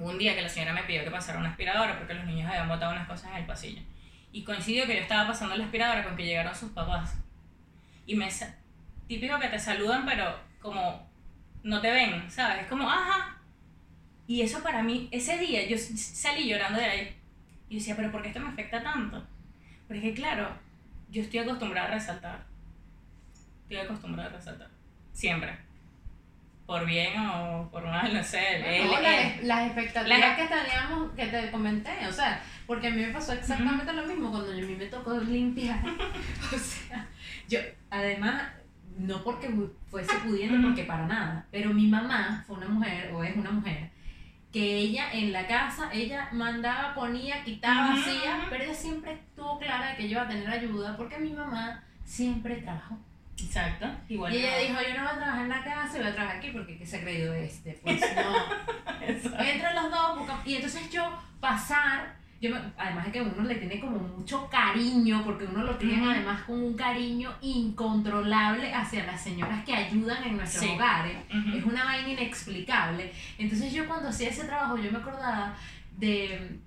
un 0.00 0.18
día 0.18 0.34
que 0.34 0.42
la 0.42 0.48
señora 0.48 0.72
me 0.72 0.82
pidió 0.84 1.04
que 1.04 1.10
pasara 1.10 1.38
una 1.38 1.50
aspiradora 1.50 1.98
porque 1.98 2.14
los 2.14 2.24
niños 2.24 2.48
habían 2.48 2.68
botado 2.68 2.92
unas 2.92 3.06
cosas 3.06 3.30
en 3.30 3.38
el 3.38 3.46
pasillo. 3.46 3.82
Y 4.32 4.44
coincidió 4.44 4.86
que 4.86 4.96
yo 4.96 5.02
estaba 5.02 5.28
pasando 5.28 5.56
la 5.56 5.64
aspiradora 5.64 6.04
con 6.04 6.16
que 6.16 6.24
llegaron 6.24 6.54
sus 6.54 6.70
papás. 6.70 7.16
Y 8.06 8.14
me. 8.14 8.28
Típico 9.06 9.38
que 9.38 9.48
te 9.48 9.58
saludan, 9.58 10.06
pero 10.06 10.38
como 10.60 11.06
no 11.62 11.80
te 11.80 11.90
ven, 11.90 12.30
¿sabes? 12.30 12.62
Es 12.62 12.68
como, 12.68 12.88
ajá. 12.88 13.38
Y 14.26 14.40
eso 14.40 14.62
para 14.62 14.82
mí, 14.82 15.08
ese 15.10 15.38
día 15.38 15.66
yo 15.66 15.76
salí 15.76 16.48
llorando 16.48 16.78
de 16.78 16.86
ahí. 16.86 17.16
Y 17.68 17.76
decía, 17.76 17.96
pero 17.96 18.10
¿por 18.10 18.22
qué 18.22 18.28
esto 18.28 18.40
me 18.40 18.48
afecta 18.48 18.82
tanto? 18.82 19.22
Porque 19.86 20.14
claro, 20.14 20.48
yo 21.10 21.22
estoy 21.22 21.40
acostumbrada 21.40 21.88
a 21.88 21.94
resaltar. 21.94 22.44
Estoy 23.62 23.78
acostumbrada 23.78 24.30
a 24.30 24.32
resaltar. 24.32 24.68
Siempre. 25.12 25.58
Por 26.72 26.86
bien 26.86 27.18
o 27.20 27.68
por 27.70 27.82
mal, 27.84 28.14
no 28.14 28.22
sé. 28.24 28.78
el- 28.80 28.86
No, 28.86 28.98
el- 28.98 29.46
las, 29.48 29.66
expectativas 29.66 30.18
las- 30.18 30.36
que 30.38 30.46
teníamos, 30.46 31.12
que 31.12 31.26
te 31.26 31.50
comenté, 31.50 32.06
o 32.08 32.12
sea, 32.12 32.40
porque 32.66 32.86
a 32.86 32.90
mí 32.90 33.02
me 33.02 33.08
pasó 33.12 33.34
exactamente 33.34 33.92
lo 33.92 34.06
mismo 34.06 34.30
cuando 34.30 34.52
a 34.52 34.54
mí 34.54 34.74
me 34.74 34.86
tocó 34.86 35.18
limpiar. 35.18 35.82
o 36.54 36.58
sea, 36.58 37.06
yo, 37.46 37.58
además, 37.90 38.44
no 38.98 39.22
porque 39.22 39.50
fuese 39.90 40.14
pudiente, 40.24 40.54
Ujú. 40.58 40.68
porque 40.68 40.84
para 40.84 41.06
nada, 41.06 41.46
pero 41.50 41.74
mi 41.74 41.88
mamá 41.88 42.42
fue 42.46 42.56
una 42.56 42.68
mujer, 42.68 43.12
o 43.12 43.22
es 43.22 43.36
una 43.36 43.50
mujer, 43.50 43.90
que 44.50 44.76
ella 44.78 45.12
en 45.12 45.30
la 45.32 45.46
casa, 45.46 45.90
ella 45.92 46.28
mandaba, 46.32 46.94
ponía, 46.94 47.44
quitaba, 47.44 47.92
hacía, 47.92 48.46
pero 48.48 48.64
ella 48.64 48.74
siempre 48.74 49.12
estuvo 49.12 49.58
clara 49.58 49.90
de 49.90 49.96
que 49.96 50.04
yo 50.04 50.12
iba 50.12 50.22
a 50.22 50.28
tener 50.28 50.48
ayuda, 50.48 50.96
porque 50.96 51.18
mi 51.18 51.32
mamá 51.34 51.82
siempre 52.04 52.56
trabajó. 52.56 52.98
Exacto. 53.44 53.86
Igual 54.08 54.32
Y 54.34 54.38
ella 54.38 54.58
dijo, 54.58 54.80
yo 54.80 54.94
no 54.96 55.02
voy 55.04 55.12
a 55.12 55.16
trabajar 55.16 55.42
en 55.42 55.48
la 55.48 55.64
casa, 55.64 55.98
voy 55.98 56.06
a 56.06 56.14
trabajar 56.14 56.36
aquí 56.38 56.50
porque 56.50 56.76
¿qué 56.78 56.86
se 56.86 56.96
ha 56.98 57.00
creído 57.00 57.32
este? 57.34 57.78
Pues 57.82 58.00
no. 58.16 59.02
Entre 59.06 59.74
los 59.74 59.90
dos, 59.90 60.28
y 60.44 60.54
entonces 60.56 60.90
yo 60.90 61.18
pasar, 61.40 62.16
yo 62.40 62.50
me- 62.50 62.60
además 62.78 63.06
de 63.06 63.12
que 63.12 63.22
uno 63.22 63.42
le 63.42 63.54
tiene 63.56 63.80
como 63.80 63.98
mucho 63.98 64.48
cariño, 64.48 65.22
porque 65.24 65.44
uno 65.44 65.62
lo 65.64 65.76
tiene 65.76 66.10
además 66.10 66.42
con 66.42 66.62
un 66.62 66.74
cariño 66.74 67.32
incontrolable 67.40 68.72
hacia 68.74 69.04
las 69.04 69.20
señoras 69.22 69.64
que 69.64 69.74
ayudan 69.74 70.22
en 70.24 70.36
nuestros 70.36 70.64
Sí. 70.64 70.70
hogares. 70.70 71.16
Es 71.54 71.64
una 71.64 71.84
vaina 71.84 72.08
inexplicable. 72.10 73.12
Entonces 73.38 73.72
yo 73.72 73.86
cuando 73.86 74.08
hacía 74.08 74.28
ese 74.28 74.44
trabajo, 74.44 74.76
yo 74.78 74.90
me 74.92 74.98
acordaba 74.98 75.54
de, 75.98 76.58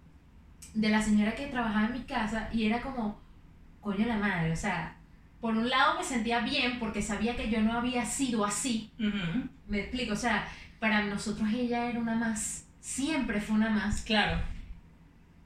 de 0.73 0.89
la 0.89 1.01
señora 1.01 1.33
que 1.35 1.47
trabajaba 1.47 1.87
en 1.87 1.93
mi 1.93 2.03
casa 2.03 2.49
y 2.53 2.65
era 2.65 2.81
como, 2.81 3.19
coño 3.81 4.05
la 4.05 4.17
madre, 4.17 4.51
o 4.51 4.55
sea, 4.55 4.94
por 5.45 5.55
un 5.55 5.69
lado 5.69 5.99
me 5.99 6.03
sentía 6.03 6.39
bien 6.39 6.79
porque 6.79 7.03
sabía 7.03 7.35
que 7.35 7.51
yo 7.51 7.61
no 7.61 7.73
había 7.77 8.03
sido 8.03 8.43
así, 8.43 8.89
me 9.67 9.81
explico, 9.81 10.13
o 10.13 10.15
sea, 10.15 10.47
para 10.79 11.03
nosotros 11.03 11.47
ella 11.53 11.87
era 11.87 11.99
una 11.99 12.15
más, 12.15 12.65
siempre 12.79 13.39
fue 13.39 13.57
una 13.57 13.69
más, 13.69 14.01
Claro, 14.01 14.41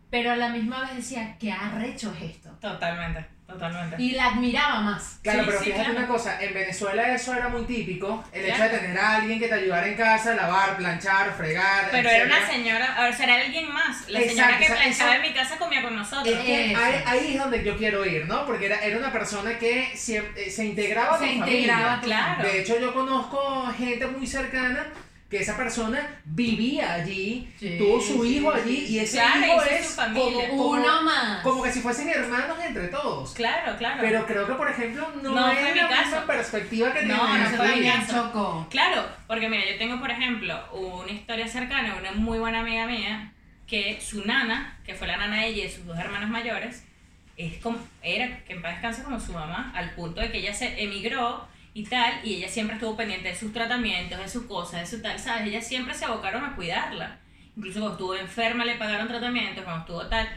pero 0.09 0.31
a 0.31 0.37
la 0.37 0.51
misma 0.51 0.79
vez 0.79 0.95
decía, 0.95 1.35
qué 1.37 1.51
arrecho 1.51 2.13
es 2.13 2.35
esto. 2.35 2.49
totalmente, 2.61 3.25
totalmente. 3.49 3.95
Y 4.01 4.11
la 4.11 4.27
admiraba 4.27 4.81
más. 4.81 5.19
Claro, 5.21 5.39
Sí, 5.39 5.45
pero 5.47 5.59
sí, 5.59 5.65
fíjate 5.65 5.83
claro. 5.85 5.99
una 5.99 6.07
cosa, 6.07 6.41
en 6.41 6.53
Venezuela 6.53 7.13
eso 7.13 7.33
era 7.33 7.49
muy 7.49 7.63
típico, 7.65 8.23
el 8.31 8.45
hecho 8.45 8.63
de 8.63 8.69
tener 8.69 8.97
a 8.97 9.15
alguien 9.17 9.39
que 9.39 9.47
te 9.47 9.53
ayudara 9.55 9.87
en 9.87 9.95
casa, 9.95 10.33
lavar, 10.35 10.77
planchar, 10.77 11.33
fregar, 11.35 11.89
Pero 11.91 12.09
era 12.09 12.25
una 12.25 12.37
etcétera. 12.37 12.55
señora, 12.63 12.95
a 12.97 13.03
ver, 13.03 13.13
será 13.15 13.35
alguien 13.35 13.71
más. 13.73 14.07
La 14.09 14.19
Exacto, 14.19 14.35
señora 14.41 14.57
que 14.57 14.63
o 14.63 14.67
sea, 14.67 14.75
planchaba 14.77 15.11
eso- 15.15 15.23
en 15.23 15.29
mi 15.31 15.37
casa 15.37 15.57
comía 15.57 15.81
con 15.81 15.95
nosotros. 15.95 16.27
Es 16.27 16.39
que 16.39 16.75
ahí, 16.75 17.03
ahí 17.05 17.33
es 17.33 17.39
donde 17.39 17.63
yo 17.63 17.77
quiero 17.77 18.05
ir, 18.05 18.27
¿no? 18.27 18.45
Porque 18.45 18.67
era, 18.67 18.77
era 18.79 18.97
una 18.97 19.11
persona 19.11 19.57
que 19.57 19.91
siempre, 19.95 20.49
se 20.49 20.65
integraba 20.65 21.15
a 21.15 21.17
tu 21.19 21.25
Se 21.25 21.31
familia. 21.39 21.59
integraba, 21.61 22.01
claro. 22.01 22.43
De 22.43 22.59
hecho, 22.61 22.79
yo 22.79 22.93
conozco 22.93 23.65
gente 23.77 24.07
muy 24.07 24.25
cercana 24.27 24.87
que 25.29 25.37
esa 25.37 25.55
persona 25.55 26.19
vivía 26.25 26.93
allí, 26.93 27.53
Sí, 27.59 27.77
tuvo 27.77 28.01
su 28.01 28.23
sí, 28.23 28.37
hijo 28.37 28.51
allí 28.51 28.77
sí. 28.87 28.93
y 28.95 28.99
ese 28.99 29.17
Claro, 29.17 29.45
hijo 29.45 29.61
es 29.63 29.87
su 29.87 29.93
familia. 29.93 30.49
como, 30.49 30.63
como- 30.63 30.69
Uno 30.81 31.01
más. 31.03 31.41
como 31.43 31.61
que 31.63 31.71
si 31.71 31.81
fuesen 31.81 32.09
hermanos 32.09 32.57
entre 32.65 32.87
todos. 32.87 33.33
Claro, 33.35 33.77
claro. 33.77 33.97
Pero 34.01 34.25
creo 34.25 34.47
que, 34.47 34.53
por 34.53 34.67
ejemplo, 34.71 35.07
no, 35.21 35.29
No 35.35 35.51
es 35.51 35.61
la 35.63 35.71
misma 35.73 35.87
caso. 35.89 36.25
perspectiva 36.25 36.91
que 36.93 37.03
No, 37.03 37.25
tienen 37.27 37.43
no 37.51 37.57
fue 37.57 37.75
mi 37.75 37.81
me 37.81 37.91
caso. 37.93 38.13
chocó. 38.13 38.67
Claro, 38.71 39.05
porque 39.27 39.47
mira, 39.49 39.63
yo 39.71 39.77
tengo, 39.77 39.99
por 39.99 40.09
ejemplo, 40.09 40.59
una 40.73 41.11
historia 41.11 41.47
cercana, 41.47 41.95
una 41.99 42.11
muy 42.13 42.39
buena 42.39 42.61
amiga 42.61 42.87
mía, 42.87 43.31
que 43.67 44.01
su 44.01 44.25
nana, 44.25 44.79
que 44.83 44.95
fue 44.95 45.05
la 45.05 45.17
nana 45.17 45.41
de 45.41 45.47
ella 45.49 45.57
y 45.59 45.67
de 45.67 45.69
sus 45.71 45.85
dos 45.85 45.99
hermanas 45.99 46.29
mayores, 46.31 46.83
es 47.37 47.57
como, 47.61 47.77
era, 48.01 48.43
que 48.45 48.53
en 48.53 48.63
paz 48.63 48.71
descanse 48.73 49.03
como 49.03 49.19
su 49.19 49.31
mamá, 49.31 49.71
al 49.75 49.91
punto 49.91 50.21
de 50.21 50.31
que 50.31 50.39
ella 50.39 50.55
se 50.55 50.81
emigró 50.83 51.47
y 51.73 51.83
tal, 51.85 52.19
y 52.23 52.35
ella 52.35 52.49
siempre 52.49 52.75
estuvo 52.75 52.97
pendiente 52.97 53.29
de 53.29 53.35
sus 53.35 53.53
tratamientos, 53.53 54.19
de 54.19 54.27
sus 54.27 54.45
cosas, 54.45 54.81
de 54.81 54.97
su 54.97 55.01
tal, 55.01 55.19
¿sabes? 55.19 55.47
Ellas 55.47 55.67
siempre 55.67 55.93
se 55.93 56.05
abocaron 56.05 56.43
a 56.43 56.55
cuidarla. 56.55 57.19
Incluso 57.55 57.79
cuando 57.79 57.95
estuvo 57.95 58.15
enferma 58.15 58.65
le 58.65 58.75
pagaron 58.75 59.07
tratamientos, 59.07 59.63
cuando 59.63 59.81
estuvo 59.81 60.07
tal, 60.07 60.27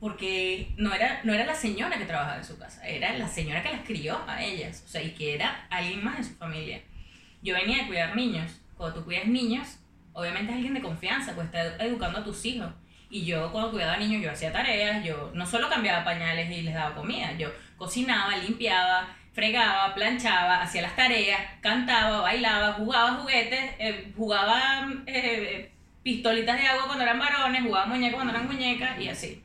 porque 0.00 0.72
no 0.78 0.92
era, 0.94 1.20
no 1.24 1.32
era 1.32 1.44
la 1.44 1.54
señora 1.54 1.98
que 1.98 2.06
trabajaba 2.06 2.38
en 2.38 2.44
su 2.44 2.58
casa, 2.58 2.86
era 2.86 3.12
la 3.12 3.28
señora 3.28 3.62
que 3.62 3.70
las 3.70 3.86
crió 3.86 4.18
a 4.26 4.42
ellas, 4.42 4.82
o 4.86 4.88
sea, 4.88 5.02
y 5.02 5.10
que 5.10 5.34
era 5.34 5.66
alguien 5.70 6.02
más 6.02 6.18
en 6.18 6.24
su 6.24 6.34
familia. 6.34 6.82
Yo 7.42 7.54
venía 7.54 7.78
de 7.78 7.86
cuidar 7.86 8.16
niños. 8.16 8.60
Cuando 8.76 8.98
tú 8.98 9.04
cuidas 9.04 9.26
niños, 9.26 9.78
obviamente 10.12 10.52
es 10.52 10.56
alguien 10.56 10.74
de 10.74 10.80
confianza, 10.80 11.34
pues 11.34 11.46
está 11.46 11.84
educando 11.84 12.18
a 12.18 12.24
tus 12.24 12.44
hijos. 12.46 12.70
Y 13.10 13.24
yo 13.24 13.50
cuando 13.52 13.72
cuidaba 13.72 13.96
niños, 13.96 14.22
yo 14.22 14.30
hacía 14.30 14.52
tareas, 14.52 15.04
yo 15.04 15.30
no 15.34 15.44
solo 15.44 15.68
cambiaba 15.68 16.04
pañales 16.04 16.50
y 16.50 16.62
les 16.62 16.74
daba 16.74 16.94
comida, 16.94 17.32
yo 17.36 17.50
cocinaba, 17.76 18.36
limpiaba, 18.36 19.08
fregaba, 19.32 19.94
planchaba, 19.94 20.62
hacía 20.62 20.82
las 20.82 20.96
tareas, 20.96 21.40
cantaba, 21.60 22.20
bailaba, 22.20 22.72
jugaba 22.74 23.14
juguetes, 23.14 23.72
eh, 23.78 24.12
jugaba 24.16 24.88
eh, 25.06 25.70
pistolitas 26.02 26.58
de 26.60 26.66
agua 26.66 26.86
cuando 26.86 27.04
eran 27.04 27.18
varones, 27.18 27.62
jugaba 27.62 27.86
muñecas 27.86 28.14
cuando 28.14 28.32
eran 28.32 28.46
muñecas 28.46 29.00
y 29.00 29.08
así. 29.08 29.42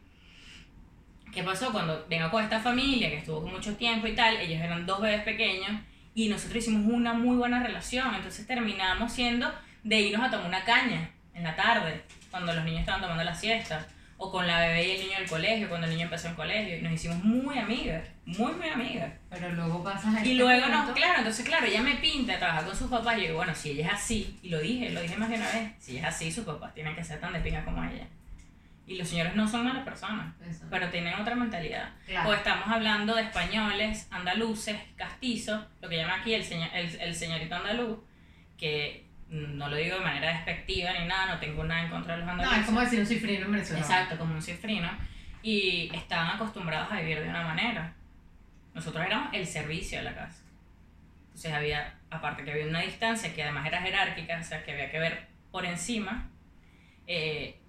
¿Qué 1.33 1.43
pasó? 1.43 1.71
Cuando 1.71 2.05
vengo 2.09 2.31
con 2.31 2.43
esta 2.43 2.59
familia 2.59 3.09
que 3.09 3.17
estuvo 3.17 3.41
con 3.41 3.51
mucho 3.51 3.75
tiempo 3.75 4.07
y 4.07 4.15
tal, 4.15 4.38
ellos 4.38 4.61
eran 4.61 4.86
dos 4.86 5.01
bebés 5.01 5.21
pequeños 5.23 5.81
y 6.13 6.29
nosotros 6.29 6.63
hicimos 6.63 6.91
una 6.91 7.13
muy 7.13 7.36
buena 7.36 7.61
relación, 7.61 8.15
entonces 8.15 8.47
terminamos 8.47 9.11
siendo 9.11 9.53
de 9.83 9.99
irnos 9.99 10.25
a 10.25 10.31
tomar 10.31 10.47
una 10.47 10.63
caña 10.63 11.09
en 11.33 11.43
la 11.43 11.55
tarde, 11.55 12.03
cuando 12.31 12.53
los 12.53 12.63
niños 12.63 12.79
estaban 12.79 13.01
tomando 13.01 13.23
la 13.23 13.36
siesta, 13.36 13.86
o 14.18 14.32
con 14.32 14.47
la 14.47 14.59
bebé 14.61 14.88
y 14.88 14.91
el 14.91 15.01
niño 15.07 15.20
del 15.20 15.30
colegio, 15.30 15.68
cuando 15.68 15.88
el 15.88 15.93
niño 15.93 16.05
empezó 16.05 16.30
en 16.30 16.36
colegio, 16.36 16.78
y 16.78 16.82
nos 16.82 16.93
hicimos 16.93 17.22
muy 17.24 17.57
amigas, 17.57 18.07
muy, 18.26 18.53
muy 18.53 18.70
amigas. 18.70 19.11
Pero 19.30 19.51
luego 19.51 19.84
pasas 19.84 20.13
Y 20.13 20.18
este 20.18 20.34
luego 20.36 20.68
no, 20.68 20.93
claro, 20.93 21.18
entonces 21.18 21.45
claro, 21.45 21.66
ella 21.66 21.82
me 21.82 21.95
pinta 21.95 22.38
trabajar 22.38 22.66
con 22.66 22.76
sus 22.76 22.89
papás, 22.89 23.18
y 23.18 23.22
yo 23.22 23.28
digo, 23.28 23.38
bueno, 23.38 23.53
si 23.53 23.72
ella 23.72 23.88
es 23.88 23.93
así, 23.93 24.39
y 24.41 24.49
lo 24.49 24.59
dije, 24.59 24.91
lo 24.91 25.01
dije 25.01 25.18
más 25.18 25.30
de 25.30 25.36
una 25.36 25.51
vez, 25.51 25.72
si 25.80 25.97
ella 25.97 26.09
es 26.09 26.16
así, 26.16 26.32
sus 26.32 26.45
papás 26.45 26.74
tienen 26.74 26.95
que 26.95 27.03
ser 27.03 27.20
tan 27.20 27.34
de 27.34 27.39
pinga 27.39 27.66
como 27.66 27.84
ella. 27.84 28.07
Y 28.88 28.97
los 28.97 29.09
señores 29.09 29.36
no 29.36 29.47
son 29.47 29.66
malas 29.66 29.84
personas, 29.84 30.34
Eso. 30.47 30.66
pero 30.70 30.89
tienen 30.89 31.16
otra 31.16 31.36
mentalidad. 31.36 31.89
Claro. 32.05 32.30
O 32.30 32.34
estamos 32.34 32.68
hablando 32.70 33.16
de 33.16 33.24
españoles, 33.24 34.07
andaluces, 34.11 34.78
castizos, 34.95 35.66
lo 35.82 35.89
que 35.89 35.97
llama 35.97 36.18
aquí 36.22 36.36
el, 36.36 36.43
señor, 36.43 36.70
el, 36.72 36.95
el 37.01 37.16
señorito 37.16 37.55
andaluz, 37.55 37.97
que 38.57 39.05
no 39.30 39.69
lo 39.69 39.76
digo 39.76 39.97
de 39.97 40.03
manera 40.03 40.34
despectiva 40.34 40.93
ni 40.93 41.07
nada, 41.07 41.34
no 41.34 41.39
tengo 41.39 41.63
nada 41.63 41.84
en 41.84 41.89
contra 41.89 42.13
de 42.13 42.19
los 42.19 42.26
No, 42.28 42.32
andaluces. 42.34 42.59
es 42.59 42.65
como 42.65 42.80
decir 42.82 42.99
un 42.99 43.05
cifrino 43.05 43.45
en 43.45 43.51
Venezuela. 43.51 43.82
Exacto, 43.82 44.17
como 44.17 44.36
un 44.36 44.41
cifrino. 44.41 44.89
Y 45.41 45.89
estaban 45.93 46.36
acostumbrados 46.36 46.91
a 46.91 46.99
vivir 46.99 47.19
de 47.21 47.30
una 47.30 47.43
manera. 47.43 47.93
Nosotros 48.73 49.05
éramos 49.05 49.30
el 49.34 49.45
servicio 49.45 49.99
de 49.99 50.05
la 50.05 50.15
casa. 50.15 50.43
Entonces 51.28 51.51
había, 51.53 51.95
aparte 52.09 52.43
que 52.43 52.51
había 52.51 52.67
una 52.67 52.82
distancia 52.82 53.34
que 53.34 53.43
además 53.43 53.65
era 53.65 53.82
jerárquica, 53.82 54.39
o 54.39 54.43
sea, 54.43 54.63
que 54.63 54.71
había 54.71 54.89
que 54.91 54.99
ver 54.99 55.28
por 55.51 55.65
encima, 55.65 56.30
eh, 57.07 57.59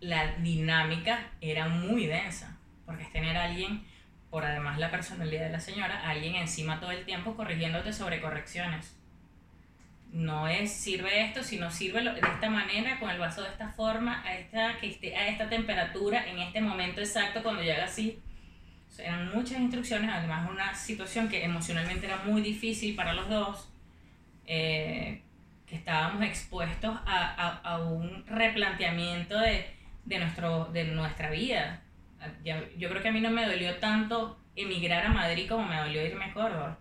la 0.00 0.36
dinámica 0.36 1.30
era 1.40 1.68
muy 1.68 2.06
densa. 2.06 2.56
Porque 2.84 3.02
es 3.02 3.12
tener 3.12 3.36
a 3.36 3.44
alguien, 3.44 3.84
por 4.30 4.44
además 4.44 4.78
la 4.78 4.90
personalidad 4.90 5.46
de 5.46 5.50
la 5.52 5.60
señora, 5.60 6.08
alguien 6.08 6.36
encima 6.36 6.78
todo 6.80 6.92
el 6.92 7.04
tiempo 7.04 7.34
corrigiéndote 7.36 7.92
sobre 7.92 8.20
correcciones 8.20 8.95
no 10.16 10.48
es 10.48 10.72
sirve 10.72 11.24
esto, 11.24 11.42
sino 11.42 11.70
sirve 11.70 12.02
de 12.02 12.20
esta 12.20 12.48
manera, 12.48 12.98
con 12.98 13.10
el 13.10 13.18
vaso 13.18 13.42
de 13.42 13.48
esta 13.48 13.68
forma, 13.68 14.22
a 14.24 14.34
esta, 14.34 14.78
que 14.78 14.88
esté 14.88 15.14
a 15.14 15.28
esta 15.28 15.48
temperatura, 15.48 16.26
en 16.28 16.38
este 16.38 16.60
momento 16.60 17.00
exacto, 17.00 17.42
cuando 17.42 17.62
llega 17.62 17.84
así. 17.84 18.18
O 18.88 18.92
sea, 18.92 19.06
eran 19.06 19.34
muchas 19.34 19.60
instrucciones, 19.60 20.10
además 20.10 20.48
una 20.50 20.74
situación 20.74 21.28
que 21.28 21.44
emocionalmente 21.44 22.06
era 22.06 22.16
muy 22.24 22.40
difícil 22.40 22.96
para 22.96 23.12
los 23.12 23.28
dos, 23.28 23.68
eh, 24.46 25.22
que 25.66 25.76
estábamos 25.76 26.22
expuestos 26.22 26.96
a, 27.04 27.60
a, 27.64 27.74
a 27.74 27.78
un 27.78 28.24
replanteamiento 28.26 29.38
de, 29.38 29.66
de, 30.04 30.18
nuestro, 30.18 30.66
de 30.72 30.84
nuestra 30.84 31.30
vida. 31.30 31.82
Yo 32.78 32.88
creo 32.88 33.02
que 33.02 33.08
a 33.08 33.12
mí 33.12 33.20
no 33.20 33.30
me 33.30 33.46
dolió 33.46 33.76
tanto 33.76 34.38
emigrar 34.54 35.04
a 35.04 35.10
Madrid 35.10 35.46
como 35.48 35.66
me 35.66 35.76
dolió 35.76 36.04
irme 36.06 36.24
a 36.24 36.32
Córdoba 36.32 36.78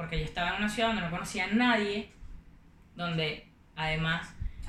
porque 0.00 0.18
yo 0.18 0.24
estaba 0.24 0.52
en 0.52 0.56
una 0.56 0.68
ciudad 0.70 0.88
donde 0.88 1.02
no 1.02 1.10
conocía 1.10 1.44
a 1.44 1.48
nadie, 1.48 2.08
donde 2.94 3.46
además 3.76 4.28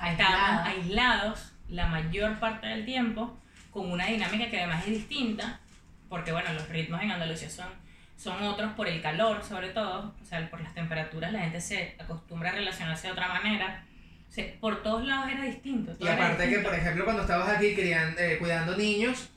estábamos 0.10 0.68
aislados. 0.68 1.48
la 1.70 1.88
mayor 1.88 2.38
parte 2.40 2.68
del 2.68 2.84
tiempo, 2.84 3.38
con 3.72 3.90
una 3.92 4.06
dinámica 4.06 4.50
que 4.50 4.58
además 4.58 4.84
es 4.86 4.92
distinta, 4.92 5.62
porque 6.10 6.34
bueno, 6.34 6.52
los 6.54 6.68
ritmos 6.68 7.02
en 7.02 7.12
Andalucía 7.12 7.50
son, 7.50 7.70
son 8.18 8.44
otros 8.44 8.74
por 8.74 8.90
el 8.90 9.02
calor 9.02 9.42
sobre 9.44 9.70
todo, 9.70 10.14
o 10.22 10.26
sea, 10.26 10.50
por 10.50 10.60
las 10.60 10.74
temperaturas 10.74 11.32
la 11.32 11.40
gente 11.40 11.62
se 11.62 11.96
acostumbra 11.98 12.50
a 12.50 12.54
relacionarse 12.54 13.08
de 13.08 13.14
otra 13.14 13.30
manera, 13.30 13.86
o 14.28 14.32
sea, 14.34 14.46
por 14.60 14.84
todos 14.84 15.06
lados 15.06 15.32
era 15.32 15.44
distinto. 15.44 15.96
Y 16.00 16.08
aparte 16.08 16.50
que, 16.50 16.60
por 16.60 16.74
ejemplo, 16.74 17.06
cuando 17.06 17.22
estabas 17.22 17.48
aquí 17.50 17.74
criando, 17.74 18.20
eh, 18.20 18.38
cuidando 18.38 18.76
niños, 18.76 19.30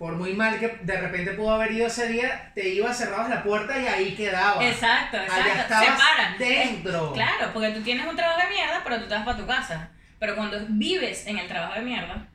por 0.00 0.16
muy 0.16 0.32
mal 0.32 0.58
que 0.58 0.68
de 0.82 0.98
repente 0.98 1.32
pudo 1.34 1.52
haber 1.52 1.72
ido 1.72 1.86
ese 1.86 2.08
día, 2.08 2.50
te 2.54 2.66
ibas, 2.70 2.96
cerrabas 2.96 3.28
la 3.28 3.42
puerta 3.42 3.78
y 3.78 3.86
ahí 3.86 4.14
quedabas. 4.14 4.64
Exacto, 4.64 5.18
Allá 5.18 5.26
exacto. 5.26 5.60
estabas 5.60 5.84
Separa. 5.86 6.36
dentro. 6.38 7.12
Claro, 7.12 7.50
porque 7.52 7.68
tú 7.72 7.82
tienes 7.82 8.06
un 8.06 8.16
trabajo 8.16 8.40
de 8.40 8.48
mierda, 8.48 8.80
pero 8.82 8.98
tú 8.98 9.06
te 9.08 9.14
vas 9.14 9.26
para 9.26 9.36
tu 9.36 9.46
casa. 9.46 9.90
Pero 10.18 10.36
cuando 10.36 10.58
vives 10.70 11.26
en 11.26 11.36
el 11.38 11.46
trabajo 11.46 11.74
de 11.74 11.82
mierda, 11.82 12.26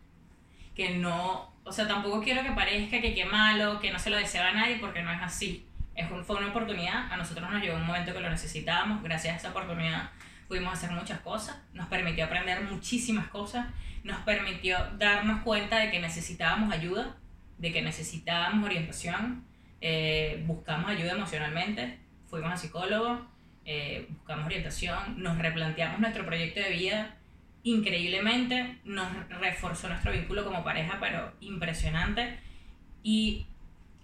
que 0.76 0.91
no, 0.91 1.51
o 1.63 1.72
sea, 1.72 1.88
tampoco 1.88 2.22
quiero 2.22 2.43
que 2.43 2.51
parezca 2.51 3.01
que 3.01 3.16
qué 3.16 3.26
malo, 3.26 3.80
que 3.80 3.89
no 3.91 3.97
se 3.97 4.11
lo 4.11 4.18
desea 4.18 4.47
a 4.47 4.51
nadie, 4.53 4.78
porque 4.80 5.01
no 5.01 5.11
es 5.11 5.22
así. 5.24 5.66
Es 5.95 6.11
un- 6.11 6.24
fue 6.24 6.36
una 6.36 6.49
oportunidad, 6.49 7.11
a 7.11 7.18
nosotros 7.18 7.49
nos 7.49 7.63
llegó 7.63 7.78
un 7.78 7.88
momento 7.88 8.13
que 8.13 8.20
lo 8.20 8.30
necesitábamos, 8.30 9.01
gracias 9.01 9.34
a 9.34 9.38
esa 9.38 9.49
oportunidad 9.49 10.11
pudimos 10.47 10.74
hacer 10.74 10.91
muchas 10.91 11.20
cosas, 11.22 11.57
nos 11.74 11.88
permitió 11.88 12.26
aprender 12.26 12.61
muchísimas 12.61 13.28
cosas, 13.30 13.66
nos 14.03 14.18
permitió 14.20 14.78
darnos 14.99 15.41
cuenta 15.41 15.80
de 15.80 15.89
que 15.89 15.99
necesitábamos 15.99 16.72
ayuda, 16.72 17.16
de 17.57 17.71
que 17.71 17.81
necesitábamos 17.81 18.65
orientación, 18.65 19.45
eh, 19.81 20.43
buscamos 20.45 20.89
ayuda 20.89 21.13
emocionalmente, 21.13 21.99
fuimos 22.27 22.51
a 22.51 22.57
psicólogos, 22.57 23.21
eh, 23.65 24.07
buscamos 24.09 24.45
orientación, 24.45 25.21
nos 25.21 25.37
replanteamos 25.37 25.99
nuestro 25.99 26.25
proyecto 26.25 26.59
de 26.59 26.69
vida 26.69 27.15
increíblemente, 27.63 28.77
nos 28.85 29.07
reforzó 29.29 29.89
nuestro 29.89 30.11
vínculo 30.11 30.43
como 30.43 30.63
pareja, 30.63 30.97
pero 30.99 31.33
impresionante, 31.39 32.37
y 33.01 33.47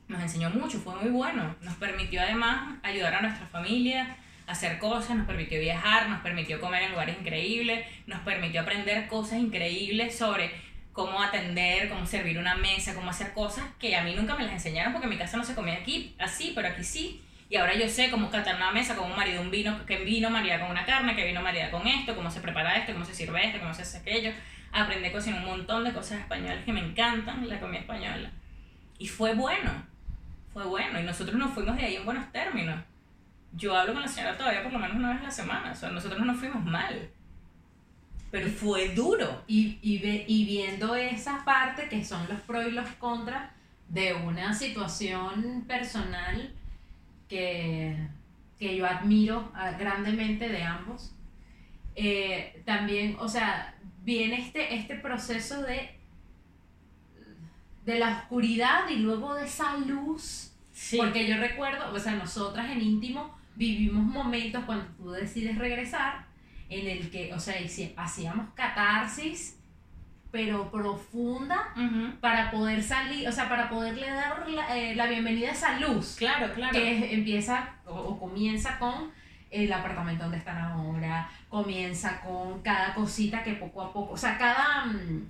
nos 0.07 0.21
enseñó 0.21 0.49
mucho, 0.49 0.79
fue 0.79 0.95
muy 0.95 1.11
bueno, 1.11 1.55
nos 1.61 1.75
permitió 1.75 2.21
además 2.21 2.79
ayudar 2.81 3.13
a 3.15 3.21
nuestra 3.21 3.45
familia, 3.47 4.17
hacer 4.47 4.79
cosas, 4.79 5.15
nos 5.15 5.27
permitió 5.27 5.59
viajar, 5.59 6.09
nos 6.09 6.21
permitió 6.21 6.59
comer 6.59 6.83
en 6.83 6.91
lugares 6.91 7.17
increíbles, 7.19 7.85
nos 8.07 8.19
permitió 8.21 8.61
aprender 8.61 9.07
cosas 9.07 9.39
increíbles 9.39 10.17
sobre 10.17 10.51
cómo 10.93 11.21
atender, 11.21 11.89
cómo 11.89 12.05
servir 12.05 12.37
una 12.37 12.55
mesa, 12.55 12.93
cómo 12.93 13.09
hacer 13.09 13.33
cosas 13.33 13.65
que 13.79 13.95
a 13.95 14.03
mí 14.03 14.13
nunca 14.13 14.35
me 14.35 14.43
las 14.43 14.53
enseñaron 14.53 14.91
porque 14.91 15.05
en 15.05 15.11
mi 15.11 15.17
casa 15.17 15.37
no 15.37 15.43
se 15.43 15.55
comía 15.55 15.75
aquí 15.75 16.15
así, 16.19 16.51
pero 16.53 16.67
aquí 16.67 16.83
sí. 16.83 17.21
Y 17.49 17.57
ahora 17.57 17.75
yo 17.75 17.87
sé 17.89 18.09
cómo 18.09 18.29
catar 18.29 18.55
una 18.55 18.71
mesa, 18.71 18.95
cómo 18.95 19.13
marido 19.13 19.41
un 19.41 19.51
vino, 19.51 19.85
que 19.85 19.97
vino 20.03 20.29
marida 20.29 20.59
con 20.59 20.71
una 20.71 20.85
carne, 20.85 21.15
que 21.15 21.25
vino 21.25 21.41
marida 21.41 21.69
con 21.69 21.85
esto, 21.85 22.15
cómo 22.15 22.31
se 22.31 22.39
prepara 22.39 22.77
esto, 22.77 22.93
cómo 22.93 23.03
se 23.03 23.13
sirve 23.13 23.45
esto, 23.45 23.59
cómo 23.59 23.73
se 23.73 23.81
hace 23.81 23.97
aquello. 23.97 24.31
Aprendí 24.71 25.09
a 25.09 25.11
cocinar 25.11 25.41
un 25.41 25.47
montón 25.47 25.83
de 25.83 25.91
cosas 25.91 26.19
españolas 26.19 26.63
que 26.63 26.71
me 26.71 26.79
encantan, 26.79 27.47
la 27.49 27.59
comida 27.59 27.81
española. 27.81 28.31
Y 28.97 29.07
fue 29.07 29.33
bueno, 29.33 29.69
fue 30.53 30.65
bueno. 30.65 30.97
Y 30.99 31.03
nosotros 31.03 31.37
nos 31.37 31.51
fuimos 31.53 31.75
de 31.75 31.83
ahí 31.83 31.97
en 31.97 32.05
buenos 32.05 32.31
términos. 32.31 32.79
Yo 33.51 33.75
hablo 33.75 33.93
con 33.93 34.01
la 34.01 34.07
señora 34.07 34.37
todavía 34.37 34.63
por 34.63 34.71
lo 34.71 34.79
menos 34.79 34.95
una 34.95 35.09
vez 35.09 35.19
a 35.19 35.23
la 35.23 35.31
semana. 35.31 35.71
O 35.71 35.75
sea, 35.75 35.89
nosotros 35.89 36.19
no 36.21 36.27
nos 36.27 36.39
fuimos 36.39 36.63
mal. 36.63 37.09
Pero 38.31 38.49
fue 38.49 38.89
duro. 38.95 39.43
Y, 39.47 39.77
y, 39.81 39.97
ve- 39.99 40.25
y 40.27 40.45
viendo 40.45 40.95
esa 40.95 41.43
parte 41.43 41.89
que 41.89 42.03
son 42.05 42.27
los 42.29 42.39
pros 42.41 42.65
y 42.67 42.71
los 42.71 42.87
contras 42.91 43.51
de 43.89 44.13
una 44.13 44.53
situación 44.53 45.65
personal 45.67 46.53
que, 47.27 47.97
que 48.57 48.75
yo 48.77 48.87
admiro 48.87 49.51
ah, 49.53 49.71
grandemente 49.71 50.47
de 50.47 50.63
ambos, 50.63 51.13
eh, 51.95 52.61
también, 52.65 53.17
o 53.19 53.27
sea, 53.27 53.75
viene 54.03 54.39
este, 54.39 54.75
este 54.75 54.95
proceso 54.95 55.61
de, 55.63 55.91
de 57.85 57.99
la 57.99 58.09
oscuridad 58.19 58.87
y 58.89 58.97
luego 58.97 59.35
de 59.35 59.45
esa 59.45 59.75
luz. 59.77 60.51
Sí. 60.73 60.97
Porque 60.97 61.27
yo 61.27 61.37
recuerdo, 61.37 61.91
o 61.93 61.99
sea, 61.99 62.13
nosotras 62.15 62.71
en 62.71 62.81
íntimo 62.81 63.37
vivimos 63.55 64.03
momentos 64.05 64.63
cuando 64.65 64.85
tú 64.97 65.11
decides 65.11 65.57
regresar 65.57 66.25
en 66.71 66.87
el 66.87 67.11
que, 67.11 67.33
o 67.33 67.39
sea, 67.39 67.55
hacíamos 67.97 68.47
catarsis, 68.55 69.57
pero 70.31 70.71
profunda, 70.71 71.73
para 72.21 72.49
poder 72.51 72.81
salir, 72.81 73.27
o 73.27 73.31
sea, 73.33 73.49
para 73.49 73.69
poderle 73.69 74.09
dar 74.09 74.47
la, 74.49 74.77
eh, 74.77 74.95
la 74.95 75.05
bienvenida 75.07 75.49
a 75.49 75.51
esa 75.51 75.77
luz 75.79 76.15
Claro, 76.17 76.53
claro. 76.53 76.71
que 76.71 77.13
empieza 77.13 77.75
o, 77.85 77.93
o 77.93 78.19
comienza 78.19 78.79
con 78.79 79.11
el 79.49 79.71
apartamento 79.73 80.23
donde 80.23 80.37
están 80.37 80.57
ahora, 80.57 81.29
comienza 81.49 82.21
con 82.21 82.61
cada 82.61 82.93
cosita 82.93 83.43
que 83.43 83.55
poco 83.55 83.81
a 83.81 83.91
poco, 83.91 84.13
o 84.13 84.17
sea, 84.17 84.37
cada, 84.37 84.85
mm, 84.85 85.27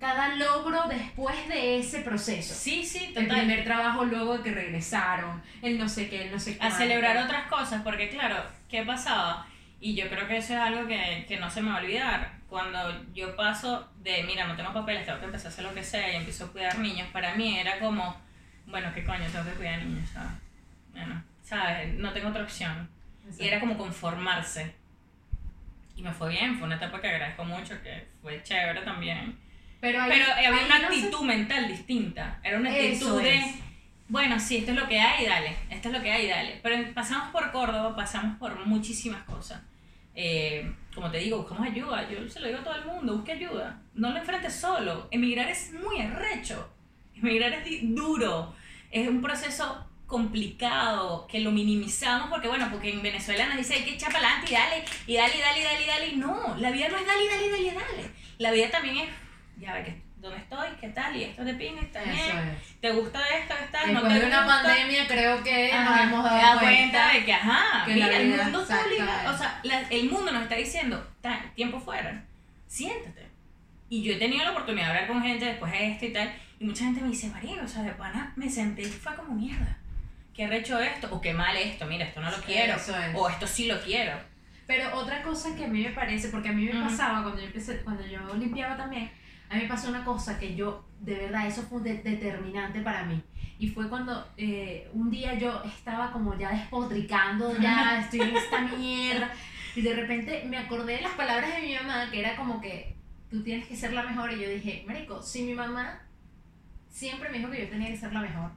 cada 0.00 0.34
logro 0.34 0.88
después 0.88 1.46
de 1.46 1.78
ese 1.78 2.00
proceso. 2.00 2.52
Sí, 2.52 2.84
sí, 2.84 3.12
El 3.14 3.28
total. 3.28 3.38
primer 3.42 3.62
trabajo 3.62 4.04
luego 4.04 4.38
de 4.38 4.42
que 4.42 4.50
regresaron, 4.50 5.40
el 5.62 5.78
no 5.78 5.88
sé 5.88 6.08
qué, 6.08 6.24
el 6.24 6.32
no 6.32 6.40
sé 6.40 6.58
qué. 6.58 6.66
a 6.66 6.70
celebrar 6.72 7.16
otras 7.18 7.46
cosas, 7.46 7.82
porque 7.82 8.08
claro, 8.10 8.42
¿qué 8.68 8.82
pasaba? 8.82 9.46
Y 9.80 9.94
yo 9.94 10.08
creo 10.10 10.28
que 10.28 10.36
eso 10.36 10.52
es 10.54 10.60
algo 10.60 10.86
que, 10.86 11.24
que 11.26 11.38
no 11.38 11.50
se 11.50 11.62
me 11.62 11.70
va 11.70 11.78
a 11.78 11.80
olvidar. 11.80 12.32
Cuando 12.48 12.78
yo 13.14 13.34
paso 13.36 13.88
de, 14.02 14.22
mira, 14.24 14.46
no 14.46 14.56
tengo 14.56 14.74
papeles, 14.74 15.06
tengo 15.06 15.18
que 15.20 15.26
empezar 15.26 15.46
a 15.46 15.48
hacer 15.50 15.64
lo 15.64 15.72
que 15.74 15.82
sea 15.82 16.12
y 16.12 16.16
empiezo 16.16 16.46
a 16.46 16.52
cuidar 16.52 16.78
niños, 16.78 17.08
para 17.12 17.34
mí 17.34 17.58
era 17.58 17.78
como, 17.78 18.16
bueno, 18.66 18.92
¿qué 18.94 19.04
coño? 19.04 19.24
Tengo 19.32 19.44
que 19.44 19.52
cuidar 19.52 19.82
niños, 19.82 20.08
¿sabes? 20.10 20.32
Bueno, 20.92 21.22
¿sabes? 21.42 21.94
No 21.94 22.12
tengo 22.12 22.28
otra 22.28 22.42
opción. 22.42 22.90
Y 23.38 23.46
era 23.46 23.60
como 23.60 23.78
conformarse. 23.78 24.74
Y 25.96 26.02
me 26.02 26.12
fue 26.12 26.30
bien, 26.30 26.56
fue 26.58 26.66
una 26.66 26.76
etapa 26.76 27.00
que 27.00 27.08
agradezco 27.08 27.44
mucho, 27.44 27.80
que 27.82 28.08
fue 28.22 28.42
chévere 28.42 28.80
también. 28.82 29.38
Pero, 29.80 30.02
ahí- 30.02 30.10
Pero 30.10 30.32
había 30.34 30.66
una 30.66 30.78
no 30.78 30.86
actitud 30.86 31.20
mental 31.24 31.68
distinta. 31.68 32.38
Era 32.42 32.58
una 32.58 32.70
actitud 32.70 33.22
de, 33.22 33.54
bueno, 34.08 34.38
sí, 34.40 34.58
esto 34.58 34.72
es 34.72 34.76
lo 34.78 34.88
que 34.88 34.98
hay, 35.00 35.26
dale. 35.26 35.56
Esto 35.70 35.88
es 35.88 35.94
lo 35.94 36.02
que 36.02 36.10
hay, 36.10 36.26
dale. 36.28 36.58
Pero 36.62 36.92
pasamos 36.94 37.30
por 37.30 37.50
Córdoba, 37.52 37.94
pasamos 37.94 38.36
por 38.38 38.66
muchísimas 38.66 39.22
cosas. 39.24 39.60
Eh, 40.14 40.72
como 40.94 41.10
te 41.10 41.18
digo, 41.18 41.38
buscamos 41.38 41.66
ayuda. 41.66 42.08
Yo 42.08 42.28
se 42.28 42.40
lo 42.40 42.46
digo 42.46 42.60
a 42.60 42.64
todo 42.64 42.74
el 42.74 42.84
mundo, 42.84 43.16
busque 43.16 43.32
ayuda. 43.32 43.80
No 43.94 44.10
lo 44.10 44.18
enfrentes 44.18 44.54
solo. 44.54 45.08
Emigrar 45.10 45.48
es 45.48 45.72
muy 45.72 46.00
arrecho. 46.00 46.68
Emigrar 47.14 47.52
es 47.52 47.94
duro. 47.94 48.54
Es 48.90 49.08
un 49.08 49.22
proceso 49.22 49.86
complicado 50.06 51.26
que 51.28 51.38
lo 51.38 51.52
minimizamos 51.52 52.28
porque, 52.28 52.48
bueno, 52.48 52.68
porque 52.70 52.90
en 52.90 53.00
Venezuela 53.00 53.46
nos 53.46 53.56
dice 53.56 53.74
hay 53.74 53.84
que 53.84 53.94
echar 53.94 54.12
para 54.12 54.26
adelante 54.26 54.50
y 54.50 54.54
dale, 54.54 54.84
y 55.06 55.14
dale, 55.14 55.36
y 55.36 55.40
dale, 55.40 55.60
y 55.60 55.64
dale, 55.64 55.84
y 55.84 55.86
dale. 55.86 56.16
No, 56.16 56.56
la 56.58 56.70
vida 56.70 56.88
no 56.88 56.96
es 56.96 57.06
dale, 57.06 57.28
dale, 57.28 57.50
dale, 57.50 57.72
dale. 57.72 58.10
La 58.38 58.50
vida 58.50 58.70
también 58.70 58.96
es, 58.96 59.08
ya 59.58 59.72
ve, 59.74 59.84
que, 59.84 60.02
¿dónde 60.20 60.38
estoy? 60.38 60.68
¿Qué 60.80 60.88
tal? 60.88 61.16
Y 61.16 61.24
esto 61.24 61.44
de 61.44 61.54
pin, 61.54 61.78
está 61.78 62.02
Eso 62.02 62.12
bien. 62.12 62.48
es. 62.48 62.80
¿Te 62.80 62.90
gusta 62.92 63.20
esto? 63.38 63.54
¿Estás? 63.54 63.86
¿No 63.88 63.92
Después 63.94 64.12
te 64.14 64.20
de 64.20 64.26
una 64.26 64.44
gusta? 64.44 64.62
pandemia 64.62 65.06
creo 65.06 65.42
que 65.42 65.70
nos 65.72 65.80
Ajá, 65.88 66.02
hemos 66.02 66.24
te 66.24 66.30
dado 66.34 66.42
das 66.54 66.58
cuenta. 66.60 67.12
de 67.12 67.24
que, 67.24 67.32
ajá, 67.32 67.84
que 67.86 67.94
mira, 67.94 68.16
el 68.16 68.28
mundo 68.36 68.62
está 68.62 68.80
obligado, 68.84 69.34
o 69.34 69.38
sea, 69.38 69.60
la- 69.62 69.88
el 69.88 70.10
mundo 70.10 70.32
nos 70.32 70.42
está 70.42 70.54
diciendo, 70.56 71.10
"Ta- 71.20 71.42
tiempo 71.54 71.80
fuera, 71.80 72.24
siéntate. 72.66 73.28
Y 73.88 74.02
yo 74.02 74.12
he 74.12 74.16
tenido 74.16 74.44
la 74.44 74.52
oportunidad 74.52 74.84
de 74.86 74.90
hablar 74.90 75.08
con 75.08 75.22
gente 75.22 75.44
después 75.46 75.72
de 75.72 75.92
esto 75.92 76.06
y 76.06 76.12
tal, 76.12 76.32
y 76.60 76.64
mucha 76.64 76.84
gente 76.84 77.00
me 77.00 77.08
dice, 77.08 77.28
María, 77.28 77.60
o 77.62 77.68
sea, 77.68 77.82
de 77.82 77.92
pana, 77.92 78.32
me 78.36 78.48
senté 78.48 78.82
y 78.82 78.86
fue 78.86 79.14
como 79.16 79.32
mierda. 79.34 79.76
¿Qué 80.34 80.46
recho 80.46 80.78
esto? 80.80 81.08
O 81.10 81.20
qué 81.20 81.32
mal 81.34 81.56
esto, 81.56 81.86
mira, 81.86 82.04
esto 82.04 82.20
no 82.20 82.30
lo 82.30 82.36
quiero. 82.42 82.76
Eso 82.76 82.96
es. 82.98 83.14
O 83.14 83.28
esto 83.28 83.46
sí 83.46 83.66
lo 83.66 83.80
quiero. 83.80 84.12
Pero 84.66 84.94
otra 84.94 85.22
cosa 85.22 85.54
que 85.56 85.64
a 85.64 85.68
mí 85.68 85.82
me 85.82 85.90
parece, 85.90 86.28
porque 86.28 86.50
a 86.50 86.52
mí 86.52 86.64
me 86.66 86.78
Ujú. 86.78 86.88
pasaba 86.88 87.22
cuando 87.22 87.40
yo 87.40 87.46
empecé, 87.46 87.80
cuando 87.82 88.06
yo 88.06 88.20
limpiaba 88.36 88.76
también, 88.76 89.10
a 89.50 89.56
mí 89.56 89.62
me 89.62 89.68
pasó 89.68 89.88
una 89.88 90.04
cosa 90.04 90.38
que 90.38 90.54
yo, 90.54 90.84
de 91.00 91.14
verdad, 91.14 91.46
eso 91.46 91.62
fue 91.62 91.80
de- 91.82 91.98
determinante 92.02 92.80
para 92.80 93.04
mí. 93.04 93.20
Y 93.58 93.68
fue 93.68 93.88
cuando 93.88 94.26
eh, 94.38 94.88
un 94.94 95.10
día 95.10 95.34
yo 95.34 95.62
estaba 95.64 96.12
como 96.12 96.38
ya 96.38 96.50
despotricando, 96.50 97.54
ya 97.58 97.98
estoy 98.00 98.20
en 98.20 98.36
esta 98.36 98.60
mierda. 98.62 99.30
Y 99.76 99.82
de 99.82 99.94
repente 99.94 100.44
me 100.48 100.56
acordé 100.56 100.96
de 100.96 101.02
las 101.02 101.12
palabras 101.12 101.54
de 101.54 101.66
mi 101.66 101.74
mamá, 101.74 102.10
que 102.10 102.20
era 102.20 102.36
como 102.36 102.60
que 102.60 102.94
tú 103.30 103.42
tienes 103.42 103.66
que 103.66 103.76
ser 103.76 103.92
la 103.92 104.02
mejor. 104.04 104.32
Y 104.32 104.40
yo 104.40 104.48
dije, 104.48 104.82
Marico, 104.86 105.22
si 105.22 105.42
mi 105.42 105.52
mamá 105.54 106.00
siempre 106.88 107.28
me 107.28 107.38
dijo 107.38 107.50
que 107.50 107.60
yo 107.64 107.68
tenía 107.68 107.88
que 107.88 107.96
ser 107.96 108.12
la 108.12 108.20
mejor. 108.20 108.50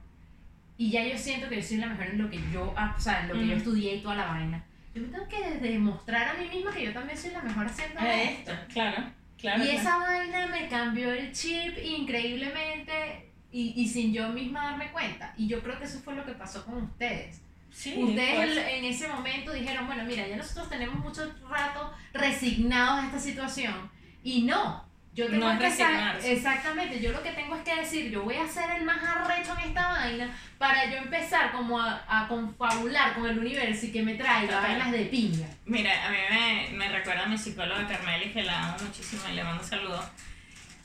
Y 0.76 0.90
ya 0.90 1.04
yo 1.06 1.16
siento 1.16 1.48
que 1.48 1.56
yo 1.56 1.62
soy 1.62 1.76
la 1.76 1.86
mejor 1.88 2.06
en 2.06 2.18
lo 2.22 2.28
que 2.30 2.40
yo, 2.52 2.72
ah, 2.76 2.94
o 2.96 3.00
sea, 3.00 3.20
en 3.22 3.28
lo 3.28 3.34
que 3.34 3.40
yo 3.46 3.52
Ujú. 3.52 3.56
estudié 3.58 3.94
y 3.96 4.00
toda 4.02 4.16
la 4.16 4.26
vaina. 4.26 4.64
Yo 4.94 5.02
me 5.02 5.08
tengo 5.08 5.28
que 5.28 5.50
demostrar 5.60 6.28
a 6.28 6.34
mí 6.40 6.48
misma 6.48 6.72
que 6.72 6.84
yo 6.84 6.92
también 6.92 7.16
soy 7.18 7.30
la 7.30 7.42
mejor 7.42 7.66
haciendo 7.66 8.00
esto, 8.00 8.52
claro, 8.72 9.04
claro. 9.44 9.62
Y 9.62 9.66
claro. 9.68 9.80
esa 9.80 9.98
vaina 9.98 10.46
me 10.46 10.68
cambió 10.68 11.12
el 11.12 11.32
chip 11.32 11.76
increíblemente 11.78 13.30
y, 13.52 13.74
y 13.76 13.88
sin 13.88 14.12
yo 14.12 14.28
misma 14.30 14.70
darme 14.70 14.90
cuenta. 14.90 15.34
Y 15.36 15.46
yo 15.46 15.62
creo 15.62 15.78
que 15.78 15.84
eso 15.84 16.00
fue 16.00 16.14
lo 16.14 16.24
que 16.24 16.32
pasó 16.32 16.64
con 16.64 16.82
ustedes. 16.82 17.40
Sí, 17.70 18.00
Ustedes 18.00 18.36
pues, 18.36 18.66
en 18.68 18.84
ese 18.84 19.08
momento 19.08 19.52
dijeron, 19.52 19.86
bueno, 19.86 20.04
mira, 20.04 20.26
ya 20.28 20.36
nosotros 20.36 20.68
tenemos 20.68 20.96
mucho 21.00 21.28
rato 21.48 21.92
resignados 22.12 23.02
a 23.02 23.06
esta 23.06 23.18
situación. 23.18 23.90
Y 24.22 24.42
no, 24.42 24.84
yo 25.14 25.26
tengo 25.26 25.46
No 25.46 25.52
es 25.52 25.58
que 25.58 25.64
resignarse. 25.68 26.32
Exactamente, 26.32 27.00
yo 27.00 27.12
lo 27.12 27.22
que 27.22 27.30
tengo 27.30 27.54
es 27.56 27.62
que 27.62 27.76
decir, 27.76 28.10
yo 28.10 28.22
voy 28.24 28.36
a 28.36 28.48
ser 28.48 28.68
el 28.72 28.84
más 28.84 29.02
arrecho 29.02 29.54
en 29.58 29.68
esta 29.68 29.88
vaina 29.92 30.36
para 30.58 30.90
yo 30.90 30.96
empezar 30.98 31.52
como 31.52 31.80
a, 31.80 32.04
a 32.08 32.26
confabular 32.26 33.14
con 33.14 33.26
el 33.26 33.38
universo 33.38 33.86
y 33.86 33.92
que 33.92 34.02
me 34.02 34.14
traiga 34.14 34.56
Total. 34.56 34.62
vainas 34.62 34.92
de 34.92 35.04
pinga. 35.06 35.46
Mira, 35.66 36.06
a 36.06 36.10
mí 36.10 36.16
me, 36.30 36.76
me 36.76 36.88
recuerda 36.88 37.24
a 37.24 37.26
mi 37.26 37.38
psicóloga 37.38 37.86
Carmeli, 37.86 38.32
que 38.32 38.42
la 38.42 38.64
amo 38.70 38.76
muchísimo 38.84 39.22
y 39.30 39.34
le 39.34 39.44
mando 39.44 39.62
un 39.62 39.68
saludo. 39.68 40.10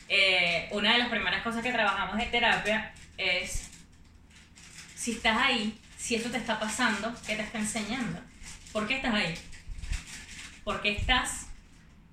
Eh, 0.08 0.68
una 0.72 0.94
de 0.94 1.00
las 1.00 1.10
primeras 1.10 1.42
cosas 1.44 1.64
que 1.64 1.72
trabajamos 1.72 2.18
de 2.18 2.26
terapia 2.26 2.94
es 3.18 3.70
si 4.96 5.12
estás 5.12 5.38
ahí, 5.38 5.80
si 5.98 6.16
esto 6.16 6.30
te 6.30 6.38
está 6.38 6.60
pasando, 6.60 7.14
¿qué 7.26 7.36
te 7.36 7.42
está 7.42 7.58
enseñando? 7.60 8.20
¿Por 8.72 8.88
qué 8.88 8.98
estás 8.98 9.14
ahí? 9.14 9.34
¿Por 10.64 10.82
qué 10.82 10.92
estás 10.92 11.48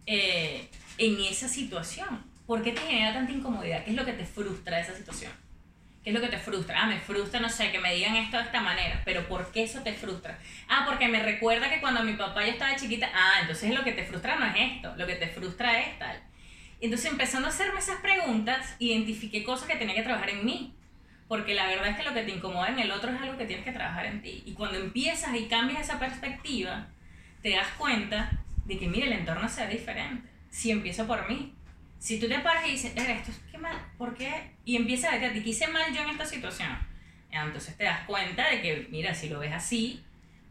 eh, 0.07 0.69
en 0.99 1.21
esa 1.21 1.49
situación? 1.49 2.25
¿Por 2.47 2.63
qué 2.63 2.73
te 2.73 2.81
genera 2.81 3.13
tanta 3.13 3.33
incomodidad? 3.33 3.85
¿Qué 3.85 3.91
es 3.91 3.97
lo 3.97 4.05
que 4.05 4.13
te 4.13 4.25
frustra 4.25 4.77
de 4.77 4.83
esa 4.83 4.95
situación? 4.95 5.33
¿Qué 6.03 6.11
es 6.11 6.15
lo 6.15 6.21
que 6.21 6.29
te 6.29 6.39
frustra? 6.39 6.83
Ah, 6.83 6.87
me 6.87 7.01
frustra, 7.01 7.41
no 7.41 7.49
sé, 7.49 7.73
que 7.73 7.81
me 7.81 7.95
digan 7.95 8.15
esto 8.15 8.37
de 8.37 8.45
esta 8.45 8.61
manera, 8.61 9.03
pero 9.05 9.27
¿por 9.27 9.51
qué 9.51 9.65
eso 9.65 9.81
te 9.83 9.93
frustra? 9.93 10.39
Ah, 10.69 10.85
porque 10.87 11.09
me 11.09 11.23
recuerda 11.23 11.69
que 11.69 11.81
cuando 11.81 12.05
mi 12.05 12.13
papá 12.13 12.45
yo 12.45 12.53
estaba 12.53 12.77
chiquita, 12.77 13.11
ah, 13.13 13.41
entonces 13.41 13.75
lo 13.75 13.83
que 13.83 13.93
te 13.93 14.05
frustra 14.05 14.37
no 14.37 14.47
es 14.47 14.55
esto, 14.57 14.95
lo 14.97 15.07
que 15.07 15.17
te 15.17 15.27
frustra 15.27 15.81
es 15.81 15.99
tal. 15.99 16.17
Entonces 16.81 17.11
empezando 17.11 17.49
a 17.49 17.51
hacerme 17.51 17.81
esas 17.81 18.01
preguntas, 18.01 18.77
identifiqué 18.79 19.43
cosas 19.43 19.67
que 19.69 19.77
tenía 19.77 19.95
que 19.95 20.03
trabajar 20.03 20.31
en 20.31 20.45
mí. 20.45 20.73
Porque 21.29 21.55
la 21.55 21.67
verdad 21.67 21.89
es 21.89 21.97
que 21.97 22.05
lo 22.05 22.15
que 22.15 22.23
te 22.23 22.31
incomoda 22.31 22.69
en 22.69 22.79
el 22.79 22.93
otro 22.93 23.11
es 23.11 23.21
algo 23.21 23.37
que 23.37 23.47
tienes 23.47 23.65
que 23.65 23.73
trabajar 23.73 24.07
en 24.07 24.23
ti. 24.23 24.45
Y 24.47 24.53
cuando 24.53 24.79
empiezas 24.79 25.35
y 25.35 25.47
cambias 25.47 25.81
esa 25.81 25.99
perspectiva, 25.99 26.87
te 27.43 27.51
das 27.51 27.67
cuenta 27.77 28.31
de 28.65 28.79
que, 28.79 28.87
mire, 28.87 29.07
el 29.07 29.13
entorno 29.13 29.49
sea 29.49 29.67
diferente. 29.67 30.29
Si 30.57 30.71
empiezo 30.71 31.07
por 31.07 31.29
mí. 31.29 31.53
Si 31.99 32.19
tú 32.19 32.29
te 32.29 32.39
paras 32.39 32.67
y 32.67 32.71
dices, 32.71 32.95
"Verga, 32.95 33.13
esto 33.13 33.31
es 33.31 33.39
qué 33.53 33.59
mal, 33.59 33.77
¿por 33.99 34.15
qué? 34.15 34.53
Y 34.65 34.77
empiezas 34.77 35.13
a 35.13 35.19
decir, 35.19 35.45
¿qué 35.45 35.51
hice 35.51 35.69
mal 35.69 35.93
yo 35.93 36.01
en 36.01 36.09
esta 36.09 36.25
situación? 36.25 36.71
Entonces 37.31 37.77
te 37.77 37.85
das 37.85 38.07
cuenta 38.07 38.49
de 38.49 38.63
que, 38.63 38.89
mira, 38.91 39.13
si 39.13 39.29
lo 39.29 39.39
ves 39.39 39.53
así, 39.53 40.03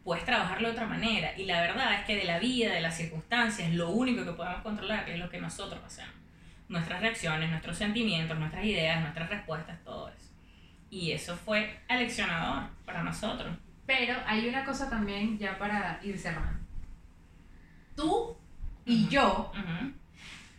puedes 0.04 0.24
trabajarlo 0.24 0.68
de 0.68 0.74
otra 0.74 0.86
manera. 0.86 1.36
Y 1.36 1.44
la 1.46 1.60
verdad 1.60 1.92
es 1.94 2.04
que 2.04 2.14
de 2.14 2.22
la 2.22 2.38
vida, 2.38 2.72
de 2.72 2.82
las 2.82 2.96
circunstancias, 2.96 3.72
lo 3.72 3.90
único 3.90 4.24
que 4.24 4.30
podemos 4.30 4.62
controlar 4.62 5.10
es 5.10 5.18
lo 5.18 5.28
que 5.28 5.40
nosotros 5.40 5.82
hacemos. 5.84 6.14
Nuestras 6.68 7.00
reacciones, 7.00 7.50
nuestros 7.50 7.76
sentimientos, 7.76 8.38
nuestras 8.38 8.64
ideas, 8.64 9.00
nuestras 9.00 9.28
respuestas, 9.28 9.82
todo 9.82 10.08
eso. 10.10 10.30
Y 10.88 11.10
eso 11.10 11.36
fue 11.36 11.80
aleccionador 11.88 12.70
para 12.84 13.02
nosotros. 13.02 13.56
Pero 13.86 14.14
hay 14.24 14.46
una 14.46 14.64
cosa 14.64 14.88
también 14.88 15.36
ya 15.36 15.58
para 15.58 15.98
ir 16.04 16.16
cerrando. 16.16 16.64
Tú 17.96 18.36
y 18.86 19.08
yo, 19.08 19.52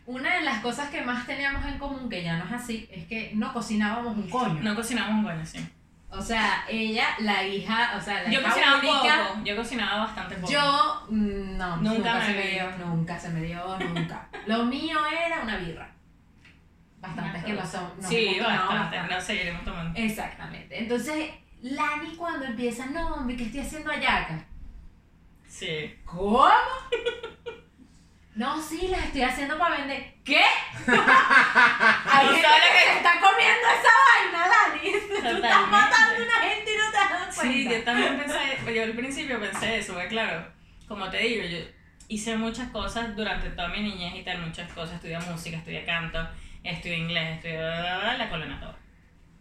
una 0.06 0.36
de 0.36 0.42
las 0.42 0.60
cosas 0.60 0.90
que 0.90 1.02
más 1.02 1.26
teníamos 1.26 1.66
en 1.66 1.80
común, 1.80 2.10
que 2.10 2.24
ya 2.24 2.38
no 2.38 2.46
es 2.46 2.52
así, 2.52 2.88
es 2.92 3.08
que 3.08 3.32
no 3.34 3.54
cocinábamos 3.54 4.16
un 4.16 4.30
coño. 4.30 4.62
No 4.62 4.76
cocinamos 4.76 5.16
un 5.16 5.24
coño, 5.24 5.46
sí. 5.46 5.66
O 6.10 6.22
sea, 6.22 6.64
ella, 6.70 7.08
la 7.20 7.44
hija, 7.44 7.94
o 7.98 8.02
sea, 8.02 8.24
la 8.24 8.30
Yo 8.30 8.40
hija 8.40 8.50
cocinaba 8.50 8.80
única, 8.80 9.28
poco, 9.28 9.46
yo 9.46 9.56
cocinaba 9.58 10.06
bastante 10.06 10.36
poco. 10.36 10.52
Yo, 10.52 11.06
mm, 11.10 11.58
no, 11.58 11.78
Nunca 11.78 11.90
nunca, 11.94 12.14
me 12.20 12.26
se 12.26 12.34
me 12.34 12.48
dio, 12.48 12.78
nunca 12.78 13.20
se 13.20 13.30
me 13.30 13.42
dio, 13.42 13.80
nunca. 13.80 14.28
Lo 14.46 14.64
mío 14.66 14.98
era 15.08 15.42
una 15.42 15.58
birra. 15.58 15.90
Bastante, 17.00 17.38
es 17.38 17.44
que 17.46 17.54
lo 17.54 17.66
son. 17.66 17.92
nos 17.98 18.10
Sí, 18.10 18.28
hemos 18.36 18.48
bastante, 18.48 18.76
bastante. 18.98 19.14
no 19.14 19.22
seguiremos 19.22 19.64
tomando. 19.64 20.00
Exactamente. 20.00 20.80
Entonces, 20.80 21.30
Lani 21.62 22.16
cuando 22.16 22.46
empieza, 22.46 22.88
no, 22.88 23.16
hombre, 23.16 23.36
que 23.36 23.44
estoy 23.44 23.60
haciendo 23.62 23.92
ayaca. 23.92 24.44
Sí. 25.48 25.96
¿Cómo? 26.06 26.48
No, 28.38 28.62
sí, 28.62 28.88
las 28.90 29.04
estoy 29.06 29.24
haciendo 29.24 29.58
para 29.58 29.78
vender. 29.78 30.14
¿Qué? 30.24 30.38
Hay 30.86 32.28
gente 32.28 32.48
que 32.72 32.92
se 32.92 32.98
está 32.98 33.20
comiendo 33.20 33.68
esa 33.68 33.94
vaina, 34.06 34.48
Lani. 34.48 34.92
Tú 35.10 35.36
estás 35.38 35.68
matando 35.72 36.22
a 36.22 36.24
una 36.24 36.48
gente 36.48 36.72
y 36.72 36.78
no 36.78 36.92
te 36.92 36.98
das 36.98 37.36
cuenta. 37.36 37.42
Sí, 37.42 37.68
yo 37.68 37.84
también 37.84 38.16
pensé, 38.16 38.76
yo 38.76 38.84
al 38.84 38.94
principio 38.94 39.40
pensé 39.40 39.80
eso, 39.80 39.94
porque 39.94 40.10
claro, 40.10 40.46
como 40.88 41.10
te 41.10 41.18
digo, 41.18 41.48
yo 41.48 41.58
hice 42.10 42.38
muchas 42.38 42.70
cosas 42.70 43.16
durante 43.16 43.50
toda 43.50 43.70
mi 43.70 43.82
niñez 43.82 44.14
y 44.16 44.24
tal, 44.24 44.46
muchas 44.46 44.72
cosas, 44.72 44.96
estudié 44.98 45.20
música, 45.20 45.58
estudié 45.58 45.84
canto, 45.84 46.20
estudié 46.64 46.98
inglés, 46.98 47.38
estudié 47.38 47.58
la 47.58 48.28
colena 48.30 48.60
toda. 48.60 48.78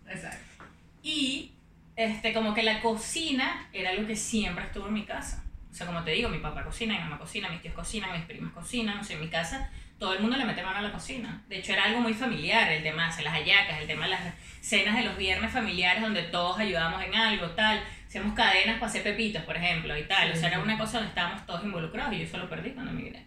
Exacto. 0.09 0.65
Y 1.03 1.53
este, 1.97 2.33
como 2.33 2.55
que 2.55 2.63
la 2.63 2.81
cocina 2.81 3.69
era 3.75 3.91
algo 3.91 4.07
que 4.07 4.17
siempre 4.17 4.65
estuvo 4.65 4.89
en 4.89 4.95
mi 4.95 5.05
casa. 5.05 5.46
O 5.77 5.79
sea, 5.79 5.87
como 5.87 6.03
te 6.03 6.13
digo, 6.13 6.31
mi 6.31 6.39
papá 6.39 6.65
cocina, 6.65 6.95
mi 6.95 7.01
mamá 7.01 7.19
cocina, 7.19 7.51
mis 7.51 7.61
tíos 7.61 7.75
cocinan, 7.75 8.11
mis 8.11 8.25
primos 8.25 8.51
cocinan. 8.55 8.99
O 8.99 9.05
sea, 9.05 9.15
en 9.15 9.21
mi 9.21 9.29
casa 9.29 9.71
todo 9.99 10.15
el 10.15 10.21
mundo 10.21 10.39
le 10.39 10.47
mete 10.47 10.63
mano 10.63 10.79
a 10.79 10.81
la 10.81 10.91
cocina. 10.91 11.43
De 11.51 11.59
hecho, 11.59 11.75
era 11.75 11.85
algo 11.85 12.01
muy 12.01 12.15
familiar, 12.15 12.73
el 12.73 12.83
tema 12.83 13.15
de 13.15 13.23
las 13.23 13.35
hallacas, 13.35 13.81
el 13.81 13.87
tema 13.87 14.05
de 14.05 14.13
las 14.13 14.21
cenas 14.63 14.97
de 14.97 15.05
los 15.05 15.19
viernes 15.19 15.53
familiares 15.53 16.01
donde 16.01 16.23
todos 16.23 16.59
ayudábamos 16.59 17.03
en 17.03 17.15
algo, 17.15 17.51
tal. 17.51 17.79
Hacíamos 18.07 18.33
cadenas 18.33 18.77
para 18.77 18.87
hacer 18.87 19.03
pepitos, 19.03 19.43
por 19.43 19.55
ejemplo, 19.55 19.95
y 19.99 20.05
tal. 20.05 20.33
Sí, 20.33 20.39
o 20.39 20.41
sea, 20.41 20.49
era 20.49 20.61
una 20.61 20.79
cosa 20.79 20.93
donde 20.93 21.11
estábamos 21.11 21.45
todos 21.45 21.63
involucrados 21.63 22.15
y 22.15 22.21
yo 22.21 22.25
eso 22.25 22.39
lo 22.39 22.49
perdí 22.49 22.71
cuando 22.71 22.93
emigré. 22.93 23.27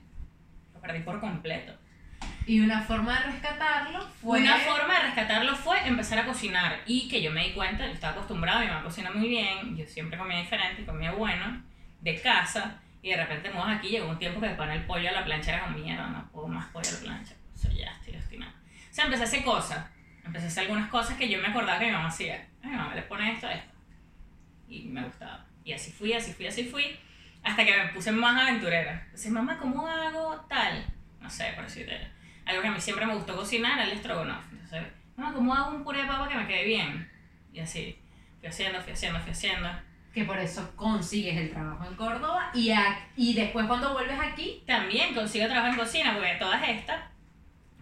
Lo 0.74 0.82
perdí 0.82 1.02
por 1.02 1.20
completo. 1.20 1.78
Y 2.48 2.62
una 2.62 2.82
forma 2.82 3.20
de 3.20 3.26
rescatarlo 3.28 4.02
fue. 4.24 4.42
Una 4.42 4.58
forma 4.58 4.96
de 4.96 5.02
rescatarlo 5.02 5.56
fue 5.56 5.88
empezar 5.88 6.18
a 6.18 6.26
cocinar 6.26 6.82
y 6.88 7.08
que 7.10 7.22
yo 7.22 7.30
me 7.30 7.44
di 7.44 7.52
cuenta, 7.52 7.86
yo 7.86 7.94
estaba 7.94 8.14
acostumbrada, 8.14 8.62
mi 8.62 8.66
mamá 8.66 8.82
cocina 8.82 9.12
muy 9.12 9.28
bien, 9.28 9.78
yo 9.78 9.86
siempre 9.86 10.18
comía 10.18 10.40
diferente, 10.40 10.84
comía 10.84 11.12
bueno, 11.12 11.69
de 12.02 12.22
casa, 12.22 12.80
y 13.02 13.10
de 13.12 13.18
repente 13.18 13.50
vamos 13.50 13.78
aquí, 13.78 13.90
llegó 13.90 14.10
un 14.10 14.20
tiempo 14.20 14.42
que 14.42 14.50
poner 14.50 14.78
el 14.78 14.86
pollo 14.86 15.10
a 15.10 15.14
la 15.14 15.26
plancha 15.26 15.54
era 15.54 15.66
como 15.66 15.78
mierda, 15.78 16.08
no 16.08 16.30
puedo 16.32 16.48
más 16.48 16.68
pollo 16.68 16.90
a 16.90 16.94
la 16.94 17.00
plancha, 17.00 17.34
o 17.54 17.58
sea, 17.58 17.72
ya 17.72 17.92
estoy 17.92 18.14
destinada. 18.14 18.52
O 18.52 18.94
sea, 18.94 19.06
empecé 19.06 19.24
a 19.24 19.26
hacer 19.26 19.44
cosas, 19.44 19.86
empecé 20.24 20.46
a 20.46 20.48
hacer 20.50 20.64
algunas 20.64 20.90
cosas 20.90 21.18
que 21.18 21.30
yo 21.30 21.40
me 21.40 21.48
acordaba 21.48 21.80
que 21.80 21.86
mi 21.86 21.92
mamá 21.92 22.08
hacía, 22.08 22.48
mi 22.64 22.72
mamá 22.72 22.96
le 22.96 23.04
pone 23.04 23.32
esto 23.32 23.50
esto, 23.50 23.74
y 24.68 24.84
me 24.84 25.04
gustaba. 25.04 25.46
Y 25.64 25.74
así 25.74 25.92
fui, 25.92 26.14
así 26.14 26.34
fui, 26.34 26.48
así 26.48 26.64
fui, 26.66 27.00
Hasta 27.44 27.64
que 27.64 27.76
me 27.76 27.90
puse 27.90 28.12
más 28.12 28.42
aventurera. 28.42 29.02
Entonces, 29.06 29.32
mamá, 29.32 29.58
¿cómo 29.58 29.88
hago 29.88 30.46
tal? 30.50 30.86
No 31.22 31.30
sé, 31.30 31.52
por 31.56 31.64
decirte. 31.64 32.08
Algo 32.46 32.62
que 32.62 32.68
a 32.68 32.72
mí 32.72 32.82
siempre 32.82 33.06
me 33.06 33.16
gustó 33.16 33.36
cocinar 33.36 33.74
era 33.74 33.84
el 33.84 33.92
estrogonoff. 33.92 34.46
Entonces, 34.52 34.84
mamá, 35.16 35.34
¿cómo 35.34 35.54
hago 35.54 35.76
un 35.76 35.84
puré 35.84 36.02
de 36.02 36.08
papa 36.08 36.28
que 36.28 36.36
me 36.36 36.48
quede 36.48 36.66
bien? 36.66 37.10
Y 37.54 37.60
así, 37.60 37.98
fui 38.40 38.50
haciendo, 38.50 38.82
fui 38.82 38.94
haciendo, 38.94 39.20
fui 39.20 39.32
haciendo. 39.32 39.70
Que 40.20 40.26
por 40.26 40.38
eso 40.38 40.70
consigues 40.76 41.38
el 41.38 41.50
trabajo 41.52 41.86
en 41.86 41.96
Córdoba 41.96 42.52
y, 42.54 42.72
a- 42.72 43.00
y 43.16 43.34
después 43.34 43.66
cuando 43.68 43.94
vuelves 43.94 44.20
aquí, 44.20 44.64
También 44.68 45.14
consigo 45.16 45.46
trabajo 45.48 45.68
en 45.68 45.76
cocina, 45.78 46.14
porque 46.14 46.36
todas 46.40 46.62
estas, 46.68 47.00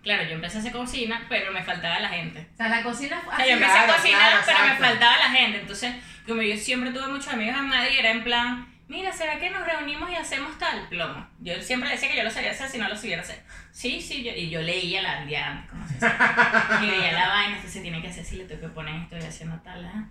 claro, 0.04 0.24
yo 0.24 0.36
empecé 0.36 0.58
a 0.58 0.60
hacer 0.62 0.72
cocina, 0.72 1.26
pero 1.30 1.52
me 1.52 1.64
faltaba 1.64 2.00
la 2.00 2.10
gente. 2.10 2.48
o 2.54 2.58
sea, 2.58 2.70
la 2.70 2.84
cocina 2.84 3.20
fue 3.24 3.34
O 3.34 3.38
sea, 3.38 3.46
yo 3.48 3.54
empecé 3.54 3.72
claro, 3.74 3.92
a 3.92 3.96
cocinar, 3.96 4.20
claro, 4.32 4.44
pero 4.46 4.60
me 4.60 4.66
exacto. 4.66 4.86
faltaba 4.86 5.18
la 5.18 5.30
gente. 5.32 5.60
Entonces, 5.62 5.96
como 6.28 6.42
yo 6.44 6.56
siempre 6.58 6.92
tuve 6.92 7.08
muchos 7.08 7.28
amigos 7.34 7.58
en 7.58 7.68
Madrid, 7.70 7.96
era 8.00 8.12
en 8.12 8.24
plan, 8.24 8.68
mira, 8.88 9.12
¿será 9.12 9.40
que 9.40 9.50
nos 9.50 9.66
reunimos 9.66 10.10
y 10.12 10.16
hacemos 10.16 10.58
tal 10.60 10.88
plomo? 10.90 11.28
Yo 11.40 11.60
siempre 11.62 11.90
decía 11.90 12.10
que 12.12 12.18
yo 12.18 12.24
lo 12.24 12.30
sabía 12.32 12.52
hacer 12.52 12.70
si 12.70 12.78
no 12.78 12.88
lo 12.88 12.96
supiera 12.96 13.22
hacer. 13.22 13.44
Sí, 13.72 14.00
sí, 14.02 14.24
yo, 14.24 14.32
y 14.32 14.50
yo 14.50 14.62
leía 14.62 15.02
la 15.02 15.20
antes, 15.22 15.70
como 15.70 15.88
se 15.88 16.06
hace. 16.06 16.86
Y 16.86 16.90
veía 16.90 17.12
la 17.14 17.30
vaina, 17.30 17.58
esto 17.58 17.70
se 17.70 17.82
tiene 17.82 18.02
que 18.02 18.08
hacer 18.10 18.24
así, 18.24 18.36
le 18.38 18.46
tengo 18.46 18.62
que 18.62 18.68
poner 18.70 18.96
esto, 18.96 19.16
estoy 19.16 19.30
haciendo 19.30 19.58
tal, 19.62 19.86
ajá. 19.86 20.06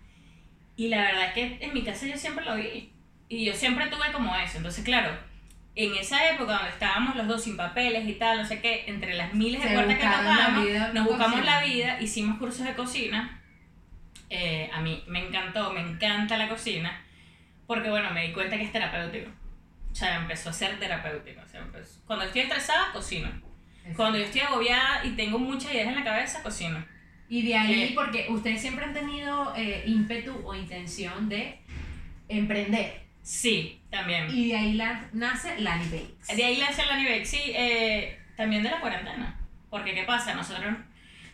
Y 0.77 0.89
la 0.89 0.99
verdad 1.03 1.25
es 1.29 1.33
que 1.33 1.59
en 1.65 1.73
mi 1.75 1.83
casa 1.83 2.07
yo 2.07 2.17
siempre 2.17 2.45
lo 2.45 2.57
vi. 2.57 2.93
Y 3.29 3.45
yo 3.45 3.55
siempre 3.55 3.87
tuve 3.89 4.13
como 4.13 4.35
eso. 4.37 4.59
Entonces, 4.59 4.85
claro, 4.85 5.11
en 5.75 5.95
esa 5.95 6.31
época 6.31 6.53
donde 6.55 6.69
estábamos 6.71 7.17
los 7.17 7.27
dos 7.27 7.43
sin 7.45 7.57
papeles 7.57 8.07
y 8.09 8.13
tal, 8.15 8.39
no 8.39 8.45
sé 8.47 8.61
qué, 8.61 8.85
entre 8.87 9.15
las 9.15 9.33
miles 9.35 9.63
de 9.63 9.71
puertas 9.75 9.97
que 9.99 10.05
tocábamos, 10.07 10.95
nos 10.95 11.05
buscamos 11.07 11.35
cocina. 11.41 11.61
la 11.61 11.65
vida, 11.67 12.01
hicimos 12.01 12.39
cursos 12.39 12.65
de 12.67 12.75
cocina. 12.75 13.43
Eh, 14.31 14.71
a 14.73 14.81
mí 14.81 15.03
me 15.07 15.27
encantó, 15.27 15.73
me 15.73 15.81
encanta 15.81 16.37
la 16.37 16.49
cocina, 16.49 17.05
porque 17.67 17.89
bueno, 17.91 18.11
me 18.11 18.27
di 18.27 18.33
cuenta 18.33 18.57
que 18.57 18.65
es 18.65 18.73
terapéutico. 18.73 19.31
O 19.91 19.95
sea, 19.95 20.17
empezó 20.17 20.51
a 20.51 20.53
ser 20.53 20.79
terapéutico. 20.79 21.41
O 21.45 21.49
sea, 21.49 21.61
empezó- 21.61 22.01
Cuando 22.07 22.25
estoy 22.27 22.43
estresada, 22.43 22.93
cocino. 22.93 23.29
Cuando 23.97 24.19
yo 24.19 24.25
estoy 24.25 24.41
agobiada 24.41 25.05
y 25.05 25.11
tengo 25.11 25.39
muchas 25.39 25.73
ideas 25.73 25.89
en 25.89 25.95
la 25.95 26.05
cabeza, 26.05 26.43
cocino. 26.43 26.85
Y 27.29 27.43
de 27.43 27.57
ahí, 27.57 27.83
Eh, 27.83 27.93
porque 27.95 28.27
ustedes 28.29 28.61
siempre 28.61 28.85
han 28.85 28.95
tenido 28.95 29.53
eh, 29.57 29.83
ímpetu 29.87 30.33
o 30.45 30.55
intención 30.55 31.29
de 31.29 31.59
emprender. 32.29 33.03
Sí, 33.23 33.81
también. 33.91 34.27
Y 34.31 34.49
de 34.49 34.57
ahí 34.57 34.73
la, 34.75 35.09
nace 35.13 35.59
Lani 35.61 35.85
Bakes. 35.87 36.37
De 36.37 36.45
ahí 36.45 36.57
la 36.57 36.69
hace 36.69 36.87
la 36.87 36.97
nivel, 36.97 37.27
sí, 37.27 37.41
eh, 37.55 38.19
también 38.37 38.63
de 38.63 38.71
la 38.71 38.81
cuarentena. 38.81 39.41
Porque, 39.71 39.95
¿qué 39.95 40.05
pasa? 40.05 40.35
Nosotros, 40.35 40.75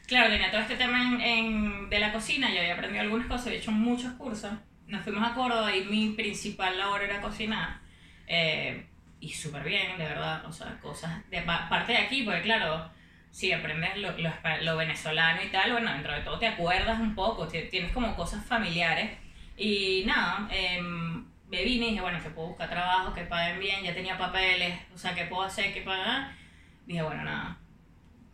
claro, 0.06 0.31
tenía 0.31 0.51
todo 0.51 0.60
este 0.62 0.77
tema 0.77 1.02
en, 1.02 1.20
en- 1.20 1.90
de 1.90 1.98
la 1.98 2.12
cocina, 2.12 2.51
yo 2.52 2.60
había 2.60 2.74
aprendido 2.74 3.02
algunas 3.02 3.27
cosas, 3.27 3.48
había 3.48 3.59
hecho 3.59 3.73
muchos 3.73 4.12
cursos. 4.14 4.51
Nos 4.86 5.02
fuimos 5.05 5.23
a 5.31 5.35
Córdoba 5.35 5.74
y 5.77 5.85
mi 5.85 6.10
principal 6.14 6.78
labor 6.78 7.02
era 7.02 7.20
cocinar. 7.20 7.81
eh, 8.27 8.86
y 9.20 9.28
súper 9.28 9.62
bien, 9.62 9.97
de 9.98 10.05
verdad, 10.05 10.44
o 10.47 10.52
sea, 10.52 10.78
cosas 10.81 11.23
de 11.31 11.43
pa- 11.43 11.69
parte 11.69 11.93
de 11.93 11.98
aquí, 11.98 12.23
porque 12.24 12.43
claro, 12.43 12.90
si 13.32 13.52
aprendes 13.52 13.96
lo, 13.98 14.12
lo, 14.18 14.30
lo 14.62 14.76
venezolano 14.76 15.42
y 15.42 15.48
tal, 15.48 15.72
bueno, 15.72 15.92
dentro 15.92 16.12
de 16.14 16.20
todo 16.20 16.38
te 16.38 16.46
acuerdas 16.46 17.00
un 17.00 17.16
poco, 17.16 17.48
ti- 17.48 17.68
tienes 17.70 17.90
como 17.92 18.14
cosas 18.14 18.44
familiares. 18.46 19.10
Y 19.56 20.04
nada, 20.06 20.48
em, 20.52 21.24
me 21.50 21.64
vine 21.64 21.86
y 21.86 21.90
dije, 21.90 22.00
bueno, 22.02 22.22
que 22.22 22.30
puedo 22.30 22.48
buscar 22.50 22.70
trabajo, 22.70 23.12
que 23.14 23.22
paguen 23.24 23.59
bien, 23.60 23.82
ya 23.82 23.94
tenía 23.94 24.16
papeles, 24.18 24.78
o 24.94 24.98
sea, 24.98 25.14
que 25.14 25.24
puedo 25.26 25.42
hacer, 25.42 25.74
que 25.74 25.82
pagar. 25.82 26.32
Dije, 26.86 27.02
bueno, 27.02 27.24
nada, 27.24 27.59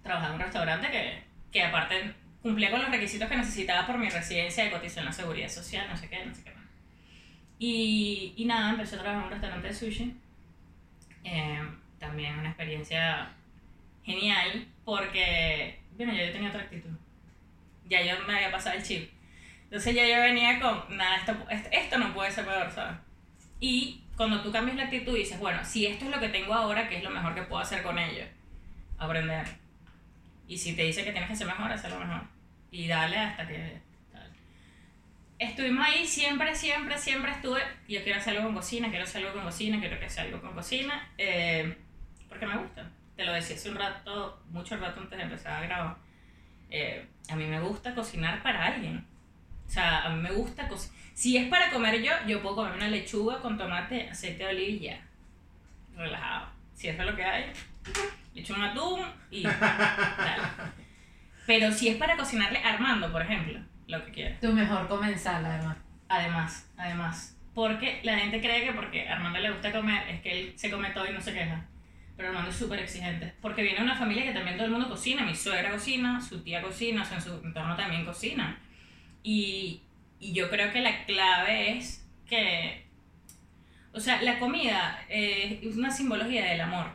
trabajar 0.02 0.30
en 0.30 0.34
un 0.36 0.40
restaurante 0.42 0.90
que, 0.90 1.22
que 1.52 1.62
aparte 1.64 2.14
cumplía 2.42 2.70
con 2.70 2.80
los 2.82 2.90
requisitos 2.90 3.28
que 3.28 3.36
necesitaba 3.36 3.86
por 3.86 3.98
mi 3.98 4.08
residencia 4.10 4.64
de 4.64 4.70
cotización 4.70 5.04
en 5.04 5.06
la 5.06 5.12
seguridad 5.12 5.48
social, 5.48 5.86
no 5.90 5.96
sé 5.96 6.08
qué, 6.10 6.24
no 6.26 6.34
sé 6.34 6.44
qué 6.44 6.50
más. 6.52 6.64
Y, 7.58 8.34
y 8.36 8.44
nada, 8.46 8.70
empecé 8.70 8.96
a 8.96 9.00
trabajar 9.00 9.20
en 9.20 9.26
un 9.26 9.30
restaurante 9.32 9.68
de 9.68 9.74
sushi. 9.74 10.14
Eh, 11.24 11.60
también 11.98 12.38
una 12.38 12.48
experiencia 12.50 13.30
genial 14.04 14.66
porque, 14.88 15.78
bueno, 15.98 16.14
ya 16.14 16.24
yo 16.24 16.32
tenía 16.32 16.48
otra 16.48 16.62
actitud. 16.62 16.88
Ya 17.90 18.00
yo 18.00 18.26
me 18.26 18.36
había 18.36 18.50
pasado 18.50 18.74
el 18.74 18.82
chip. 18.82 19.10
Entonces 19.64 19.94
ya 19.94 20.08
yo 20.08 20.18
venía 20.22 20.58
con, 20.58 20.96
nada, 20.96 21.16
esto, 21.16 21.36
esto, 21.70 21.98
no 21.98 22.14
puede 22.14 22.30
ser 22.30 22.46
peor, 22.46 22.72
¿sabes? 22.72 22.96
Y 23.60 24.00
cuando 24.16 24.40
tú 24.40 24.50
cambias 24.50 24.78
la 24.78 24.84
actitud 24.84 25.14
y 25.14 25.18
dices, 25.18 25.38
bueno, 25.38 25.62
si 25.62 25.84
esto 25.86 26.06
es 26.06 26.10
lo 26.10 26.18
que 26.18 26.30
tengo 26.30 26.54
ahora, 26.54 26.88
¿qué 26.88 26.96
es 26.96 27.04
lo 27.04 27.10
mejor 27.10 27.34
que 27.34 27.42
puedo 27.42 27.60
hacer 27.60 27.82
con 27.82 27.98
ello? 27.98 28.24
Aprender. 28.96 29.44
Y 30.46 30.56
si 30.56 30.74
te 30.74 30.84
dice 30.84 31.04
que 31.04 31.12
tienes 31.12 31.28
que 31.28 31.36
ser 31.36 31.48
mejor, 31.48 31.70
hazlo 31.70 32.00
mejor. 32.00 32.22
Y 32.70 32.88
dale 32.88 33.18
hasta 33.18 33.46
que... 33.46 33.82
tal. 34.10 34.32
Estuvimos 35.38 35.86
ahí 35.86 36.06
siempre, 36.06 36.54
siempre, 36.54 36.96
siempre 36.96 37.32
estuve. 37.32 37.60
Yo 37.88 38.02
quiero 38.02 38.20
hacer 38.20 38.38
algo 38.38 38.48
con 38.48 38.54
cocina, 38.54 38.88
quiero 38.88 39.04
hacer 39.04 39.20
algo 39.20 39.34
con 39.34 39.44
cocina, 39.44 39.80
quiero 39.80 39.98
que 39.98 40.06
hacer 40.06 40.28
algo 40.28 40.40
con 40.40 40.54
cocina. 40.54 41.10
eh, 41.18 41.76
porque 42.30 42.46
me 42.46 42.56
gusta. 42.56 42.90
Te 43.18 43.24
lo 43.24 43.32
decía 43.32 43.56
hace 43.56 43.68
un 43.68 43.74
rato, 43.74 44.40
mucho 44.50 44.76
rato 44.76 45.00
antes 45.00 45.18
de 45.18 45.24
empezar 45.24 45.52
a 45.54 45.66
grabar. 45.66 45.96
Eh, 46.70 47.04
a 47.28 47.34
mí 47.34 47.46
me 47.46 47.58
gusta 47.58 47.92
cocinar 47.92 48.44
para 48.44 48.66
alguien. 48.66 49.04
O 49.66 49.68
sea, 49.68 50.04
a 50.04 50.10
mí 50.10 50.22
me 50.22 50.30
gusta 50.30 50.68
cocinar. 50.68 50.96
Si 51.14 51.36
es 51.36 51.48
para 51.48 51.72
comer 51.72 52.00
yo, 52.00 52.12
yo 52.28 52.40
puedo 52.40 52.54
comer 52.54 52.74
una 52.74 52.86
lechuga 52.86 53.40
con 53.40 53.58
tomate, 53.58 54.08
aceite 54.08 54.44
de 54.44 54.50
oliva 54.50 54.70
y 54.70 54.78
ya. 54.78 55.00
Relajado. 55.96 56.46
Si 56.74 56.86
eso 56.86 57.02
es 57.02 57.10
lo 57.10 57.16
que 57.16 57.24
hay, 57.24 57.52
le 58.34 58.40
echo 58.40 58.54
un 58.54 58.62
atún 58.62 59.00
y 59.32 59.42
tal. 59.42 60.72
Pero 61.44 61.72
si 61.72 61.88
es 61.88 61.96
para 61.96 62.16
cocinarle 62.16 62.60
a 62.60 62.74
Armando, 62.74 63.10
por 63.10 63.22
ejemplo, 63.22 63.58
lo 63.88 64.04
que 64.04 64.12
quiera. 64.12 64.38
Tu 64.38 64.52
mejor 64.52 64.86
comensal, 64.86 65.44
además. 65.44 65.76
Además, 66.08 66.70
además. 66.76 67.36
Porque 67.52 67.98
la 68.04 68.16
gente 68.16 68.40
cree 68.40 68.64
que 68.64 68.74
porque 68.74 69.08
a 69.08 69.16
Armando 69.16 69.40
le 69.40 69.50
gusta 69.50 69.72
comer 69.72 70.08
es 70.08 70.20
que 70.22 70.30
él 70.30 70.52
se 70.54 70.70
come 70.70 70.90
todo 70.90 71.10
y 71.10 71.12
no 71.12 71.20
se 71.20 71.34
queja. 71.34 71.66
Pero 72.18 72.30
Armando 72.30 72.50
es 72.50 72.56
súper 72.56 72.80
exigente. 72.80 73.32
Porque 73.40 73.62
viene 73.62 73.80
una 73.80 73.94
familia 73.94 74.24
que 74.24 74.32
también 74.32 74.56
todo 74.56 74.66
el 74.66 74.72
mundo 74.72 74.88
cocina. 74.88 75.24
Mi 75.24 75.36
suegra 75.36 75.70
cocina, 75.70 76.20
su 76.20 76.42
tía 76.42 76.60
cocina, 76.60 77.02
o 77.02 77.04
sea, 77.04 77.18
en 77.18 77.22
su 77.22 77.30
entorno 77.44 77.76
también 77.76 78.04
cocina. 78.04 78.58
Y, 79.22 79.82
y 80.18 80.32
yo 80.32 80.50
creo 80.50 80.72
que 80.72 80.80
la 80.80 81.04
clave 81.04 81.78
es 81.78 82.04
que. 82.28 82.84
O 83.92 84.00
sea, 84.00 84.20
la 84.20 84.40
comida 84.40 85.00
eh, 85.08 85.60
es 85.62 85.76
una 85.76 85.92
simbología 85.92 86.44
del 86.44 86.60
amor. 86.60 86.86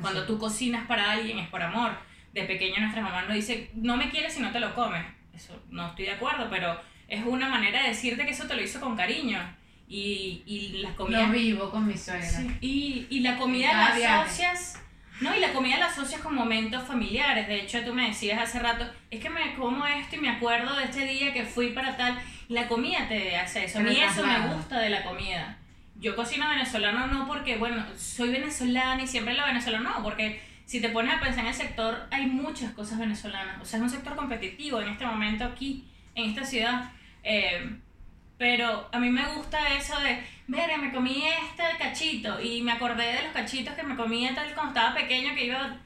Cuando 0.00 0.24
tú 0.26 0.38
cocinas 0.38 0.86
para 0.86 1.10
alguien 1.10 1.40
es 1.40 1.48
por 1.48 1.60
amor. 1.60 1.98
De 2.32 2.44
pequeño 2.44 2.78
nuestras 2.78 3.02
mamás 3.02 3.26
nos 3.26 3.34
dicen, 3.34 3.68
no 3.74 3.96
me 3.96 4.10
quieres 4.10 4.32
si 4.32 4.40
no 4.40 4.52
te 4.52 4.60
lo 4.60 4.76
comes. 4.76 5.04
Eso 5.34 5.60
no 5.70 5.88
estoy 5.88 6.04
de 6.04 6.12
acuerdo, 6.12 6.46
pero 6.48 6.80
es 7.08 7.24
una 7.24 7.48
manera 7.48 7.82
de 7.82 7.88
decirte 7.88 8.24
que 8.24 8.30
eso 8.30 8.46
te 8.46 8.54
lo 8.54 8.62
hizo 8.62 8.78
con 8.78 8.96
cariño. 8.96 9.40
Y, 9.88 10.42
y 10.46 10.78
las 10.78 10.94
comidas... 10.94 11.28
Lo 11.28 11.34
vivo 11.34 11.70
con 11.70 11.86
mi 11.86 11.96
suegra. 11.96 12.28
Sí, 12.28 12.58
Y, 12.60 13.06
y 13.10 13.20
la 13.20 13.36
comida 13.36 13.72
la 13.72 14.22
asocias... 14.22 14.80
No, 15.20 15.34
y 15.34 15.40
la 15.40 15.52
comida 15.52 15.78
la 15.78 15.86
asocias 15.86 16.20
con 16.20 16.34
momentos 16.34 16.82
familiares. 16.82 17.48
De 17.48 17.60
hecho, 17.62 17.82
tú 17.84 17.94
me 17.94 18.08
decías 18.08 18.38
hace 18.38 18.58
rato, 18.58 18.86
es 19.10 19.20
que 19.20 19.30
me 19.30 19.54
como 19.54 19.86
esto 19.86 20.16
y 20.16 20.18
me 20.18 20.28
acuerdo 20.28 20.76
de 20.76 20.84
este 20.84 21.06
día 21.06 21.32
que 21.32 21.44
fui 21.44 21.70
para 21.70 21.96
tal. 21.96 22.18
La 22.48 22.68
comida 22.68 23.08
te 23.08 23.34
hace 23.36 23.64
eso. 23.64 23.78
A 23.78 23.82
Te 23.82 23.90
mí 23.90 23.96
eso 23.98 24.26
me 24.26 24.54
gusta 24.54 24.78
de 24.78 24.90
la 24.90 25.04
comida. 25.04 25.58
Yo 25.98 26.14
cocino 26.14 26.46
venezolano 26.50 27.06
no 27.06 27.26
porque, 27.26 27.56
bueno, 27.56 27.82
soy 27.96 28.28
venezolana 28.30 29.02
y 29.02 29.06
siempre 29.06 29.32
lo 29.32 29.46
venezolano, 29.46 29.90
no, 29.90 30.02
porque 30.02 30.42
si 30.66 30.82
te 30.82 30.90
pones 30.90 31.14
a 31.14 31.20
pensar 31.20 31.40
en 31.40 31.46
el 31.46 31.54
sector, 31.54 32.06
hay 32.10 32.26
muchas 32.26 32.72
cosas 32.72 32.98
venezolanas. 32.98 33.58
O 33.62 33.64
sea, 33.64 33.78
es 33.78 33.82
un 33.84 33.90
sector 33.90 34.16
competitivo 34.16 34.82
en 34.82 34.88
este 34.88 35.06
momento 35.06 35.44
aquí, 35.44 35.88
en 36.14 36.28
esta 36.30 36.44
ciudad. 36.44 36.90
Eh, 37.22 37.78
pero 38.38 38.88
a 38.92 38.98
mí 38.98 39.10
me 39.10 39.26
gusta 39.34 39.74
eso 39.74 39.98
de, 40.00 40.22
ver, 40.46 40.78
me 40.78 40.92
comí 40.92 41.24
este 41.26 41.62
cachito 41.78 42.40
y 42.40 42.62
me 42.62 42.72
acordé 42.72 43.14
de 43.14 43.22
los 43.22 43.32
cachitos 43.32 43.74
que 43.74 43.82
me 43.82 43.96
comía 43.96 44.34
tal 44.34 44.52
cuando 44.54 44.72
estaba 44.72 44.94
pequeño 44.94 45.34
que 45.34 45.46
iba... 45.46 45.76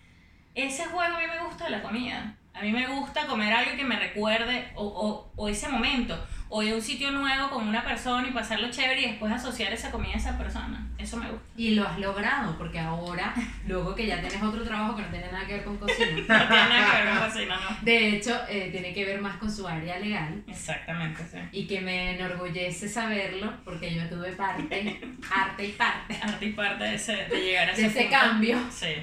Ese 0.52 0.85
juego 0.86 1.16
a 1.16 1.20
mí 1.20 1.27
me 1.27 1.44
gusta 1.44 1.64
de 1.64 1.70
la 1.70 1.82
comida. 1.82 2.36
A 2.52 2.62
mí 2.62 2.72
me 2.72 2.89
gusta 2.89 3.27
comer 3.27 3.52
algo 3.52 3.77
que 3.77 3.85
me 3.85 3.98
recuerde 3.98 4.72
o, 4.74 4.85
o, 4.85 5.32
o 5.36 5.48
ese 5.48 5.68
momento. 5.68 6.18
O 6.52 6.62
a 6.62 6.64
un 6.74 6.82
sitio 6.82 7.12
nuevo 7.12 7.48
con 7.48 7.68
una 7.68 7.85
persona 7.85 8.27
y 8.27 8.32
pasarlo 8.32 8.70
chévere 8.72 9.01
y 9.02 9.06
después 9.10 9.32
asociar 9.32 9.72
esa 9.72 9.93
comida 9.93 10.14
a 10.14 10.16
esa 10.16 10.36
persona. 10.36 10.85
Eso 10.98 11.16
me 11.16 11.31
gusta. 11.31 11.47
Y 11.56 11.77
lo 11.77 11.86
has 11.86 11.97
logrado, 12.01 12.59
porque 12.59 12.81
ahora, 12.81 13.32
luego 13.68 13.94
que 13.94 14.06
ya 14.06 14.20
tienes 14.20 14.43
otro 14.43 14.64
trabajo 14.64 14.97
que 14.97 15.02
no 15.02 15.09
tiene 15.10 15.31
nada 15.31 15.47
que 15.47 15.55
ver 15.55 15.64
con 15.64 15.77
cocina, 15.78 16.06
No 16.16 16.24
tiene 16.27 16.48
nada 16.48 16.90
que 16.90 17.02
ver 17.05 17.18
con 17.18 17.28
cocina, 17.31 17.60
¿no? 17.70 17.77
de 17.82 18.09
hecho, 18.16 18.40
eh, 18.48 18.68
tiene 18.72 18.93
que 18.93 19.05
ver 19.05 19.20
más 19.20 19.36
con 19.36 19.51
su 19.51 19.66
área 19.68 19.98
legal. 20.01 20.43
Exactamente, 20.48 21.22
sí. 21.31 21.39
Y 21.52 21.66
que 21.68 21.81
me 21.81 22.16
enorgullece 22.16 22.89
saberlo, 22.89 23.52
porque 23.64 23.94
yo 23.94 24.09
tuve 24.09 24.32
parte, 24.32 25.01
arte 25.32 25.64
y 25.66 25.72
parte. 25.72 26.18
Arte 26.20 26.47
y 26.47 26.52
parte 26.52 26.82
de, 26.85 26.94
ese, 26.97 27.12
de 27.27 27.40
llegar 27.40 27.70
a 27.70 27.74
De 27.77 27.86
ese 27.86 28.01
punto. 28.02 28.10
cambio. 28.10 28.59
Sí. 28.70 28.94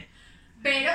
Pero 0.61 0.91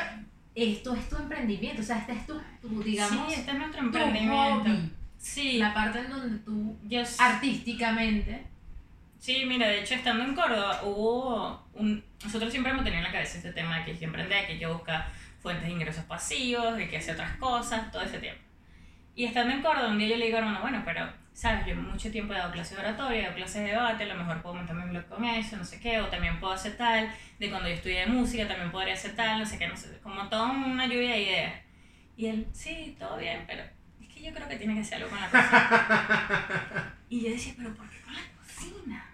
esto 0.55 0.95
es 0.95 1.09
tu 1.09 1.17
emprendimiento, 1.17 1.81
o 1.81 1.85
sea, 1.85 1.97
este 1.99 2.13
es 2.13 2.27
tu, 2.27 2.39
tu, 2.61 2.83
digamos, 2.83 3.33
sí, 3.33 3.41
este 3.41 3.51
es 3.53 3.57
nuestro 3.57 3.81
tu 3.81 3.87
emprendimiento. 3.87 4.35
hobby. 4.65 4.91
Sí, 5.23 5.59
La 5.59 5.73
parte 5.73 6.01
en 6.01 6.11
donde 6.11 6.39
tú 6.41 6.77
yo 6.83 7.01
s- 7.01 7.17
artísticamente 7.23 8.45
Sí, 9.21 9.45
mira, 9.47 9.69
de 9.69 9.81
hecho, 9.81 9.95
estando 9.95 10.25
en 10.25 10.35
Córdoba, 10.35 10.81
hubo 10.83 11.65
un... 11.75 12.05
Nosotros 12.25 12.51
siempre 12.51 12.73
hemos 12.73 12.83
tenido 12.83 12.99
en 12.99 13.05
la 13.05 13.13
cabeza 13.13 13.39
este 13.39 13.53
tema 13.53 13.79
de 13.79 13.85
que 13.85 13.91
hay 13.93 13.97
que 13.99 14.05
emprender, 14.07 14.47
que 14.47 14.55
hay 14.55 14.59
que 14.59 14.67
buscar 14.67 15.07
fuentes 15.41 15.65
de 15.67 15.71
ingresos 15.73 16.05
pasivos, 16.07 16.77
de 16.77 16.89
que 16.89 16.97
hacer 16.97 17.15
otras 17.15 17.37
cosas, 17.37 17.91
todo 17.93 18.03
ese 18.03 18.19
tiempo. 18.19 18.43
Y 19.15 19.25
estando 19.27 19.53
en 19.55 19.63
Córdoba, 19.63 19.89
un 19.91 19.99
día 19.99 20.09
yo 20.09 20.17
le 20.17 20.27
digo, 20.27 20.39
hermano, 20.39 20.61
bueno, 20.63 20.83
pero 20.85 21.09
sabes, 21.35 21.67
yo 21.67 21.77
mucho 21.77 22.11
tiempo 22.11 22.35
he 22.35 22.39
dado 22.39 22.53
clases 22.53 22.77
de 22.77 22.83
oratoria, 22.85 23.21
he 23.21 23.23
dado 23.25 23.37
clases 23.37 23.63
de 23.63 23.69
debate, 23.71 24.05
a 24.05 24.07
lo 24.09 24.17
mejor 24.17 24.43
puedo 24.43 24.57
montar 24.57 24.77
mi 24.77 24.91
blog 24.91 25.07
con 25.07 25.25
eso, 25.25 25.57
no 25.57 25.65
sé 25.65 25.81
qué, 25.81 26.01
o 26.01 26.09
también 26.09 26.41
puedo 26.41 26.53
hacer 26.55 26.77
tal, 26.77 27.09
de 27.39 27.51
cuando 27.51 27.69
yo 27.69 27.75
estudié 27.75 28.07
música 28.07 28.49
también 28.49 28.73
podría 28.73 28.95
hacer 28.95 29.15
tal, 29.15 29.39
no 29.39 29.47
sé 29.47 29.59
qué, 29.59 29.69
no 29.69 29.77
sé, 29.77 29.99
como 30.03 30.29
toda 30.29 30.51
una 30.51 30.87
lluvia 30.87 31.13
de 31.13 31.23
ideas. 31.23 31.55
Y 32.17 32.27
él, 32.27 32.47
sí, 32.53 32.97
todo 32.99 33.19
bien, 33.19 33.45
pero 33.47 33.63
que 34.23 34.29
yo 34.29 34.35
creo 34.35 34.49
que 34.49 34.57
tiene 34.57 34.75
que 34.77 34.85
ser 34.85 34.99
algo 34.99 35.11
con 35.11 35.21
la 35.21 35.29
cocina. 35.31 36.95
y 37.09 37.21
yo 37.25 37.31
decía, 37.31 37.55
pero 37.57 37.75
¿por 37.75 37.89
qué 37.91 38.01
con 38.03 38.15
la 38.15 38.21
cocina? 38.39 39.05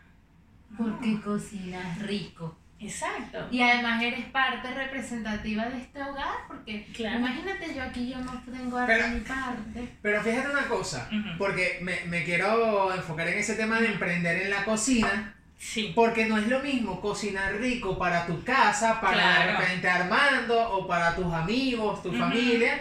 No. 0.70 0.76
Porque 0.78 1.20
cocinas 1.20 1.98
rico. 2.02 2.56
Exacto. 2.80 3.48
Y 3.50 3.60
además 3.60 4.00
eres 4.02 4.26
parte 4.26 4.72
representativa 4.72 5.64
de 5.66 5.78
este 5.78 6.00
hogar, 6.00 6.28
porque 6.46 6.86
Claro. 6.94 7.18
imagínate 7.18 7.74
yo 7.74 7.82
aquí, 7.82 8.08
yo 8.10 8.18
no 8.20 8.40
tengo 8.44 8.76
arte 8.78 8.92
Pero- 8.94 9.08
mi 9.08 9.20
parte. 9.20 9.88
Pero 10.00 10.22
fíjate 10.22 10.50
una 10.50 10.68
cosa, 10.68 11.10
porque 11.38 11.78
me, 11.82 12.04
me 12.06 12.22
quiero 12.24 12.94
enfocar 12.94 13.26
en 13.28 13.38
ese 13.38 13.54
tema 13.54 13.80
de 13.80 13.88
emprender 13.88 14.42
en 14.42 14.50
la 14.50 14.64
cocina, 14.64 15.34
Sí. 15.58 15.90
porque 15.96 16.26
no 16.26 16.36
es 16.38 16.46
lo 16.46 16.60
mismo 16.60 17.00
cocinar 17.00 17.54
rico 17.56 17.98
para 17.98 18.26
tu 18.26 18.44
casa, 18.44 19.00
para 19.00 19.40
de 19.44 19.56
repente 19.56 19.88
Armando 19.88 20.70
o 20.70 20.86
para 20.86 21.16
tus 21.16 21.34
amigos, 21.34 22.00
tu 22.00 22.10
Ujú. 22.10 22.18
familia, 22.18 22.78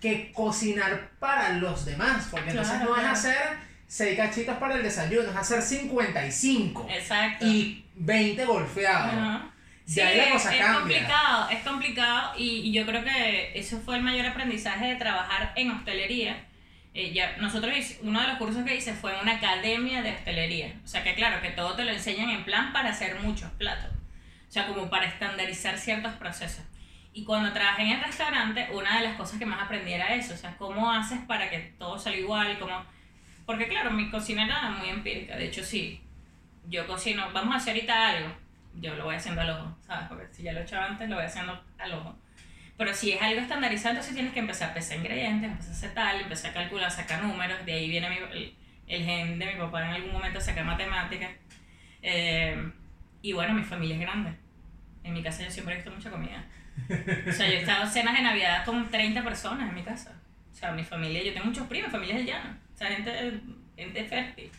que 0.00 0.32
cocinar 0.32 1.10
para 1.18 1.54
los 1.54 1.84
demás, 1.84 2.28
porque 2.30 2.50
entonces 2.50 2.74
Claro, 2.76 2.94
no 2.96 3.00
es 3.00 3.06
hacer 3.06 3.36
6 3.86 4.16
cachitos 4.16 4.56
para 4.56 4.76
el 4.76 4.82
desayuno, 4.82 5.30
es 5.30 5.36
hacer 5.36 5.62
55 5.62 6.86
Exacto. 6.90 7.46
y 7.46 7.84
20 7.96 8.44
golfeados. 8.46 9.12
Ajá. 9.12 9.46
Ya 9.86 10.06
ahí 10.06 10.16
la 10.18 10.24
es, 10.24 10.32
cosa 10.34 10.54
es 10.54 10.60
cambia. 10.60 10.80
complicado, 10.80 11.48
es 11.50 11.58
complicado 11.64 12.32
y, 12.38 12.44
y 12.60 12.72
yo 12.72 12.86
creo 12.86 13.02
que 13.02 13.58
eso 13.58 13.80
fue 13.80 13.96
el 13.96 14.02
mayor 14.02 14.24
aprendizaje 14.26 14.86
de 14.86 14.96
trabajar 14.96 15.52
en 15.56 15.70
hostelería. 15.72 16.44
Eh, 16.94 17.12
ya, 17.12 17.36
nosotros, 17.38 17.72
uno 18.02 18.20
de 18.20 18.28
los 18.28 18.36
cursos 18.38 18.64
que 18.64 18.76
hice 18.76 18.92
fue 18.94 19.14
en 19.14 19.20
una 19.22 19.36
academia 19.36 20.02
de 20.02 20.12
hostelería. 20.12 20.74
O 20.84 20.88
sea 20.88 21.02
que 21.02 21.14
claro, 21.14 21.42
que 21.42 21.50
todo 21.50 21.74
te 21.74 21.84
lo 21.84 21.90
enseñan 21.90 22.30
en 22.30 22.44
plan 22.44 22.72
para 22.72 22.90
hacer 22.90 23.18
muchos 23.20 23.50
platos. 23.52 23.90
O 24.48 24.52
sea, 24.52 24.66
como 24.68 24.88
para 24.90 25.06
estandarizar 25.06 25.76
ciertos 25.78 26.12
procesos. 26.14 26.64
Y 27.12 27.24
cuando 27.24 27.52
trabajé 27.52 27.82
en 27.82 27.98
el 27.98 28.04
restaurante, 28.04 28.68
una 28.72 28.98
de 28.98 29.04
las 29.04 29.16
cosas 29.16 29.38
que 29.38 29.46
más 29.46 29.62
aprendí 29.62 29.92
era 29.92 30.14
eso. 30.14 30.34
O 30.34 30.36
sea, 30.36 30.56
cómo 30.56 30.90
haces 30.90 31.18
para 31.26 31.50
que 31.50 31.58
todo 31.78 31.98
salga 31.98 32.18
igual, 32.18 32.58
cómo... 32.58 32.84
Porque 33.46 33.66
claro, 33.66 33.90
mi 33.90 34.10
cocina 34.10 34.44
era 34.44 34.70
muy 34.70 34.88
empírica. 34.88 35.36
De 35.36 35.46
hecho, 35.46 35.64
sí, 35.64 36.00
yo 36.68 36.86
cocino, 36.86 37.32
vamos 37.32 37.54
a 37.54 37.56
hacer 37.58 37.74
ahorita 37.74 38.08
algo, 38.08 38.34
yo 38.74 38.94
lo 38.94 39.04
voy 39.04 39.16
haciendo 39.16 39.40
al 39.40 39.50
ojo, 39.50 39.76
¿sabes? 39.86 40.08
Porque 40.08 40.32
si 40.32 40.42
ya 40.44 40.52
lo 40.52 40.60
he 40.60 40.62
hecho 40.62 40.78
antes, 40.78 41.08
lo 41.08 41.16
voy 41.16 41.24
haciendo 41.24 41.60
al 41.78 41.92
ojo. 41.92 42.16
Pero 42.76 42.94
si 42.94 43.12
es 43.12 43.20
algo 43.20 43.40
estandarizado, 43.40 43.90
entonces 43.90 44.14
tienes 44.14 44.32
que 44.32 44.40
empezar 44.40 44.70
a 44.70 44.74
pesar 44.74 44.98
ingredientes, 44.98 45.50
empezar 45.50 45.72
a 45.72 45.76
hacer 45.76 45.94
tal, 45.94 46.20
empezar 46.20 46.50
a 46.52 46.54
calcular, 46.54 46.90
sacar 46.90 47.22
números, 47.22 47.64
de 47.66 47.72
ahí 47.72 47.90
viene 47.90 48.08
mi, 48.08 48.16
el, 48.16 48.56
el 48.86 49.04
gen 49.04 49.38
de 49.38 49.46
mi 49.46 49.54
papá 49.58 49.84
en 49.84 49.94
algún 49.94 50.12
momento 50.12 50.40
sacar 50.40 50.64
matemáticas. 50.64 51.30
Eh, 52.02 52.72
y 53.20 53.32
bueno, 53.32 53.52
mi 53.52 53.64
familia 53.64 53.96
es 53.96 54.00
grande. 54.00 54.34
En 55.02 55.12
mi 55.12 55.22
casa 55.22 55.42
yo 55.42 55.50
siempre 55.50 55.74
he 55.74 55.76
visto 55.76 55.90
mucha 55.90 56.10
comida. 56.10 56.44
O 57.28 57.32
sea, 57.32 57.46
yo 57.48 57.54
he 57.54 57.60
estado 57.60 57.84
en 57.84 57.90
cenas 57.90 58.14
de 58.16 58.22
Navidad 58.22 58.64
con 58.64 58.90
30 58.90 59.22
personas 59.22 59.68
en 59.68 59.74
mi 59.74 59.82
casa. 59.82 60.12
O 60.52 60.54
sea, 60.56 60.72
mi 60.72 60.82
familia, 60.84 61.22
yo 61.22 61.32
tengo 61.32 61.46
muchos 61.46 61.66
primos, 61.68 61.90
familias 61.92 62.18
del 62.18 62.26
llano. 62.26 62.50
O 62.74 62.78
sea, 62.78 62.88
gente, 62.88 63.40
gente 63.76 64.04
fértil. 64.04 64.50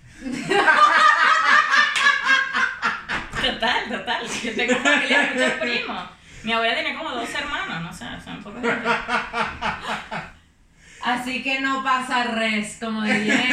Total, 3.41 3.89
total. 3.89 4.27
Yo 4.43 4.53
tengo 4.55 4.75
familia 4.79 5.19
de 5.21 5.29
muchos 5.33 5.51
primos. 5.59 6.03
Mi 6.43 6.53
abuela 6.53 6.75
tenía 6.75 6.95
como 6.97 7.11
dos 7.11 7.29
hermanos, 7.33 7.81
no 7.81 7.93
sé, 7.93 8.05
son 8.23 8.41
pocos. 8.43 8.61
Así 11.03 11.41
que 11.41 11.59
no 11.61 11.83
pasa 11.83 12.23
res, 12.25 12.77
como 12.79 13.01
diría. 13.03 13.43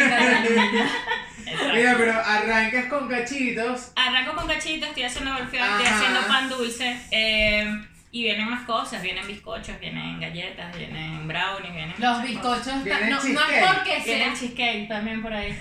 Mira, 1.74 1.94
pero 1.96 2.12
arrancas 2.12 2.86
con 2.86 3.08
cachitos. 3.08 3.92
Arranco 3.96 4.34
con 4.34 4.46
cachitos, 4.46 4.88
estoy 4.90 5.04
haciendo 5.04 5.34
golfeo, 5.34 5.64
estoy 5.64 5.86
haciendo 5.86 6.20
pan 6.28 6.48
dulce. 6.50 7.00
eh, 7.10 7.82
y 8.10 8.22
vienen 8.22 8.48
más 8.48 8.64
cosas, 8.64 9.02
vienen 9.02 9.26
bizcochos, 9.26 9.78
vienen 9.80 10.18
galletas, 10.20 10.76
vienen 10.76 11.28
brownies, 11.28 11.72
vienen. 11.74 11.94
Los 11.98 12.22
bizcochos, 12.22 12.58
cosas. 12.66 12.84
Viene 12.84 13.10
no, 13.10 13.16
no 13.16 13.16
es 13.16 13.22
cheesecake. 13.24 13.74
porque 13.74 14.02
Vienen 14.04 14.36
sea. 14.36 14.40
cheesecake 14.48 14.88
también 14.88 15.22
por 15.22 15.32
ahí. 15.32 15.58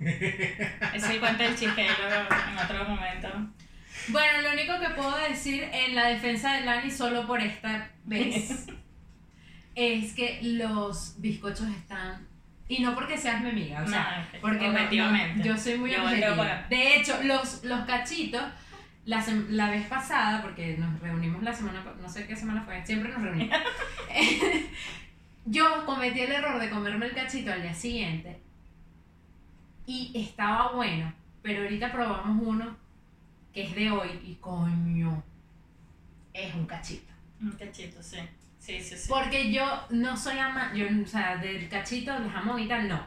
Ese 0.00 0.96
es 0.96 1.04
el 1.04 1.20
cuento 1.20 1.42
del 1.42 1.56
cheesecake 1.56 1.98
luego 1.98 2.26
en 2.50 2.58
otro 2.58 2.84
momento. 2.88 3.28
Bueno, 4.08 4.42
lo 4.42 4.52
único 4.52 4.78
que 4.80 4.90
puedo 4.90 5.16
decir 5.28 5.68
en 5.72 5.94
la 5.94 6.06
defensa 6.08 6.54
de 6.54 6.64
Lani 6.64 6.90
solo 6.90 7.26
por 7.26 7.40
esta 7.40 7.90
vez 8.04 8.66
es 9.74 10.12
que 10.14 10.40
los 10.42 11.14
bizcochos 11.20 11.68
están. 11.68 12.26
Y 12.70 12.82
no 12.82 12.94
porque 12.94 13.16
seas 13.16 13.40
mi 13.40 13.48
amiga, 13.48 13.82
o 13.82 13.88
sea, 13.88 14.26
No, 14.34 14.40
porque 14.42 14.66
no- 14.66 14.72
no, 14.72 14.78
objetivamente. 14.78 15.48
yo 15.48 15.56
soy 15.56 15.78
muy 15.78 15.90
Yo 15.90 16.02
objetiva. 16.02 16.66
De 16.68 16.96
hecho, 16.96 17.18
los, 17.22 17.64
los 17.64 17.80
cachitos, 17.86 18.42
la, 19.08 19.24
la 19.48 19.70
vez 19.70 19.86
pasada, 19.86 20.42
porque 20.42 20.76
nos 20.76 21.00
reunimos 21.00 21.42
la 21.42 21.50
semana, 21.50 21.82
no 21.98 22.08
sé 22.10 22.26
qué 22.26 22.36
semana 22.36 22.62
fue, 22.62 22.84
siempre 22.84 23.10
nos 23.10 23.22
reunimos. 23.22 23.56
yo 25.46 25.86
cometí 25.86 26.20
el 26.20 26.32
error 26.32 26.60
de 26.60 26.68
comerme 26.68 27.06
el 27.06 27.14
cachito 27.14 27.50
al 27.50 27.62
día 27.62 27.72
siguiente 27.72 28.38
y 29.86 30.12
estaba 30.14 30.72
bueno, 30.72 31.10
pero 31.40 31.62
ahorita 31.62 31.90
probamos 31.90 32.38
uno 32.46 32.76
que 33.54 33.62
es 33.62 33.74
de 33.74 33.90
hoy 33.90 34.10
y 34.26 34.34
coño, 34.34 35.22
es 36.34 36.54
un 36.54 36.66
cachito. 36.66 37.10
Un 37.40 37.52
cachito, 37.52 38.02
sí. 38.02 38.18
Sí, 38.58 38.78
sí, 38.82 38.94
sí. 38.94 39.08
Porque 39.08 39.50
yo 39.50 39.64
no 39.88 40.18
soy 40.18 40.38
ama, 40.38 40.74
yo, 40.74 40.84
o 41.02 41.06
sea, 41.06 41.38
del 41.38 41.66
cachito, 41.70 42.12
del 42.12 42.30
jamón 42.30 42.60
y 42.60 42.68
tal, 42.68 42.86
no. 42.86 43.00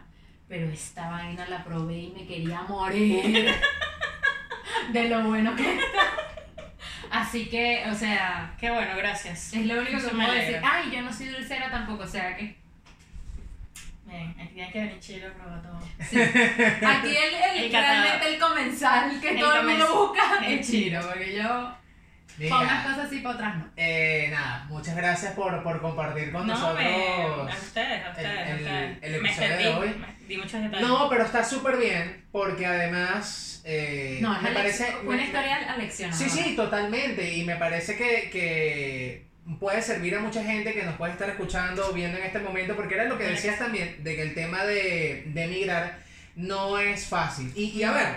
Pero 0.48 0.68
esta 0.68 1.12
vaina 1.12 1.48
la 1.48 1.64
probé 1.64 2.00
y 2.00 2.12
me 2.12 2.26
quería 2.26 2.64
morir 2.64 3.54
de 4.94 5.10
lo 5.10 5.22
bueno 5.24 5.56
que 5.56 5.76
está. 5.76 5.88
Así 7.10 7.48
que, 7.50 7.84
o 7.92 7.94
sea, 7.96 8.54
Qué 8.60 8.70
bueno, 8.72 8.96
gracias. 8.96 9.54
es 9.54 9.66
lo 9.66 9.80
único 9.82 9.98
Eso 9.98 10.10
que 10.10 10.16
me 10.16 10.26
puedo 10.26 10.38
decir. 10.40 10.56
alegra. 10.58 10.72
Ay, 10.74 10.92
yo 10.92 11.02
no 11.02 11.12
soy 11.14 11.28
dulcera 11.28 11.70
tampoco, 11.70 12.04
o 12.04 12.08
sea 12.08 12.36
que 12.38 12.56
Bien, 14.06 14.36
aquí 14.40 14.54
tienes 14.54 14.74
que 14.74 14.80
venir 14.80 15.00
chido 15.00 15.30
a 15.30 15.34
probar 15.34 15.62
todo. 15.62 15.78
aquí 15.78 17.08
el, 17.16 17.34
el, 17.60 17.64
El 17.66 17.72
catador. 17.72 18.02
realmente 18.04 18.34
el 18.34 18.40
comensal 18.40 19.22
que 19.22 19.30
El 19.32 19.40
todo 19.40 19.56
el 19.62 19.68
mundo 19.68 20.06
busca 20.08 20.46
El 20.46 20.60
es 20.60 20.68
chiro, 20.70 21.02
porque 21.08 21.36
yo 21.36 21.76
Mira, 22.44 22.56
para 22.58 22.68
unas 22.72 22.88
cosas 22.88 23.10
sí, 23.10 23.20
para 23.20 23.36
otras 23.36 23.56
no. 23.58 23.70
eh, 23.78 24.28
nada, 24.32 24.66
muchas 24.70 24.96
gracias 24.96 25.34
por, 25.34 25.64
por 25.64 25.82
compartir 25.82 26.32
con 26.32 26.48
No, 26.48 26.54
nosotros. 26.54 26.78
me, 26.84 26.96
a 26.96 27.46
ustedes, 27.48 28.06
a 28.06 28.10
ustedes, 28.10 28.30
el- 28.50 28.52
a 28.52 28.56
ustedes. 28.56 28.98
el 29.02 29.12
me 29.12 29.18
episodio 29.30 29.48
de 29.50 29.56
extendí, 29.56 29.80
hoy. 29.80 29.96
me 30.20 30.26
di 30.28 30.38
muchos 30.38 30.62
detalles. 30.62 30.88
No, 30.88 31.10
pero 31.10 31.24
está 31.26 31.44
súper 31.44 31.78
bien 31.78 32.26
porque 32.32 32.66
además 32.66 33.62
eh, 33.66 34.20
No, 34.22 34.36
es 34.36 34.42
me 34.42 34.52
parece... 34.52 34.96
una 35.06 35.18
me- 35.18 35.24
historia 35.24 35.58
aleccionadora. 35.74 36.30
Sí, 36.30 36.42
sí, 36.44 36.56
totalmente. 36.56 37.34
Y 37.36 37.44
me 37.44 37.56
parece 37.58 37.96
que, 37.96 38.30
que 38.32 39.26
puede 39.60 39.82
servir 39.82 40.16
a 40.16 40.20
mucha 40.20 40.44
gente 40.44 40.74
que 40.74 40.84
nos 40.84 40.96
puede 40.96 41.12
estar 41.14 41.30
escuchando, 41.30 41.92
viendo 41.94 42.18
en 42.18 42.24
este 42.24 42.40
momento, 42.40 42.76
porque 42.76 42.96
era 42.96 43.06
lo 43.06 43.18
que 43.18 43.26
decías 43.26 43.60
también, 43.60 44.04
de 44.04 44.16
que 44.16 44.22
el 44.24 44.34
tema 44.34 44.64
de, 44.64 45.24
de 45.28 45.44
emigrar 45.44 46.00
no 46.36 46.78
es 46.80 47.06
fácil. 47.08 47.52
Y, 47.56 47.66
y 47.72 47.84
a 47.84 47.92
ver, 47.92 48.08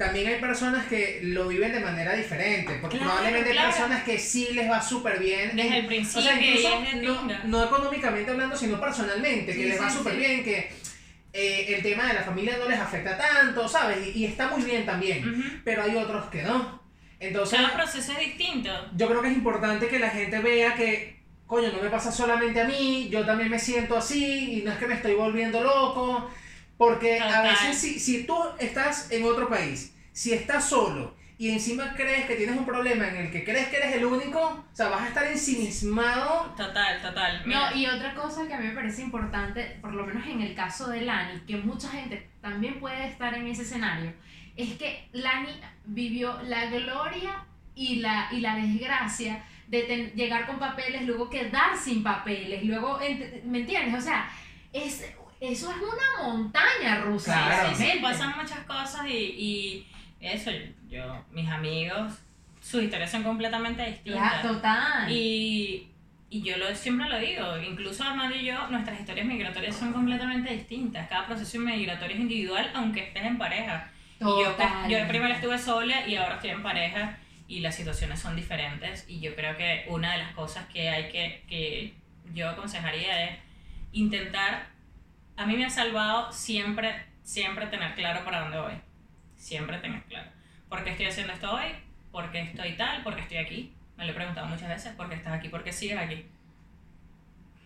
también 0.00 0.26
hay 0.28 0.40
personas 0.40 0.86
que 0.86 1.20
lo 1.22 1.46
viven 1.46 1.72
de 1.72 1.80
manera 1.80 2.14
diferente, 2.14 2.78
porque 2.80 2.96
Claro, 2.96 3.12
probablemente 3.12 3.50
claro. 3.52 3.66
hay 3.68 3.72
personas 3.74 4.02
que 4.02 4.18
sí 4.18 4.48
les 4.52 4.70
va 4.70 4.80
súper 4.80 5.18
bien. 5.20 5.54
Desde 5.54 5.78
el 5.78 5.84
o 5.84 5.88
principio, 5.88 6.22
sea, 6.22 6.40
y 6.40 6.48
incluso 6.48 6.82
no, 7.02 7.44
no 7.44 7.64
económicamente 7.64 8.30
hablando, 8.30 8.56
sino 8.56 8.80
personalmente, 8.80 9.52
que 9.52 9.62
Sí, 9.62 9.68
les 9.68 9.80
va 9.80 9.90
súper 9.90 10.14
sí. 10.14 10.18
bien, 10.18 10.42
que 10.42 10.72
eh, 11.34 11.74
el 11.76 11.82
tema 11.82 12.06
de 12.08 12.14
la 12.14 12.22
familia 12.22 12.56
no 12.58 12.66
les 12.68 12.78
afecta 12.80 13.18
tanto, 13.18 13.68
¿sabes? 13.68 13.98
Y, 14.14 14.20
y 14.20 14.24
está 14.24 14.48
muy 14.48 14.62
bien 14.62 14.86
también, 14.86 15.60
pero 15.64 15.82
hay 15.82 15.94
otros 15.96 16.30
que 16.30 16.42
no. 16.42 16.80
Entonces, 17.20 17.60
Cada 17.60 17.74
proceso 17.74 18.12
es 18.12 18.18
distinto. 18.20 18.70
yo 18.96 19.06
creo 19.06 19.20
que 19.20 19.28
es 19.28 19.34
importante 19.36 19.86
que 19.88 19.98
la 19.98 20.08
gente 20.08 20.38
vea 20.40 20.74
que, 20.74 21.20
coño, 21.46 21.70
no 21.72 21.82
me 21.82 21.90
pasa 21.90 22.10
solamente 22.10 22.58
a 22.60 22.64
mí, 22.64 23.08
yo 23.10 23.26
también 23.26 23.50
me 23.50 23.58
siento 23.58 23.98
así 23.98 24.60
y 24.60 24.62
no 24.62 24.72
es 24.72 24.78
que 24.78 24.86
me 24.86 24.94
estoy 24.94 25.14
volviendo 25.14 25.62
loco, 25.62 26.30
porque 26.80 27.20
a 27.20 27.42
veces 27.42 27.78
si, 27.78 28.00
si 28.00 28.24
tú 28.24 28.34
estás 28.58 29.10
en 29.12 29.24
otro 29.24 29.50
país, 29.50 29.94
si 30.12 30.32
estás 30.32 30.66
solo 30.66 31.14
y 31.36 31.50
encima 31.50 31.92
crees 31.94 32.24
que 32.26 32.36
tienes 32.36 32.56
un 32.56 32.64
problema 32.64 33.06
en 33.08 33.16
el 33.16 33.30
que 33.30 33.44
crees 33.44 33.68
que 33.68 33.76
eres 33.76 33.94
el 33.96 34.04
único, 34.06 34.40
o 34.40 34.64
sea, 34.76 34.88
vas 34.88 35.02
a 35.02 35.08
estar 35.08 35.26
ensimismado. 35.26 36.54
Total, 36.56 37.00
total. 37.02 37.42
Mira, 37.44 37.70
No, 37.70 37.76
y 37.76 37.86
otra 37.86 38.14
cosa 38.14 38.46
que 38.46 38.54
a 38.54 38.58
mí 38.58 38.68
me 38.68 38.74
parece 38.74 39.02
importante, 39.02 39.78
por 39.82 39.92
lo 39.92 40.06
menos 40.06 40.26
en 40.26 40.40
el 40.40 40.54
caso 40.54 40.88
de 40.88 41.02
Lani, 41.02 41.40
que 41.46 41.56
mucha 41.58 41.88
gente 41.90 42.30
también 42.40 42.80
puede 42.80 43.06
estar 43.08 43.34
en 43.34 43.46
ese 43.46 43.62
escenario, 43.62 44.12
es 44.56 44.74
que 44.78 45.08
Lani 45.12 45.52
vivió 45.84 46.40
la 46.44 46.66
gloria 46.66 47.44
y 47.74 47.96
la, 47.96 48.28
y 48.32 48.40
la 48.40 48.56
desgracia 48.56 49.44
de 49.68 49.82
ten- 49.82 50.12
llegar 50.14 50.46
con 50.46 50.58
papeles, 50.58 51.02
luego 51.02 51.28
quedar 51.30 51.76
sin 51.76 52.02
papeles, 52.02 52.64
luego, 52.64 52.98
¿me 53.44 53.60
entiendes? 53.60 53.94
O 53.98 54.00
sea, 54.02 54.30
es, 54.72 55.04
eso 55.40 55.70
es 55.70 55.76
una 55.76 56.28
montaña 56.28 57.00
rusa. 57.02 57.32
Claro. 57.32 57.74
sí, 57.74 57.84
sí, 57.84 57.98
pasan 58.00 58.36
muchas 58.36 58.60
cosas 58.60 59.06
y, 59.06 59.12
y 59.12 59.86
eso, 60.20 60.50
yo, 60.88 61.24
mis 61.32 61.48
amigos, 61.48 62.12
sus 62.60 62.82
historias 62.82 63.10
son 63.10 63.22
completamente 63.22 63.84
distintas. 63.84 64.40
Claro, 64.40 64.54
total. 64.56 65.10
Y 65.10 65.90
y 66.32 66.42
yo 66.42 66.56
lo, 66.58 66.72
siempre 66.76 67.08
lo 67.08 67.18
digo, 67.18 67.58
incluso 67.58 68.04
Armando 68.04 68.36
y 68.36 68.44
yo, 68.44 68.68
nuestras 68.68 69.00
historias 69.00 69.26
migratorias 69.26 69.74
son 69.74 69.92
completamente 69.92 70.52
distintas. 70.54 71.08
Cada 71.08 71.26
proceso 71.26 71.58
migratorio 71.58 72.14
es 72.14 72.22
individual, 72.22 72.70
aunque 72.72 73.08
estés 73.08 73.24
en 73.24 73.36
pareja. 73.36 73.90
Y 74.20 74.24
yo, 74.24 74.56
yo 74.88 75.08
primero 75.08 75.34
estuve 75.34 75.58
sola 75.58 76.06
y 76.06 76.14
ahora 76.14 76.36
estoy 76.36 76.50
en 76.50 76.62
pareja 76.62 77.18
y 77.48 77.58
las 77.58 77.74
situaciones 77.74 78.20
son 78.20 78.36
diferentes. 78.36 79.06
Y 79.08 79.18
yo 79.18 79.34
creo 79.34 79.56
que 79.56 79.86
una 79.88 80.12
de 80.12 80.18
las 80.18 80.32
cosas 80.32 80.66
que 80.66 80.88
hay 80.88 81.10
que, 81.10 81.42
que 81.48 81.94
yo 82.32 82.48
aconsejaría 82.48 83.24
es 83.24 83.38
intentar, 83.90 84.68
a 85.40 85.46
mí 85.46 85.56
me 85.56 85.64
ha 85.64 85.70
salvado 85.70 86.30
siempre, 86.30 86.94
siempre 87.22 87.66
tener 87.68 87.94
claro 87.94 88.22
para 88.26 88.40
dónde 88.42 88.60
voy. 88.60 88.74
Siempre 89.36 89.78
tener 89.78 90.02
claro. 90.02 90.28
¿Por 90.68 90.84
qué 90.84 90.90
estoy 90.90 91.06
haciendo 91.06 91.32
esto 91.32 91.50
hoy? 91.50 91.70
¿Por 92.12 92.30
qué 92.30 92.42
estoy 92.42 92.72
tal? 92.72 93.02
¿Por 93.02 93.14
qué 93.14 93.22
estoy 93.22 93.38
aquí? 93.38 93.72
Me 93.96 94.04
lo 94.04 94.12
he 94.12 94.14
preguntado 94.14 94.46
muchas 94.48 94.68
veces, 94.68 94.92
¿por 94.94 95.08
qué 95.08 95.14
estás 95.14 95.32
aquí? 95.32 95.48
¿Por 95.48 95.64
qué 95.64 95.72
sigues 95.72 95.96
aquí? 95.96 96.26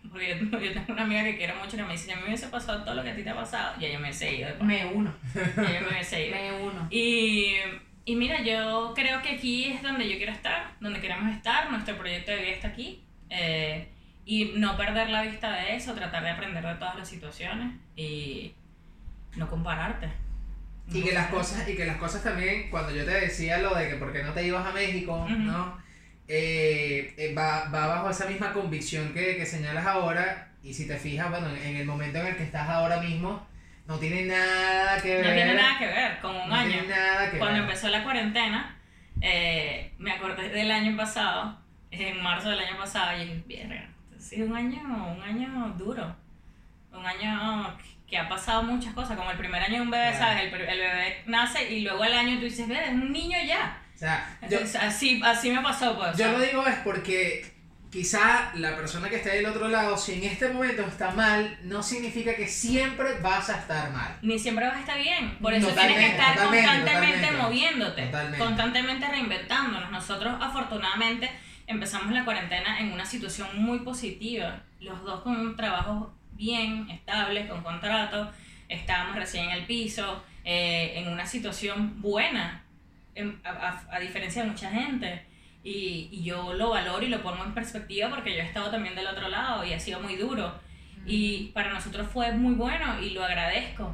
Porque 0.09 0.39
yo, 0.39 0.59
yo 0.59 0.71
tengo 0.71 0.93
una 0.93 1.03
amiga 1.03 1.23
que 1.25 1.35
quiero 1.35 1.55
mucho 1.57 1.75
y 1.75 1.81
me 1.81 1.91
dice, 1.91 2.13
a 2.13 2.15
mí 2.15 2.21
me 2.21 2.27
hubiese 2.29 2.47
pasado 2.47 2.81
todo 2.85 2.95
lo 2.95 3.03
que 3.03 3.09
a 3.09 3.15
ti 3.15 3.23
te 3.23 3.29
ha 3.31 3.35
pasado, 3.35 3.77
ya 3.77 3.89
yo 3.89 3.99
me 3.99 4.09
he 4.09 4.35
ido. 4.37 4.63
Me 4.63 4.85
uno. 4.85 5.13
Ya 5.33 5.73
yo 5.73 5.81
me 5.81 5.89
hubiese 5.89 6.27
ido. 6.27 6.35
Me 6.37 6.53
uno. 6.53 6.87
Y, 6.89 7.55
y 8.05 8.15
mira, 8.15 8.41
yo 8.41 8.93
creo 8.95 9.21
que 9.21 9.31
aquí 9.31 9.65
es 9.65 9.83
donde 9.83 10.07
yo 10.09 10.15
quiero 10.15 10.31
estar, 10.31 10.71
donde 10.79 11.01
queremos 11.01 11.29
estar, 11.35 11.69
nuestro 11.69 11.97
proyecto 11.97 12.31
de 12.31 12.37
vida 12.37 12.51
está 12.51 12.69
aquí. 12.69 13.03
eh, 13.29 13.89
y 14.25 14.53
no 14.57 14.75
perder 14.77 15.09
la 15.09 15.21
vista 15.21 15.51
de 15.53 15.75
eso, 15.75 15.93
tratar 15.93 16.23
de 16.23 16.31
aprender 16.31 16.65
de 16.65 16.75
todas 16.75 16.95
las 16.97 17.07
situaciones 17.07 17.73
y 17.95 18.53
no 19.35 19.47
compararte. 19.47 20.09
Y 20.91 21.01
que 21.03 21.13
las 21.13 21.27
cosas, 21.27 21.67
y 21.67 21.75
que 21.75 21.85
las 21.85 21.97
cosas 21.97 22.23
también, 22.23 22.69
cuando 22.69 22.91
yo 22.93 23.05
te 23.05 23.11
decía 23.11 23.57
lo 23.59 23.73
de 23.75 23.89
que 23.89 23.95
por 23.95 24.11
qué 24.13 24.23
no 24.23 24.33
te 24.33 24.45
ibas 24.45 24.65
a 24.65 24.71
México. 24.71 25.25
¿no? 25.29 25.77
Eh, 26.27 27.13
eh, 27.17 27.33
va, 27.35 27.69
va 27.69 27.87
bajo 27.87 28.09
esa 28.09 28.25
misma 28.27 28.51
convicción 28.53 29.13
que, 29.13 29.37
que 29.37 29.45
señalas 29.45 29.85
ahora, 29.85 30.51
y 30.63 30.73
si 30.73 30.87
te 30.87 30.97
fijas, 30.97 31.29
bueno, 31.29 31.49
en, 31.49 31.57
en 31.57 31.75
el 31.77 31.85
momento 31.85 32.19
en 32.19 32.27
el 32.27 32.35
que 32.37 32.43
estás 32.43 32.67
ahora 32.69 32.99
mismo, 32.99 33.47
no 33.87 33.99
tiene 33.99 34.23
nada 34.25 34.99
que 35.01 35.15
ver. 35.15 35.25
No 35.27 35.33
tiene 35.33 35.53
nada 35.53 35.77
que 35.77 35.85
ver 35.85 36.19
con 36.19 36.35
un 36.35 36.49
no 36.49 36.55
año. 36.55 36.71
tiene 36.71 36.87
nada 36.87 37.29
que 37.31 37.37
Cuando 37.37 37.59
ver. 37.59 37.63
empezó 37.63 37.89
la 37.89 38.03
cuarentena, 38.03 38.75
eh, 39.21 39.91
me 39.99 40.11
acordé 40.11 40.49
del 40.49 40.71
año 40.71 40.97
pasado, 40.97 41.59
en 41.91 42.21
marzo 42.21 42.49
del 42.49 42.59
año 42.59 42.77
pasado, 42.77 43.21
y 43.21 43.43
dije, 43.47 43.87
"Verga, 44.31 44.45
ha 44.45 44.45
sido 44.45 44.47
un 44.47 44.55
año, 44.55 45.15
un 45.15 45.21
año 45.21 45.75
duro. 45.77 46.15
Un 46.91 47.05
año 47.05 47.77
que 48.07 48.17
ha 48.17 48.29
pasado 48.29 48.63
muchas 48.63 48.93
cosas, 48.93 49.17
como 49.17 49.31
el 49.31 49.37
primer 49.37 49.61
año 49.61 49.75
de 49.75 49.81
un 49.81 49.91
bebé, 49.91 50.11
Claro. 50.11 50.25
¿sabes? 50.37 50.53
El, 50.53 50.61
el 50.61 50.79
bebé 50.79 51.23
nace 51.25 51.71
y 51.73 51.81
luego 51.81 52.03
al 52.03 52.13
año 52.13 52.37
tú 52.37 52.45
dices, 52.45 52.67
ve, 52.67 52.79
es 52.83 52.91
un 52.91 53.11
niño 53.11 53.37
ya. 53.45 53.81
O 53.93 53.97
sea, 53.97 54.37
yo, 54.41 54.47
Entonces, 54.59 54.75
así, 54.81 55.21
así 55.23 55.49
me 55.51 55.61
pasó, 55.61 55.95
pues. 55.97 56.09
o 56.09 56.11
yo 56.11 56.17
sea, 56.17 56.31
lo 56.33 56.39
digo 56.39 56.65
es 56.67 56.75
porque 56.83 57.53
quizá 57.91 58.51
la 58.55 58.75
persona 58.75 59.09
que 59.09 59.15
está 59.15 59.29
del 59.31 59.45
otro 59.45 59.67
lado, 59.69 59.97
si 59.97 60.13
en 60.13 60.23
este 60.25 60.49
momento 60.49 60.81
está 60.83 61.11
mal, 61.11 61.57
no 61.63 61.81
significa 61.81 62.35
que 62.35 62.47
siempre 62.47 63.19
vas 63.21 63.49
a 63.49 63.57
estar 63.59 63.89
mal. 63.91 64.17
ni 64.21 64.37
siempre 64.37 64.65
vas 64.67 64.75
a 64.77 64.79
estar 64.81 64.97
bien. 64.99 65.37
Por 65.39 65.53
eso 65.53 65.67
tienes 65.69 65.81
que 65.97 66.11
Totalmente, 66.11 66.11
estar 66.11 66.35
totalmente, 66.35 66.67
constantemente 66.67 67.17
totalmente. 67.17 67.43
moviéndote, 67.43 68.05
Totalmente. 68.05 68.37
constantemente 68.37 69.07
reinventándonos. 69.07 69.91
Nosotros, 69.91 70.35
afortunadamente, 70.41 71.31
empezamos 71.67 72.13
la 72.13 72.23
cuarentena 72.25 72.79
en 72.79 72.91
una 72.91 73.05
situación 73.05 73.47
muy 73.61 73.79
positiva. 73.79 74.61
Los 74.79 75.03
dos 75.03 75.21
con 75.21 75.35
un 75.39 75.55
trabajo 75.55 76.13
bien, 76.33 76.89
estables, 76.89 77.49
con 77.49 77.63
contrato. 77.63 78.31
Estábamos 78.69 79.15
recién 79.15 79.45
en 79.45 79.51
el 79.51 79.65
piso, 79.65 80.23
eh, 80.43 80.93
en 80.95 81.11
una 81.11 81.25
situación 81.25 82.01
buena, 82.01 82.63
en- 83.15 83.39
a, 83.43 83.49
a- 83.49 83.95
a 83.95 83.99
diferencia 83.99 84.43
de 84.43 84.49
mucha 84.49 84.69
gente. 84.69 85.25
Y, 85.63 86.09
y 86.11 86.23
yo 86.23 86.53
lo 86.53 86.69
valoro 86.69 87.03
y 87.03 87.09
lo 87.09 87.21
pongo 87.23 87.43
en 87.43 87.53
perspectiva 87.53 88.09
porque 88.09 88.31
yo 88.35 88.41
he 88.41 88.45
estado 88.45 88.69
también 88.69 88.93
del 88.95 89.07
otro 89.07 89.29
lado 89.29 89.63
y 89.65 89.73
ha 89.73 89.79
sido 89.79 89.99
muy 89.99 90.15
duro. 90.15 90.53
Y 91.07 91.45
para 91.53 91.71
nosotros 91.73 92.07
fue 92.11 92.31
muy 92.33 92.53
bueno 92.55 92.99
y 93.01 93.11
lo 93.11 93.23
agradezco. 93.23 93.91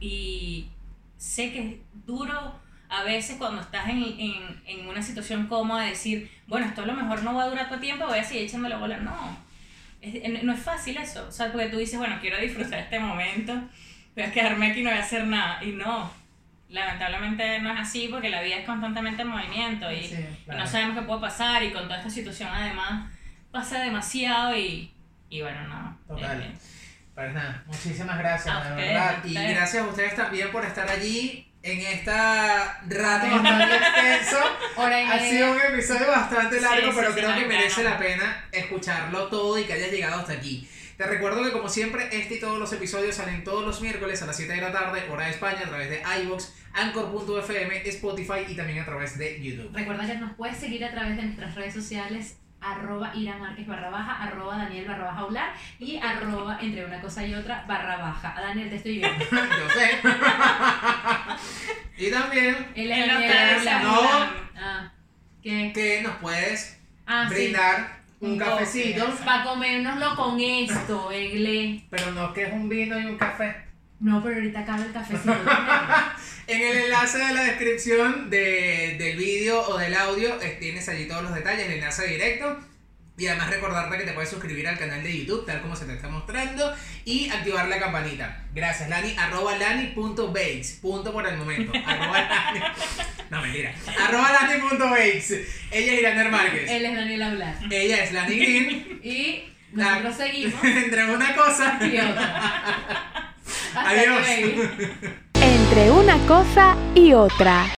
Y 0.00 0.68
sé 1.16 1.52
que 1.52 1.60
es 1.68 1.74
duro 2.06 2.59
a 2.90 3.02
veces 3.04 3.36
cuando 3.38 3.60
estás 3.62 3.88
en, 3.88 4.02
en, 4.02 4.62
en 4.66 4.86
una 4.88 5.00
situación 5.02 5.46
cómoda 5.46 5.84
decir, 5.84 6.30
bueno, 6.46 6.66
esto 6.66 6.82
a 6.82 6.86
lo 6.86 6.92
mejor 6.94 7.22
no 7.22 7.34
va 7.34 7.44
a 7.44 7.48
durar 7.48 7.68
todo 7.68 7.78
tiempo, 7.78 8.06
voy 8.06 8.18
a 8.18 8.24
seguir 8.24 8.44
echándole 8.44 8.76
bola. 8.76 8.96
No, 8.98 9.38
es- 10.00 10.42
no 10.42 10.52
es 10.52 10.60
fácil 10.60 10.96
eso. 10.96 11.26
O 11.28 11.32
sea, 11.32 11.52
porque 11.52 11.68
tú 11.68 11.76
dices, 11.78 11.98
bueno, 11.98 12.18
quiero 12.20 12.38
disfrutar 12.38 12.80
este 12.80 12.98
momento, 12.98 13.54
voy 14.16 14.24
a 14.24 14.32
quedarme 14.32 14.70
aquí 14.72 14.80
y 14.80 14.82
no 14.82 14.90
voy 14.90 14.98
a 14.98 15.02
hacer 15.02 15.24
nada. 15.26 15.62
Y 15.64 15.72
no, 15.72 16.10
lamentablemente 16.68 17.58
no 17.60 17.72
es 17.72 17.80
así 17.80 18.08
porque 18.10 18.28
la 18.30 18.42
vida 18.42 18.56
es 18.56 18.66
constantemente 18.66 19.22
en 19.22 19.28
movimiento 19.28 19.90
y, 19.92 20.02
Sí, 20.04 20.14
y 20.14 20.44
claro. 20.44 20.60
no 20.60 20.66
sabemos 20.66 20.96
qué 20.98 21.02
puede 21.02 21.20
pasar 21.20 21.62
y 21.62 21.70
con 21.72 21.84
toda 21.84 21.98
esta 21.98 22.10
situación 22.10 22.48
además 22.52 23.10
pasa 23.50 23.80
demasiado 23.80 24.56
y, 24.56 24.92
y 25.28 25.42
bueno, 25.42 25.66
no. 25.68 25.98
Total. 26.08 26.40
eh, 26.42 26.52
Pues 27.14 27.34
nada, 27.34 27.62
muchísimas 27.66 28.18
gracias, 28.18 28.64
de 28.70 28.74
verdad. 28.82 29.24
Y 29.24 29.34
gracias 29.34 29.82
a 29.84 29.86
ustedes 29.86 30.14
también 30.16 30.50
por 30.52 30.64
estar 30.64 30.88
allí 30.88 31.49
en 31.62 31.80
esta 31.80 32.80
rato 32.88 33.30
bastante 33.30 33.76
extenso. 33.76 34.38
Ha 34.76 35.18
sido 35.18 35.52
un 35.52 35.60
episodio 35.60 36.08
bastante 36.08 36.60
largo, 36.60 36.86
Sí, 36.86 36.92
pero 36.96 37.12
sí, 37.12 37.20
creo 37.20 37.34
que 37.34 37.46
merece 37.46 37.84
la 37.84 37.98
pena 37.98 38.44
escucharlo 38.52 39.28
todo 39.28 39.58
y 39.58 39.64
que 39.64 39.74
hayas 39.74 39.90
llegado 39.90 40.20
hasta 40.20 40.32
aquí. 40.32 40.68
Te 40.96 41.06
recuerdo 41.06 41.42
que 41.42 41.52
como 41.52 41.68
siempre, 41.68 42.08
este 42.12 42.34
y 42.34 42.40
todos 42.40 42.58
los 42.58 42.70
episodios 42.74 43.14
salen 43.14 43.42
todos 43.42 43.64
los 43.64 43.80
miércoles 43.80 44.20
a 44.22 44.26
las 44.26 44.36
7 44.36 44.52
de 44.52 44.60
la 44.60 44.70
tarde, 44.70 45.02
hora 45.10 45.24
de 45.24 45.30
España, 45.30 45.60
a 45.64 45.68
través 45.68 45.88
de 45.88 46.02
iVoox, 46.22 46.52
Anchor.fm, 46.74 47.88
Spotify 47.88 48.44
y 48.46 48.54
también 48.54 48.80
a 48.80 48.84
través 48.84 49.16
de 49.16 49.42
YouTube. 49.42 49.74
Recuerda 49.74 50.06
que 50.06 50.18
nos 50.18 50.34
puedes 50.34 50.58
seguir 50.58 50.84
a 50.84 50.90
través 50.90 51.16
de 51.16 51.22
nuestras 51.22 51.54
redes 51.54 51.72
sociales 51.72 52.36
arroba 52.60 53.10
Ira 53.14 53.36
Márquez 53.38 53.66
barra 53.66 53.90
baja, 53.90 54.22
arroba 54.22 54.56
Daniel 54.58 54.84
barra 54.86 55.04
baja 55.06 55.24
Ular 55.26 55.52
y 55.78 55.96
arroba 55.98 56.58
entre 56.60 56.84
una 56.84 57.00
cosa 57.00 57.26
y 57.26 57.34
otra 57.34 57.64
barra 57.66 57.96
baja. 57.96 58.34
A 58.36 58.40
Daniel 58.40 58.68
te 58.70 58.76
estoy 58.76 58.98
viendo. 58.98 59.24
Yo 59.30 59.68
sé. 59.70 59.98
y 62.06 62.10
también 62.10 62.72
Él 62.74 62.90
Él 62.90 62.92
es 62.92 63.06
no 63.06 63.12
Daniel 63.14 63.30
está 63.30 63.42
Ular. 63.42 63.60
desamorado. 63.60 64.30
Ah, 64.56 64.92
¿qué? 65.42 65.72
que 65.74 66.02
nos 66.02 66.16
puedes 66.16 66.78
Ah, 67.06 67.26
sí. 67.28 67.34
brindar 67.34 68.00
un 68.20 68.32
Un 68.32 68.38
cafecito. 68.38 69.06
Para 69.24 69.42
comérnoslo 69.44 70.14
con 70.14 70.38
esto, 70.40 71.10
Egle. 71.10 71.84
pero 71.90 72.12
no 72.12 72.32
que 72.34 72.44
es 72.44 72.52
un 72.52 72.68
vino 72.68 72.98
y 73.00 73.06
un 73.06 73.16
café. 73.16 73.56
No, 73.98 74.22
pero 74.22 74.36
ahorita 74.36 74.60
acaba 74.60 74.82
el 74.84 74.92
cafecito. 74.92 75.34
En 76.50 76.62
el 76.62 76.78
enlace 76.84 77.18
de 77.18 77.32
la 77.32 77.42
descripción 77.44 78.28
de- 78.30 78.96
del 78.98 79.16
vídeo 79.16 79.60
o 79.68 79.78
del 79.78 79.94
audio 79.94 80.36
tienes 80.58 80.88
allí 80.88 81.06
todos 81.06 81.22
los 81.22 81.34
detalles, 81.34 81.66
el 81.66 81.72
enlace 81.74 82.06
directo. 82.06 82.58
Y 83.16 83.26
además 83.26 83.50
recordarte 83.50 83.98
que 83.98 84.04
te 84.04 84.12
puedes 84.14 84.30
suscribir 84.30 84.66
al 84.66 84.78
canal 84.78 85.02
de 85.02 85.14
YouTube, 85.18 85.44
tal 85.44 85.60
como 85.60 85.76
se 85.76 85.84
te 85.84 85.92
está 85.92 86.08
mostrando, 86.08 86.74
y 87.04 87.28
activar 87.28 87.68
la 87.68 87.78
campanita. 87.78 88.44
Gracias, 88.54 88.88
Lani. 88.88 89.14
Arroba 89.18 89.56
lani.bakes. 89.58 90.78
Punto 90.80 91.12
por 91.12 91.26
el 91.26 91.36
momento. 91.36 91.70
Arroba 91.86 92.18
lani. 92.22 92.60
No, 93.28 93.42
mentira. 93.42 93.74
Arroba 94.00 94.32
lani.bakes. 94.32 95.30
Ella 95.70 95.92
es 95.92 95.98
Iraner 96.00 96.30
Márquez. 96.30 96.70
Él 96.70 96.84
es 96.86 96.94
Daniel 96.96 97.22
Hablar. 97.22 97.54
Ella 97.70 98.04
es 98.04 98.12
Lani 98.12 98.36
Green. 98.38 99.00
Y 99.04 99.44
nosotros 99.72 100.16
seguimos 100.16 100.54
Entre 100.64 101.04
una 101.04 101.36
cosa 101.36 101.78
y 101.82 101.98
otra. 101.98 103.34
Hasta 103.74 103.90
Adiós. 103.90 104.26
Entre 105.70 105.88
una 105.92 106.18
cosa 106.26 106.74
y 106.96 107.12
otra. 107.12 107.70